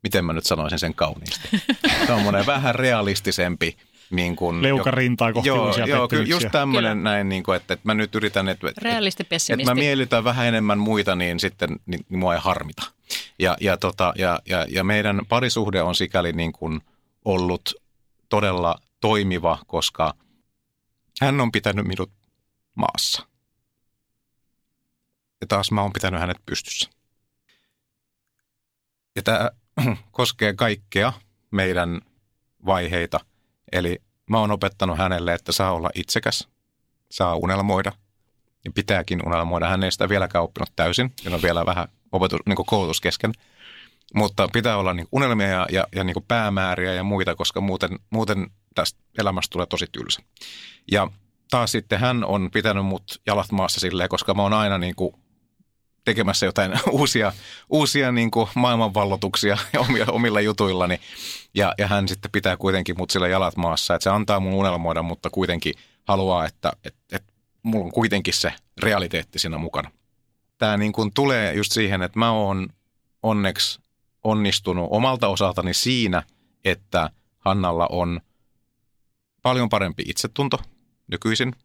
miten 0.03 0.25
mä 0.25 0.33
nyt 0.33 0.45
sanoisin 0.45 0.79
sen 0.79 0.93
kauniisti, 0.93 1.49
tämmöinen 2.07 2.45
vähän 2.45 2.75
realistisempi 2.75 3.77
niin 4.15 4.35
kuin, 4.35 4.61
Leukarintaa 4.61 5.33
kohti 5.33 5.47
joo, 5.47 5.67
uusia 5.67 5.85
joo, 5.85 6.07
kyllä 6.07 6.23
just 6.23 6.47
tämmöinen 6.51 7.03
näin, 7.03 7.29
niin 7.29 7.43
kuin, 7.43 7.55
että, 7.55 7.73
että 7.73 7.87
mä 7.87 7.93
nyt 7.93 8.15
yritän, 8.15 8.49
että, 8.49 8.67
että, 8.69 8.99
että 9.49 9.65
mä 9.65 9.75
miellytän 9.75 10.23
vähän 10.23 10.45
enemmän 10.45 10.79
muita, 10.79 11.15
niin 11.15 11.39
sitten 11.39 11.69
niin, 11.85 12.05
niin 12.09 12.19
mua 12.19 12.33
ei 12.33 12.39
harmita. 12.43 12.83
Ja, 13.39 13.57
ja, 13.61 13.77
tota, 13.77 14.13
ja, 14.17 14.39
ja, 14.45 14.65
ja 14.69 14.83
meidän 14.83 15.21
parisuhde 15.29 15.81
on 15.81 15.95
sikäli 15.95 16.33
niin 16.33 16.53
kuin 16.53 16.81
ollut 17.25 17.73
todella 18.29 18.75
toimiva, 19.01 19.59
koska 19.67 20.13
hän 21.21 21.41
on 21.41 21.51
pitänyt 21.51 21.85
minut 21.85 22.11
maassa. 22.75 23.27
Ja 25.41 25.47
taas 25.47 25.71
mä 25.71 25.81
oon 25.81 25.93
pitänyt 25.93 26.19
hänet 26.19 26.37
pystyssä. 26.45 26.89
Ja 29.15 29.23
tämä 29.23 29.49
koskee 30.11 30.53
kaikkea 30.53 31.13
meidän 31.51 32.01
vaiheita– 32.65 33.19
Eli 33.71 34.01
mä 34.29 34.39
oon 34.39 34.51
opettanut 34.51 34.97
hänelle, 34.97 35.33
että 35.33 35.51
saa 35.51 35.71
olla 35.71 35.89
itsekäs, 35.95 36.47
saa 37.11 37.35
unelmoida 37.35 37.91
ja 38.65 38.71
pitääkin 38.75 39.27
unelmoida. 39.27 39.67
Hän 39.67 39.83
ei 39.83 39.91
sitä 39.91 40.09
vieläkään 40.09 40.43
oppinut 40.43 40.69
täysin, 40.75 41.13
siinä 41.21 41.35
on 41.35 41.41
vielä 41.41 41.65
vähän 41.65 41.87
opetus, 42.11 42.39
niin 42.45 42.55
koulutus 42.65 43.01
kesken. 43.01 43.31
Mutta 44.13 44.47
pitää 44.53 44.77
olla 44.77 44.93
niin 44.93 45.07
unelmia 45.11 45.47
ja, 45.47 45.67
ja, 45.71 45.87
ja 45.95 46.03
niin 46.03 46.15
päämääriä 46.27 46.93
ja 46.93 47.03
muita, 47.03 47.35
koska 47.35 47.61
muuten, 47.61 47.99
muuten 48.09 48.47
tästä 48.75 48.99
elämästä 49.17 49.51
tulee 49.53 49.65
tosi 49.65 49.85
tylsä. 49.91 50.21
Ja 50.91 51.07
taas 51.49 51.71
sitten 51.71 51.99
hän 51.99 52.23
on 52.23 52.49
pitänyt 52.51 52.85
mut 52.85 53.21
jalat 53.25 53.51
maassa 53.51 53.79
silleen, 53.79 54.09
koska 54.09 54.33
mä 54.33 54.41
oon 54.41 54.53
aina 54.53 54.77
niin 54.77 54.95
kuin 54.95 55.15
tekemässä 56.05 56.45
jotain 56.45 56.71
uusia, 56.91 57.33
uusia 57.69 58.11
niin 58.11 58.31
kuin 58.31 58.49
maailmanvallotuksia 58.55 59.57
omilla, 59.89 60.11
omilla 60.11 60.41
jutuillani. 60.41 60.99
Ja, 61.53 61.73
ja 61.77 61.87
hän 61.87 62.07
sitten 62.07 62.31
pitää 62.31 62.57
kuitenkin 62.57 62.97
mut 62.97 63.09
sillä 63.09 63.27
jalat 63.27 63.55
maassa, 63.55 63.95
että 63.95 64.03
se 64.03 64.09
antaa 64.09 64.39
mun 64.39 64.53
unelmoida, 64.53 65.01
mutta 65.01 65.29
kuitenkin 65.29 65.73
haluaa, 66.03 66.45
että, 66.45 66.71
että, 66.83 66.99
että 67.11 67.33
mulla 67.63 67.85
on 67.85 67.91
kuitenkin 67.91 68.33
se 68.33 68.53
realiteetti 68.81 69.39
siinä 69.39 69.57
mukana. 69.57 69.91
Tämä 70.57 70.77
niin 70.77 70.93
kuin 70.93 71.13
tulee 71.13 71.53
just 71.53 71.71
siihen, 71.71 72.01
että 72.01 72.19
mä 72.19 72.31
oon 72.31 72.67
onneksi 73.23 73.79
onnistunut 74.23 74.87
omalta 74.91 75.27
osaltani 75.27 75.73
siinä, 75.73 76.23
että 76.65 77.09
Hannalla 77.39 77.87
on 77.91 78.21
paljon 79.41 79.69
parempi 79.69 80.03
itsetunto 80.07 80.59
nykyisin. 81.07 81.55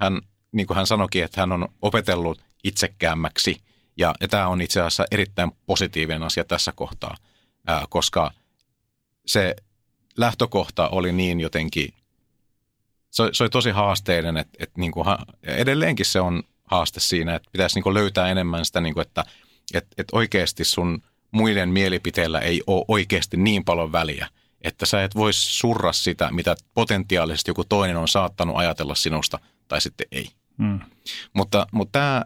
Hän, 0.00 0.20
niin 0.52 0.66
kuin 0.66 0.76
hän 0.76 0.86
sanoikin, 0.86 1.24
että 1.24 1.40
hän 1.40 1.52
on 1.52 1.68
opetellut 1.82 2.45
itsekkäämmäksi. 2.64 3.56
Ja, 3.96 4.14
ja 4.20 4.28
tämä 4.28 4.48
on 4.48 4.60
itse 4.60 4.80
asiassa 4.80 5.04
erittäin 5.10 5.52
positiivinen 5.66 6.22
asia 6.22 6.44
tässä 6.44 6.72
kohtaa, 6.72 7.16
ää, 7.66 7.84
koska 7.88 8.30
se 9.26 9.56
lähtökohta 10.16 10.88
oli 10.88 11.12
niin 11.12 11.40
jotenkin, 11.40 11.94
se, 13.10 13.28
se 13.32 13.44
oli 13.44 13.50
tosi 13.50 13.70
haasteellinen, 13.70 14.36
että, 14.36 14.56
että 14.58 14.80
niin 14.80 14.92
kuin, 14.92 15.06
edelleenkin 15.42 16.06
se 16.06 16.20
on 16.20 16.42
haaste 16.64 17.00
siinä, 17.00 17.34
että 17.34 17.50
pitäisi 17.52 17.76
niin 17.76 17.82
kuin 17.82 17.94
löytää 17.94 18.28
enemmän 18.28 18.64
sitä, 18.64 18.80
niin 18.80 18.94
kuin, 18.94 19.06
että, 19.06 19.24
että, 19.74 19.94
että 19.98 20.16
oikeasti 20.16 20.64
sun 20.64 21.02
muiden 21.30 21.68
mielipiteillä 21.68 22.38
ei 22.38 22.62
ole 22.66 22.84
oikeasti 22.88 23.36
niin 23.36 23.64
paljon 23.64 23.92
väliä, 23.92 24.28
että 24.62 24.86
sä 24.86 25.04
et 25.04 25.14
voi 25.14 25.32
surra 25.32 25.92
sitä, 25.92 26.28
mitä 26.32 26.56
potentiaalisesti 26.74 27.50
joku 27.50 27.64
toinen 27.64 27.96
on 27.96 28.08
saattanut 28.08 28.56
ajatella 28.56 28.94
sinusta 28.94 29.38
tai 29.68 29.80
sitten 29.80 30.06
ei. 30.12 30.30
Hmm. 30.58 30.80
Mutta, 31.32 31.66
mutta 31.72 31.98
tämä 31.98 32.24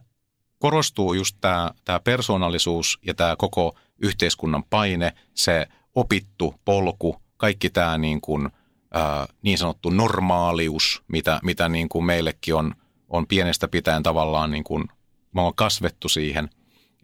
korostuu 0.61 1.15
just 1.15 1.37
tämä, 1.41 1.71
tämä 1.85 2.01
persoonallisuus 2.01 2.99
ja 3.07 3.15
tämä 3.15 3.37
koko 3.37 3.77
yhteiskunnan 3.99 4.65
paine, 4.65 5.13
se 5.35 5.67
opittu 5.95 6.55
polku, 6.65 7.23
kaikki 7.37 7.71
tämä 7.71 7.99
niin, 7.99 8.21
kuin, 8.21 8.49
ää, 8.95 9.27
niin 9.43 9.59
sanottu 9.59 9.91
normaalius, 9.91 11.03
mitä, 11.09 11.41
mitä 11.43 11.69
niin 11.69 11.89
kuin 11.89 12.05
meillekin 12.05 12.55
on, 12.55 12.75
on 13.09 13.27
pienestä 13.27 13.69
pitäen 13.69 14.03
tavallaan 14.03 14.51
niin 14.51 14.65
kuin, 14.65 14.89
me 15.35 15.41
on 15.41 15.55
kasvettu 15.55 16.09
siihen, 16.09 16.51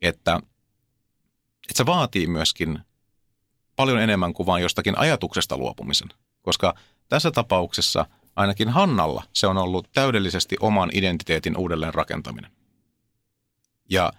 että, 0.02 0.40
että 1.70 1.74
se 1.74 1.86
vaatii 1.86 2.26
myöskin 2.26 2.78
paljon 3.76 4.00
enemmän 4.00 4.32
kuin 4.32 4.46
vain 4.46 4.62
jostakin 4.62 4.98
ajatuksesta 4.98 5.56
luopumisen. 5.56 6.08
Koska 6.42 6.74
tässä 7.08 7.30
tapauksessa 7.30 8.06
ainakin 8.36 8.68
Hannalla 8.68 9.22
se 9.32 9.46
on 9.46 9.58
ollut 9.58 9.88
täydellisesti 9.92 10.56
oman 10.60 10.90
identiteetin 10.92 11.56
uudelleen 11.56 11.94
rakentaminen. 11.94 12.55
Ja 13.88 14.12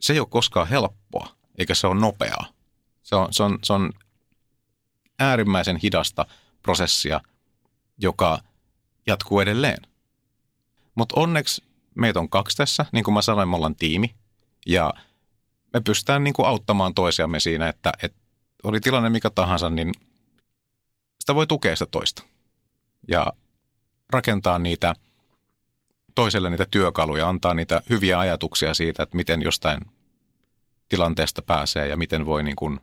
se 0.00 0.12
ei 0.12 0.20
ole 0.20 0.28
koskaan 0.30 0.68
helppoa, 0.68 1.28
eikä 1.58 1.74
se 1.74 1.86
ole 1.86 2.00
nopeaa. 2.00 2.46
Se 3.02 3.16
on, 3.16 3.28
se 3.30 3.42
on, 3.42 3.58
se 3.62 3.72
on 3.72 3.92
äärimmäisen 5.18 5.76
hidasta 5.76 6.26
prosessia, 6.62 7.20
joka 7.98 8.38
jatkuu 9.06 9.40
edelleen. 9.40 9.82
Mutta 10.94 11.20
onneksi 11.20 11.64
meitä 11.94 12.20
on 12.20 12.28
kaksi 12.28 12.56
tässä, 12.56 12.86
niin 12.92 13.04
kuin 13.04 13.14
mä 13.14 13.22
sanoin, 13.22 13.48
me 13.48 13.56
ollaan 13.56 13.76
tiimi. 13.76 14.14
Ja 14.66 14.94
me 15.72 15.80
pystytään 15.80 16.24
niin 16.24 16.34
kuin 16.34 16.46
auttamaan 16.46 16.94
toisiamme 16.94 17.40
siinä, 17.40 17.68
että, 17.68 17.92
että 18.02 18.18
oli 18.62 18.80
tilanne 18.80 19.10
mikä 19.10 19.30
tahansa, 19.30 19.70
niin 19.70 19.94
sitä 21.20 21.34
voi 21.34 21.46
tukea 21.46 21.76
sitä 21.76 21.86
toista. 21.90 22.22
Ja 23.08 23.32
rakentaa 24.10 24.58
niitä 24.58 24.94
toiselle 26.18 26.50
niitä 26.50 26.66
työkaluja, 26.70 27.28
antaa 27.28 27.54
niitä 27.54 27.82
hyviä 27.90 28.18
ajatuksia 28.18 28.74
siitä, 28.74 29.02
että 29.02 29.16
miten 29.16 29.42
jostain 29.42 29.80
tilanteesta 30.88 31.42
pääsee 31.42 31.88
ja 31.88 31.96
miten 31.96 32.26
voi 32.26 32.42
niin 32.42 32.56
kuin 32.56 32.80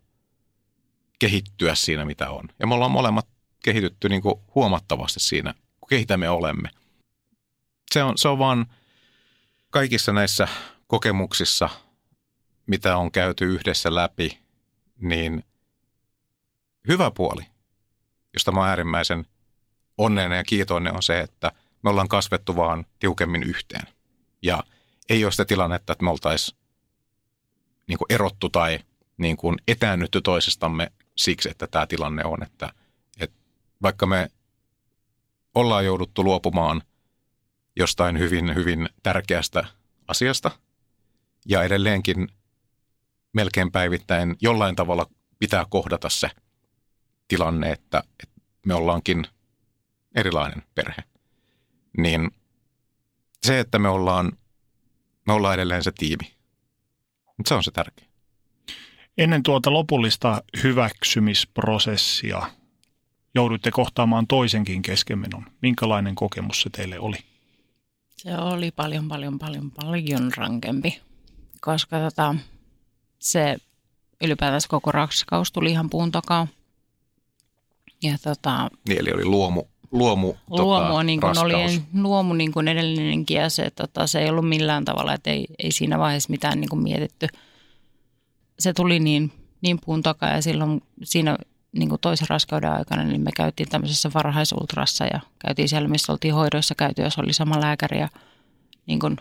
kehittyä 1.20 1.76
siinä, 1.76 2.06
mitä 2.06 2.30
on. 2.30 2.50
Ja 2.60 2.68
me 2.68 2.74
ollaan 2.74 2.92
molemmat 2.92 3.28
kehitytty 3.64 4.10
niin 4.10 4.22
kuin 4.22 4.36
huomattavasti 4.56 5.20
siinä, 5.20 5.54
kun 5.80 5.90
kehitä 5.90 6.18
me 6.18 6.30
olemme. 6.30 6.70
Se 7.92 8.04
on, 8.04 8.18
se 8.18 8.28
on 8.28 8.40
vaan 8.40 8.66
kaikissa 9.70 10.14
näissä 10.14 10.48
kokemuksissa, 10.88 11.70
mitä 12.68 12.98
on 12.98 13.12
käyty 13.12 13.46
yhdessä 13.46 13.96
läpi, 13.96 14.40
niin 15.00 15.44
hyvä 16.88 17.12
puoli, 17.12 17.44
josta 18.34 18.52
mä 18.52 18.60
oon 18.60 18.70
äärimmäisen 18.70 19.26
onnellinen 19.98 20.38
ja 20.38 20.44
kiitollinen 20.44 20.96
on 20.96 21.04
se, 21.04 21.20
että 21.20 21.52
me 21.86 21.90
ollaan 21.90 22.08
kasvettu 22.08 22.56
vaan 22.56 22.86
tiukemmin 23.00 23.44
yhteen. 23.44 23.88
Ja 24.42 24.64
ei 25.10 25.24
ole 25.24 25.32
sitä 25.32 25.46
tilannetta, 25.46 25.94
että 25.94 26.04
me 26.04 26.10
oltaisiin 26.10 26.58
niin 27.88 27.98
erottu 28.10 28.50
tai 28.50 28.80
niin 29.18 29.38
kuin 29.38 29.58
etäännytty 29.68 30.22
toisestamme 30.22 30.92
siksi, 31.16 31.50
että 31.50 31.68
tämä 31.68 31.88
tilanne 31.88 32.24
on, 32.26 32.44
että, 32.44 32.74
että 33.20 33.38
vaikka 33.82 34.06
me 34.06 34.32
ollaan 35.56 35.86
jouduttu 35.86 36.24
luopumaan 36.24 36.82
jostain 37.76 38.20
hyvin, 38.20 38.56
hyvin 38.56 38.90
tärkeästä 39.04 39.66
asiasta 40.08 40.52
ja 41.46 41.64
edelleenkin 41.64 42.28
melkein 43.34 43.72
päivittäin 43.72 44.36
jollain 44.42 44.76
tavalla 44.76 45.06
pitää 45.40 45.66
kohdata 45.70 46.10
se 46.10 46.30
tilanne, 47.28 47.72
että, 47.72 48.04
että 48.24 48.42
me 48.66 48.74
ollaankin 48.74 49.28
erilainen 50.16 50.64
perhe, 50.76 51.04
niin 51.98 52.32
se, 53.44 53.60
että 53.60 53.80
me 53.80 53.90
ollaan, 53.90 54.32
me 55.28 55.34
ollaan 55.34 55.54
edelleen 55.54 55.84
se 55.84 55.92
tiimi, 55.92 56.36
se 57.48 57.54
on 57.54 57.64
se 57.64 57.72
tärkeä. 57.72 58.06
Ennen 59.18 59.44
tuota 59.44 59.74
lopullista 59.74 60.44
hyväksymisprosessia 60.64 62.52
jouduitte 63.36 63.72
kohtaamaan 63.72 64.28
toisenkin 64.28 64.82
keskenmenon. 64.82 65.46
Minkälainen 65.62 66.16
kokemus 66.16 66.62
se 66.62 66.70
teille 66.70 67.00
oli? 67.00 67.18
Se 68.18 68.38
oli 68.38 68.72
paljon, 68.72 69.08
paljon, 69.08 69.40
paljon, 69.40 69.72
paljon 69.72 70.32
rankempi, 70.38 71.02
koska 71.62 72.00
tota, 72.00 72.36
se 73.20 73.58
ylipäätänsä 74.24 74.68
koko 74.68 74.92
raskaus 74.92 75.52
tuli 75.52 75.72
ihan 75.72 75.90
puun 75.90 76.12
takaa. 76.12 76.48
Ja 78.04 78.18
tota, 78.24 78.70
niin, 78.88 79.00
eli 79.00 79.12
oli 79.12 79.26
luomu, 79.26 79.64
luomu, 79.92 80.34
luomu 80.50 80.88
tota, 80.88 81.04
niin 81.04 81.22
kuin 81.22 81.38
oli 81.38 81.82
luomu 81.94 82.34
niin 82.34 82.52
kuin 82.52 82.68
edellinenkin 82.68 83.38
ja 83.38 83.50
se, 83.50 83.70
tota, 83.70 84.08
se 84.08 84.20
ei 84.20 84.30
ollut 84.30 84.50
millään 84.50 84.86
tavalla, 84.86 85.14
että 85.14 85.30
ei, 85.30 85.48
ei 85.60 85.72
siinä 85.72 86.00
vaiheessa 86.00 86.32
mitään 86.32 86.62
niin 86.62 86.70
kuin 86.70 86.84
mietitty– 86.84 87.28
se 88.60 88.74
tuli 88.74 89.00
niin, 89.00 89.32
niin 89.62 89.80
puun 89.86 90.04
takaa 90.04 90.30
ja 90.30 90.42
silloin 90.42 90.84
siinä 91.04 91.38
niin 91.72 91.90
kuin 91.90 92.02
toisen 92.02 92.30
raskauden 92.30 92.72
aikana, 92.72 93.04
niin 93.04 93.22
me 93.22 93.32
käytiin 93.36 93.70
tämmöisessä 93.70 94.12
varhaisultrassa 94.14 95.06
ja 95.06 95.20
käytiin 95.40 95.70
siellä, 95.70 95.88
missä 95.88 96.12
oltiin 96.12 96.34
hoidoissa 96.34 96.76
käyty, 96.76 97.02
jos 97.02 97.20
oli 97.20 97.34
sama 97.34 97.62
lääkäri 97.62 98.00
ja 98.00 98.10
niin 98.86 99.00
kuin 99.00 99.18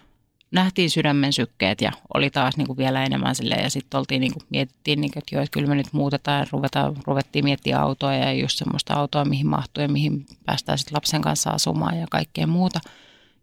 nähtiin 0.55 0.91
sydämen 0.91 1.33
sykkeet 1.33 1.81
ja 1.81 1.93
oli 2.15 2.31
taas 2.31 2.57
niin 2.57 2.67
kuin 2.67 2.77
vielä 2.77 3.05
enemmän 3.05 3.35
silleen 3.35 3.63
ja 3.63 3.71
sitten 3.71 3.99
oltiin 3.99 4.21
niin 4.21 4.33
kuin, 4.33 4.43
mietittiin, 4.51 5.01
niin 5.01 5.13
kuin, 5.13 5.19
että 5.19 5.35
joo, 5.35 5.43
että 5.43 5.53
kyllä 5.53 5.69
me 5.69 5.75
nyt 5.75 5.93
muutetaan 5.93 6.41
ja 6.41 6.47
ruvetaan, 6.53 6.97
ruvettiin 7.07 7.45
miettiä 7.45 7.81
autoa 7.81 8.15
ja 8.15 8.33
just 8.33 8.59
semmoista 8.59 8.95
autoa, 8.95 9.25
mihin 9.25 9.47
mahtuu 9.47 9.83
ja 9.83 9.89
mihin 9.89 10.27
päästään 10.47 10.79
sitten 10.79 10.95
lapsen 10.95 11.23
kanssa 11.23 11.51
asumaan 11.51 11.99
ja 11.99 12.07
kaikkea 12.11 12.47
muuta. 12.47 12.81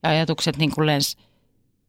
Ja 0.04 0.10
ajatukset 0.10 0.58
niin 0.58 0.72
kuin 0.72 0.86
lens 0.86 1.18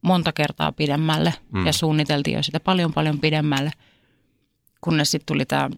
monta 0.02 0.32
kertaa 0.32 0.72
pidemmälle 0.72 1.34
mm. 1.52 1.66
ja 1.66 1.72
suunniteltiin 1.72 2.36
jo 2.36 2.42
sitä 2.42 2.60
paljon 2.60 2.92
paljon 2.92 3.18
pidemmälle– 3.18 3.70
kunnes 4.84 5.10
sitten 5.10 5.26
tuli 5.26 5.44
tämä 5.44 5.70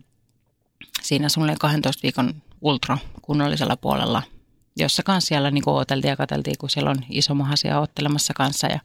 siinä 1.03 1.29
suunnilleen 1.29 1.59
12 1.59 2.03
viikon 2.03 2.35
ultra 2.61 2.99
kunnollisella 3.23 3.77
puolella, 3.77 4.23
jossa 4.77 5.03
kanssa 5.03 5.29
siellä 5.29 5.51
niin 5.51 5.63
ooteltiin 5.67 6.11
ja 6.11 6.17
katseltiin, 6.17 6.59
kun 6.59 6.71
siellä 6.71 6.91
on 6.91 7.05
iso 7.11 7.35
mahasia 7.35 7.81
ottelemassa 7.81 8.35
kanssa 8.35 8.67
ja 8.67 8.81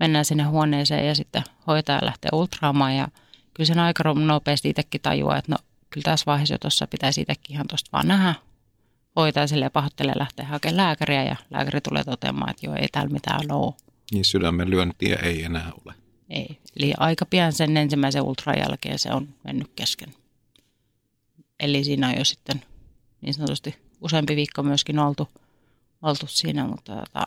mennään 0.00 0.24
sinne 0.24 0.42
huoneeseen 0.42 1.06
ja 1.06 1.14
sitten 1.14 1.42
hoitaja 1.66 1.98
lähtee 2.02 2.28
ultraamaan 2.32 2.96
ja 2.96 3.08
kyllä 3.54 3.66
sen 3.66 3.78
aika 3.78 4.14
nopeasti 4.14 4.68
itsekin 4.68 5.00
tajuaa, 5.00 5.36
että 5.36 5.52
no 5.52 5.58
kyllä 5.90 6.04
tässä 6.04 6.26
vaiheessa 6.26 6.58
tuossa 6.58 6.86
pitäisi 6.86 7.20
itsekin 7.20 7.54
ihan 7.54 7.68
tuosta 7.68 7.90
vaan 7.92 8.08
nähdä. 8.08 8.34
Hoitaja 9.16 9.46
sille 9.46 9.70
pahoittelee 9.70 10.14
lähteä 10.18 10.46
hakemaan 10.46 10.76
lääkäriä 10.76 11.24
ja 11.24 11.36
lääkäri 11.50 11.80
tulee 11.80 12.04
toteamaan, 12.04 12.50
että 12.50 12.66
joo 12.66 12.74
ei 12.74 12.88
täällä 12.92 13.12
mitään 13.12 13.52
ole. 13.52 13.74
Niin 14.12 14.24
sydämen 14.24 14.70
lyöntiä 14.70 15.16
ei 15.16 15.44
enää 15.44 15.70
ole. 15.84 15.94
Ei. 16.30 16.58
Eli 16.76 16.92
aika 16.96 17.26
pian 17.26 17.52
sen 17.52 17.76
ensimmäisen 17.76 18.22
ultran 18.22 18.58
jälkeen 18.58 18.98
se 18.98 19.12
on 19.12 19.28
mennyt 19.44 19.72
kesken. 19.76 20.14
Eli 21.60 21.84
siinä 21.84 22.08
on 22.08 22.18
jo 22.18 22.24
sitten 22.24 22.62
niin 23.20 23.34
sanotusti 23.34 23.74
useampi 24.00 24.36
viikko 24.36 24.62
myöskin 24.62 24.98
oltu, 24.98 25.28
oltu 26.02 26.26
siinä, 26.26 26.66
mutta 26.66 26.96
tota, 26.96 27.26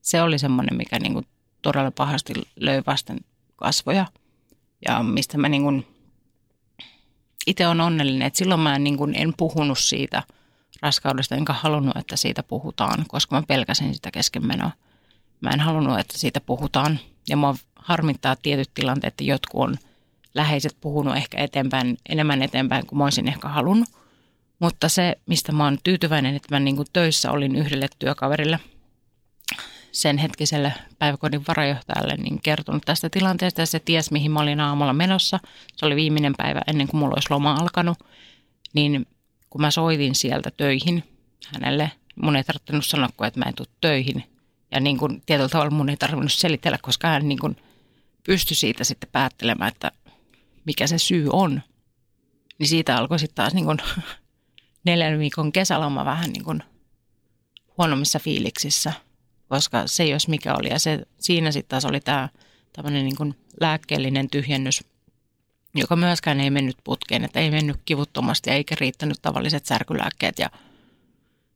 se 0.00 0.22
oli 0.22 0.38
semmoinen, 0.38 0.76
mikä 0.76 0.98
niin 0.98 1.12
kuin 1.12 1.26
todella 1.62 1.90
pahasti 1.90 2.32
löi 2.56 2.82
vasten 2.86 3.20
kasvoja. 3.56 4.06
Ja 4.88 5.02
mistä 5.02 5.38
mä 5.38 5.48
niin 5.48 5.86
itse 7.46 7.66
on 7.66 7.80
onnellinen, 7.80 8.26
että 8.26 8.38
silloin 8.38 8.60
mä 8.60 8.78
niin 8.78 8.96
kuin 8.96 9.14
en 9.14 9.34
puhunut 9.36 9.78
siitä 9.78 10.22
raskaudesta, 10.82 11.34
enkä 11.34 11.52
halunnut, 11.52 11.96
että 11.96 12.16
siitä 12.16 12.42
puhutaan, 12.42 13.04
koska 13.08 13.36
mä 13.36 13.42
pelkäsin 13.48 13.94
sitä 13.94 14.10
keskenmenoa. 14.10 14.70
Mä 15.40 15.50
en 15.50 15.60
halunnut, 15.60 15.98
että 15.98 16.18
siitä 16.18 16.40
puhutaan– 16.40 16.98
ja 17.28 17.36
mua 17.36 17.54
harmittaa 17.76 18.36
tietyt 18.36 18.70
tilanteet, 18.74 19.12
että 19.12 19.24
jotkut 19.24 19.60
on 19.60 19.76
läheiset 20.34 20.76
puhunut 20.80 21.16
ehkä 21.16 21.38
eteenpäin, 21.38 21.96
enemmän 22.08 22.42
eteenpäin 22.42 22.86
kuin 22.86 22.98
mä 22.98 23.04
olisin 23.04 23.28
ehkä 23.28 23.48
halunnut. 23.48 23.88
Mutta 24.58 24.88
se, 24.88 25.16
mistä 25.26 25.52
mä 25.52 25.64
oon 25.64 25.78
tyytyväinen, 25.84 26.36
että 26.36 26.54
mä 26.54 26.60
niin 26.60 26.76
töissä 26.92 27.30
olin 27.30 27.56
yhdelle 27.56 27.88
työkaverille, 27.98 28.60
sen 29.92 30.18
hetkiselle 30.18 30.72
päiväkodin 30.98 31.44
varajohtajalle, 31.48 32.14
niin 32.16 32.42
kertonut 32.42 32.82
tästä 32.84 33.10
tilanteesta 33.10 33.60
ja 33.60 33.66
se 33.66 33.80
ties, 33.80 34.10
mihin 34.10 34.30
mä 34.30 34.40
olin 34.40 34.60
aamulla 34.60 34.92
menossa. 34.92 35.40
Se 35.76 35.86
oli 35.86 35.96
viimeinen 35.96 36.34
päivä 36.36 36.60
ennen 36.66 36.88
kuin 36.88 36.98
mulla 36.98 37.14
olisi 37.14 37.30
loma 37.30 37.54
alkanut. 37.54 37.98
Niin 38.74 39.06
kun 39.50 39.60
mä 39.60 39.70
soitin 39.70 40.14
sieltä 40.14 40.50
töihin 40.56 41.04
hänelle, 41.46 41.92
mun 42.22 42.36
ei 42.36 42.44
tarvinnut 42.44 42.86
sanoa, 42.86 43.08
että 43.26 43.40
mä 43.40 43.44
en 43.44 43.54
tule 43.54 43.68
töihin, 43.80 44.24
ja 44.70 44.80
niin 44.80 44.98
kuin 44.98 45.22
tietyllä 45.26 45.48
tavalla 45.48 45.70
mun 45.70 45.88
ei 45.88 45.96
tarvinnut 45.96 46.32
selitellä, 46.32 46.78
koska 46.82 47.08
hän 47.08 47.28
niin 47.28 47.38
kuin 47.38 47.56
pystyi 48.24 48.56
siitä 48.56 48.84
sitten 48.84 49.08
päättelemään, 49.12 49.72
että 49.72 49.92
mikä 50.64 50.86
se 50.86 50.98
syy 50.98 51.28
on. 51.32 51.62
Niin 52.58 52.68
siitä 52.68 52.96
alkoi 52.96 53.18
sitten 53.18 53.34
taas 53.34 53.54
niin 53.54 53.64
kuin 53.64 53.78
neljän 54.84 55.18
viikon 55.18 55.52
kesäloma 55.52 56.04
vähän 56.04 56.30
niin 56.30 56.44
kuin 56.44 56.62
huonommissa 57.78 58.18
fiiliksissä, 58.18 58.92
koska 59.52 59.82
se 59.86 60.04
jos 60.04 60.28
mikä 60.28 60.54
oli. 60.54 60.68
Ja 60.68 60.78
se, 60.78 61.06
siinä 61.20 61.52
sitten 61.52 61.68
taas 61.68 61.84
oli 61.84 62.00
tämä 62.00 62.28
tämmöinen 62.72 63.04
niin 63.04 63.36
lääkkeellinen 63.60 64.30
tyhjennys, 64.30 64.84
joka 65.74 65.96
myöskään 65.96 66.40
ei 66.40 66.50
mennyt 66.50 66.76
putkeen, 66.84 67.24
että 67.24 67.40
ei 67.40 67.50
mennyt 67.50 67.76
kivuttomasti 67.84 68.50
eikä 68.50 68.74
riittänyt 68.80 69.22
tavalliset 69.22 69.66
särkylääkkeet. 69.66 70.38
Ja 70.38 70.50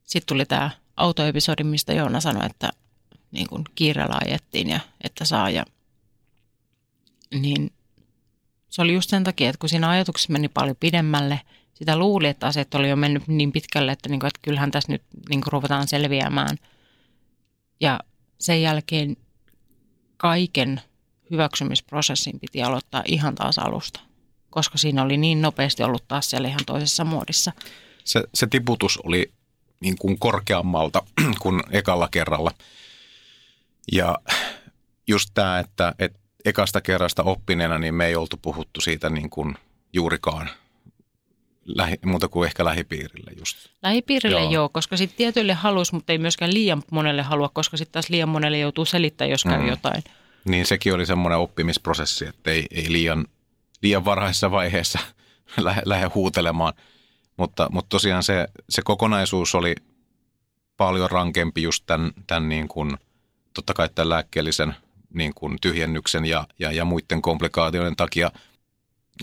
sitten 0.03 0.27
tuli 0.27 0.45
tämä 0.45 0.69
autoepisodi, 0.97 1.63
mistä 1.63 1.93
Joona 1.93 2.21
sanoi, 2.21 2.45
että 2.45 2.69
niin 3.31 3.47
kuin 3.47 3.63
kiireellä 3.75 4.17
ajettiin 4.25 4.69
ja 4.69 4.79
että 5.03 5.25
saa. 5.25 5.49
Ja, 5.49 5.65
niin 7.33 7.71
se 8.69 8.81
oli 8.81 8.93
just 8.93 9.09
sen 9.09 9.23
takia, 9.23 9.49
että 9.49 9.59
kun 9.59 9.69
siinä 9.69 9.89
ajatuksessa 9.89 10.33
meni 10.33 10.47
paljon 10.47 10.75
pidemmälle, 10.79 11.41
sitä 11.73 11.97
luuli, 11.97 12.27
että 12.27 12.47
asiat 12.47 12.73
oli 12.73 12.89
jo 12.89 12.95
mennyt 12.95 13.27
niin 13.27 13.51
pitkälle, 13.51 13.91
että, 13.91 14.09
niin 14.09 14.19
kuin, 14.19 14.27
että 14.27 14.39
kyllähän 14.43 14.71
tässä 14.71 14.91
nyt 14.91 15.03
niin 15.29 15.41
kuin 15.41 15.53
ruvetaan 15.53 15.87
selviämään. 15.87 16.57
Ja 17.79 17.99
sen 18.39 18.61
jälkeen 18.61 19.17
kaiken 20.17 20.81
hyväksymisprosessin 21.31 22.39
piti 22.39 22.63
aloittaa 22.63 23.03
ihan 23.05 23.35
taas 23.35 23.59
alusta. 23.59 23.99
koska 24.49 24.77
siinä 24.77 25.03
oli 25.03 25.17
niin 25.17 25.41
nopeasti 25.41 25.83
ollut 25.83 26.07
taas 26.07 26.29
siellä 26.29 26.47
ihan 26.47 26.65
toisessa 26.65 27.03
muodissa. 27.03 27.51
Se, 28.03 28.23
se 28.33 28.47
tiputus 28.47 28.97
oli 28.97 29.31
niin 29.79 29.97
kuin 29.97 30.19
korkeammalta 30.19 31.03
kuin 31.41 31.63
ekalla 31.71 32.07
kerralla. 32.11 32.51
Ja 33.91 34.17
just 35.07 35.29
tämä, 35.33 35.59
että, 35.59 35.93
että 35.99 36.19
ekasta 36.45 36.81
kerrasta 36.81 37.23
oppineena, 37.23 37.77
niin 37.77 37.95
me 37.95 38.05
ei 38.05 38.15
oltu 38.15 38.37
puhuttu 38.41 38.81
siitä 38.81 39.09
niin 39.09 39.29
kuin 39.29 39.55
juurikaan 39.93 40.49
lähi, 41.67 41.95
muuta 42.05 42.27
kuin 42.27 42.47
ehkä 42.47 42.65
lähipiirille 42.65 43.31
just. 43.39 43.57
Lähipiirille 43.83 44.39
joo, 44.41 44.51
Joo. 44.51 44.69
koska 44.69 44.97
sitten 44.97 45.17
tietyille 45.17 45.53
halus, 45.53 45.93
mutta 45.93 46.11
ei 46.11 46.17
myöskään 46.17 46.53
liian 46.53 46.83
monelle 46.91 47.21
halua, 47.21 47.49
koska 47.53 47.77
sitten 47.77 47.93
taas 47.93 48.09
liian 48.09 48.29
monelle 48.29 48.57
joutuu 48.57 48.85
selittämään, 48.85 49.31
jos 49.31 49.43
käy 49.43 49.59
Mm. 49.61 49.67
jotain. 49.67 50.03
Niin 50.45 50.65
sekin 50.65 50.93
oli 50.93 51.05
semmoinen 51.05 51.39
oppimisprosessi, 51.39 52.25
että 52.25 52.51
ei, 52.51 52.65
ei 52.71 52.91
liian, 52.91 53.25
liian 53.81 54.05
varhaisessa 54.05 54.51
vaiheessa 54.51 54.99
lähde, 55.57 55.81
lähde 55.85 56.07
huutelemaan. 56.15 56.73
Mutta, 57.37 57.67
mutta 57.71 57.89
tosiaan 57.89 58.23
se, 58.23 58.47
se 58.69 58.81
kokonaisuus 58.81 59.55
oli 59.55 59.75
paljon 60.77 61.11
rankempi 61.11 61.61
just 61.61 61.83
tämän, 61.85 62.11
tämän 62.27 62.49
niin 62.49 62.67
kuin, 62.67 62.97
totta 63.53 63.73
kai 63.73 63.89
tämän 63.95 64.09
lääkkeellisen 64.09 64.75
niin 65.13 65.33
kuin 65.33 65.57
tyhjennyksen 65.61 66.25
ja, 66.25 66.47
ja, 66.59 66.71
ja 66.71 66.85
muiden 66.85 67.21
komplikaatioiden 67.21 67.95
takia. 67.95 68.31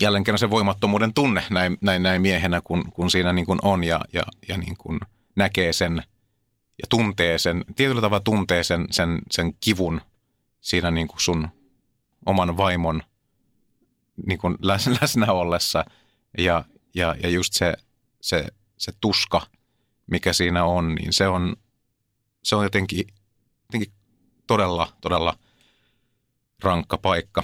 Jälleen 0.01 0.23
kerran 0.23 0.39
se 0.39 0.49
voimattomuuden 0.49 1.13
tunne 1.13 1.43
näin, 1.49 1.77
näin, 1.81 2.03
näin 2.03 2.21
miehenä, 2.21 2.61
kun, 2.61 2.91
kun 2.91 3.11
siinä 3.11 3.33
niin 3.33 3.45
kuin 3.45 3.59
on 3.61 3.83
ja, 3.83 4.01
ja, 4.13 4.23
ja 4.47 4.57
niin 4.57 4.77
kuin 4.77 4.99
näkee 5.35 5.73
sen 5.73 6.03
ja 6.77 6.85
tuntee 6.89 7.37
sen, 7.37 7.65
tietyllä 7.75 8.01
tavalla 8.01 8.23
tuntee 8.23 8.63
sen, 8.63 8.87
sen, 8.91 9.21
sen 9.31 9.53
kivun 9.59 10.01
siinä 10.61 10.91
niin 10.91 11.07
kuin 11.07 11.21
sun 11.21 11.49
oman 12.25 12.57
vaimon 12.57 13.03
niin 14.27 14.39
kuin 14.39 14.55
läs, 14.61 14.87
läsnä 15.01 15.31
ollessa 15.31 15.85
ja, 16.37 16.65
ja, 16.95 17.15
ja 17.23 17.29
just 17.29 17.53
se, 17.53 17.73
se, 18.21 18.45
se 18.77 18.91
tuska, 19.01 19.41
mikä 20.07 20.33
siinä 20.33 20.65
on, 20.65 20.95
niin 20.95 21.13
se 21.13 21.27
on, 21.27 21.55
se 22.43 22.55
on 22.55 22.63
jotenkin, 22.63 23.07
jotenkin 23.63 23.93
todella, 24.47 24.93
todella 25.01 25.37
rankka 26.63 26.97
paikka. 26.97 27.43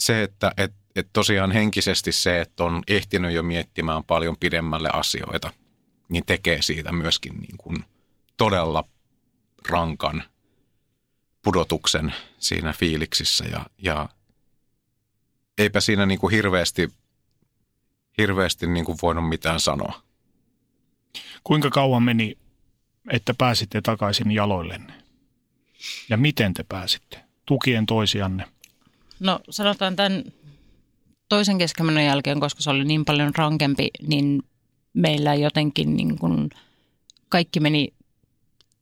Se, 0.00 0.22
että 0.22 0.52
et, 0.56 0.72
et 0.96 1.08
tosiaan 1.12 1.52
henkisesti 1.52 2.12
se, 2.12 2.40
että 2.40 2.64
on 2.64 2.82
ehtinyt 2.88 3.32
jo 3.32 3.42
miettimään 3.42 4.04
paljon 4.04 4.36
pidemmälle 4.40 4.90
asioita, 4.92 5.52
niin 6.08 6.26
tekee 6.26 6.62
siitä 6.62 6.92
myöskin 6.92 7.36
niin 7.36 7.56
kuin 7.56 7.84
todella 8.36 8.84
rankan 9.68 10.22
pudotuksen 11.42 12.14
siinä 12.38 12.72
fiiliksissä 12.72 13.44
ja, 13.44 13.66
ja 13.78 14.08
eipä 15.58 15.80
siinä 15.80 16.06
niin 16.06 16.18
kuin 16.18 16.30
hirveästi, 16.30 16.92
hirveästi 18.18 18.66
niin 18.66 18.84
kuin 18.84 18.98
voinut 19.02 19.28
mitään 19.28 19.60
sanoa. 19.60 20.02
Kuinka 21.44 21.70
kauan 21.70 22.02
meni, 22.02 22.38
että 23.10 23.34
pääsitte 23.38 23.80
takaisin 23.80 24.30
jaloillenne? 24.30 24.92
Ja 26.08 26.16
miten 26.16 26.54
te 26.54 26.64
pääsitte? 26.68 27.24
Tukien 27.46 27.86
toisianne. 27.86 28.46
No 29.20 29.40
sanotaan 29.50 29.96
tämän 29.96 30.24
toisen 31.28 31.58
keskemenon 31.58 32.04
jälkeen, 32.04 32.40
koska 32.40 32.62
se 32.62 32.70
oli 32.70 32.84
niin 32.84 33.04
paljon 33.04 33.32
rankempi, 33.34 33.88
niin 34.06 34.42
meillä 34.92 35.34
jotenkin 35.34 35.96
niin 35.96 36.18
kuin 36.18 36.50
kaikki 37.28 37.60
meni 37.60 37.94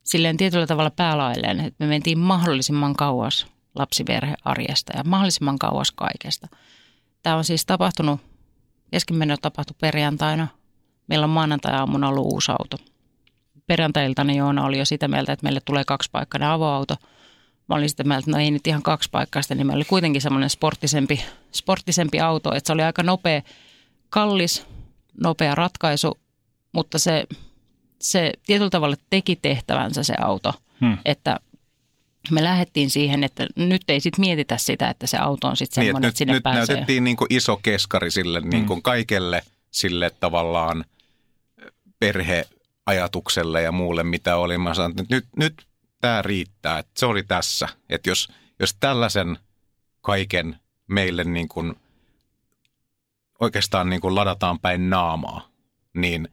silleen 0.03 0.37
tietyllä 0.37 0.67
tavalla 0.67 0.91
päälailleen, 0.91 1.61
että 1.61 1.85
me 1.85 1.87
mentiin 1.87 2.19
mahdollisimman 2.19 2.97
kauas 2.97 3.47
lapsiperhearjesta 3.75 4.97
ja 4.97 5.05
mahdollisimman 5.05 5.59
kauas 5.59 5.93
kaikesta. 5.93 6.49
Tämä 7.23 7.37
on 7.37 7.45
siis 7.45 7.67
tapahtunut, 7.67 8.21
keskimeno 8.91 9.37
tapahtui 9.43 9.77
perjantaina. 9.81 10.49
Meillä 11.07 11.25
on 11.25 11.31
maanantai-aamuna 11.31 12.09
ollut 12.09 12.33
uusi 12.33 12.53
auto. 12.53 12.77
Perjantai-iltana 13.67 14.33
Joona 14.33 14.65
oli 14.65 14.79
jo 14.79 14.85
sitä 14.85 15.09
mieltä, 15.09 15.33
että 15.33 15.45
meille 15.45 15.61
tulee 15.65 15.85
kaksipaikkainen 15.85 16.49
avoauto. 16.49 16.97
Mä 17.69 17.75
olin 17.75 17.89
sitä 17.89 18.05
mieltä, 18.05 18.19
että 18.19 18.31
no 18.31 18.39
ei 18.39 18.51
nyt 18.51 18.67
ihan 18.67 18.83
kaksipaikkaista, 18.83 19.55
niin 19.55 19.67
meillä 19.67 19.79
oli 19.79 19.85
kuitenkin 19.85 20.23
semmoinen 20.23 20.51
sporttisempi, 20.51 21.25
sporttisempi 21.53 22.21
auto. 22.21 22.55
Että 22.55 22.67
se 22.67 22.73
oli 22.73 22.83
aika 22.83 23.03
nopea, 23.03 23.43
kallis, 24.11 24.67
nopea 25.23 25.55
ratkaisu, 25.55 26.19
mutta 26.73 26.99
se, 26.99 27.25
se 28.01 28.33
tietyllä 28.47 28.71
tavalla 28.71 28.97
teki 29.11 29.37
tehtävänsä 29.37 30.03
se 30.03 30.15
auto. 30.21 30.53
Hmm. 30.81 30.99
Että 31.05 31.41
me 32.31 32.45
lähdettiin 32.45 32.91
siihen, 32.91 33.25
että 33.25 33.47
nyt 33.57 33.83
ei 33.89 34.01
sitten 34.01 34.21
mietitä 34.21 34.57
sitä, 34.59 34.91
että 34.91 35.07
se 35.07 35.17
auto 35.19 35.49
on 35.49 35.57
sitten 35.57 35.83
Niin, 35.83 35.89
semmoinen, 35.89 36.09
että 36.09 36.13
että 36.13 36.19
sinne 36.19 36.33
nyt, 36.33 36.37
nyt 36.37 36.43
pääsee. 36.43 36.75
näytettiin 36.75 37.05
niin 37.05 37.17
kuin 37.17 37.27
iso 37.31 37.57
keskari 37.57 38.11
sille 38.11 38.41
niin 38.41 38.67
kuin 38.67 38.83
kaikelle 38.83 39.43
sille 39.71 40.11
tavallaan 40.21 40.85
perheajatukselle 41.99 43.63
ja 43.63 43.73
muulle, 43.73 44.03
mitä 44.03 44.37
oli. 44.37 44.59
Mä 44.59 44.75
sanoin, 44.75 44.91
että 45.01 45.15
nyt, 45.15 45.25
nyt 45.37 45.55
tämä 46.01 46.23
riittää, 46.23 46.79
että 46.79 46.93
se 46.97 47.07
oli 47.07 47.23
tässä. 47.23 47.69
Että 47.89 48.11
jos, 48.11 48.33
jos 48.61 48.77
tällaisen 48.81 49.39
kaiken 50.01 50.57
meille 50.87 51.25
niin 51.25 51.49
kuin 51.49 51.75
oikeastaan 53.41 53.91
niin 53.91 54.01
kuin 54.01 54.15
ladataan 54.15 54.59
päin 54.59 54.91
naamaa, 54.91 55.49
niin 55.95 56.29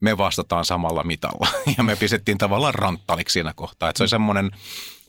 me 0.00 0.18
vastataan 0.18 0.64
samalla 0.64 1.02
mitalla. 1.04 1.48
Ja 1.78 1.84
me 1.84 1.96
pistettiin 1.96 2.38
tavallaan 2.38 2.74
ranttaliksi 2.74 3.32
siinä 3.32 3.52
kohtaa. 3.56 3.88
Että 3.88 3.98
se 3.98 4.02
oli 4.02 4.08
semmoinen 4.08 4.50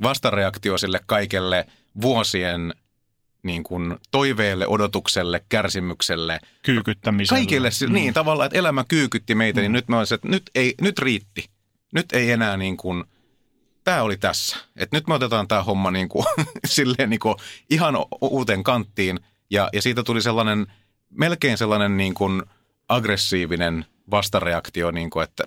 vastareaktio 0.01 0.77
sille 0.77 0.99
kaikelle 1.05 1.65
vuosien 2.01 2.73
niin 3.43 3.63
kuin 3.63 3.97
toiveelle, 4.11 4.67
odotukselle, 4.67 5.43
kärsimykselle, 5.49 6.39
Kyykyttämisellä. 6.63 7.39
kaikille, 7.39 7.69
mm. 7.87 7.93
niin 7.93 8.13
tavallaan, 8.13 8.47
että 8.47 8.59
elämä 8.59 8.83
kyykytti 8.87 9.35
meitä, 9.35 9.61
niin 9.61 9.71
nyt 9.71 9.87
me 9.87 9.97
olisin, 9.97 10.15
että 10.15 10.27
nyt, 10.27 10.51
ei, 10.55 10.75
nyt 10.81 10.99
riitti. 10.99 11.49
Nyt 11.93 12.05
ei 12.11 12.31
enää 12.31 12.57
niin 12.57 12.77
kuin, 12.77 13.03
tämä 13.87 14.03
oli 14.03 14.17
tässä. 14.17 14.57
Että 14.75 14.97
nyt 14.97 15.07
me 15.07 15.13
otetaan 15.13 15.47
tämä 15.47 15.63
homma 15.63 15.91
niin 15.91 16.09
kuin, 16.09 16.25
silleen 16.65 17.09
niin 17.09 17.19
kuin 17.19 17.35
ihan 17.69 17.95
uuteen 18.21 18.63
kanttiin. 18.63 19.19
Ja, 19.49 19.69
ja 19.73 19.81
siitä 19.81 20.03
tuli 20.03 20.21
sellainen, 20.21 20.67
melkein 21.09 21.57
sellainen 21.57 21.97
niin 21.97 22.13
kuin 22.13 22.43
aggressiivinen 22.89 23.85
vastareaktio, 24.11 24.91
niin 24.91 25.09
kuin, 25.09 25.23
että 25.23 25.43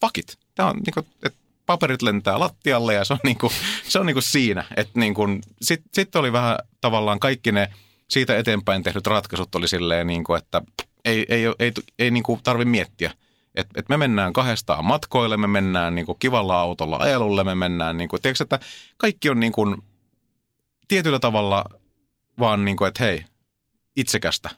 fuck 0.00 0.18
it. 0.18 0.38
Tämä 0.54 0.68
on 0.68 0.76
niin 0.76 0.94
kuin, 0.94 1.06
että 1.22 1.38
paperit 1.66 2.02
lentää 2.02 2.40
lattialle 2.40 2.94
ja 2.94 3.04
se 3.04 3.12
on, 3.12 3.18
niin 3.24 3.38
kuin, 3.38 3.52
se 3.88 3.98
on 3.98 4.06
niin 4.06 4.14
kuin 4.14 4.22
siinä. 4.22 4.64
Että 4.76 5.00
niin 5.00 5.14
kuin, 5.14 5.42
sitten 5.62 5.90
sit 5.94 6.16
oli 6.16 6.32
vähän 6.32 6.58
tavallaan 6.80 7.20
kaikki 7.20 7.52
ne 7.52 7.72
siitä 8.08 8.36
eteenpäin 8.38 8.82
tehdyt 8.82 9.06
ratkaisut 9.06 9.54
oli 9.54 9.68
silleen, 9.68 10.06
niin 10.06 10.24
kuin, 10.24 10.38
että 10.38 10.62
ei, 11.04 11.26
ei, 11.28 11.44
ei, 11.44 11.54
ei, 11.58 11.72
ei 11.98 12.10
niin 12.10 12.22
kuin 12.22 12.40
tarvi 12.42 12.64
miettiä. 12.64 13.12
Et, 13.54 13.66
et 13.76 13.88
me 13.88 13.96
mennään 13.96 14.32
kahdestaan 14.32 14.84
matkoille, 14.84 15.36
me 15.36 15.46
mennään 15.46 15.94
niin 15.94 16.06
kuin 16.06 16.18
kivalla 16.18 16.60
autolla 16.60 16.96
ajelulle, 16.96 17.44
me 17.44 17.54
mennään, 17.54 17.96
niin 17.96 18.08
kuin, 18.08 18.22
tiedätkö, 18.22 18.44
että 18.44 18.60
kaikki 18.96 19.30
on 19.30 19.40
niin 19.40 19.52
kuin, 19.52 19.76
tietyllä 20.88 21.18
tavalla 21.18 21.64
vaan 22.38 22.64
niin 22.64 22.76
kuin, 22.76 22.88
että 22.88 23.04
hei, 23.04 23.24
itsekästä. 23.96 24.50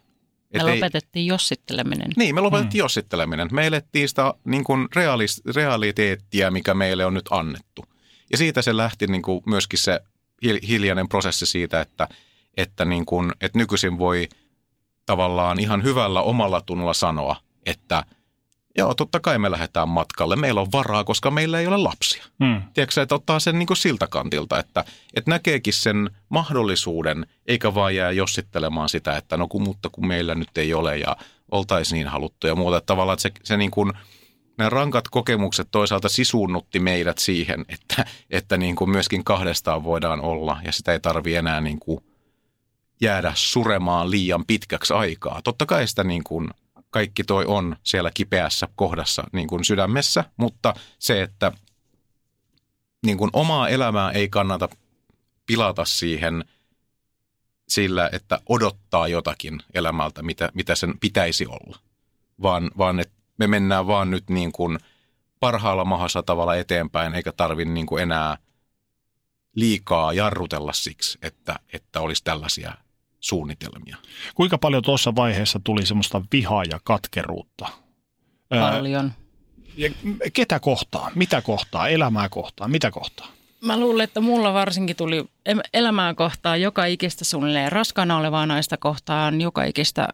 Me 0.55 0.60
Et 0.60 0.68
ei- 0.68 0.74
lopetettiin 0.74 1.27
jossitteleminen. 1.27 2.10
niin, 2.16 2.35
me 2.35 2.40
lopetettiin 2.40 2.81
mm. 2.81 2.85
jossitteleminen. 2.85 3.48
Me 3.52 3.66
elettiin 3.66 4.09
sitä 4.09 4.35
niin 4.44 4.64
kuin 4.64 4.89
realis, 4.97 5.43
realiteettia, 5.55 6.51
mikä 6.51 6.74
meille 6.74 7.06
on 7.06 7.14
nyt 7.14 7.28
annettu. 7.31 7.85
Ja 8.32 8.39
siitä 8.39 8.62
se 8.62 8.77
lähti 8.77 9.06
niin 9.06 9.23
kuin 9.23 9.43
myöskin 9.47 9.78
se 9.78 10.01
hil- 10.47 10.66
hiljainen 10.68 11.09
prosessi 11.09 11.47
siitä, 11.47 11.81
että, 11.81 12.09
että, 12.56 12.85
niin 12.85 13.06
kuin, 13.06 13.32
että 13.40 13.59
nykyisin 13.59 13.98
voi 13.98 14.28
tavallaan 15.06 15.60
ihan 15.60 15.82
hyvällä 15.82 16.23
omalla 16.23 16.60
tunnolla 16.60 16.94
sanoa, 16.94 17.36
että 17.66 18.05
joo, 18.77 18.94
totta 18.94 19.20
kai 19.20 19.39
me 19.39 19.51
lähdetään 19.51 19.89
matkalle. 19.89 20.36
Meillä 20.36 20.61
on 20.61 20.73
varaa, 20.73 21.05
koska 21.05 21.31
meillä 21.31 21.61
ei 21.61 21.66
ole 21.66 21.77
lapsia. 21.77 22.24
Hmm. 22.44 22.62
Tiedätkö, 22.74 23.03
että 23.03 23.15
ottaa 23.15 23.40
sen 23.40 23.59
niin 23.59 23.66
kuin 23.66 23.77
siltä 23.77 24.07
kantilta, 24.07 24.59
että, 24.59 24.85
että 25.15 25.31
näkeekin 25.31 25.73
sen 25.73 26.11
mahdollisuuden, 26.28 27.27
eikä 27.47 27.74
vaan 27.74 27.94
jää 27.94 28.11
jossittelemaan 28.11 28.89
sitä, 28.89 29.16
että 29.16 29.36
no 29.36 29.48
kun, 29.48 29.62
mutta 29.62 29.89
kun 29.89 30.07
meillä 30.07 30.35
nyt 30.35 30.59
ei 30.59 30.74
ole 30.74 30.98
ja 30.98 31.16
oltaisiin 31.51 31.97
niin 31.97 32.09
haluttu 32.09 32.47
ja 32.47 32.55
muuta. 32.55 32.77
Että 32.77 32.86
tavallaan 32.86 33.15
että 33.15 33.23
se, 33.23 33.32
se 33.43 33.57
niin 33.57 33.70
kuin, 33.70 33.93
nämä 34.59 34.70
rankat 34.70 35.09
kokemukset 35.09 35.69
toisaalta 35.70 36.09
sisuunnutti 36.09 36.81
meidät 36.81 37.19
siihen, 37.19 37.65
että, 37.69 38.05
että 38.31 38.57
niin 38.57 38.77
kuin 38.77 38.90
myöskin 38.90 39.24
kahdestaan 39.24 39.85
voidaan 39.85 40.20
olla 40.20 40.61
ja 40.65 40.73
sitä 40.73 40.93
ei 40.93 41.01
tarvi 41.01 41.35
enää 41.35 41.61
niin 41.61 41.78
kuin 41.78 42.01
jäädä 43.01 43.32
suremaan 43.35 44.11
liian 44.11 44.44
pitkäksi 44.47 44.94
aikaa. 44.94 45.40
Totta 45.44 45.66
kai 45.66 45.89
sitä 45.89 46.05
niin 46.05 46.24
kuin 46.24 46.48
kaikki 46.90 47.24
toi 47.24 47.44
on 47.44 47.76
siellä 47.82 48.10
kipeässä 48.14 48.68
kohdassa 48.76 49.24
niin 49.32 49.48
kuin 49.48 49.64
sydämessä, 49.64 50.24
mutta 50.36 50.74
se, 50.98 51.22
että 51.22 51.52
niin 53.06 53.18
kuin 53.18 53.30
omaa 53.32 53.68
elämää 53.68 54.10
ei 54.10 54.28
kannata 54.28 54.68
pilata 55.46 55.84
siihen 55.84 56.44
sillä, 57.68 58.10
että 58.12 58.40
odottaa 58.48 59.08
jotakin 59.08 59.62
elämältä, 59.74 60.22
mitä, 60.22 60.50
mitä 60.54 60.74
sen 60.74 60.98
pitäisi 60.98 61.46
olla, 61.46 61.78
vaan, 62.42 62.70
vaan 62.78 63.00
että 63.00 63.14
me 63.38 63.46
mennään 63.46 63.86
vaan 63.86 64.10
nyt 64.10 64.30
niin 64.30 64.52
kuin 64.52 64.78
parhaalla 65.40 65.84
mahdollisella 65.84 66.22
tavalla 66.22 66.56
eteenpäin, 66.56 67.14
eikä 67.14 67.32
tarvitse 67.32 67.72
niin 67.72 67.86
kuin 67.86 68.02
enää 68.02 68.38
liikaa 69.54 70.12
jarrutella 70.12 70.72
siksi, 70.72 71.18
että, 71.22 71.58
että 71.72 72.00
olisi 72.00 72.24
tällaisia 72.24 72.74
suunnitelmia. 73.20 73.97
Kuinka 74.34 74.59
paljon 74.59 74.82
tuossa 74.82 75.14
vaiheessa 75.14 75.60
tuli 75.64 75.86
semmoista 75.86 76.22
vihaa 76.32 76.64
ja 76.64 76.80
katkeruutta? 76.84 77.68
Paljon. 78.48 79.12
Ja 79.76 79.90
ketä 80.32 80.60
kohtaa? 80.60 81.10
Mitä 81.14 81.43
kohtaa? 81.43 81.88
Elämää 81.88 82.28
kohtaa? 82.28 82.68
Mitä 82.68 82.90
kohtaa? 82.90 83.26
Mä 83.60 83.80
luulen, 83.80 84.05
että 84.05 84.20
mulla 84.20 84.55
varsinkin 84.55 84.97
tuli 84.97 85.24
elämää 85.74 86.14
kohtaa 86.14 86.56
joka 86.56 86.84
ikistä 86.84 87.24
suunnilleen 87.24 87.72
raskaana 87.72 88.16
olevaa 88.16 88.47
naista 88.47 88.76
kohtaan, 88.76 89.40
joka 89.40 89.64
ikistä 89.64 90.09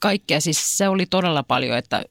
kaikkea. 0.00 0.40
Siis 0.40 0.78
se 0.78 0.88
oli 0.88 1.06
todella 1.06 1.42
paljon, 1.42 1.78
että 1.78 2.04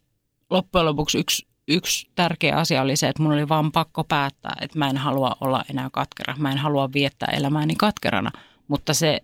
loppujen 0.49 0.85
lopuksi 0.85 1.17
yksi, 1.17 1.47
yksi 1.67 2.09
tärkeä 2.15 2.55
asia 2.55 2.81
oli 2.81 2.95
se, 2.95 3.07
että 3.07 3.23
mun 3.23 3.33
oli 3.33 3.49
vaan 3.49 3.71
pakko 3.71 4.03
päättää, 4.03 4.57
että 4.61 4.79
mä 4.79 4.89
en 4.89 4.97
halua 4.97 5.35
olla 5.41 5.63
enää 5.69 5.89
katkera. 5.91 6.35
Mä 6.37 6.51
en 6.51 6.57
halua 6.57 6.93
viettää 6.93 7.33
elämääni 7.37 7.75
katkerana, 7.75 8.31
mutta 8.67 8.93
se, 8.93 9.21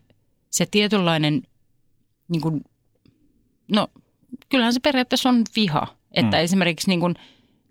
se 0.51 0.65
tietynlainen, 0.65 1.41
niin 2.27 2.41
kuin, 2.41 2.61
no 3.67 3.87
kyllähän 4.49 4.73
se 4.73 4.79
periaatteessa 4.79 5.29
on 5.29 5.43
viha. 5.55 5.87
Että 6.11 6.37
mm. 6.37 6.43
esimerkiksi 6.43 6.87
niin 6.87 6.99
kuin 6.99 7.15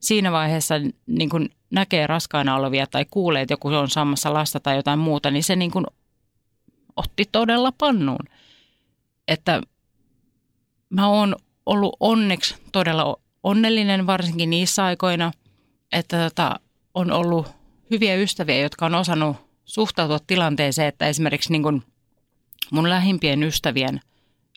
siinä 0.01 0.32
vaiheessa 0.32 0.74
niin 1.07 1.31
kuin 1.31 1.51
näkee 1.70 2.07
raskaana 2.07 2.57
olevia 2.57 2.86
tai 2.86 3.07
kuulee, 3.11 3.43
että 3.43 3.52
joku 3.52 3.69
on 3.69 3.90
saamassa 3.90 4.35
lasta 4.35 4.61
tai 4.61 4.77
jotain 4.77 4.98
muuta, 4.98 5.31
niin 5.31 5.44
se 5.44 5.57
niin 5.57 5.70
kuin 5.70 5.86
otti 6.97 7.24
todella 7.32 7.73
pannuun. 7.73 8.24
Että 9.28 9.62
mä 10.90 11.09
oon 11.09 11.36
ollut 11.66 11.97
onneksi 12.01 12.55
todella 12.73 13.16
onnellinen 13.43 14.07
varsinkin 14.07 14.51
niissä 14.51 14.85
aikoina, 14.85 15.32
että 15.93 16.28
tota, 16.28 16.61
on 16.94 17.12
ollut 17.12 17.47
hyviä 17.90 18.15
ystäviä, 18.15 18.61
jotka 18.61 18.86
on 18.86 18.94
osannut 18.94 19.36
suhtautua 19.65 20.19
tilanteeseen, 20.27 20.89
että 20.89 21.09
esimerkiksi 21.09 21.52
niin 21.52 21.62
kuin 21.62 21.82
mun 22.72 22.90
lähimpien 22.90 23.42
ystävien 23.42 24.01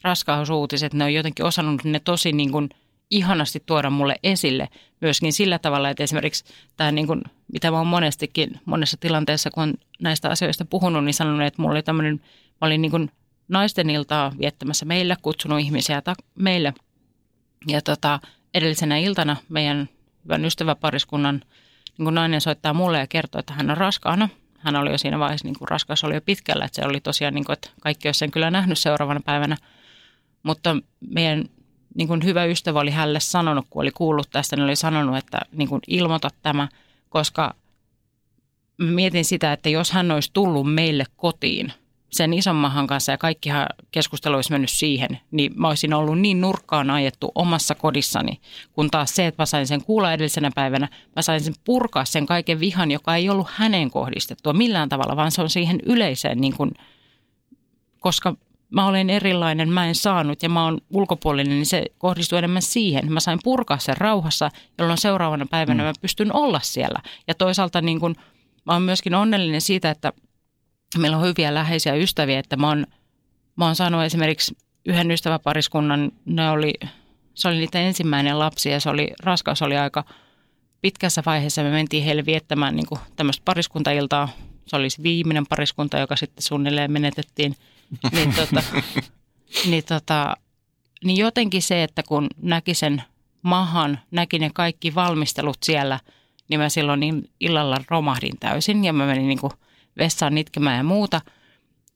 raskausuutiset, 0.03 0.93
ne 0.93 1.03
on 1.03 1.13
jotenkin 1.13 1.45
osannut 1.45 1.83
ne 1.83 1.99
tosi 1.99 2.31
niin 2.31 2.51
kuin– 2.51 2.69
ihanasti 3.13 3.63
tuoda 3.65 3.89
mulle 3.89 4.15
esille 4.23 4.69
myöskin 5.01 5.33
sillä 5.33 5.59
tavalla, 5.59 5.89
että 5.89 6.03
esimerkiksi 6.03 6.45
tämä 6.77 6.91
niin 6.91 7.07
kuin, 7.07 7.21
mitä 7.53 7.71
mä 7.71 7.77
oon 7.77 7.87
monestikin 7.87 8.59
monessa 8.65 8.97
tilanteessa, 8.99 9.51
kun 9.51 9.63
on 9.63 9.73
näistä 10.01 10.29
asioista 10.29 10.65
puhunut, 10.65 11.05
niin 11.05 11.13
sanonut, 11.13 11.47
että 11.47 11.61
mulla 11.61 11.73
oli 11.73 11.83
tämmöinen, 11.83 12.15
mä 12.61 12.67
olin 12.67 12.81
niin 12.81 12.91
kuin 12.91 13.11
naisten 13.47 13.89
iltaa 13.89 14.31
viettämässä 14.39 14.85
meillä, 14.85 15.15
kutsunut 15.21 15.59
ihmisiä 15.59 16.01
ta- 16.01 16.15
meille. 16.35 16.73
Ja 17.67 17.81
tota, 17.81 18.19
edellisenä 18.53 18.97
iltana 18.97 19.37
meidän 19.49 19.89
hyvän 20.23 20.45
ystäväpariskunnan 20.45 21.41
niin 21.97 22.03
kuin 22.03 22.15
nainen 22.15 22.41
soittaa 22.41 22.73
mulle 22.73 22.99
ja 22.99 23.07
kertoo, 23.07 23.39
että 23.39 23.53
hän 23.53 23.71
on 23.71 23.77
raskaana. 23.77 24.29
Hän 24.63 24.75
oli 24.75 24.91
jo 24.91 24.97
siinä 24.97 25.19
vaiheessa, 25.19 25.47
niin 25.47 25.59
kuin 25.59 25.67
raskas 25.67 26.03
oli 26.03 26.13
jo 26.13 26.21
pitkällä, 26.21 26.65
että 26.65 26.75
se 26.81 26.87
oli 26.87 26.99
tosiaan, 26.99 27.33
niin 27.33 27.45
kuin, 27.45 27.53
että 27.53 27.69
kaikki 27.81 28.07
olisi 28.07 28.17
sen 28.17 28.31
kyllä 28.31 28.51
nähnyt 28.51 28.79
seuraavana 28.79 29.19
päivänä. 29.25 29.57
Mutta 30.43 30.77
meidän 31.09 31.45
niin 31.95 32.07
kuin 32.07 32.23
hyvä 32.23 32.45
ystävä 32.45 32.79
oli 32.79 32.91
hänelle 32.91 33.19
sanonut, 33.19 33.65
kun 33.69 33.81
oli 33.81 33.91
kuullut 33.91 34.29
tästä, 34.31 34.55
niin 34.55 34.63
oli 34.63 34.75
sanonut, 34.75 35.17
että 35.17 35.39
niin 35.51 35.69
kuin 35.69 35.81
ilmoita 35.87 36.29
tämä, 36.41 36.67
koska 37.09 37.55
mietin 38.77 39.25
sitä, 39.25 39.53
että 39.53 39.69
jos 39.69 39.91
hän 39.91 40.11
olisi 40.11 40.29
tullut 40.33 40.73
meille 40.73 41.05
kotiin 41.15 41.73
sen 42.13 42.33
isommahan 42.33 42.87
kanssa 42.87 43.11
ja 43.11 43.17
kaikkihan 43.17 43.65
keskustelu 43.91 44.35
olisi 44.35 44.51
mennyt 44.51 44.69
siihen, 44.69 45.19
niin 45.31 45.51
mä 45.55 45.67
olisin 45.67 45.93
ollut 45.93 46.19
niin 46.19 46.41
nurkkaan 46.41 46.89
ajettu 46.89 47.31
omassa 47.35 47.75
kodissani, 47.75 48.39
kun 48.73 48.91
taas 48.91 49.15
se, 49.15 49.27
että 49.27 49.41
mä 49.41 49.45
sain 49.45 49.67
sen 49.67 49.83
kuulla 49.83 50.13
edellisenä 50.13 50.51
päivänä, 50.55 50.87
mä 51.15 51.21
sain 51.21 51.41
sen 51.41 51.53
purkaa 51.63 52.05
sen 52.05 52.25
kaiken 52.25 52.59
vihan, 52.59 52.91
joka 52.91 53.15
ei 53.15 53.29
ollut 53.29 53.47
häneen 53.49 53.91
kohdistettua 53.91 54.53
millään 54.53 54.89
tavalla, 54.89 55.15
vaan 55.15 55.31
se 55.31 55.41
on 55.41 55.49
siihen 55.49 55.79
yleiseen, 55.85 56.41
niin 56.41 56.57
kuin, 56.57 56.71
koska 57.99 58.35
mä 58.69 58.87
olen 58.87 59.09
erilainen, 59.09 59.69
mä 59.69 59.87
en 59.87 59.95
saanut 59.95 60.43
ja 60.43 60.49
mä 60.49 60.63
oon 60.65 60.81
ulkopuolinen, 60.89 61.53
niin 61.53 61.65
se 61.65 61.85
kohdistuu 61.97 62.37
enemmän 62.37 62.61
siihen. 62.61 63.13
Mä 63.13 63.19
sain 63.19 63.39
purkaa 63.43 63.77
sen 63.77 63.97
rauhassa, 63.97 64.49
jolloin 64.77 64.97
seuraavana 64.97 65.45
päivänä 65.45 65.83
mm. 65.83 65.87
mä 65.87 65.93
pystyn 66.01 66.35
olla 66.35 66.59
siellä. 66.59 66.99
Ja 67.27 67.33
toisaalta 67.33 67.81
niin 67.81 67.99
kun, 67.99 68.15
mä 68.65 68.73
oon 68.73 68.81
myöskin 68.81 69.15
onnellinen 69.15 69.61
siitä, 69.61 69.89
että 69.89 70.13
meillä 70.99 71.17
on 71.17 71.25
hyviä 71.25 71.53
läheisiä 71.53 71.95
ystäviä, 71.95 72.39
että 72.39 72.55
mä 72.55 72.67
oon, 72.67 72.87
mä 73.55 73.65
oon 73.65 73.75
saanut 73.75 74.03
esimerkiksi 74.03 74.57
yhden 74.85 75.11
ystäväpariskunnan, 75.11 76.11
ne 76.25 76.49
oli, 76.49 76.73
se 77.33 77.47
oli 77.47 77.57
niitä 77.57 77.79
ensimmäinen 77.79 78.39
lapsi 78.39 78.69
ja 78.69 78.79
se 78.79 78.89
oli, 78.89 79.11
raskaus 79.23 79.61
oli 79.61 79.77
aika 79.77 80.03
pitkässä 80.81 81.23
vaiheessa. 81.25 81.63
Me 81.63 81.69
mentiin 81.69 82.03
heille 82.03 82.25
viettämään 82.25 82.75
niin 82.75 82.87
tämmöistä 83.15 83.41
pariskuntailtaa. 83.45 84.29
Se 84.65 84.75
oli 84.75 84.87
viimeinen 85.03 85.47
pariskunta, 85.47 85.99
joka 85.99 86.15
sitten 86.15 86.43
suunnilleen 86.43 86.91
menetettiin– 86.91 87.55
niin, 88.11 88.33
tota, 88.39 88.63
niin, 89.65 89.83
tota, 89.83 90.37
niin 91.03 91.17
jotenkin 91.17 91.61
se, 91.61 91.83
että 91.83 92.03
kun 92.07 92.27
näki 92.41 92.73
sen 92.73 93.03
mahan, 93.41 93.99
näki 94.11 94.39
ne 94.39 94.51
kaikki 94.53 94.95
valmistelut 94.95 95.57
siellä, 95.63 95.99
niin 96.49 96.59
mä 96.59 96.69
silloin 96.69 97.29
illalla 97.39 97.77
romahdin 97.89 98.39
täysin 98.39 98.85
ja 98.85 98.93
mä 98.93 99.05
menin 99.05 99.27
niin 99.27 99.39
kuin 99.39 99.53
vessaan 99.97 100.37
itkemään 100.37 100.77
ja 100.77 100.83
muuta. 100.83 101.21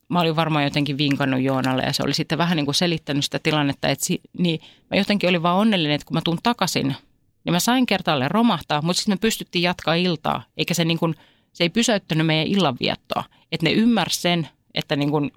Mä 0.10 0.20
olin 0.20 0.36
varmaan 0.36 0.64
jotenkin 0.64 0.98
vinkannut 0.98 1.42
Joonalle 1.42 1.84
ja 1.84 1.94
se 1.94 2.04
oli 2.04 2.14
sitten 2.14 2.38
vähän 2.38 2.56
niin 2.56 2.66
kuin 2.66 2.76
selittänyt 2.76 3.26
sitä 3.26 3.40
tilannetta, 3.44 3.88
että 3.88 4.06
si, 4.06 4.22
niin 4.38 4.60
mä 4.92 4.98
jotenkin 4.98 5.30
olin 5.30 5.44
vaan 5.44 5.58
onnellinen, 5.58 5.96
että 5.96 6.06
kun 6.06 6.18
mä 6.18 6.22
tuun 6.24 6.40
takaisin, 6.44 6.96
niin 7.44 7.54
mä 7.54 7.60
sain 7.60 7.86
kertaalle 7.86 8.28
romahtaa, 8.28 8.82
mutta 8.82 9.00
sitten 9.00 9.14
me 9.14 9.18
pystyttiin 9.18 9.64
jatkaa 9.64 9.94
iltaa, 9.94 10.44
eikä 10.58 10.74
se 10.74 10.86
niin 10.86 11.00
kuin, 11.00 11.16
se 11.54 11.64
ei 11.64 11.70
pysäyttänyt 11.70 12.28
meidän 12.28 12.48
illanviettoa. 12.48 13.24
Että 13.52 13.66
ne 13.66 13.72
ymmärsi 13.72 14.22
sen, 14.22 14.50
että 14.74 14.96
niin 14.96 15.12
kuin 15.12 15.32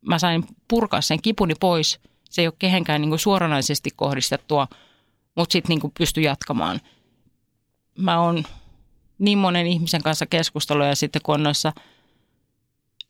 mä 0.00 0.18
sain 0.18 0.44
purkaa 0.68 1.00
sen 1.00 1.22
kipuni 1.22 1.54
pois. 1.60 2.00
Se 2.30 2.42
ei 2.42 2.46
ole 2.46 2.54
kehenkään 2.58 3.00
niin 3.00 3.08
kuin 3.08 3.18
suoranaisesti 3.18 3.90
kohdistettua, 3.96 4.68
mutta 5.36 5.52
sitten 5.52 5.78
niin 5.78 5.92
pysty 5.98 6.20
jatkamaan. 6.20 6.80
Mä 7.98 8.20
oon 8.20 8.44
niin 9.18 9.38
monen 9.38 9.66
ihmisen 9.66 10.02
kanssa 10.02 10.26
keskustellut 10.26 10.86
ja 10.86 10.96
sitten 10.96 11.22
kun 11.22 11.34
on 11.34 11.42
noissa 11.42 11.72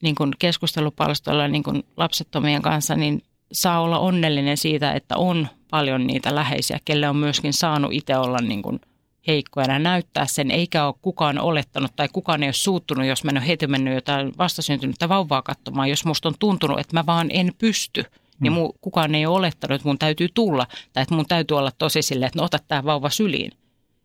niin 0.03 0.15
kuin 0.15 0.31
keskustelupalstoilla 0.39 1.49
niin 1.49 1.63
kuin 1.63 1.85
lapsettomien 1.97 2.63
kanssa, 2.63 2.95
niin 2.95 3.23
saa 3.53 3.81
olla 3.81 3.99
onnellinen 3.99 4.57
siitä, 4.57 4.93
että 4.93 5.17
on 5.17 5.49
paljon 5.71 6.07
niitä 6.07 6.35
läheisiä, 6.35 6.79
kelle 6.85 7.09
on 7.09 7.17
myöskin 7.17 7.53
saanut 7.53 7.93
itse 7.93 8.17
olla 8.17 8.39
niin 8.39 8.63
kuin 8.63 8.81
heikkoina 9.27 9.79
näyttää 9.79 10.27
sen, 10.27 10.51
eikä 10.51 10.87
ole 10.87 10.95
kukaan 11.03 11.39
olettanut 11.39 11.97
tai 11.97 12.09
kukaan 12.13 12.43
ei 12.43 12.47
ole 12.47 12.53
suuttunut, 12.53 13.07
jos 13.07 13.25
mä 13.25 13.31
en 13.31 13.39
ole 13.39 13.47
heti 13.47 13.67
mennyt 13.67 13.95
jotain 13.95 14.33
vastasyntynyttä 14.39 15.09
vauvaa 15.09 15.43
katsomaan, 15.43 15.91
jos 15.91 16.05
musta 16.05 16.29
on 16.29 16.35
tuntunut, 16.39 16.81
että 16.81 16.97
mä 16.97 17.07
vaan 17.07 17.29
en 17.31 17.53
pysty. 17.59 18.05
Niin 18.41 18.53
mu, 18.53 18.73
kukaan 18.81 19.15
ei 19.15 19.27
ole 19.27 19.37
olettanut, 19.37 19.75
että 19.75 19.89
mun 19.89 19.99
täytyy 19.99 20.29
tulla 20.35 20.67
tai 20.93 21.03
että 21.03 21.15
mun 21.15 21.27
täytyy 21.29 21.57
olla 21.57 21.71
tosi 21.79 22.03
silleen, 22.03 22.27
että 22.27 22.39
no 22.39 22.45
ota 22.45 22.59
tämä 22.69 22.85
vauva 22.85 23.11
syliin. 23.11 23.53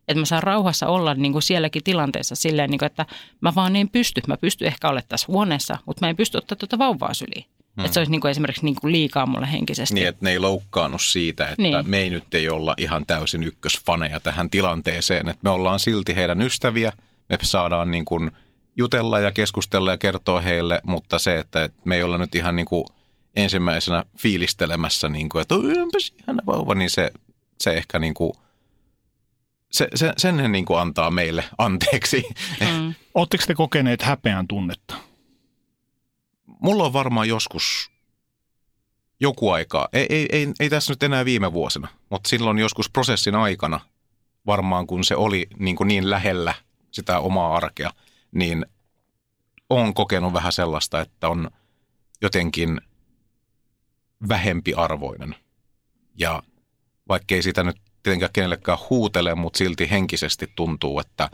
Että 0.08 0.20
mä 0.20 0.24
saan 0.24 0.42
rauhassa 0.42 0.86
olla 0.86 1.14
niin 1.14 1.32
kuin 1.32 1.42
sielläkin 1.42 1.84
tilanteessa 1.84 2.34
silleen, 2.34 2.70
niin 2.70 2.78
kuin, 2.78 2.86
että 2.86 3.06
mä 3.40 3.52
vaan 3.54 3.76
en 3.76 3.88
pysty. 3.88 4.20
Mä 4.28 4.36
pystyn 4.36 4.68
ehkä 4.68 4.88
olemaan 4.88 5.08
tässä 5.08 5.26
huoneessa, 5.28 5.78
mutta 5.86 6.06
mä 6.06 6.10
en 6.10 6.16
pysty 6.16 6.38
ottaa 6.38 6.56
tuota 6.56 6.78
vauvaa 6.78 7.14
syliin. 7.14 7.44
Hmm. 7.76 7.84
Että 7.84 7.94
se 7.94 8.00
olisi 8.00 8.10
niin 8.10 8.20
kuin 8.20 8.30
esimerkiksi 8.30 8.64
niin 8.64 8.76
kuin 8.80 8.92
liikaa 8.92 9.26
mulle 9.26 9.52
henkisesti. 9.52 9.94
Niin, 9.94 10.08
että 10.08 10.24
ne 10.24 10.30
ei 10.30 10.38
loukkaannut 10.38 11.02
siitä, 11.02 11.48
että 11.48 11.62
niin. 11.62 11.90
me 11.90 11.98
ei 11.98 12.10
nyt 12.10 12.34
ei 12.34 12.48
olla 12.48 12.74
ihan 12.78 13.06
täysin 13.06 13.42
ykkösfaneja 13.42 14.20
tähän 14.20 14.50
tilanteeseen. 14.50 15.28
Että 15.28 15.40
me 15.42 15.50
ollaan 15.50 15.80
silti 15.80 16.16
heidän 16.16 16.42
ystäviä, 16.42 16.92
me 17.28 17.38
saadaan 17.42 17.90
niin 17.90 18.04
kuin 18.04 18.30
jutella 18.76 19.20
ja 19.20 19.32
keskustella 19.32 19.90
ja 19.90 19.98
kertoa 19.98 20.40
heille, 20.40 20.80
mutta 20.84 21.18
se, 21.18 21.38
että 21.38 21.68
me 21.84 21.96
ei 21.96 22.02
olla 22.02 22.18
nyt 22.18 22.34
ihan 22.34 22.56
niin 22.56 22.66
kuin 22.66 22.84
ensimmäisenä 23.36 24.04
fiilistelemässä, 24.18 25.08
niin 25.08 25.28
kuin, 25.28 25.42
että 25.42 25.54
onpas 25.54 26.12
ihana 26.22 26.42
vauva, 26.46 26.74
niin 26.74 26.90
se, 26.90 27.12
se 27.60 27.70
ehkä 27.70 27.98
niin 27.98 28.14
kuin, 28.14 28.32
se, 29.74 29.88
se, 29.94 30.12
sen 30.16 30.52
niin 30.52 30.64
kuin 30.64 30.80
antaa 30.80 31.10
meille 31.10 31.44
anteeksi. 31.58 32.24
Mm. 32.60 32.94
Oletteko 33.14 33.44
te 33.46 33.54
kokeneet 33.54 34.02
häpeän 34.02 34.48
tunnetta? 34.48 34.94
mulla 36.64 36.84
on 36.84 36.92
varmaan 36.92 37.28
joskus 37.28 37.90
joku 39.20 39.50
aikaa, 39.50 39.88
ei, 39.92 40.06
ei, 40.10 40.28
ei, 40.32 40.52
ei 40.60 40.70
tässä 40.70 40.92
nyt 40.92 41.02
enää 41.02 41.24
viime 41.24 41.52
vuosina, 41.52 41.88
mutta 42.10 42.28
silloin 42.28 42.58
joskus 42.58 42.90
prosessin 42.90 43.34
aikana, 43.34 43.80
varmaan 44.46 44.86
kun 44.86 45.04
se 45.04 45.16
oli 45.16 45.46
niin, 45.58 45.76
kuin 45.76 45.88
niin 45.88 46.10
lähellä 46.10 46.54
sitä 46.90 47.18
omaa 47.18 47.56
arkea, 47.56 47.90
niin 48.32 48.66
on 49.70 49.94
kokenut 49.94 50.32
vähän 50.32 50.52
sellaista, 50.52 51.00
että 51.00 51.28
on 51.28 51.50
jotenkin 52.22 52.80
vähempi 54.28 54.74
arvoinen. 54.74 55.34
Ja 56.14 56.42
vaikkei 57.08 57.42
sitä 57.42 57.62
nyt 57.62 57.76
tietenkään 58.04 58.32
kenellekään 58.32 58.78
huutele, 58.90 59.34
mutta 59.34 59.58
silti 59.58 59.90
henkisesti 59.90 60.52
tuntuu, 60.56 61.00
että 61.00 61.30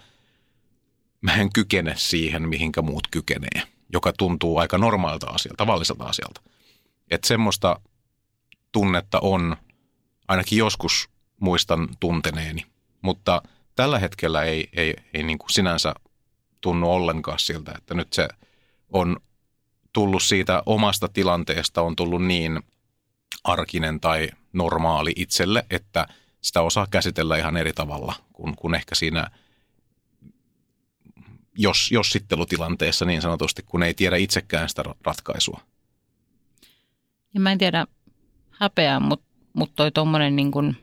mä 1.20 1.34
en 1.34 1.52
kykene 1.52 1.94
siihen, 1.96 2.48
mihinkä 2.48 2.82
muut 2.82 3.08
kykenee 3.10 3.62
joka 3.92 4.12
tuntuu 4.12 4.58
aika 4.58 4.78
normaalilta 4.78 5.26
asialta, 5.26 5.56
tavalliselta 5.56 6.04
asialta. 6.04 6.40
Että 7.10 7.28
semmoista 7.28 7.80
tunnetta 8.72 9.18
on, 9.22 9.56
ainakin 10.28 10.58
joskus 10.58 11.08
muistan 11.40 11.88
tunteneeni, 12.00 12.66
mutta 13.02 13.42
tällä 13.76 13.98
hetkellä 13.98 14.42
ei, 14.42 14.68
ei, 14.72 14.94
ei 15.14 15.22
niin 15.22 15.38
kuin 15.38 15.50
sinänsä 15.50 15.94
tunnu 16.60 16.92
ollenkaan 16.92 17.38
siltä, 17.38 17.74
että 17.78 17.94
nyt 17.94 18.12
se 18.12 18.28
on 18.92 19.16
tullut 19.92 20.22
siitä 20.22 20.62
omasta 20.66 21.08
tilanteesta, 21.08 21.82
on 21.82 21.96
tullut 21.96 22.24
niin 22.24 22.62
arkinen 23.44 24.00
tai 24.00 24.28
normaali 24.52 25.12
itselle, 25.16 25.66
että 25.70 26.06
sitä 26.40 26.62
osaa 26.62 26.86
käsitellä 26.90 27.36
ihan 27.36 27.56
eri 27.56 27.72
tavalla 27.72 28.14
kuin, 28.32 28.56
kuin 28.56 28.74
ehkä 28.74 28.94
siinä 28.94 29.30
jos, 31.58 31.92
jossittelutilanteessa 31.92 33.04
niin 33.04 33.22
sanotusti, 33.22 33.62
kun 33.62 33.82
ei 33.82 33.94
tiedä 33.94 34.16
itsekään 34.16 34.68
sitä 34.68 34.84
ratkaisua. 35.04 35.60
Ja 37.34 37.40
mä 37.40 37.52
en 37.52 37.58
tiedä 37.58 37.86
häpeää, 38.50 39.00
mutta 39.00 39.26
mut 39.52 39.72
toi 39.76 39.92
tuommoinen 39.92 40.36
niin 40.36 40.50
kun 40.50 40.76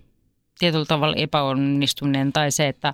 tietyllä 0.59 0.85
tavalla 0.85 1.15
epäonnistuminen 1.15 2.33
tai 2.33 2.51
se, 2.51 2.67
että 2.67 2.93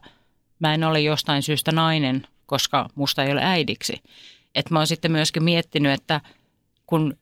mä 0.59 0.73
en 0.73 0.83
ole 0.83 1.01
jostain 1.01 1.43
syystä 1.43 1.71
nainen, 1.71 2.27
koska 2.45 2.89
musta 2.95 3.23
ei 3.23 3.31
ole 3.31 3.41
äidiksi. 3.43 4.03
Että 4.55 4.73
mä 4.73 4.79
oon 4.79 4.87
sitten 4.87 5.11
myöskin 5.11 5.43
miettinyt, 5.43 5.91
että 5.91 6.21
kun 6.85 7.17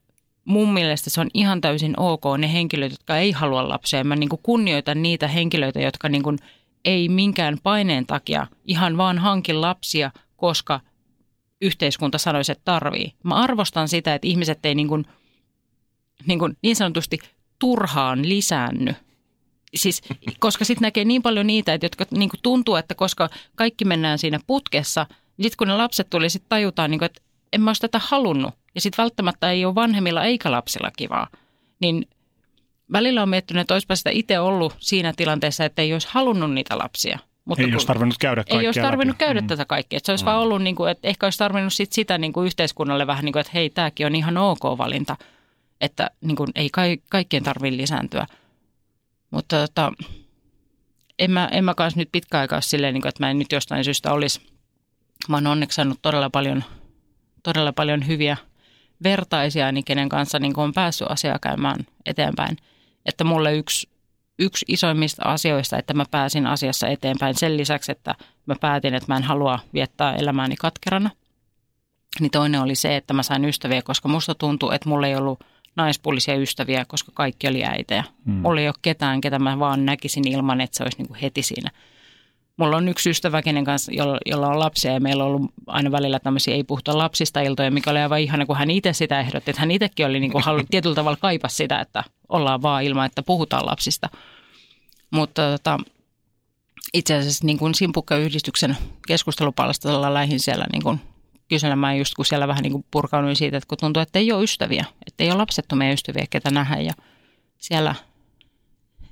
mun 0.45 0.73
mielestä 0.73 1.09
se 1.09 1.21
on 1.21 1.29
ihan 1.33 1.61
täysin 1.61 1.99
ok 1.99 2.23
ne 2.37 2.53
henkilöt, 2.53 2.91
jotka 2.91 3.17
ei 3.17 3.31
halua 3.31 3.69
lapsia. 3.69 4.03
Mä 4.03 4.15
niin 4.15 4.29
kunnioitan 4.43 5.01
niitä 5.01 5.27
henkilöitä, 5.27 5.79
jotka 5.81 6.09
niin 6.09 6.23
ei 6.85 7.09
minkään 7.09 7.57
paineen 7.63 8.05
takia 8.05 8.47
ihan 8.65 8.97
vaan 8.97 9.17
hankin 9.17 9.61
lapsia, 9.61 10.11
koska 10.35 10.79
yhteiskunta 11.61 12.17
sanoisi, 12.17 12.51
että 12.51 12.65
tarvii. 12.65 13.13
Mä 13.23 13.35
arvostan 13.35 13.87
sitä, 13.87 14.15
että 14.15 14.27
ihmiset 14.27 14.65
ei 14.65 14.75
niin, 14.75 14.87
kuin, 14.87 15.05
niin, 16.25 16.39
kuin 16.39 16.57
niin 16.61 16.75
sanotusti 16.75 17.19
turhaan 17.59 18.29
lisäänny. 18.29 18.95
Siis, 19.75 20.01
koska 20.39 20.65
sitten 20.65 20.85
näkee 20.85 21.05
niin 21.05 21.21
paljon 21.21 21.47
niitä, 21.47 21.73
että 21.73 21.85
jotka 21.85 22.05
niin 22.11 22.29
kuin 22.29 22.39
tuntuu, 22.41 22.75
että 22.75 22.95
koska 22.95 23.29
kaikki 23.55 23.85
mennään 23.85 24.17
siinä 24.17 24.39
putkessa, 24.47 25.05
niin 25.37 25.43
sitten 25.43 25.57
kun 25.57 25.67
ne 25.67 25.75
lapset 25.77 26.09
tuli, 26.09 26.29
sitten 26.29 26.49
tajutaan, 26.49 26.91
niin 26.91 26.99
kuin, 26.99 27.05
että 27.05 27.21
en 27.53 27.61
mä 27.61 27.69
olisi 27.69 27.81
tätä 27.81 27.99
halunnut. 28.03 28.53
Ja 28.75 28.81
sitten 28.81 29.03
välttämättä 29.03 29.51
ei 29.51 29.65
ole 29.65 29.75
vanhemmilla 29.75 30.23
eikä 30.23 30.51
lapsilla 30.51 30.91
kivaa. 30.97 31.27
Niin 31.79 32.07
välillä 32.91 33.21
on 33.21 33.29
miettinyt, 33.29 33.61
että 33.61 33.73
olisipa 33.73 33.95
sitä 33.95 34.09
itse 34.09 34.39
ollut 34.39 34.75
siinä 34.79 35.13
tilanteessa, 35.17 35.65
että 35.65 35.81
ei 35.81 35.93
olisi 35.93 36.07
halunnut 36.11 36.53
niitä 36.53 36.77
lapsia– 36.77 37.19
mutta 37.45 37.63
ei 37.63 37.71
olisi 37.71 37.87
tarvinnut 37.87 38.17
käydä 38.17 38.41
kaikkea 38.43 38.59
Ei 38.59 38.67
olisi 38.67 38.81
tarvinnut 38.81 39.13
läpi. 39.13 39.25
käydä 39.25 39.41
mm. 39.41 39.47
tätä 39.47 39.65
kaikkea. 39.65 39.97
Että 39.97 40.05
se 40.05 40.11
olisi 40.11 40.23
mm. 40.23 40.25
vaan 40.25 40.39
ollut, 40.39 40.61
niin 40.61 40.75
kuin, 40.75 40.91
että 40.91 41.07
ehkä 41.07 41.25
olisi 41.25 41.39
tarvinnut 41.39 41.73
sit 41.73 41.93
sitä 41.93 42.17
niin 42.17 42.33
kuin 42.33 42.45
yhteiskunnalle 42.45 43.07
vähän 43.07 43.25
niin 43.25 43.33
kuin, 43.33 43.41
että 43.41 43.51
hei, 43.53 43.69
tämäkin 43.69 44.05
on 44.05 44.15
ihan 44.15 44.37
ok 44.37 44.63
valinta. 44.63 45.17
Että 45.81 46.11
niin 46.21 46.35
kuin, 46.35 46.49
ei 46.55 46.69
ka- 46.69 46.81
kaikkien 47.09 47.43
tarvitse 47.43 47.77
lisääntyä. 47.77 48.27
Mutta 49.31 49.67
tota, 49.67 49.91
en 51.19 51.31
mä, 51.31 51.49
en 51.51 51.63
mä 51.63 51.73
kanssa 51.73 51.99
nyt 51.99 52.09
pitkä 52.11 52.39
aikaa 52.39 52.61
silleen, 52.61 52.93
niin 52.93 53.01
kuin, 53.01 53.09
että 53.09 53.23
mä 53.23 53.31
en 53.31 53.39
nyt 53.39 53.51
jostain 53.51 53.83
syystä 53.83 54.13
olisi. 54.13 54.41
Mä 55.29 55.37
oon 55.37 55.47
onneksi 55.47 55.75
saanut 55.75 55.99
todella 56.01 56.29
paljon, 56.29 56.63
todella 57.43 57.73
paljon 57.73 58.07
hyviä 58.07 58.37
vertaisia, 59.03 59.71
niin 59.71 59.85
kenen 59.85 60.09
kanssa 60.09 60.39
niin 60.39 60.59
on 60.59 60.73
päässyt 60.73 61.11
asiaa 61.11 61.39
käymään 61.39 61.79
eteenpäin. 62.05 62.57
Että 63.05 63.23
mulle 63.23 63.57
yksi 63.57 63.91
yksi 64.41 64.65
isoimmista 64.67 65.23
asioista, 65.25 65.77
että 65.77 65.93
mä 65.93 66.05
pääsin 66.11 66.47
asiassa 66.47 66.87
eteenpäin 66.87 67.35
sen 67.35 67.57
lisäksi, 67.57 67.91
että 67.91 68.15
mä 68.45 68.55
päätin, 68.61 68.93
että 68.93 69.13
mä 69.13 69.17
en 69.17 69.23
halua 69.23 69.59
viettää 69.73 70.15
elämääni 70.15 70.55
katkerana. 70.55 71.09
Niin 72.19 72.31
toinen 72.31 72.61
oli 72.61 72.75
se, 72.75 72.95
että 72.95 73.13
mä 73.13 73.23
sain 73.23 73.45
ystäviä, 73.45 73.81
koska 73.81 74.09
musta 74.09 74.35
tuntuu, 74.35 74.71
että 74.71 74.89
mulla 74.89 75.07
ei 75.07 75.15
ollut 75.15 75.43
naispuolisia 75.75 76.35
ystäviä, 76.35 76.85
koska 76.85 77.11
kaikki 77.15 77.47
oli 77.47 77.65
äitejä. 77.65 78.03
Mm. 78.25 78.33
Mulla 78.33 78.61
ei 78.61 78.67
ole 78.67 78.75
ketään, 78.81 79.21
ketä 79.21 79.39
mä 79.39 79.59
vaan 79.59 79.85
näkisin 79.85 80.27
ilman, 80.27 80.61
että 80.61 80.77
se 80.77 80.83
olisi 80.83 80.97
niin 80.97 81.07
kuin 81.07 81.19
heti 81.19 81.41
siinä 81.41 81.69
Mulla 82.61 82.77
on 82.77 82.87
yksi 82.87 83.09
ystävä, 83.09 83.41
kenen 83.41 83.65
kanssa, 83.65 83.91
jolla, 84.25 84.47
on 84.47 84.59
lapsia 84.59 84.93
ja 84.93 84.99
meillä 84.99 85.23
on 85.23 85.29
ollut 85.29 85.51
aina 85.67 85.91
välillä 85.91 86.19
tämmöisiä 86.19 86.55
ei 86.55 86.63
puhuta 86.63 86.97
lapsista 86.97 87.41
iltoja, 87.41 87.71
mikä 87.71 87.91
oli 87.91 87.99
aivan 87.99 88.19
ihana, 88.19 88.45
kun 88.45 88.57
hän 88.57 88.69
itse 88.69 88.93
sitä 88.93 89.19
ehdotti. 89.19 89.51
Että 89.51 89.59
hän 89.59 89.71
itsekin 89.71 90.05
oli 90.05 90.19
niin 90.19 90.31
kuin, 90.31 90.43
halu, 90.43 90.61
tietyllä 90.71 90.95
tavalla 90.95 91.17
kaipas 91.21 91.57
sitä, 91.57 91.79
että 91.79 92.03
ollaan 92.29 92.61
vaan 92.61 92.83
ilman, 92.83 93.05
että 93.05 93.23
puhutaan 93.23 93.65
lapsista. 93.65 94.09
Mutta 95.11 95.51
tota, 95.51 95.77
itse 96.93 97.15
asiassa 97.15 97.45
niin 97.45 97.57
kuin 97.57 97.75
Simpukka-yhdistyksen 97.75 98.77
keskustelupalstalla 99.07 100.13
lähin 100.13 100.39
siellä 100.39 100.65
niin 100.71 100.83
kuin 100.83 101.01
kyselemään 101.49 101.97
just 101.97 102.13
kun 102.15 102.25
siellä 102.25 102.47
vähän 102.47 102.63
niin 102.63 102.73
kuin 102.73 102.85
purkauduin 102.91 103.35
siitä, 103.35 103.57
että 103.57 103.67
kun 103.67 103.77
tuntuu, 103.77 104.01
että 104.01 104.19
ei 104.19 104.31
ole 104.31 104.43
ystäviä, 104.43 104.85
että 105.07 105.23
ei 105.23 105.29
ole 105.29 105.37
lapsettomia 105.37 105.93
ystäviä, 105.93 106.25
ketä 106.29 106.51
nähdä 106.51 106.81
ja 106.81 106.93
siellä 107.57 107.95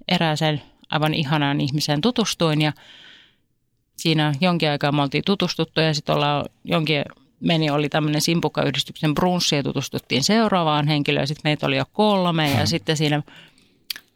erääseen 0.07 0.61
aivan 0.89 1.13
ihanaan 1.13 1.61
ihmiseen 1.61 2.01
tutustuin 2.01 2.61
ja 2.61 2.73
siinä 3.99 4.33
jonkin 4.41 4.69
aikaa 4.69 4.91
me 4.91 5.01
oltiin 5.01 5.23
tutustuttu 5.25 5.81
ja 5.81 5.93
sitten 5.93 6.15
ollaan 6.15 6.45
jonkin 6.63 7.03
meni, 7.39 7.69
oli 7.69 7.89
tämmöinen 7.89 8.21
Simpukka-yhdistyksen 8.21 9.15
brunssi 9.15 9.55
ja 9.55 9.63
tutustuttiin 9.63 10.23
seuraavaan 10.23 10.87
henkilöön. 10.87 11.27
Sitten 11.27 11.49
meitä 11.49 11.67
oli 11.67 11.77
jo 11.77 11.85
kolme 11.93 12.49
ja 12.49 12.57
hmm. 12.57 12.65
sitten 12.65 12.97
siinä, 12.97 13.23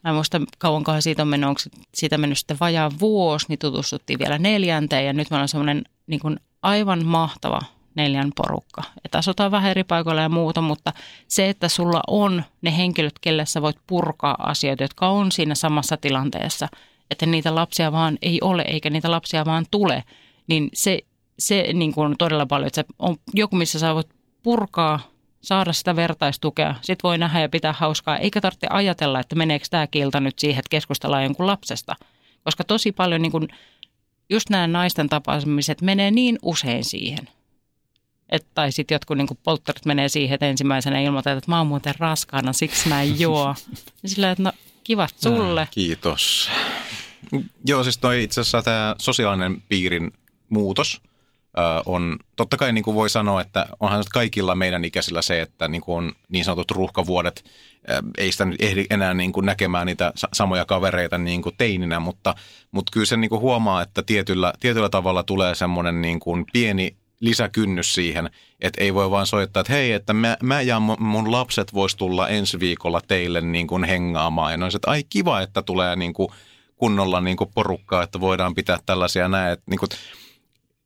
mä 0.03 0.09
en 0.09 0.15
muista 0.15 0.41
kauankohan 0.57 1.01
siitä 1.01 1.21
on 1.21 1.27
mennyt, 1.27 1.47
onko 1.47 1.61
siitä 1.93 2.17
mennyt 2.17 2.37
sitten 2.37 2.57
vajaa 2.59 2.91
vuosi, 2.99 3.45
niin 3.49 3.59
tutustuttiin 3.59 4.19
vielä 4.19 4.37
neljänteen 4.37 5.05
ja 5.05 5.13
nyt 5.13 5.29
meillä 5.29 5.41
on 5.41 5.49
semmoinen 5.49 5.83
niin 6.07 6.19
kuin 6.19 6.39
aivan 6.61 7.05
mahtava 7.05 7.61
neljän 7.95 8.31
porukka. 8.35 8.83
Että 9.05 9.17
asutaan 9.17 9.51
vähän 9.51 9.71
eri 9.71 9.83
paikoilla 9.83 10.21
ja 10.21 10.29
muuta, 10.29 10.61
mutta 10.61 10.93
se, 11.27 11.49
että 11.49 11.69
sulla 11.69 12.01
on 12.07 12.43
ne 12.61 12.77
henkilöt, 12.77 13.19
kelle 13.21 13.45
sä 13.45 13.61
voit 13.61 13.77
purkaa 13.87 14.35
asioita, 14.39 14.83
jotka 14.83 15.07
on 15.07 15.31
siinä 15.31 15.55
samassa 15.55 15.97
tilanteessa– 15.97 16.67
että 17.13 17.25
niitä 17.25 17.55
lapsia 17.55 17.91
vaan 17.91 18.17
ei 18.21 18.39
ole 18.41 18.61
eikä 18.61 18.89
niitä 18.89 19.11
lapsia 19.11 19.45
vaan 19.45 19.65
tule, 19.71 20.03
niin 20.47 20.69
se, 20.73 20.99
se 21.39 21.73
niin 21.73 21.93
kuin 21.93 22.15
todella 22.17 22.45
paljon, 22.45 22.67
että 22.67 22.81
se 22.81 22.95
on 22.99 23.15
joku, 23.33 23.55
missä 23.55 23.79
sä 23.79 23.95
voit 23.95 24.09
purkaa, 24.43 24.99
saada 25.41 25.73
sitä 25.73 25.95
vertaistukea, 25.95 26.75
sit 26.81 27.03
voi 27.03 27.17
nähdä 27.17 27.41
ja 27.41 27.49
pitää 27.49 27.73
hauskaa, 27.73 28.17
eikä 28.17 28.41
tarvitse 28.41 28.67
ajatella, 28.69 29.19
että 29.19 29.35
meneekö 29.35 29.65
tämä 29.69 29.87
kilta 29.87 30.19
nyt 30.19 30.39
siihen, 30.39 30.59
että 30.59 30.69
keskustellaan 30.69 31.23
jonkun 31.23 31.47
lapsesta. 31.47 31.95
Koska 32.43 32.63
tosi 32.63 32.91
paljon 32.91 33.21
niin 33.21 33.31
kuin, 33.31 33.47
just 34.29 34.49
nämä 34.49 34.67
naisten 34.67 35.09
tapaamiset 35.09 35.81
menee 35.81 36.11
niin 36.11 36.39
usein 36.41 36.83
siihen. 36.83 37.27
Et, 38.29 38.47
tai 38.53 38.71
sitten 38.71 38.95
jotkut 38.95 39.17
niin 39.17 39.27
polttarit 39.43 39.85
menee 39.85 40.09
siihen, 40.09 40.33
että 40.33 40.45
ensimmäisenä 40.45 40.99
ilmoitetaan, 40.99 41.37
että 41.37 41.51
mä 41.51 41.57
oon 41.57 41.67
muuten 41.67 41.93
raskaana, 41.99 42.53
siksi 42.53 42.89
mä 42.89 43.01
en 43.01 43.19
juo. 43.19 43.55
Sillä 44.05 44.31
että 44.31 44.43
no 44.43 44.51
kivat 44.83 45.13
sulle. 45.17 45.67
Kiitos. 45.71 46.49
Joo, 47.65 47.83
siis 47.83 47.97
toi 47.97 48.23
itse 48.23 48.41
asiassa 48.41 48.61
tämä 48.61 48.95
sosiaalinen 48.97 49.63
piirin 49.69 50.11
muutos 50.49 51.01
on, 51.85 52.19
totta 52.35 52.57
kai 52.57 52.73
niin 52.73 52.83
kuin 52.83 52.95
voi 52.95 53.09
sanoa, 53.09 53.41
että 53.41 53.65
onhan 53.79 54.03
kaikilla 54.13 54.55
meidän 54.55 54.85
ikäisillä 54.85 55.21
se, 55.21 55.41
että 55.41 55.67
niin 55.67 55.81
kuin 55.81 55.97
on 55.97 56.13
niin 56.29 56.45
sanotut 56.45 56.71
ruuhkavuodet, 56.71 57.45
ei 58.17 58.31
sitä 58.31 58.45
nyt 58.45 58.61
ehdi 58.61 58.85
enää 58.89 59.13
niin 59.13 59.31
kuin 59.31 59.45
näkemään 59.45 59.85
niitä 59.85 60.13
samoja 60.33 60.65
kavereita 60.65 61.17
niin 61.17 61.41
kuin 61.41 61.55
teininä, 61.57 61.99
mutta, 61.99 62.35
mutta 62.71 62.91
kyllä 62.91 63.05
se 63.05 63.17
niin 63.17 63.29
kuin 63.29 63.41
huomaa, 63.41 63.81
että 63.81 64.03
tietyllä, 64.03 64.53
tietyllä 64.59 64.89
tavalla 64.89 65.23
tulee 65.23 65.55
semmoinen 65.55 66.01
niin 66.01 66.19
kuin 66.19 66.45
pieni 66.53 66.95
lisäkynnys 67.19 67.93
siihen, 67.93 68.29
että 68.61 68.83
ei 68.83 68.93
voi 68.93 69.11
vaan 69.11 69.27
soittaa, 69.27 69.61
että 69.61 69.73
hei, 69.73 69.91
että 69.91 70.13
mä, 70.13 70.37
mä 70.43 70.61
ja 70.61 70.79
mun 70.79 71.31
lapset 71.31 71.73
vois 71.73 71.95
tulla 71.95 72.29
ensi 72.29 72.59
viikolla 72.59 73.01
teille 73.07 73.41
niin 73.41 73.67
kuin 73.67 73.83
hengaamaan. 73.83 74.51
Ja 74.51 74.57
noin, 74.57 74.75
että 74.75 74.91
ai 74.91 75.03
kiva, 75.09 75.41
että 75.41 75.61
tulee 75.61 75.95
niin 75.95 76.13
kuin 76.13 76.29
kunnolla 76.83 77.21
niin 77.21 77.37
kuin 77.37 77.49
porukkaa, 77.55 78.03
että 78.03 78.19
voidaan 78.19 78.55
pitää 78.55 78.79
tällaisia 78.85 79.27
näin. 79.27 79.53
Että 79.53 79.65
niin 79.69 79.79
kuin, 79.79 79.89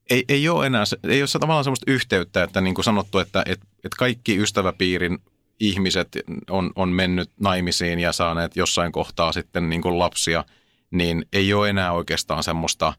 ei, 0.09 0.25
ei 0.29 0.49
ole 0.49 0.65
enää, 0.65 0.83
ei 1.03 1.21
ole 1.21 1.27
tavallaan 1.39 1.63
sellaista 1.63 1.91
yhteyttä, 1.91 2.43
että 2.43 2.61
niin 2.61 2.75
kuin 2.75 2.85
sanottu, 2.85 3.19
että, 3.19 3.43
että, 3.45 3.65
että 3.75 3.95
kaikki 3.97 4.37
ystäväpiirin 4.37 5.19
ihmiset 5.59 6.17
on, 6.49 6.71
on 6.75 6.89
mennyt 6.89 7.31
naimisiin 7.39 7.99
ja 7.99 8.13
saaneet 8.13 8.55
jossain 8.55 8.91
kohtaa 8.91 9.31
sitten 9.31 9.69
niin 9.69 9.81
kuin 9.81 9.99
lapsia, 9.99 10.45
niin 10.91 11.25
ei 11.33 11.53
ole 11.53 11.69
enää 11.69 11.91
oikeastaan 11.91 12.43
semmoista 12.43 12.93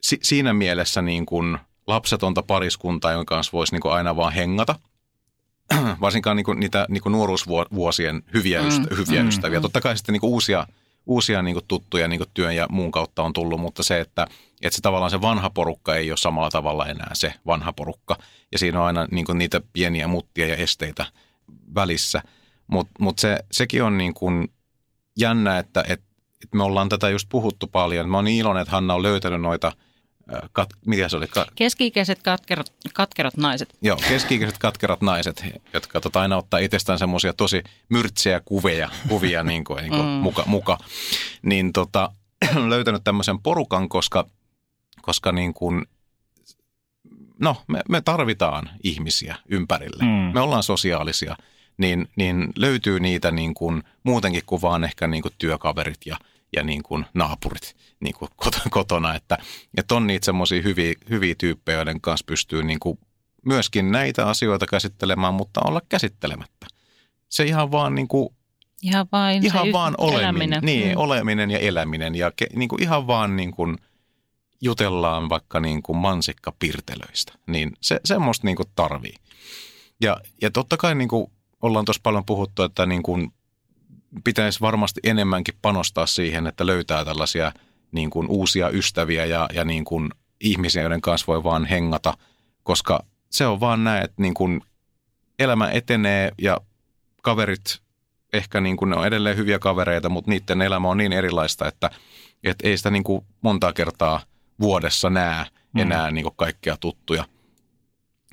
si, 0.00 0.18
siinä 0.22 0.52
mielessä 0.52 1.02
niin 1.02 1.26
kuin 1.26 1.58
lapsetonta 1.86 2.42
pariskuntaa, 2.42 3.12
jonka 3.12 3.34
kanssa 3.34 3.52
voisi 3.52 3.74
niin 3.74 3.82
kuin 3.82 3.92
aina 3.92 4.16
vaan 4.16 4.32
hengata. 4.32 4.74
Varsinkaan 6.00 6.36
niin 6.36 6.44
kuin 6.44 6.60
niitä 6.60 6.86
niin 6.88 7.02
kuin 7.02 7.12
nuoruusvuosien 7.12 8.22
hyviä, 8.34 8.62
mm, 8.62 8.68
ystä, 8.68 8.94
hyviä 8.96 9.22
mm, 9.22 9.28
ystäviä. 9.28 9.58
Mm. 9.58 9.62
Totta 9.62 9.80
kai 9.80 9.96
sitten 9.96 10.12
niin 10.12 10.20
kuin 10.20 10.32
uusia– 10.32 10.66
uusia 11.08 11.42
niin 11.42 11.54
kuin 11.54 11.64
tuttuja 11.68 12.08
niin 12.08 12.18
kuin 12.18 12.30
työn 12.34 12.56
ja 12.56 12.66
muun 12.70 12.92
kautta 12.92 13.22
on 13.22 13.32
tullut, 13.32 13.60
mutta 13.60 13.82
se, 13.82 14.00
että, 14.00 14.26
että 14.62 14.76
se 14.76 14.82
tavallaan 14.82 15.10
se 15.10 15.20
vanha 15.20 15.50
porukka 15.50 15.94
ei 15.94 16.10
ole 16.10 16.16
samalla 16.16 16.50
tavalla 16.50 16.86
enää 16.86 17.10
se 17.12 17.34
vanha 17.46 17.72
porukka. 17.72 18.16
Ja 18.52 18.58
siinä 18.58 18.80
on 18.80 18.86
aina 18.86 19.06
niin 19.10 19.24
kuin 19.24 19.38
niitä 19.38 19.60
pieniä 19.72 20.08
muttia 20.08 20.46
ja 20.46 20.56
esteitä 20.56 21.06
välissä. 21.74 22.22
Mutta 22.66 22.92
mut 23.00 23.18
se, 23.18 23.38
sekin 23.52 23.82
on 23.82 23.98
niin 23.98 24.14
kuin 24.14 24.48
jännä, 25.18 25.58
että, 25.58 25.80
että, 25.80 26.06
että 26.44 26.56
me 26.56 26.62
ollaan 26.62 26.88
tätä 26.88 27.10
just 27.10 27.28
puhuttu 27.28 27.66
paljon. 27.66 28.08
Mä 28.08 28.16
oon 28.16 28.24
niin 28.24 28.38
iloinen, 28.38 28.62
että 28.62 28.72
Hanna 28.72 28.94
on 28.94 29.02
löytänyt 29.02 29.40
noita– 29.40 29.72
kat, 30.52 30.68
mikä 30.86 31.08
se 31.08 31.16
oli? 31.16 31.26
Ka- 31.26 31.46
keski-ikäiset 31.54 32.22
katkerat, 32.22 32.72
katkerat 32.94 33.36
naiset. 33.36 33.76
Joo, 33.82 33.96
keski-ikäiset 34.08 34.58
katkerat 34.58 35.00
naiset, 35.00 35.44
jotka 35.74 36.00
tota, 36.00 36.20
aina 36.20 36.36
ottaa 36.36 36.60
itsestään 36.60 36.98
semmoisia 36.98 37.32
tosi 37.32 37.62
myrtsiä 37.88 38.40
kuvia, 38.44 38.90
kuvia 39.08 39.42
niin 39.42 39.64
kuin, 39.64 39.82
niin 39.82 39.90
kuin 39.90 40.06
mm. 40.06 40.08
muka, 40.08 40.42
muka. 40.46 40.78
Niin 41.42 41.72
tota, 41.72 42.12
löytänyt 42.68 43.04
tämmöisen 43.04 43.38
porukan, 43.38 43.88
koska, 43.88 44.28
koska 45.02 45.32
niin 45.32 45.54
kuin, 45.54 45.86
no 47.40 47.56
me, 47.68 47.80
me 47.88 48.00
tarvitaan 48.00 48.70
ihmisiä 48.82 49.36
ympärille. 49.48 50.04
Mm. 50.04 50.34
Me 50.34 50.40
ollaan 50.40 50.62
sosiaalisia, 50.62 51.36
niin, 51.78 52.08
niin 52.16 52.48
löytyy 52.56 53.00
niitä 53.00 53.30
niin 53.30 53.54
kuin, 53.54 53.82
muutenkin 54.02 54.42
kuin 54.46 54.62
vaan 54.62 54.84
ehkä 54.84 55.06
niin 55.06 55.22
kuin 55.22 55.34
työkaverit 55.38 56.06
ja, 56.06 56.16
ja 56.56 56.62
niin 56.64 56.82
kuin 56.82 57.04
naapurit 57.14 57.76
niin 58.00 58.14
kuin 58.14 58.30
kotona. 58.70 59.14
Että, 59.14 59.38
että 59.76 59.94
on 59.94 60.06
niitä 60.06 60.24
semmoisia 60.24 60.62
hyviä, 60.62 60.94
hyviä 61.10 61.34
tyyppejä, 61.38 61.78
joiden 61.78 62.00
kanssa 62.00 62.24
pystyy 62.26 62.62
niin 62.62 62.80
kuin 62.80 62.98
myöskin 63.46 63.92
näitä 63.92 64.26
asioita 64.28 64.66
käsittelemään, 64.66 65.34
mutta 65.34 65.60
olla 65.64 65.80
käsittelemättä. 65.88 66.66
Se 67.28 67.44
ihan 67.44 67.72
vaan 67.72 67.94
niin 67.94 68.08
kuin 68.08 68.28
Ihan 68.82 69.06
vain 69.12 69.44
ihan 69.46 69.66
se 69.66 69.72
vaan 69.72 69.94
oleminen. 69.98 70.22
eläminen. 70.24 70.60
Niin, 70.62 70.88
Mm. 70.88 70.96
oleminen 70.96 71.50
ja 71.50 71.58
eläminen. 71.58 72.14
Ja 72.14 72.32
ke, 72.36 72.46
niin 72.56 72.68
kuin 72.68 72.82
ihan 72.82 73.06
vaan 73.06 73.36
niin 73.36 73.50
kuin 73.50 73.78
jutellaan 74.60 75.28
vaikka 75.28 75.60
niin 75.60 75.82
kuin 75.82 75.96
mansikkapirtelöistä. 75.98 77.32
Niin 77.46 77.72
se, 77.80 78.00
semmoista 78.04 78.46
niin 78.46 78.56
kuin 78.56 78.68
tarvii. 78.74 79.14
Ja, 80.00 80.20
ja 80.42 80.50
totta 80.50 80.76
kai 80.76 80.94
niin 80.94 81.08
kuin 81.08 81.32
ollaan 81.62 81.84
tuossa 81.84 82.00
paljon 82.02 82.24
puhuttu, 82.26 82.62
että 82.62 82.86
niin 82.86 83.02
kuin 83.02 83.32
pitäisi 84.24 84.60
varmasti 84.60 85.00
enemmänkin 85.04 85.54
panostaa 85.62 86.06
siihen, 86.06 86.46
että 86.46 86.66
löytää 86.66 87.04
tällaisia 87.04 87.52
niin 87.92 88.10
kuin 88.10 88.28
uusia 88.28 88.70
ystäviä 88.70 89.24
ja, 89.24 89.48
ja 89.52 89.64
niin 89.64 89.84
kuin 89.84 90.10
ihmisiä, 90.40 90.82
joiden 90.82 91.00
kanssa 91.00 91.26
voi 91.26 91.44
vaan 91.44 91.64
hengata, 91.64 92.14
koska 92.62 93.04
se 93.30 93.46
on 93.46 93.60
vaan 93.60 93.84
näin, 93.84 94.04
että 94.04 94.22
niin 94.22 94.34
kuin 94.34 94.60
elämä 95.38 95.70
etenee 95.70 96.32
ja 96.38 96.60
kaverit 97.22 97.78
ehkä 98.32 98.60
niin 98.60 98.76
kuin 98.76 98.90
ne 98.90 98.96
on 98.96 99.06
edelleen 99.06 99.36
hyviä 99.36 99.58
kavereita, 99.58 100.08
mutta 100.08 100.30
niiden 100.30 100.62
elämä 100.62 100.88
on 100.88 100.96
niin 100.96 101.12
erilaista, 101.12 101.68
että, 101.68 101.90
että 102.44 102.68
ei 102.68 102.76
sitä 102.76 102.90
niin 102.90 103.04
kuin 103.04 103.24
monta 103.42 103.72
kertaa 103.72 104.20
vuodessa 104.60 105.10
näe 105.10 105.46
Mm. 105.74 105.80
enää 105.80 106.10
niin 106.10 106.22
kuin 106.22 106.34
kaikkia 106.36 106.76
tuttuja. 106.80 107.24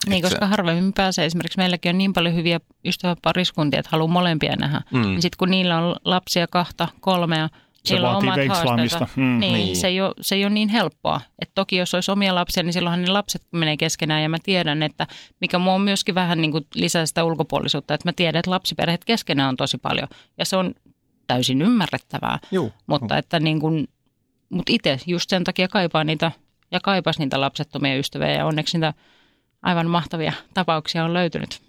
Niin, 0.10 0.26
Et 0.26 0.30
se- 0.30 0.36
koska 0.36 0.48
harvemmin 0.48 0.94
pääsee. 0.94 1.26
Esimerkiksi 1.26 1.58
meilläkin 1.58 1.90
on 1.90 1.98
niin 1.98 2.14
paljon 2.14 2.36
hyviä 2.36 2.60
ystäväpariskuntia, 2.86 3.80
että 3.80 3.90
haluaa 3.92 4.08
molempia 4.12 4.56
nähdä. 4.56 4.82
Mm. 4.92 5.00
Mm. 5.00 5.14
Sitten 5.14 5.38
kun 5.38 5.52
niillä 5.52 5.78
on 5.78 5.96
lapsia 6.06 6.48
kahta, 6.48 6.88
kolmea, 7.02 7.50
Se 7.84 7.94
niillä 7.94 8.18
on 8.18 8.26
vaatii 8.26 8.50
omat. 8.50 9.10
Mm. 9.16 9.24
Niin, 9.24 9.40
Niin. 9.40 9.54
niin. 9.54 9.76
Se, 9.76 9.88
ei 9.88 10.02
ole, 10.02 10.14
se 10.22 10.36
ei 10.36 10.46
ole 10.46 10.54
niin 10.54 10.70
helppoa. 10.70 11.22
Et 11.40 11.52
toki 11.56 11.76
jos 11.78 11.94
olisi 11.94 12.12
omia 12.12 12.36
lapsia, 12.36 12.64
niin 12.64 12.74
silloinhan 12.74 13.02
ne 13.02 13.08
lapset 13.12 13.42
menee 13.52 13.78
keskenään. 13.78 14.24
Ja 14.24 14.30
mä 14.30 14.38
tiedän, 14.44 14.84
että 14.84 15.08
mikä 15.42 15.60
mua 15.60 15.74
on 15.74 15.82
myöskin 15.82 16.16
vähän 16.16 16.42
niin 16.42 16.52
kuin 16.52 16.68
lisää 16.76 17.06
sitä 17.06 17.24
ulkopuolisuutta, 17.24 17.94
että 17.94 18.08
mä 18.08 18.14
tiedän, 18.14 18.40
että 18.40 18.52
lapsiperheet 18.52 19.06
keskenään 19.06 19.50
on 19.50 19.58
tosi 19.58 19.78
paljon. 19.78 20.08
Ja 20.38 20.46
se 20.46 20.58
on 20.58 20.74
täysin 21.28 21.62
ymmärrettävää. 21.62 22.40
Juu. 22.52 22.74
Mutta 22.88 23.18
että 23.18 23.40
niin 23.40 23.60
kuin, 23.60 23.88
mut 24.50 24.70
itse 24.70 25.00
just 25.06 25.30
sen 25.30 25.44
takia 25.44 25.68
kaipaa 25.68 26.04
niitä 26.04 26.32
ja 26.72 26.80
kaipas 26.80 27.20
niitä 27.20 27.42
lapsettomia 27.42 27.98
ystäviä 27.98 28.32
ja 28.32 28.46
onneksi 28.46 28.78
niitä 28.78 28.94
aivan 29.66 29.90
mahtavia 29.90 30.34
tapauksia 30.54 31.06
on 31.06 31.14
löytynyt. 31.14 31.62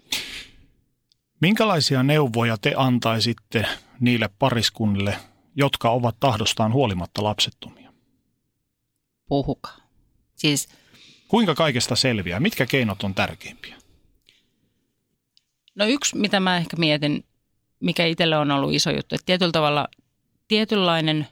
Minkälaisia 1.41 2.03
neuvoja 2.03 2.57
te 2.57 2.73
antaisitte 2.77 3.65
niille 3.99 4.29
pariskunnille, 4.39 5.17
jotka 5.55 5.89
ovat 5.89 6.15
tahdostaan 6.19 6.73
huolimatta 6.73 7.23
lapsettomia? 7.23 7.93
Puhukaa. 9.27 9.77
Siis 10.35 10.69
Kuinka 11.27 11.55
kaikesta 11.55 11.95
selviää? 11.95 12.39
Mitkä 12.39 12.65
keinot 12.65 13.03
on 13.03 13.13
tärkeimpiä? 13.13 13.77
no 15.75 15.85
yksi, 15.85 16.17
mitä 16.17 16.39
mä 16.39 16.57
ehkä 16.57 16.77
mietin, 16.77 17.25
mikä 17.79 18.05
itselle 18.05 18.37
on 18.37 18.51
ollut 18.51 18.73
iso 18.73 18.91
juttu, 18.91 19.15
että 19.15 19.25
tietyllä 19.25 19.51
tavalla 19.51 19.87
tietynlainen, 20.47 21.27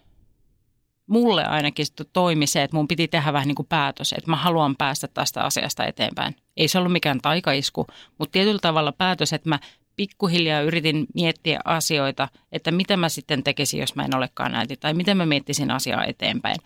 mulle 1.08 1.46
ainakin 1.46 1.86
toimi 2.14 2.48
se, 2.48 2.64
että 2.64 2.78
mun 2.78 2.88
piti 2.88 3.08
tehdä 3.08 3.34
vähän 3.34 3.48
niin 3.48 3.56
kuin 3.56 3.68
päätös, 3.68 4.14
että 4.14 4.32
mä 4.32 4.36
haluan 4.36 4.76
päästä 4.76 5.08
tästä 5.08 5.44
asiasta 5.44 5.86
eteenpäin. 5.86 6.36
Ei 6.58 6.68
se 6.68 6.78
ollut 6.78 6.92
mikään 6.92 7.22
taikaisku, 7.22 7.88
mutta 8.18 8.32
tietyllä 8.32 8.60
tavalla 8.60 8.92
päätös, 8.92 9.34
että 9.34 9.50
mä 9.50 9.60
pikkuhiljaa 9.96 10.62
yritin 10.62 11.06
miettiä 11.14 11.60
asioita, 11.66 12.28
että 12.52 12.72
mitä 12.72 12.98
mä 12.98 13.10
sitten 13.10 13.44
tekisin, 13.44 13.80
jos 13.80 13.96
mä 13.96 14.06
en 14.06 14.16
olekaan 14.16 14.56
äiti, 14.56 14.78
tai 14.78 14.94
miten 14.94 15.18
mä 15.18 15.26
miettisin 15.26 15.72
asiaa 15.72 16.06
eteenpäin. 16.06 16.58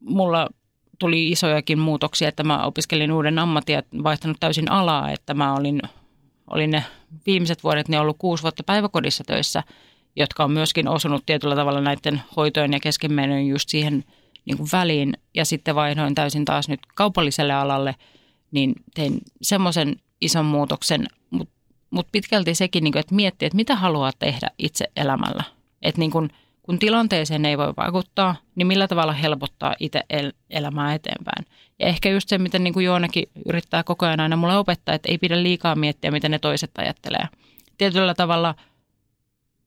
Mulla 0.00 0.48
tuli 0.98 1.30
isojakin 1.30 1.78
muutoksia, 1.78 2.28
että 2.28 2.44
mä 2.44 2.64
opiskelin 2.64 3.12
uuden 3.12 3.38
ammatin 3.38 3.74
ja 3.74 3.82
vaihtanut 4.02 4.36
täysin 4.40 4.70
alaa, 4.70 5.10
että 5.10 5.34
mä 5.34 5.54
olin, 5.54 5.82
olin 6.50 6.70
ne 6.70 6.84
viimeiset 7.26 7.64
vuodet, 7.64 7.88
ne 7.88 8.00
ollut 8.00 8.16
kuusi 8.18 8.42
vuotta 8.42 8.62
päiväkodissa 8.62 9.24
töissä, 9.24 9.62
jotka 10.16 10.44
on 10.44 10.52
myöskin 10.52 10.88
osunut 10.88 11.26
tietyllä 11.26 11.56
tavalla 11.56 11.80
näiden 11.80 12.22
hoitojen 12.36 12.72
ja 12.72 12.80
keskenmenojen 12.80 13.48
just 13.48 13.68
siihen 13.68 14.04
niin 14.44 14.56
kuin 14.56 14.68
väliin. 14.72 15.12
Ja 15.34 15.44
sitten 15.44 15.74
vaihdoin 15.74 16.14
täysin 16.14 16.44
taas 16.44 16.68
nyt 16.68 16.80
kaupalliselle 16.94 17.52
alalle, 17.52 17.94
niin 18.50 18.74
tein 18.94 19.18
semmoisen 19.42 19.96
ison 20.20 20.46
muutoksen, 20.46 21.06
mutta 21.30 21.54
mut 21.90 22.06
pitkälti 22.12 22.54
sekin, 22.54 22.84
niin 22.84 22.92
kuin, 22.92 23.00
että 23.00 23.14
miettiä, 23.14 23.46
että 23.46 23.56
mitä 23.56 23.76
haluaa 23.76 24.12
tehdä 24.18 24.50
itse 24.58 24.84
elämällä. 24.96 25.44
Että 25.82 25.98
niin 25.98 26.10
kuin, 26.10 26.30
kun 26.62 26.78
tilanteeseen 26.78 27.44
ei 27.44 27.58
voi 27.58 27.72
vaikuttaa, 27.76 28.36
niin 28.54 28.66
millä 28.66 28.88
tavalla 28.88 29.12
helpottaa 29.12 29.76
itse 29.80 30.02
el- 30.10 30.32
elämää 30.50 30.94
eteenpäin. 30.94 31.46
Ja 31.78 31.86
ehkä 31.86 32.10
just 32.10 32.28
se, 32.28 32.38
miten 32.38 32.64
niin 32.64 32.74
kuin 32.74 32.86
Joonakin 32.86 33.24
yrittää 33.46 33.82
koko 33.82 34.06
ajan 34.06 34.20
aina 34.20 34.36
mulle 34.36 34.56
opettaa, 34.56 34.94
että 34.94 35.08
ei 35.08 35.18
pidä 35.18 35.42
liikaa 35.42 35.74
miettiä, 35.74 36.10
miten 36.10 36.30
ne 36.30 36.38
toiset 36.38 36.70
ajattelee. 36.78 37.28
Tietyllä 37.78 38.14
tavalla 38.14 38.54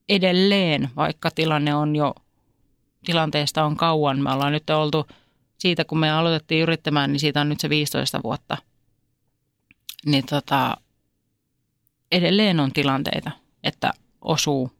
edelleen, 0.08 0.90
vaikka 0.96 1.30
tilanne 1.30 1.74
on 1.74 1.96
jo, 1.96 2.14
tilanteesta 3.04 3.64
on 3.64 3.76
kauan. 3.76 4.22
Me 4.22 4.32
ollaan 4.32 4.52
nyt 4.52 4.70
oltu 4.70 5.06
siitä, 5.58 5.84
kun 5.84 5.98
me 5.98 6.10
aloitettiin 6.10 6.62
yrittämään, 6.62 7.12
niin 7.12 7.20
siitä 7.20 7.40
on 7.40 7.48
nyt 7.48 7.60
se 7.60 7.68
15 7.68 8.20
vuotta. 8.24 8.56
Niin 10.06 10.26
tota, 10.26 10.76
edelleen 12.12 12.60
on 12.60 12.72
tilanteita, 12.72 13.30
että 13.62 13.92
osuu. 14.20 14.70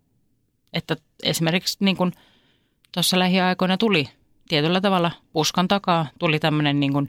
Että 0.72 0.96
esimerkiksi 1.22 1.76
niin 1.80 1.96
kuin 1.96 2.12
tuossa 2.92 3.18
lähiaikoina 3.18 3.76
tuli 3.76 4.08
tietyllä 4.48 4.80
tavalla 4.80 5.10
puskan 5.32 5.68
takaa, 5.68 6.06
tuli 6.18 6.38
tämmöinen 6.38 6.80
niin 6.80 6.92
kuin 6.92 7.08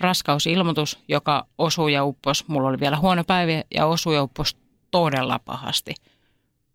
raskausilmoitus, 0.00 0.98
joka 1.08 1.46
osui 1.58 1.92
ja 1.92 2.04
uppos. 2.04 2.48
Mulla 2.48 2.68
oli 2.68 2.80
vielä 2.80 2.96
huono 2.96 3.24
päivä 3.24 3.62
ja 3.74 3.86
osui 3.86 4.14
ja 4.14 4.22
uppos 4.22 4.56
todella 4.90 5.38
pahasti. 5.38 5.94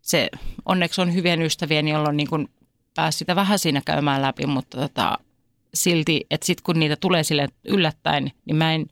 Se 0.02 0.28
onneksi 0.64 1.00
on 1.00 1.14
hyvien 1.14 1.42
ystävien, 1.42 1.88
joilla 1.88 2.08
on 2.08 2.16
niin 2.16 2.28
kuin 2.28 2.48
pääsi 2.94 3.18
sitä 3.18 3.36
vähän 3.36 3.58
siinä 3.58 3.82
käymään 3.84 4.22
läpi, 4.22 4.46
mutta 4.46 4.78
tota, 4.78 5.18
silti, 5.74 6.26
että 6.30 6.46
sitten 6.46 6.64
kun 6.64 6.78
niitä 6.78 6.96
tulee 6.96 7.22
sille 7.22 7.48
yllättäen, 7.64 8.32
niin 8.44 8.56
mä 8.56 8.74
en, 8.74 8.86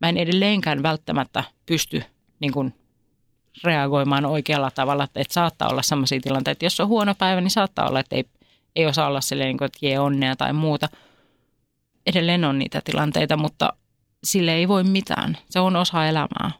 mä 0.00 0.08
en 0.08 0.16
edelleenkään 0.16 0.82
välttämättä 0.82 1.44
pysty 1.66 2.02
niin 2.40 2.52
kuin 2.52 2.74
reagoimaan 3.64 4.26
oikealla 4.26 4.70
tavalla, 4.70 5.04
että, 5.04 5.20
että 5.20 5.34
saattaa 5.34 5.68
olla 5.68 5.82
sellaisia 5.82 6.20
tilanteita, 6.20 6.52
että 6.52 6.66
jos 6.66 6.80
on 6.80 6.88
huono 6.88 7.14
päivä, 7.14 7.40
niin 7.40 7.50
saattaa 7.50 7.88
olla, 7.88 8.00
että 8.00 8.16
ei, 8.16 8.24
ei 8.76 8.86
osaa 8.86 9.06
olla 9.06 9.20
silleen, 9.20 9.48
niin 9.48 9.58
kuin, 9.58 9.66
että 9.66 9.78
jee 9.82 10.00
onnea 10.00 10.36
tai 10.36 10.52
muuta. 10.52 10.88
Edelleen 12.06 12.44
on 12.44 12.58
niitä 12.58 12.80
tilanteita, 12.84 13.36
mutta 13.36 13.72
sille 14.24 14.54
ei 14.54 14.68
voi 14.68 14.84
mitään. 14.84 15.38
Se 15.50 15.60
on 15.60 15.76
osa 15.76 16.06
elämää. 16.06 16.50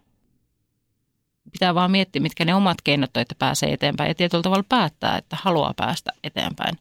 Pitää 1.52 1.74
vaan 1.74 1.90
miettiä, 1.90 2.22
mitkä 2.22 2.44
ne 2.44 2.54
omat 2.54 2.82
keinot 2.84 3.16
on, 3.16 3.20
että 3.20 3.34
pääsee 3.38 3.72
eteenpäin 3.72 4.08
ja 4.08 4.14
tietyllä 4.14 4.42
tavalla 4.42 4.64
päättää, 4.68 5.18
että 5.18 5.36
haluaa 5.42 5.74
päästä 5.76 6.12
eteenpäin. 6.24 6.78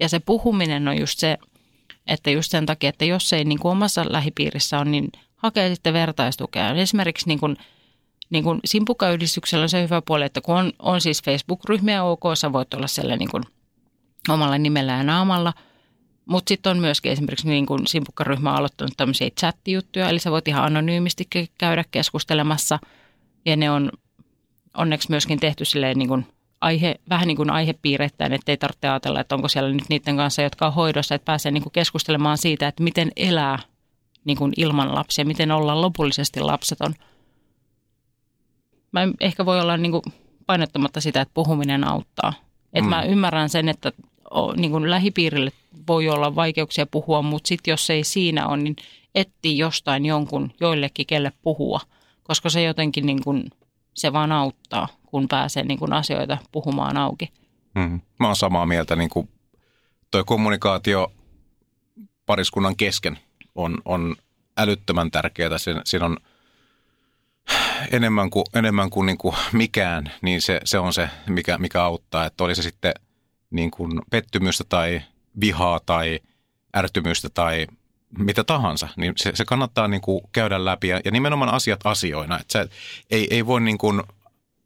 Ja 0.00 0.08
se 0.08 0.18
puhuminen 0.18 0.88
on 0.88 0.98
just 0.98 1.18
se, 1.18 1.38
että 2.06 2.30
just 2.30 2.50
sen 2.50 2.66
takia, 2.66 2.88
että 2.88 3.04
jos 3.04 3.32
ei 3.32 3.44
niin 3.44 3.58
kuin 3.58 3.72
omassa 3.72 4.04
lähipiirissä 4.08 4.78
on, 4.78 4.90
niin 4.90 5.08
hakee 5.36 5.74
sitten 5.74 5.92
vertaistukea. 5.92 6.74
Esimerkiksi 6.74 7.28
niin 7.28 7.40
kuin, 7.40 7.56
niin 8.30 8.44
kuin 8.44 8.60
Simpukkayhdistyksellä 8.64 9.62
on 9.62 9.68
se 9.68 9.82
hyvä 9.82 10.02
puoli, 10.06 10.24
että 10.24 10.40
kun 10.40 10.56
on, 10.56 10.72
on 10.78 11.00
siis 11.00 11.22
Facebook-ryhmiä 11.22 12.04
OK, 12.04 12.22
sä 12.34 12.52
voit 12.52 12.74
olla 12.74 12.86
siellä 12.86 13.16
niin 13.16 13.30
kuin 13.30 13.42
omalla 14.28 14.58
nimellä 14.58 14.92
ja 14.92 15.02
naamalla, 15.02 15.52
mutta 16.26 16.48
sitten 16.48 16.70
on 16.70 16.78
myöskin 16.78 17.12
esimerkiksi 17.12 17.48
niin 17.48 17.66
kuin 17.66 17.86
Simpukkaryhmä 17.86 18.52
aloittanut 18.52 18.96
tämmöisiä 18.96 19.30
chattijuttuja, 19.30 20.08
eli 20.08 20.18
sä 20.18 20.30
voit 20.30 20.48
ihan 20.48 20.64
anonyymisti 20.64 21.28
käydä 21.58 21.84
keskustelemassa, 21.90 22.78
ja 23.46 23.56
ne 23.56 23.70
on 23.70 23.92
onneksi 24.76 25.10
myöskin 25.10 25.40
tehty 25.40 25.64
silleen 25.64 25.98
niin 25.98 26.08
kuin 26.08 26.26
aihe, 26.60 26.94
vähän 27.08 27.28
niin 27.28 27.36
kuin 27.36 27.50
että 28.32 28.52
ei 28.52 28.56
tarvitse 28.56 28.88
ajatella, 28.88 29.20
että 29.20 29.34
onko 29.34 29.48
siellä 29.48 29.72
nyt 29.72 29.88
niiden 29.88 30.16
kanssa, 30.16 30.42
jotka 30.42 30.66
on 30.66 30.74
hoidossa, 30.74 31.14
että 31.14 31.24
pääsee 31.24 31.52
niin 31.52 31.62
kuin 31.62 31.72
keskustelemaan 31.72 32.38
siitä, 32.38 32.68
että 32.68 32.82
miten 32.82 33.12
elää 33.16 33.58
niin 34.24 34.36
kuin 34.36 34.52
ilman 34.56 34.94
lapsia, 34.94 35.24
miten 35.24 35.50
olla 35.50 35.80
lopullisesti 35.80 36.40
lapseton. 36.40 36.94
Mä 38.92 39.02
en 39.02 39.14
ehkä 39.20 39.46
voi 39.46 39.60
olla 39.60 39.76
niin 39.76 39.92
kuin 39.92 40.02
painottamatta 40.46 41.00
sitä, 41.00 41.20
että 41.20 41.34
puhuminen 41.34 41.88
auttaa. 41.88 42.32
Että 42.72 42.82
Mm. 42.82 42.88
mä 42.88 43.02
ymmärrän 43.02 43.48
sen, 43.48 43.68
että 43.68 43.92
niin 44.56 44.70
kuin 44.70 44.90
lähipiirille 44.90 45.52
voi 45.88 46.08
olla 46.08 46.34
vaikeuksia 46.34 46.86
puhua, 46.86 47.22
mutta 47.22 47.48
sitten 47.48 47.72
jos 47.72 47.90
ei 47.90 48.04
siinä 48.04 48.48
ole, 48.48 48.56
niin 48.56 48.76
etti 49.14 49.58
jostain 49.58 50.06
jonkun 50.06 50.52
joillekin, 50.60 51.06
kelle 51.06 51.32
puhua, 51.42 51.80
koska 52.22 52.50
se 52.50 52.62
jotenkin 52.62 53.06
niin 53.06 53.22
kuin, 53.24 53.50
se 53.94 54.12
vaan 54.12 54.32
auttaa, 54.32 54.88
kun 55.06 55.28
pääsee 55.28 55.64
niin 55.64 55.78
kuin 55.78 55.92
asioita 55.92 56.38
puhumaan 56.52 56.96
auki. 56.96 57.32
Mm. 57.74 58.00
Mä 58.20 58.26
oon 58.26 58.36
samaa 58.36 58.66
mieltä, 58.66 58.96
niin 58.96 59.10
kuin 59.10 59.28
toi 60.10 60.24
kommunikaatio 60.24 61.12
pariskunnan 62.26 62.76
kesken 62.76 63.18
on, 63.54 63.78
on 63.84 64.16
älyttömän 64.58 65.10
tärkeää. 65.10 65.58
Siinä, 65.58 65.82
siinä 65.84 66.06
on 66.06 66.16
enemmän 67.92 68.30
kuin, 68.30 68.44
enemmän 68.54 68.90
kuin, 68.90 69.06
niin 69.06 69.18
kuin 69.18 69.36
mikään, 69.52 70.12
niin 70.22 70.42
se, 70.42 70.60
se 70.64 70.78
on 70.78 70.92
se, 70.92 71.08
mikä, 71.26 71.58
mikä 71.58 71.82
auttaa. 71.84 72.26
Että 72.26 72.44
oli 72.44 72.54
se 72.54 72.62
sitten 72.62 72.92
niin 73.50 73.70
kuin 73.70 74.02
pettymystä 74.10 74.64
tai 74.68 75.02
vihaa 75.40 75.80
tai 75.86 76.20
ärtymystä 76.76 77.28
tai 77.28 77.66
mitä 78.18 78.44
tahansa, 78.44 78.88
niin 78.96 79.12
se, 79.16 79.32
se 79.34 79.44
kannattaa 79.44 79.88
niin 79.88 80.00
kuin 80.00 80.20
käydä 80.32 80.64
läpi 80.64 80.88
ja, 80.88 81.00
ja 81.04 81.10
nimenomaan 81.10 81.54
asiat 81.54 81.80
asioina. 81.84 82.40
Että 82.40 82.66
ei, 83.10 83.26
ei 83.30 83.46
voi 83.46 83.60
niin 83.60 83.78
kuin 83.78 84.02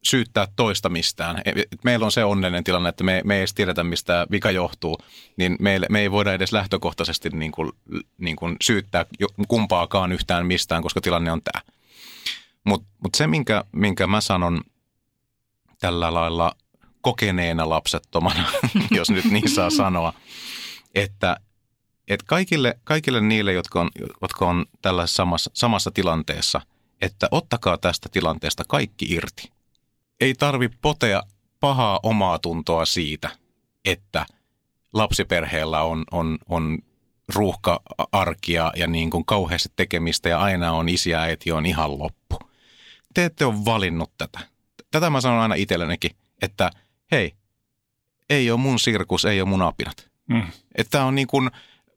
syyttää 0.03 0.49
toista 0.57 0.89
mistään. 0.89 1.43
Et 1.45 1.85
meillä 1.85 2.05
on 2.05 2.13
se 2.13 2.25
onnellinen 2.25 2.65
tilanne, 2.65 2.89
että 2.89 3.05
me, 3.05 3.21
me 3.25 3.35
ei 3.35 3.41
edes 3.41 3.55
tiedetä, 3.55 3.85
mistä 3.85 4.27
vika 4.31 4.51
johtuu, 4.51 4.99
niin 5.37 5.57
me, 5.61 5.81
me 5.91 6.01
ei 6.01 6.11
voida 6.11 6.33
edes 6.33 6.53
lähtökohtaisesti 6.53 7.29
niin 7.29 7.53
kuin, 7.53 7.73
niin 8.19 8.37
kuin 8.37 8.57
syyttää 8.63 9.07
kumpaakaan 9.49 10.13
yhtään 10.13 10.47
mistään, 10.47 10.83
koska 10.83 11.01
tilanne 11.01 11.33
on 11.33 11.43
tämä. 11.43 11.63
Mutta 12.65 12.89
mut 13.03 13.15
se, 13.15 13.27
minkä, 13.27 13.65
minkä 13.73 14.07
mä 14.07 14.21
sanon 14.21 14.61
tällä 15.81 16.15
lailla 16.15 16.53
kokeneena 17.01 17.69
lapsettomana, 17.69 18.45
jos 18.97 19.11
nyt 19.11 19.25
niin 19.25 19.51
saa 19.51 19.71
sanoa, 19.71 20.13
että 20.95 21.37
et 22.09 22.23
kaikille, 22.23 22.79
kaikille 22.85 23.21
niille, 23.21 23.53
jotka 23.53 23.81
on, 23.81 23.91
jotka 24.23 24.49
on 24.49 24.67
tällaisessa 24.83 25.17
samassa, 25.17 25.51
samassa 25.55 25.91
tilanteessa, 25.91 26.61
että 27.01 27.29
ottakaa 27.31 27.79
tästä 27.79 28.09
tilanteesta 28.13 28.65
kaikki 28.69 29.07
irti. 29.09 29.53
Ei 30.21 30.35
tarvi 30.35 30.69
potea 30.69 31.23
pahaa 31.61 32.01
omaa 32.03 32.39
tuntoa 32.39 32.85
siitä, 32.85 33.31
että 33.85 34.27
lapsiperheellä 34.93 35.83
on, 35.83 36.05
on, 36.11 36.39
on 36.49 36.79
ruuhka-arkia 37.35 38.73
ja 38.77 38.87
niin 38.87 39.11
kuin 39.11 39.25
kauheasti 39.25 39.69
tekemistä 39.77 40.29
ja 40.29 40.41
aina 40.41 40.73
on 40.73 40.89
isi 40.89 41.11
ja 41.11 41.21
äiti 41.21 41.53
on 41.53 41.67
ihan 41.67 41.99
loppu. 41.99 42.39
Te 43.15 43.25
ette 43.25 43.45
ole 43.45 43.65
valinnut 43.65 44.11
tätä. 44.19 44.41
Tätä 44.91 45.11
mä 45.11 45.21
sanon 45.21 45.41
aina 45.41 45.55
itsellenikin, 45.55 46.11
että 46.43 46.71
hei, 47.11 47.35
ei 48.31 48.51
ole 48.51 48.61
mun 48.61 48.79
sirkus, 48.79 49.25
ei 49.25 49.41
ole 49.41 49.49
mun 49.49 49.63
apinat. 49.63 50.11
Mm. 50.29 50.43
Että 50.75 51.05
on 51.05 51.15
niin 51.15 51.27
kuin, 51.27 51.51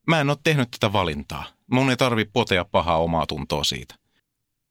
mä 0.10 0.22
en 0.22 0.30
ole 0.30 0.38
tehnyt 0.44 0.72
tätä 0.72 0.94
valintaa. 0.94 1.46
Mun 1.72 1.90
ei 1.90 1.98
tarvi 1.98 2.26
potea 2.26 2.66
pahaa 2.66 2.98
omaa 2.98 3.28
tuntoa 3.28 3.64
siitä. 3.64 3.96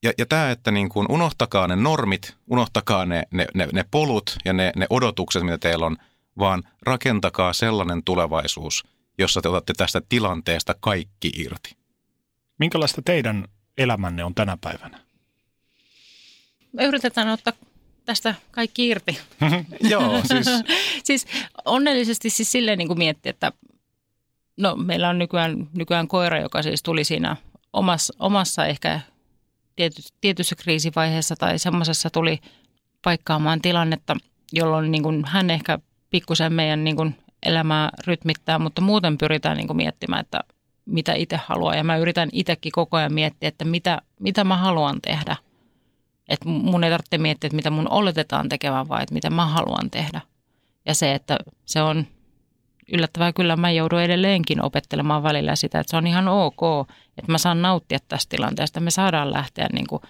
Ja, 0.03 0.13
ja 0.19 0.27
tämä, 0.27 0.51
että 0.51 0.71
niin 0.71 0.89
kuin 0.89 1.07
unohtakaa 1.11 1.67
ne 1.67 1.77
normit, 1.77 2.37
unohtakaa 2.51 3.07
ne, 3.07 3.23
ne, 3.31 3.47
ne, 3.55 3.69
ne 3.73 3.85
polut 3.91 4.37
ja 4.45 4.53
ne, 4.53 4.73
ne 4.77 4.87
odotukset, 4.91 5.43
mitä 5.43 5.59
teillä 5.59 5.87
on, 5.87 5.97
vaan 6.39 6.63
rakentakaa 6.83 7.53
sellainen 7.53 8.05
tulevaisuus, 8.05 8.85
jossa 9.19 9.43
te 9.43 9.49
otatte 9.49 9.73
tästä 9.77 10.03
tilanteesta 10.09 10.75
kaikki 10.81 11.33
irti. 11.37 11.77
Minkälaista 12.59 13.03
teidän 13.03 13.49
elämänne 13.79 14.25
on 14.25 14.35
tänä 14.35 14.59
päivänä? 14.61 15.01
Me 16.73 16.85
yritetään 16.85 17.29
ottaa 17.29 17.53
tästä 18.05 18.35
kaikki 18.51 18.89
irti. 18.89 19.19
Joo, 19.91 20.21
siis... 20.25 20.47
siis 21.05 21.27
onnellisesti 21.65 22.31
siis 22.31 22.53
silleen 22.53 22.79
niin 22.79 22.89
kuin 22.89 22.99
miettiä, 22.99 23.31
että 23.31 23.53
no 24.59 24.77
meillä 24.77 25.09
on 25.09 25.19
nykyään, 25.19 25.69
nykyään 25.77 26.09
koira, 26.09 26.41
joka 26.41 26.63
siis 26.63 26.83
tuli 26.83 27.05
siinä 27.05 27.37
omassa, 27.73 28.15
omassa 28.19 28.67
ehkä 28.67 29.01
tiety, 29.77 30.03
tietyssä 30.21 30.57
kriisivaiheessa 30.57 31.37
tai 31.37 31.59
semmoisessa 31.59 32.11
tuli 32.11 32.39
paikkaamaan 33.05 33.63
tilannetta, 33.63 34.17
jolloin 34.53 34.91
niin 34.91 35.03
kuin 35.03 35.25
hän 35.27 35.51
ehkä 35.51 35.79
pikkusen 36.11 36.53
meidän 36.53 36.85
niin 36.85 36.97
kuin 36.97 37.17
elämää 37.43 37.91
rytmittää, 38.07 38.59
mutta 38.59 38.81
muuten 38.81 39.19
pyritään 39.19 39.57
niin 39.57 39.67
kuin 39.67 39.77
miettimään, 39.77 40.21
että 40.21 40.41
mitä 40.87 41.15
itse 41.15 41.41
haluaa. 41.47 41.75
Ja 41.75 41.85
mä 41.85 41.97
yritän 41.97 42.29
itsekin 42.33 42.73
koko 42.73 42.97
ajan 42.97 43.13
miettiä, 43.13 43.49
että 43.49 43.65
mitä, 43.65 44.03
mitä 44.21 44.45
mä 44.45 44.57
haluan 44.57 45.01
tehdä. 45.03 45.37
Että 46.29 46.49
mun 46.49 46.85
ei 46.85 46.91
tarvitse 46.91 47.19
miettiä, 47.19 47.49
että 47.49 47.57
mitä 47.57 47.71
mun 47.71 47.91
oletetaan 47.91 48.49
tekevän, 48.49 48.89
vaan 48.89 49.03
että 49.03 49.15
mitä 49.15 49.31
mä 49.31 49.47
haluan 49.47 49.91
tehdä. 49.91 50.21
Ja 50.87 50.95
se, 50.95 51.15
että 51.15 51.39
se 51.65 51.83
on 51.83 52.07
yllättävää 52.93 53.33
kyllä 53.33 53.57
mä 53.57 53.71
joudun 53.71 54.01
edelleenkin 54.01 54.65
opettelemaan 54.65 55.23
välillä 55.23 55.57
sitä, 55.57 55.81
että 55.81 55.91
se 55.91 55.97
on 55.97 56.07
ihan 56.07 56.29
ok, 56.29 56.89
että 57.19 57.33
mä 57.33 57.39
saan 57.39 57.63
nauttia 57.63 57.99
tästä 58.09 58.37
tilanteesta. 58.37 58.81
Me 58.81 58.91
saadaan 58.91 59.33
lähteä 59.33 59.69
niin 59.73 59.87
kuin, 59.87 60.03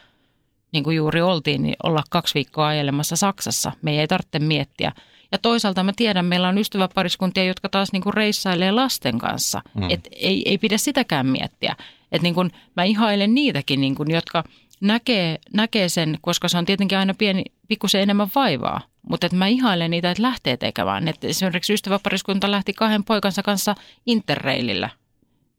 niin 0.73 0.85
kuin 0.85 0.97
juuri 0.97 1.21
oltiin, 1.21 1.63
niin 1.63 1.77
olla 1.83 2.03
kaksi 2.11 2.35
viikkoa 2.35 2.67
ajelemassa 2.67 3.17
Saksassa. 3.17 3.73
Me 3.83 4.01
ei 4.01 4.09
tarvitse 4.09 4.39
miettiä. 4.39 4.93
Ja 5.33 5.39
toisaalta 5.39 5.83
mä 5.83 5.93
tiedän, 5.97 6.25
meillä 6.25 6.49
on 6.49 6.59
ystäväpariskuntia, 6.59 7.45
jotka 7.45 7.69
taas 7.69 7.93
niin 7.93 8.03
kuin 8.03 8.15
reissailee 8.15 8.73
lasten 8.73 9.19
kanssa. 9.19 9.63
Mm. 9.75 9.91
Et 9.91 10.09
ei, 10.13 10.43
ei 10.47 10.59
pidä 10.59 10.79
sitäkään 10.79 11.27
miettiä. 11.27 11.77
Et 12.13 12.23
niin 12.23 12.35
kuin, 12.35 12.51
mä 12.77 12.85
ihailen 12.85 13.35
niitäkin, 13.35 13.81
niin 13.81 13.95
kuin, 13.95 14.11
jotka 14.11 14.45
näkee, 14.81 15.39
näkee 15.53 15.89
sen, 15.89 16.19
koska 16.21 16.49
se 16.49 16.59
on 16.59 16.65
tietenkin 16.65 16.99
aina 16.99 17.15
pieni, 17.15 17.45
pikkusen 17.69 18.03
enemmän 18.03 18.29
vaivaa. 18.35 18.81
Mutta 19.09 19.27
että 19.27 19.37
mä 19.37 19.47
ihailen 19.47 19.91
niitä, 19.91 20.11
että 20.11 20.23
lähtee 20.23 20.57
tekemään. 20.57 21.09
Et 21.09 21.25
esimerkiksi 21.25 21.73
ystäväpariskunta 21.73 22.51
lähti 22.51 22.73
kahden 22.73 23.05
poikansa 23.05 23.43
kanssa 23.43 23.75
interreilillä. 24.07 24.91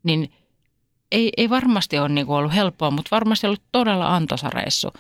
Niin 0.04 0.32
ei, 1.12 1.32
ei 1.38 1.50
varmasti 1.50 2.00
ole 2.00 2.10
niinku 2.10 2.34
ollut 2.34 2.54
helppoa, 2.54 2.92
mutta 2.92 3.10
varmasti 3.12 3.48
ollut 3.48 3.64
todella 3.72 4.16
antoisa 4.16 4.50
reissu. 4.50 4.94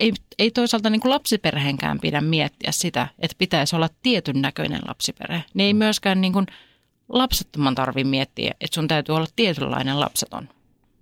Ei, 0.00 0.12
ei 0.38 0.50
toisaalta 0.50 0.90
niinku 0.90 1.10
lapsiperheenkään 1.10 2.00
pidä 2.00 2.20
miettiä 2.20 2.72
sitä, 2.72 3.08
että 3.18 3.34
pitäisi 3.38 3.76
olla 3.76 3.88
tietyn 4.02 4.42
näköinen 4.42 4.80
lapsiperhe. 4.88 5.44
Niin 5.54 5.66
ei 5.66 5.74
myöskään 5.74 6.20
niinku 6.20 6.44
lapsettoman 7.08 7.74
tarvi 7.74 8.04
miettiä, 8.04 8.54
että 8.60 8.74
sun 8.74 8.88
täytyy 8.88 9.14
olla 9.14 9.26
tietynlainen 9.36 10.00
lapseton. 10.00 10.48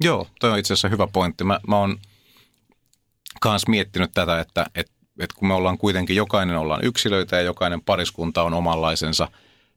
Joo, 0.01 0.29
toi 0.41 0.51
on 0.51 0.59
itse 0.59 0.73
asiassa 0.73 0.89
hyvä 0.89 1.07
pointti. 1.07 1.45
Mä, 1.45 1.61
mä 1.69 1.79
oon 1.79 1.99
kans 3.41 3.69
miettinyt 3.69 4.11
tätä, 4.15 4.41
että, 4.41 4.67
että 4.75 4.93
että 5.19 5.37
kun 5.39 5.49
me 5.49 5.55
ollaan 5.55 5.79
kuitenkin, 5.79 6.17
jokainen 6.17 6.57
ollaan 6.57 6.85
yksilöitä 6.85 7.37
ja 7.37 7.43
jokainen 7.43 7.81
pariskunta 7.81 8.43
on 8.43 8.55
omanlaisensa 8.55 9.29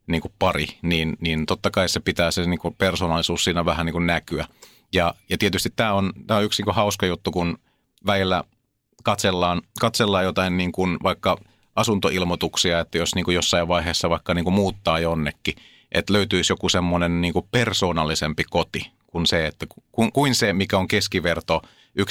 niin 0.07 0.21
kuin 0.21 0.33
pari, 0.39 0.67
niin, 0.81 1.17
niin 1.19 1.45
totta 1.45 1.71
kai 1.71 1.89
se 1.89 1.99
pitää 1.99 2.31
se 2.31 2.45
niin 2.45 2.59
kuin 2.59 2.75
persoonallisuus 2.77 3.43
siinä 3.43 3.65
vähän 3.65 3.85
niin 3.85 3.93
kuin 3.93 4.07
näkyä. 4.07 4.45
Ja, 4.93 5.13
ja 5.29 5.37
tietysti 5.37 5.69
tämä 5.75 5.93
on, 5.93 6.13
tämä 6.27 6.37
on 6.37 6.43
yksi 6.43 6.61
niin 6.61 6.65
kuin 6.65 6.75
hauska 6.75 7.05
juttu, 7.05 7.31
kun 7.31 7.57
väillä 8.05 8.43
katsellaan, 9.03 9.61
katsellaan 9.81 10.23
jotain 10.23 10.57
niin 10.57 10.71
kuin 10.71 10.97
vaikka 11.03 11.37
asuntoilmoituksia, 11.75 12.79
että 12.79 12.97
jos 12.97 13.15
niin 13.15 13.25
kuin 13.25 13.35
jossain 13.35 13.67
vaiheessa 13.67 14.09
vaikka 14.09 14.33
niin 14.33 14.43
kuin 14.43 14.53
muuttaa 14.53 14.99
jonnekin, 14.99 15.55
että 15.91 16.13
löytyisi 16.13 16.53
joku 16.53 16.69
semmoinen 16.69 17.21
niin 17.21 17.33
kuin 17.33 17.47
persoonallisempi 17.51 18.43
koti 18.49 18.91
kuin 19.07 19.25
se, 19.25 19.45
että 19.47 19.65
kuin, 19.91 20.11
kuin 20.11 20.35
se, 20.35 20.53
mikä 20.53 20.77
on 20.77 20.87
keskiverto– 20.87 21.61
1,5 21.99 22.05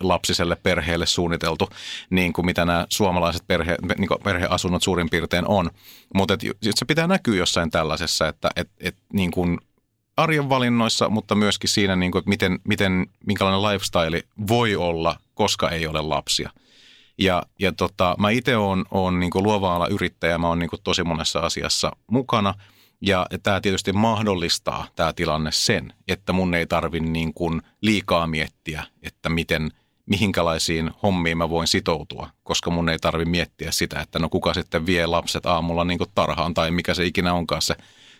lapsiselle 0.00 0.56
perheelle 0.56 1.06
suunniteltu, 1.06 1.68
niin 2.10 2.32
kuin 2.32 2.46
mitä 2.46 2.64
nämä 2.64 2.86
suomalaiset 2.88 3.46
perhe, 3.46 3.76
niin 3.98 4.08
kuin 4.08 4.20
perheasunnot 4.24 4.82
suurin 4.82 5.10
piirtein 5.10 5.46
on. 5.46 5.70
Mutta 6.14 6.34
se 6.60 6.84
pitää 6.84 7.06
näkyä 7.06 7.36
jossain 7.36 7.70
tällaisessa, 7.70 8.28
että 8.28 8.50
et, 8.56 8.70
et, 8.80 8.96
niin 9.12 9.30
kuin 9.30 9.58
arjen 10.16 10.48
valinnoissa, 10.48 11.08
mutta 11.08 11.34
myöskin 11.34 11.70
siinä, 11.70 11.96
niin 11.96 12.12
kuin, 12.12 12.20
että 12.20 12.28
miten, 12.28 12.58
miten, 12.64 13.06
minkälainen 13.26 13.62
lifestyle 13.62 14.22
voi 14.48 14.76
olla, 14.76 15.16
koska 15.34 15.70
ei 15.70 15.86
ole 15.86 16.00
lapsia. 16.00 16.50
Ja, 17.18 17.42
ja 17.58 17.72
tota, 17.72 18.14
mä 18.18 18.30
itse 18.30 18.56
olen, 18.56 18.84
olen 18.90 19.20
niin 19.20 19.30
luova-ala 19.34 19.86
yrittäjä, 19.88 20.38
mä 20.38 20.48
olen 20.48 20.58
niin 20.58 20.70
tosi 20.84 21.04
monessa 21.04 21.40
asiassa 21.40 21.92
mukana– 22.06 22.54
ja 23.00 23.26
tämä 23.42 23.60
tietysti 23.60 23.92
mahdollistaa 23.92 24.86
tämä 24.96 25.12
tilanne 25.12 25.52
sen, 25.52 25.92
että 26.08 26.32
mun 26.32 26.54
ei 26.54 26.66
tarvi 26.66 27.00
niin 27.00 27.34
kuin 27.34 27.62
liikaa 27.80 28.26
miettiä, 28.26 28.84
että 29.02 29.28
miten, 29.28 29.70
mihinkälaisiin 30.06 30.90
hommiin 31.02 31.38
mä 31.38 31.50
voin 31.50 31.66
sitoutua, 31.66 32.30
koska 32.42 32.70
mun 32.70 32.88
ei 32.88 32.98
tarvi 32.98 33.24
miettiä 33.24 33.70
sitä, 33.70 34.00
että 34.00 34.18
no 34.18 34.28
kuka 34.28 34.54
sitten 34.54 34.86
vie 34.86 35.06
lapset 35.06 35.46
aamulla 35.46 35.84
niin 35.84 35.98
kuin 35.98 36.10
tarhaan 36.14 36.54
tai 36.54 36.70
mikä 36.70 36.94
se 36.94 37.04
ikinä 37.04 37.34
onkaan 37.34 37.62
se 37.62 37.74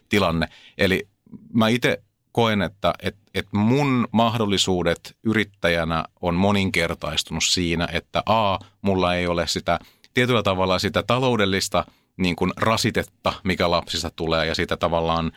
tilanne. 0.08 0.48
Eli 0.78 1.08
mä 1.52 1.68
itse 1.68 2.02
koen, 2.32 2.62
että, 2.62 2.94
että, 3.02 3.20
että 3.34 3.56
mun 3.56 4.08
mahdollisuudet 4.12 5.16
yrittäjänä 5.22 6.04
on 6.20 6.34
moninkertaistunut 6.34 7.44
siinä, 7.44 7.88
että 7.92 8.22
a, 8.26 8.58
mulla 8.82 9.14
ei 9.14 9.26
ole 9.26 9.46
sitä 9.46 9.78
tietyllä 10.14 10.42
tavalla 10.42 10.78
sitä 10.78 11.02
taloudellista– 11.02 11.84
niin 12.20 12.36
kuin 12.36 12.52
rasitetta, 12.56 13.32
mikä 13.44 13.70
lapsista 13.70 14.10
tulee 14.10 14.46
ja 14.46 14.54
sitä 14.54 14.76
tavallaan 14.76 15.32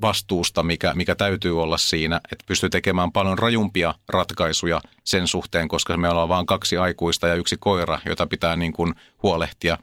vastuusta, 0.00 0.62
mikä, 0.62 0.94
mikä 0.94 1.14
täytyy 1.14 1.62
olla 1.62 1.78
siinä, 1.78 2.20
että 2.32 2.44
pystyy 2.46 2.70
tekemään 2.70 3.12
paljon 3.12 3.38
rajumpia 3.38 3.94
ratkaisuja 4.08 4.80
sen 5.04 5.28
suhteen, 5.28 5.68
koska 5.68 5.96
me 5.96 6.08
ollaan 6.08 6.28
vain 6.28 6.46
kaksi 6.46 6.76
aikuista 6.76 7.28
ja 7.28 7.34
yksi 7.34 7.56
koira, 7.60 7.98
jota 8.06 8.26
pitää 8.26 8.56
niin 8.56 8.72
kuin 8.72 8.94
huolehtia. 9.22 9.78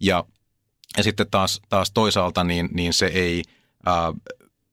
Ja, 0.00 0.24
ja 0.96 1.02
sitten 1.02 1.30
taas, 1.30 1.62
taas 1.68 1.90
toisaalta 1.90 2.44
niin, 2.44 2.68
niin 2.72 2.92
se, 2.92 3.06
ei, 3.06 3.42
ää, 3.86 4.12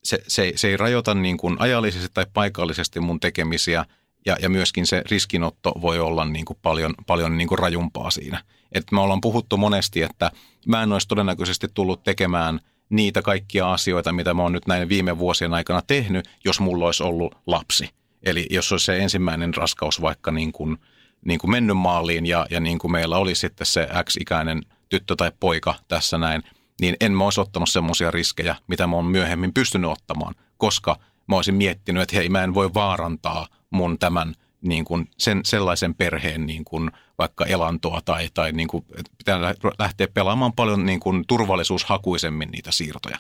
se, 0.04 0.24
se, 0.28 0.54
se 0.56 0.68
ei 0.68 0.78
rajoita 0.78 1.14
niin 1.14 1.38
kuin 1.38 1.56
ajallisesti 1.60 2.08
tai 2.14 2.26
paikallisesti 2.34 3.00
mun 3.00 3.20
tekemisiä– 3.20 3.86
ja, 4.26 4.38
ja 4.42 4.50
myöskin 4.50 4.88
se 4.88 5.04
riskinotto 5.12 5.74
voi 5.82 6.00
olla 6.00 6.26
niin 6.26 6.46
kuin 6.46 6.60
paljon, 6.62 6.94
paljon 7.08 7.38
niin 7.38 7.48
kuin 7.48 7.60
rajumpaa 7.60 8.12
siinä. 8.12 8.44
Et 8.72 8.92
me 8.92 9.02
ollaan 9.02 9.22
puhuttu 9.22 9.58
monesti, 9.58 10.02
että 10.02 10.32
mä 10.68 10.84
en 10.84 10.94
olisi 10.94 11.08
todennäköisesti 11.08 11.68
tullut 11.74 12.04
tekemään 12.04 12.60
niitä 12.90 13.22
kaikkia 13.22 13.72
asioita, 13.72 14.14
mitä 14.14 14.34
mä 14.34 14.42
oon 14.42 14.52
nyt 14.52 14.68
näin 14.68 14.90
viime 14.90 15.18
vuosien 15.18 15.54
aikana 15.54 15.82
tehnyt, 15.82 16.30
jos 16.46 16.60
mulla 16.60 16.86
olisi 16.86 17.04
ollut 17.04 17.36
lapsi. 17.48 17.90
Eli 18.24 18.48
jos 18.50 18.72
olisi 18.72 18.86
se 18.86 18.98
ensimmäinen 18.98 19.54
raskaus 19.54 20.02
vaikka 20.02 20.32
niin 20.32 20.52
kuin, 20.52 20.78
niin 21.26 21.40
kuin 21.40 21.52
mennyt 21.52 21.78
maaliin 21.78 22.26
ja, 22.26 22.48
ja 22.50 22.60
niin 22.60 22.80
kuin 22.80 22.92
meillä 22.92 23.18
oli 23.18 23.36
sitten 23.36 23.68
se 23.68 23.88
X-ikäinen 24.04 24.62
tyttö 24.90 25.16
tai 25.16 25.32
poika 25.40 25.76
tässä 25.88 26.18
näin, 26.18 26.44
niin 26.82 26.96
en 27.00 27.12
mä 27.12 27.24
olisi 27.24 27.42
ottanut 27.42 27.70
semmoisia 27.70 28.12
riskejä, 28.12 28.56
mitä 28.68 28.88
mä 28.88 28.96
oon 28.96 29.06
myöhemmin 29.06 29.54
pystynyt 29.54 29.92
ottamaan, 29.92 30.36
koska 30.58 30.98
mä 31.32 31.36
olisin 31.36 31.56
miettinyt, 31.56 32.04
että 32.04 32.16
hei 32.16 32.30
mä 32.30 32.44
en 32.44 32.54
voi 32.54 32.74
vaarantaa 32.74 33.48
mun 33.70 34.00
tämän 34.00 34.36
niin 34.62 34.86
kuin 34.86 35.10
sen, 35.18 35.42
sellaisen 35.46 35.96
perheen 35.96 36.46
niin 36.46 36.66
kuin 36.66 36.92
vaikka 37.18 37.46
elantoa 37.46 38.02
tai, 38.06 38.30
tai 38.34 38.52
niin 38.52 38.68
kuin, 38.68 38.86
pitää 39.18 39.40
lähteä 39.80 40.08
pelaamaan 40.08 40.54
paljon 40.54 40.86
niin 40.86 41.00
kuin 41.00 41.24
turvallisuushakuisemmin 41.28 42.50
niitä 42.52 42.72
siirtoja. 42.72 43.18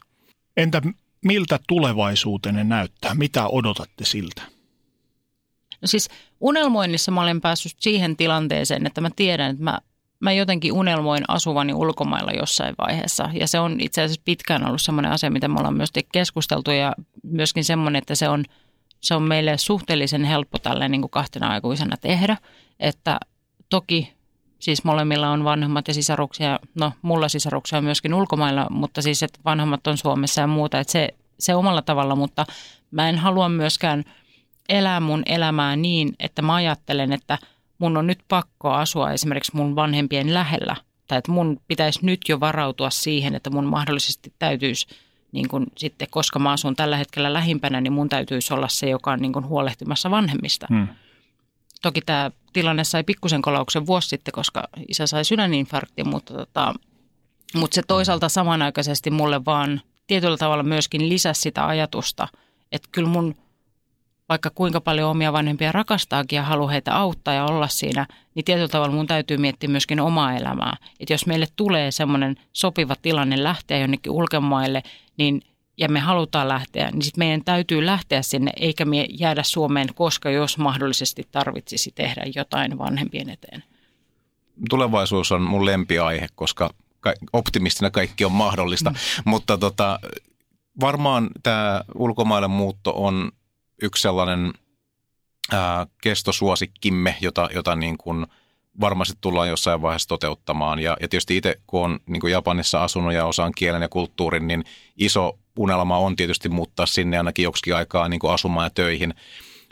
Entä 0.57 0.81
miltä 1.25 1.59
tulevaisuutenne 1.67 2.63
näyttää? 2.63 3.15
Mitä 3.15 3.47
odotatte 3.47 4.05
siltä? 4.05 4.41
No 5.81 5.87
siis 5.87 6.09
unelmoinnissa 6.39 7.11
mä 7.11 7.21
olen 7.21 7.41
päässyt 7.41 7.75
siihen 7.79 8.17
tilanteeseen, 8.17 8.87
että 8.87 9.01
mä 9.01 9.09
tiedän, 9.15 9.51
että 9.51 9.63
mä, 9.63 9.79
mä 10.21 10.31
jotenkin 10.31 10.73
unelmoin 10.73 11.23
asuvani 11.27 11.73
ulkomailla 11.73 12.31
jossain 12.31 12.75
vaiheessa. 12.77 13.29
Ja 13.33 13.47
se 13.47 13.59
on 13.59 13.81
itse 13.81 14.01
asiassa 14.01 14.21
pitkään 14.25 14.67
ollut 14.67 14.81
semmoinen 14.81 15.11
asia, 15.11 15.31
mitä 15.31 15.47
me 15.47 15.55
ollaan 15.57 15.77
myös 15.77 15.91
keskusteltu 16.11 16.71
ja 16.71 16.95
myöskin 17.23 17.63
semmoinen, 17.63 17.99
että 17.99 18.15
se 18.15 18.29
on, 18.29 18.45
se 19.01 19.15
on 19.15 19.23
meille 19.23 19.57
suhteellisen 19.57 20.23
helppo 20.23 20.57
tällä 20.57 20.87
niin 20.87 21.01
kuin 21.01 21.11
kahtena 21.11 21.49
aikuisena 21.49 21.97
tehdä. 21.97 22.37
Että 22.79 23.19
toki 23.69 24.13
siis 24.59 24.83
molemmilla 24.83 25.29
on 25.29 25.43
vanhemmat 25.43 25.87
ja 25.87 25.93
sisaruksia, 25.93 26.59
no 26.75 26.91
mulla 27.01 27.29
sisaruksia 27.29 27.77
on 27.77 27.83
myöskin 27.83 28.13
ulkomailla, 28.13 28.67
mutta 28.69 29.01
siis 29.01 29.23
että 29.23 29.39
vanhemmat 29.45 29.87
on 29.87 29.97
Suomessa 29.97 30.41
ja 30.41 30.47
muuta, 30.47 30.79
että 30.79 30.91
se, 30.91 31.09
se 31.39 31.55
omalla 31.55 31.81
tavalla, 31.81 32.15
mutta 32.15 32.45
mä 32.91 33.09
en 33.09 33.17
halua 33.17 33.49
myöskään– 33.49 34.03
elää 34.71 34.99
mun 34.99 35.23
elämää 35.25 35.75
niin, 35.75 36.15
että 36.19 36.41
mä 36.41 36.55
ajattelen, 36.55 37.11
että 37.11 37.37
mun 37.81 37.97
on 37.97 38.07
nyt 38.07 38.19
pakko 38.27 38.71
asua 38.71 39.11
esimerkiksi 39.11 39.55
mun 39.55 39.75
vanhempien 39.75 40.33
lähellä. 40.33 40.75
Tai 41.07 41.17
että 41.17 41.31
mun 41.31 41.61
pitäisi 41.67 41.99
nyt 42.05 42.21
jo 42.29 42.39
varautua 42.39 42.89
siihen, 42.89 43.35
että 43.35 43.49
mun 43.49 43.65
mahdollisesti 43.65 44.33
täytyisi, 44.39 44.87
niin 45.31 45.47
kun 45.47 45.67
sitten, 45.77 46.07
koska 46.11 46.39
mä 46.39 46.51
asun 46.51 46.75
tällä 46.75 46.97
hetkellä 46.97 47.33
lähimpänä, 47.33 47.81
niin 47.81 47.93
mun 47.93 48.09
täytyisi 48.09 48.53
olla 48.53 48.67
se, 48.67 48.89
joka 48.89 49.11
on 49.11 49.19
niin 49.19 49.33
kun 49.33 49.47
huolehtimassa 49.47 50.11
vanhemmista. 50.11 50.67
Hmm. 50.69 50.87
Toki 51.81 52.01
tämä 52.01 52.31
tilanne 52.53 52.83
sai 52.83 53.03
pikkusen 53.03 53.41
kolauksen 53.41 53.85
vuosi 53.85 54.07
sitten, 54.07 54.31
koska 54.31 54.67
isä 54.87 55.07
sai 55.07 55.25
sydäninfarkti, 55.25 56.03
mutta, 56.03 56.33
tota, 56.33 56.73
mutta 57.55 57.75
se 57.75 57.81
toisaalta 57.87 58.29
samanaikaisesti 58.29 59.11
mulle 59.11 59.45
vaan 59.45 59.81
tietyllä 60.07 60.37
tavalla 60.37 60.63
myöskin 60.63 61.09
lisäsi 61.09 61.41
sitä 61.41 61.67
ajatusta, 61.67 62.27
että 62.71 62.89
kyllä 62.91 63.09
mun– 63.09 63.35
vaikka 64.31 64.49
kuinka 64.49 64.81
paljon 64.81 65.09
omia 65.09 65.33
vanhempia 65.33 65.71
rakastaakin 65.71 66.37
ja 66.37 66.43
haluaa 66.43 66.71
heitä 66.71 66.95
auttaa 66.95 67.33
ja 67.33 67.45
olla 67.45 67.67
siinä, 67.67 68.07
niin 68.35 68.45
tietyllä 68.45 68.67
tavalla 68.67 68.95
mun 68.95 69.07
täytyy 69.07 69.37
miettiä 69.37 69.69
myöskin 69.69 69.99
omaa 69.99 70.33
elämää. 70.35 70.77
Että 70.99 71.13
jos 71.13 71.25
meille 71.25 71.47
tulee 71.55 71.91
semmoinen 71.91 72.35
sopiva 72.53 72.95
tilanne 73.01 73.43
lähteä 73.43 73.77
jonnekin 73.77 74.11
ulkomaille, 74.11 74.83
niin 75.17 75.41
ja 75.77 75.89
me 75.89 75.99
halutaan 75.99 76.47
lähteä, 76.47 76.91
niin 76.91 77.01
sitten 77.01 77.21
meidän 77.21 77.43
täytyy 77.43 77.85
lähteä 77.85 78.21
sinne, 78.21 78.51
eikä 78.59 78.85
me 78.85 79.05
jäädä 79.09 79.43
Suomeen, 79.43 79.87
koska 79.95 80.29
jos 80.29 80.57
mahdollisesti 80.57 81.27
tarvitsisi 81.31 81.91
tehdä 81.95 82.23
jotain 82.35 82.77
vanhempien 82.77 83.29
eteen. 83.29 83.63
Tulevaisuus 84.69 85.31
on 85.31 85.41
mun 85.41 85.65
lempiaihe, 85.65 86.27
koska 86.35 86.69
optimistina 87.33 87.89
kaikki 87.91 88.25
on 88.25 88.31
mahdollista, 88.31 88.89
mm. 88.89 88.95
mutta 89.25 89.57
tota, 89.57 89.99
varmaan 90.81 91.29
tämä 91.43 91.81
ulkomaille 91.95 92.47
muutto 92.47 92.93
on 92.95 93.31
yksi 93.81 94.01
sellainen 94.01 94.53
ää, 95.51 95.87
kestosuosikkimme, 96.01 97.15
jota, 97.21 97.49
jota 97.53 97.75
niin 97.75 97.97
kuin 97.97 98.25
varmasti 98.79 99.13
tullaan 99.21 99.49
jossain 99.49 99.81
vaiheessa 99.81 100.09
toteuttamaan. 100.09 100.79
Ja, 100.79 100.97
ja 101.01 101.07
tietysti 101.07 101.37
itse, 101.37 101.55
kun 101.67 101.83
on 101.85 101.99
niin 102.05 102.21
kuin 102.21 102.31
Japanissa 102.31 102.83
asunut 102.83 103.13
ja 103.13 103.25
osaan 103.25 103.51
kielen 103.55 103.81
ja 103.81 103.89
kulttuurin, 103.89 104.47
niin 104.47 104.63
iso 104.97 105.39
unelma 105.57 105.97
on 105.97 106.15
tietysti 106.15 106.49
muuttaa 106.49 106.85
sinne 106.85 107.17
ainakin 107.17 107.43
joksikin 107.43 107.75
aikaa 107.75 108.09
niin 108.09 108.19
kuin 108.19 108.33
asumaan 108.33 108.65
ja 108.65 108.69
töihin. 108.69 109.13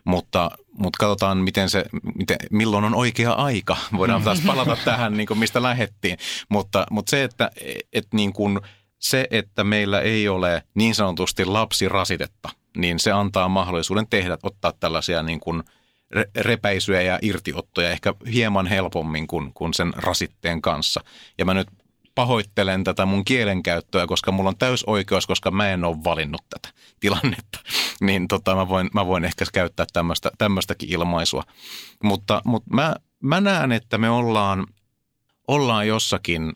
Mutta, 0.06 0.52
mutta 0.74 0.98
katsotaan, 1.00 1.38
miten 1.38 1.70
se, 1.70 1.86
miten, 2.16 2.38
milloin 2.52 2.86
on 2.86 2.96
oikea 2.96 3.32
aika. 3.32 3.78
Voidaan 3.98 4.24
taas 4.24 4.42
palata 4.48 4.78
tähän, 4.86 5.18
niin 5.18 5.28
kuin 5.28 5.38
mistä 5.38 5.64
lähettiin. 5.64 6.18
Mutta, 6.50 6.86
mutta 6.92 7.10
se, 7.10 7.24
että 7.24 7.52
et 7.94 8.08
niin 8.14 8.34
kuin, 8.34 8.60
se, 9.00 9.28
että 9.32 9.64
meillä 9.64 10.02
ei 10.02 10.28
ole 10.28 10.64
niin 10.74 10.96
sanotusti 10.96 11.46
lapsirasitetta, 11.46 12.50
niin 12.78 13.00
se 13.00 13.12
antaa 13.12 13.50
mahdollisuuden 13.50 14.08
tehdä, 14.10 14.38
ottaa 14.44 14.74
tällaisia 14.80 15.24
niin 15.24 15.40
kuin 15.40 15.64
repäisyjä 16.36 17.02
ja 17.02 17.20
irtiottoja 17.22 17.90
ehkä 17.90 18.14
hieman 18.34 18.68
helpommin 18.68 19.28
kuin, 19.28 19.54
kuin 19.54 19.74
sen 19.74 19.94
rasitteen 19.96 20.62
kanssa. 20.62 21.02
Ja 21.38 21.46
mä 21.46 21.54
nyt 21.54 21.68
pahoittelen 22.16 22.84
tätä 22.84 23.06
mun 23.06 23.26
kielenkäyttöä, 23.26 24.08
koska 24.08 24.32
mulla 24.32 24.50
on 24.50 24.58
täys 24.58 24.84
oikeus, 24.84 25.28
koska 25.28 25.52
mä 25.52 25.70
en 25.70 25.84
ole 25.84 26.04
valinnut 26.04 26.42
tätä 26.50 26.76
tilannetta. 27.00 27.60
Niin 28.02 28.28
tota, 28.28 28.56
mä, 28.56 28.70
voin, 28.70 28.90
mä 28.94 29.08
voin 29.08 29.26
ehkä 29.26 29.46
käyttää 29.54 29.86
tämmöistä, 29.94 30.32
tämmöistäkin 30.38 30.90
ilmaisua. 30.90 31.44
Mutta, 32.04 32.42
mutta 32.46 32.76
mä, 32.76 32.96
mä 33.24 33.42
näen, 33.42 33.72
että 33.72 33.98
me 33.98 34.10
ollaan, 34.10 34.68
ollaan 35.48 35.88
jossakin 35.88 36.54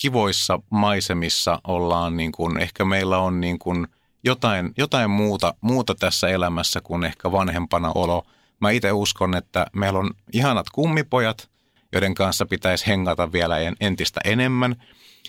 kivoissa 0.00 0.58
maisemissa, 0.70 1.60
ollaan 1.64 2.16
niin 2.16 2.32
kuin, 2.32 2.60
ehkä 2.60 2.84
meillä 2.84 3.18
on 3.18 3.40
niin 3.40 3.58
kuin– 3.58 3.86
jotain, 4.24 4.72
jotain 4.78 5.10
muuta, 5.10 5.54
muuta 5.60 5.94
tässä 5.94 6.28
elämässä 6.28 6.80
kuin 6.80 7.04
ehkä 7.04 7.32
vanhempana 7.32 7.92
olo. 7.94 8.26
Mä 8.60 8.70
itse 8.70 8.92
uskon, 8.92 9.34
että 9.34 9.66
meillä 9.72 9.98
on 9.98 10.10
ihanat 10.32 10.70
kummipojat, 10.70 11.50
joiden 11.92 12.14
kanssa 12.14 12.46
pitäisi 12.46 12.86
hengata 12.86 13.32
vielä 13.32 13.56
entistä 13.80 14.20
enemmän 14.24 14.76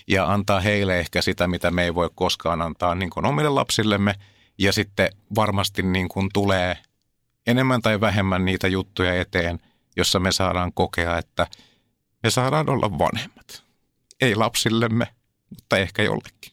ja 0.06 0.32
antaa 0.32 0.60
heille 0.60 0.98
ehkä 0.98 1.22
sitä, 1.22 1.48
mitä 1.48 1.70
me 1.70 1.84
ei 1.84 1.94
voi 1.94 2.10
koskaan 2.14 2.62
antaa 2.62 2.94
niin 2.94 3.10
kuin 3.10 3.26
omille 3.26 3.48
lapsillemme. 3.48 4.14
Ja 4.58 4.72
sitten 4.72 5.08
varmasti 5.34 5.82
niin 5.82 6.08
kuin 6.08 6.28
tulee 6.32 6.78
enemmän 7.46 7.82
tai 7.82 8.00
vähemmän 8.00 8.44
niitä 8.44 8.68
juttuja 8.68 9.20
eteen, 9.20 9.60
jossa 9.96 10.20
me 10.20 10.32
saadaan 10.32 10.72
kokea, 10.72 11.18
että 11.18 11.46
me 12.22 12.30
saadaan 12.30 12.68
olla 12.68 12.98
vanhemmat. 12.98 13.64
Ei 14.20 14.34
lapsillemme, 14.34 15.06
mutta 15.50 15.78
ehkä 15.78 16.02
jollekin. 16.02 16.52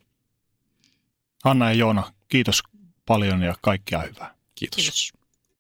Hanna 1.44 1.66
ja 1.66 1.74
Joona, 1.74 2.14
Kiitos 2.32 2.64
paljon 3.06 3.44
ja 3.44 3.56
kaikkea 3.62 4.02
hyvää. 4.02 4.36
Kiitos. 4.56 4.76
Kiitos. 4.76 5.14